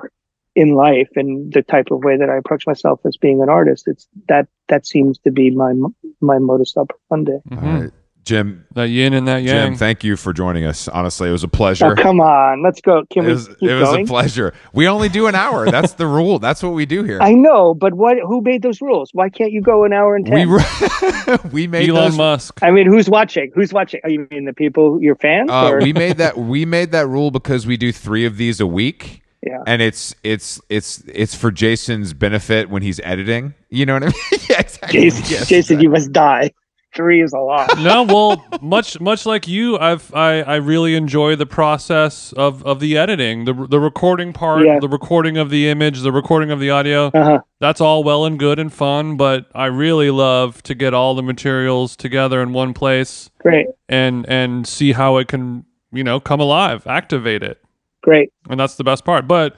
in 0.57 0.74
life 0.74 1.09
and 1.14 1.53
the 1.53 1.62
type 1.62 1.93
of 1.93 2.03
way 2.03 2.16
that 2.16 2.28
i 2.28 2.37
approach 2.37 2.66
myself 2.66 2.99
as 3.05 3.16
being 3.16 3.41
an 3.41 3.49
artist 3.49 3.87
it's 3.87 4.09
that 4.28 4.49
that 4.66 4.85
seems 4.85 5.16
to 5.18 5.31
be 5.31 5.51
my 5.51 5.72
my 6.20 6.39
modus 6.39 6.74
operandi. 6.76 7.33
All 7.53 7.59
right. 7.59 7.91
Jim, 8.25 8.66
that 8.75 8.89
yin 8.89 9.12
and 9.12 9.27
that 9.29 9.43
yang 9.43 9.73
Jim, 9.73 9.77
thank 9.77 10.05
you 10.05 10.16
for 10.16 10.33
joining 10.33 10.64
us. 10.64 10.89
Honestly, 10.89 11.29
it 11.29 11.33
was 11.33 11.43
a 11.43 11.49
pleasure. 11.49 11.87
oh 11.87 11.89
pleasure. 11.89 12.03
come 12.03 12.21
on 12.21 12.62
let's 12.62 12.81
go 12.81 13.05
can 13.11 13.25
it 13.25 13.29
we 13.29 13.33
was, 13.33 13.49
keep 13.49 13.62
it 13.62 13.75
was 13.75 13.89
going 13.89 14.05
a 14.05 14.07
pleasure. 14.07 14.55
We 14.73 14.89
only 14.89 15.09
do 15.09 15.27
an 15.27 15.35
hour. 15.35 15.71
That's 15.71 15.95
the 15.95 16.07
rule. 16.07 16.39
That's 16.39 16.62
what 16.62 16.71
we 16.71 16.87
do 16.87 17.03
here. 17.03 17.18
I 17.21 17.33
know, 17.33 17.75
but 17.75 17.95
what? 17.95 18.18
Who 18.18 18.41
made 18.43 18.62
those 18.62 18.81
rules? 18.81 19.11
Why 19.12 19.29
can't 19.29 19.53
you 19.53 19.61
go 19.61 19.85
an 19.85 19.93
hour 19.93 20.16
and 20.16 20.25
we 20.29 20.31
ten? 20.31 20.49
re- 20.49 21.39
we 21.53 21.66
made 21.66 21.89
Elon 21.89 22.11
those, 22.11 22.16
Musk 22.16 22.61
I 22.62 22.71
mean, 22.71 22.87
who's 22.87 23.09
watching? 23.09 23.51
Who's 23.55 23.73
watching? 23.73 24.01
Are 24.05 24.11
you 24.11 24.27
mean 24.31 24.45
the 24.45 24.53
people, 24.53 25.01
your 25.03 25.16
fans? 25.16 25.51
uh, 25.51 25.71
or? 25.71 25.79
we 25.81 25.93
made 25.93 26.18
that 26.18 26.37
we 26.37 26.64
made 26.64 26.93
that 26.93 27.07
rule 27.07 27.31
because 27.31 27.66
we 27.66 27.77
do 27.77 27.93
three 27.93 28.25
of 28.27 28.37
these 28.37 28.61
a 28.61 28.66
week. 28.66 29.23
Yeah. 29.43 29.62
And 29.66 29.81
it's 29.81 30.14
it's 30.23 30.61
it's 30.68 31.03
it's 31.09 31.35
for 31.35 31.51
Jason's 31.51 32.12
benefit 32.12 32.68
when 32.68 32.83
he's 32.83 33.01
editing. 33.01 33.55
You 33.71 33.87
know 33.87 33.95
what 33.95 34.03
I 34.03 34.07
mean? 34.07 34.14
yeah, 34.51 34.61
exactly. 34.61 35.01
Jason, 35.01 35.25
Yes, 35.29 35.49
Jason, 35.49 35.81
you 35.81 35.89
must 35.89 36.12
die. 36.12 36.53
Three 37.01 37.22
is 37.22 37.32
a 37.32 37.38
lot. 37.38 37.78
no, 37.80 38.03
well, 38.03 38.44
much 38.61 39.01
much 39.01 39.24
like 39.24 39.48
you, 39.48 39.78
I've 39.78 40.12
I, 40.14 40.42
I 40.42 40.57
really 40.57 40.94
enjoy 40.94 41.34
the 41.34 41.46
process 41.46 42.32
of, 42.34 42.62
of 42.66 42.78
the 42.80 42.98
editing, 42.98 43.46
the 43.46 43.55
the 43.55 43.80
recording 43.80 44.32
part, 44.34 44.66
Yeah. 44.66 44.78
the 44.80 44.88
recording 44.88 45.38
of 45.38 45.48
the 45.48 45.68
image, 45.68 46.01
the 46.03 46.12
recording 46.12 46.51
of 46.51 46.61
the 46.61 46.68
audio. 46.70 47.07
Uh-huh. 47.09 47.40
That's 47.59 47.80
all 47.80 48.05
well 48.05 48.24
and 48.26 48.38
good 48.38 48.59
and 48.59 48.70
fun, 48.72 49.16
but 49.16 49.46
I 49.55 49.66
really 49.66 50.11
love 50.11 50.62
to 50.64 50.74
get 50.74 50.92
all 50.92 51.14
the 51.14 51.22
materials 51.22 51.96
together 51.96 52.42
in 52.42 52.53
one 52.53 52.74
place 52.74 53.30
Great, 53.38 53.66
and 53.88 54.26
and 54.28 54.66
see 54.66 54.92
how 54.92 55.16
it 55.16 55.28
can 55.28 55.64
you 55.92 56.05
know 56.05 56.20
come 56.20 56.40
alive, 56.40 56.86
activate 56.86 57.42
it, 57.42 57.62
great. 58.03 58.30
and 58.51 58.61
that's 58.61 58.74
the 58.76 58.84
best 58.84 59.05
part. 59.07 59.26
But 59.26 59.57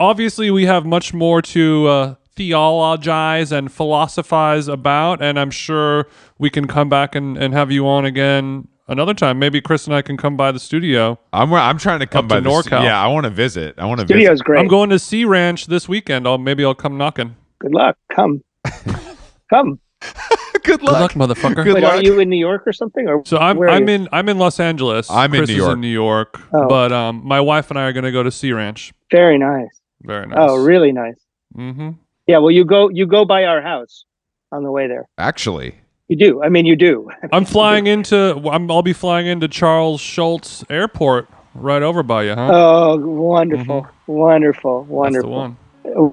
obviously, 0.00 0.50
we 0.50 0.66
have 0.66 0.84
much 0.84 1.14
more 1.14 1.40
to 1.42 1.86
uh, 1.86 2.14
theologize 2.36 3.52
and 3.52 3.70
philosophize 3.72 4.68
about, 4.68 5.22
and 5.22 5.38
I'm 5.38 5.50
sure 5.50 6.06
we 6.38 6.50
can 6.50 6.66
come 6.66 6.88
back 6.88 7.14
and, 7.14 7.36
and 7.36 7.54
have 7.54 7.70
you 7.70 7.86
on 7.86 8.04
again 8.04 8.68
another 8.88 9.14
time. 9.14 9.38
Maybe 9.38 9.60
Chris 9.60 9.86
and 9.86 9.94
I 9.94 10.02
can 10.02 10.16
come 10.16 10.36
by 10.36 10.52
the 10.52 10.58
studio. 10.60 11.18
I'm 11.32 11.52
I'm 11.52 11.78
trying 11.78 12.00
to 12.00 12.06
come 12.06 12.26
Up 12.26 12.28
to 12.30 12.34
by 12.36 12.40
this- 12.40 12.52
NorCal. 12.66 12.82
Yeah, 12.82 13.00
I 13.02 13.06
want 13.08 13.24
to 13.24 13.30
visit. 13.30 13.74
I 13.78 13.86
want 13.86 14.00
to 14.00 14.06
visit. 14.06 14.14
Studio's 14.18 14.42
great. 14.42 14.60
I'm 14.60 14.68
going 14.68 14.90
to 14.90 14.98
Sea 14.98 15.24
Ranch 15.24 15.66
this 15.66 15.88
weekend. 15.88 16.26
I'll 16.26 16.38
maybe 16.38 16.64
I'll 16.64 16.74
come 16.74 16.96
knocking. 16.98 17.36
Good 17.60 17.72
luck. 17.74 17.96
Come, 18.14 18.42
come. 19.50 19.78
Good 20.00 20.12
luck. 20.12 20.62
Good 20.62 20.82
luck, 20.82 21.16
luck. 21.16 21.30
motherfucker. 21.30 21.62
Good 21.64 21.74
Wait, 21.74 21.82
luck. 21.82 21.94
are 21.94 22.02
you 22.02 22.18
in 22.20 22.28
New 22.28 22.38
York 22.38 22.64
or 22.66 22.72
something? 22.72 23.06
Or 23.08 23.22
So 23.24 23.38
I'm 23.38 23.60
I'm 23.62 23.88
in 23.88 24.08
I'm 24.12 24.28
in 24.28 24.38
Los 24.38 24.58
Angeles. 24.60 25.10
I'm 25.10 25.32
in 25.34 25.40
Chris 25.40 25.48
New 25.50 25.54
is 25.54 25.58
York. 25.58 25.72
in 25.74 25.80
New 25.80 25.88
York, 25.88 26.40
Oh. 26.54 26.68
but 26.68 26.92
um, 26.92 27.22
my 27.24 27.40
wife 27.40 27.70
and 27.70 27.78
I 27.78 27.84
are 27.84 27.92
going 27.92 28.04
to 28.04 28.12
go 28.12 28.22
to 28.22 28.30
Sea 28.30 28.52
Ranch. 28.52 28.92
Very 29.10 29.38
nice. 29.38 29.68
Very 30.02 30.26
nice. 30.26 30.38
Oh, 30.38 30.62
really 30.62 30.92
nice. 30.92 31.16
Mm-hmm. 31.56 31.90
Yeah. 32.26 32.38
Well, 32.38 32.50
you 32.50 32.64
go. 32.64 32.88
You 32.88 33.06
go 33.06 33.24
by 33.24 33.44
our 33.44 33.60
house 33.62 34.04
on 34.52 34.62
the 34.62 34.70
way 34.70 34.86
there. 34.88 35.06
Actually, 35.18 35.74
You 36.08 36.16
do. 36.16 36.42
I 36.42 36.48
mean, 36.48 36.66
you 36.66 36.76
do. 36.76 37.10
I'm 37.32 37.44
flying 37.44 37.86
into. 37.86 38.36
I'm, 38.48 38.70
I'll 38.70 38.82
be 38.82 38.92
flying 38.92 39.26
into 39.26 39.48
Charles 39.48 40.00
Schulz 40.00 40.64
Airport 40.70 41.28
right 41.54 41.82
over 41.82 42.02
by 42.02 42.24
you, 42.24 42.34
huh? 42.34 42.50
Oh, 42.52 42.96
wonderful, 42.98 43.86
wonderful, 44.06 44.80
That's 44.80 44.88
the 44.88 44.94
wonderful. 44.94 45.30
one. 45.30 45.56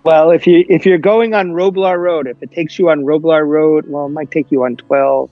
Well, 0.03 0.31
if 0.31 0.45
you 0.45 0.65
if 0.69 0.85
you're 0.85 0.97
going 0.97 1.33
on 1.33 1.51
Roblar 1.51 1.97
Road, 1.97 2.27
if 2.27 2.41
it 2.43 2.51
takes 2.51 2.77
you 2.77 2.89
on 2.89 3.01
Roblar 3.03 3.47
Road, 3.47 3.85
well, 3.87 4.05
it 4.07 4.09
might 4.09 4.29
take 4.31 4.51
you 4.51 4.63
on 4.65 4.75
12. 4.75 5.29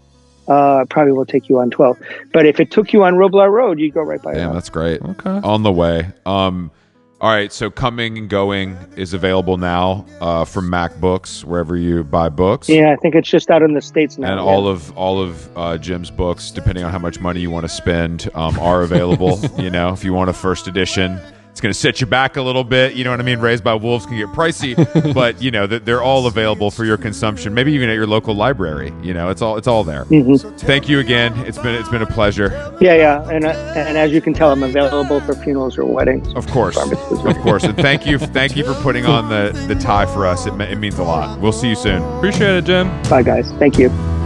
uh, 0.48 0.86
probably 0.86 1.12
will 1.12 1.26
take 1.26 1.50
you 1.50 1.60
on 1.60 1.70
12. 1.70 2.00
But 2.34 2.46
if 2.46 2.60
it 2.60 2.72
took 2.72 2.92
you 2.94 3.04
on 3.04 3.16
Roblar 3.16 3.52
Road, 3.52 3.80
you'd 3.80 3.94
go 3.94 4.02
right 4.02 4.22
by 4.22 4.34
Damn, 4.34 4.52
it. 4.52 4.54
that's 4.54 4.70
great. 4.70 5.02
Okay. 5.02 5.30
On 5.44 5.62
the 5.64 5.72
way. 5.72 6.08
Um, 6.26 6.72
all 7.22 7.30
right, 7.30 7.52
so 7.52 7.70
coming 7.70 8.18
and 8.18 8.30
going 8.30 8.78
is 8.96 9.14
available 9.14 9.58
now 9.58 10.06
uh, 10.22 10.46
from 10.46 10.70
Mack 10.70 10.96
Books 11.02 11.44
wherever 11.44 11.76
you 11.76 12.06
buy 12.06 12.30
books. 12.30 12.70
Yeah, 12.70 12.94
I 12.94 12.96
think 12.96 13.14
it's 13.14 13.28
just 13.28 13.50
out 13.50 13.62
in 13.62 13.74
the 13.74 13.82
states 13.82 14.18
now. 14.18 14.32
and 14.32 14.40
all 14.40 14.70
of 14.70 14.98
all 14.98 15.22
of 15.22 15.58
uh, 15.58 15.78
Jim's 15.78 16.12
books, 16.12 16.50
depending 16.50 16.86
on 16.86 16.92
how 16.92 17.00
much 17.00 17.20
money 17.20 17.42
you 17.42 17.52
want 17.52 17.66
to 17.66 17.70
spend, 17.70 18.30
um, 18.36 18.58
are 18.60 18.84
available. 18.84 19.38
you 19.58 19.70
know, 19.70 19.92
if 19.92 20.06
you 20.06 20.14
want 20.14 20.30
a 20.30 20.34
first 20.34 20.68
edition, 20.68 21.20
it's 21.60 21.62
going 21.62 21.74
to 21.74 21.78
set 21.78 22.00
you 22.00 22.08
back 22.08 22.38
a 22.38 22.42
little 22.42 22.64
bit. 22.64 22.94
You 22.94 23.04
know 23.04 23.12
what 23.12 23.20
I 23.20 23.24
mean? 23.24 23.40
Raised 23.40 23.66
by 23.66 23.74
Wolves 23.74 24.06
can 24.06 24.16
get 24.16 24.30
pricey, 24.30 25.14
but 25.14 25.42
you 25.42 25.52
know 25.52 25.68
th- 25.68 25.84
they're 25.84 26.02
all 26.02 26.26
available 26.26 26.72
for 26.72 26.86
your 26.86 26.96
consumption. 26.96 27.54
Maybe 27.54 27.74
even 27.74 27.90
at 27.90 27.96
your 27.96 28.08
local 28.08 28.34
library. 28.34 28.94
You 29.02 29.14
know, 29.14 29.30
it's 29.30 29.42
all 29.42 29.58
it's 29.58 29.68
all 29.68 29.84
there. 29.84 30.06
Mm-hmm. 30.06 30.56
Thank 30.56 30.88
you 30.88 31.00
again. 31.00 31.38
It's 31.40 31.58
been 31.58 31.76
it's 31.76 31.90
been 31.90 32.02
a 32.02 32.06
pleasure. 32.06 32.74
Yeah, 32.80 32.96
yeah, 32.96 33.30
and 33.30 33.44
uh, 33.44 33.50
and 33.50 33.98
as 33.98 34.14
you 34.14 34.22
can 34.22 34.34
tell, 34.34 34.54
I'm 34.54 34.64
available 34.64 35.20
for 35.20 35.36
funerals 35.36 35.78
or 35.78 35.84
weddings. 35.84 36.34
Of 36.34 36.48
course, 36.48 36.78
of 36.78 37.38
course, 37.40 37.66
and 37.66 37.76
thank 37.76 38.06
you 38.06 38.18
thank 38.20 38.56
you 38.56 38.64
for 38.64 38.82
putting 38.82 39.06
on 39.06 39.28
the 39.28 39.52
the 39.68 39.76
tie 39.76 40.06
for 40.06 40.26
us. 40.26 40.46
It, 40.46 40.54
it 40.62 40.78
means 40.78 40.98
a 40.98 41.04
lot. 41.04 41.42
We'll 41.42 41.52
see 41.52 41.68
you 41.68 41.76
soon. 41.76 42.02
Appreciate 42.20 42.56
it, 42.56 42.64
Jim. 42.64 42.88
Bye, 43.10 43.24
guys. 43.24 43.52
Thank 43.60 43.78
you. 43.78 44.19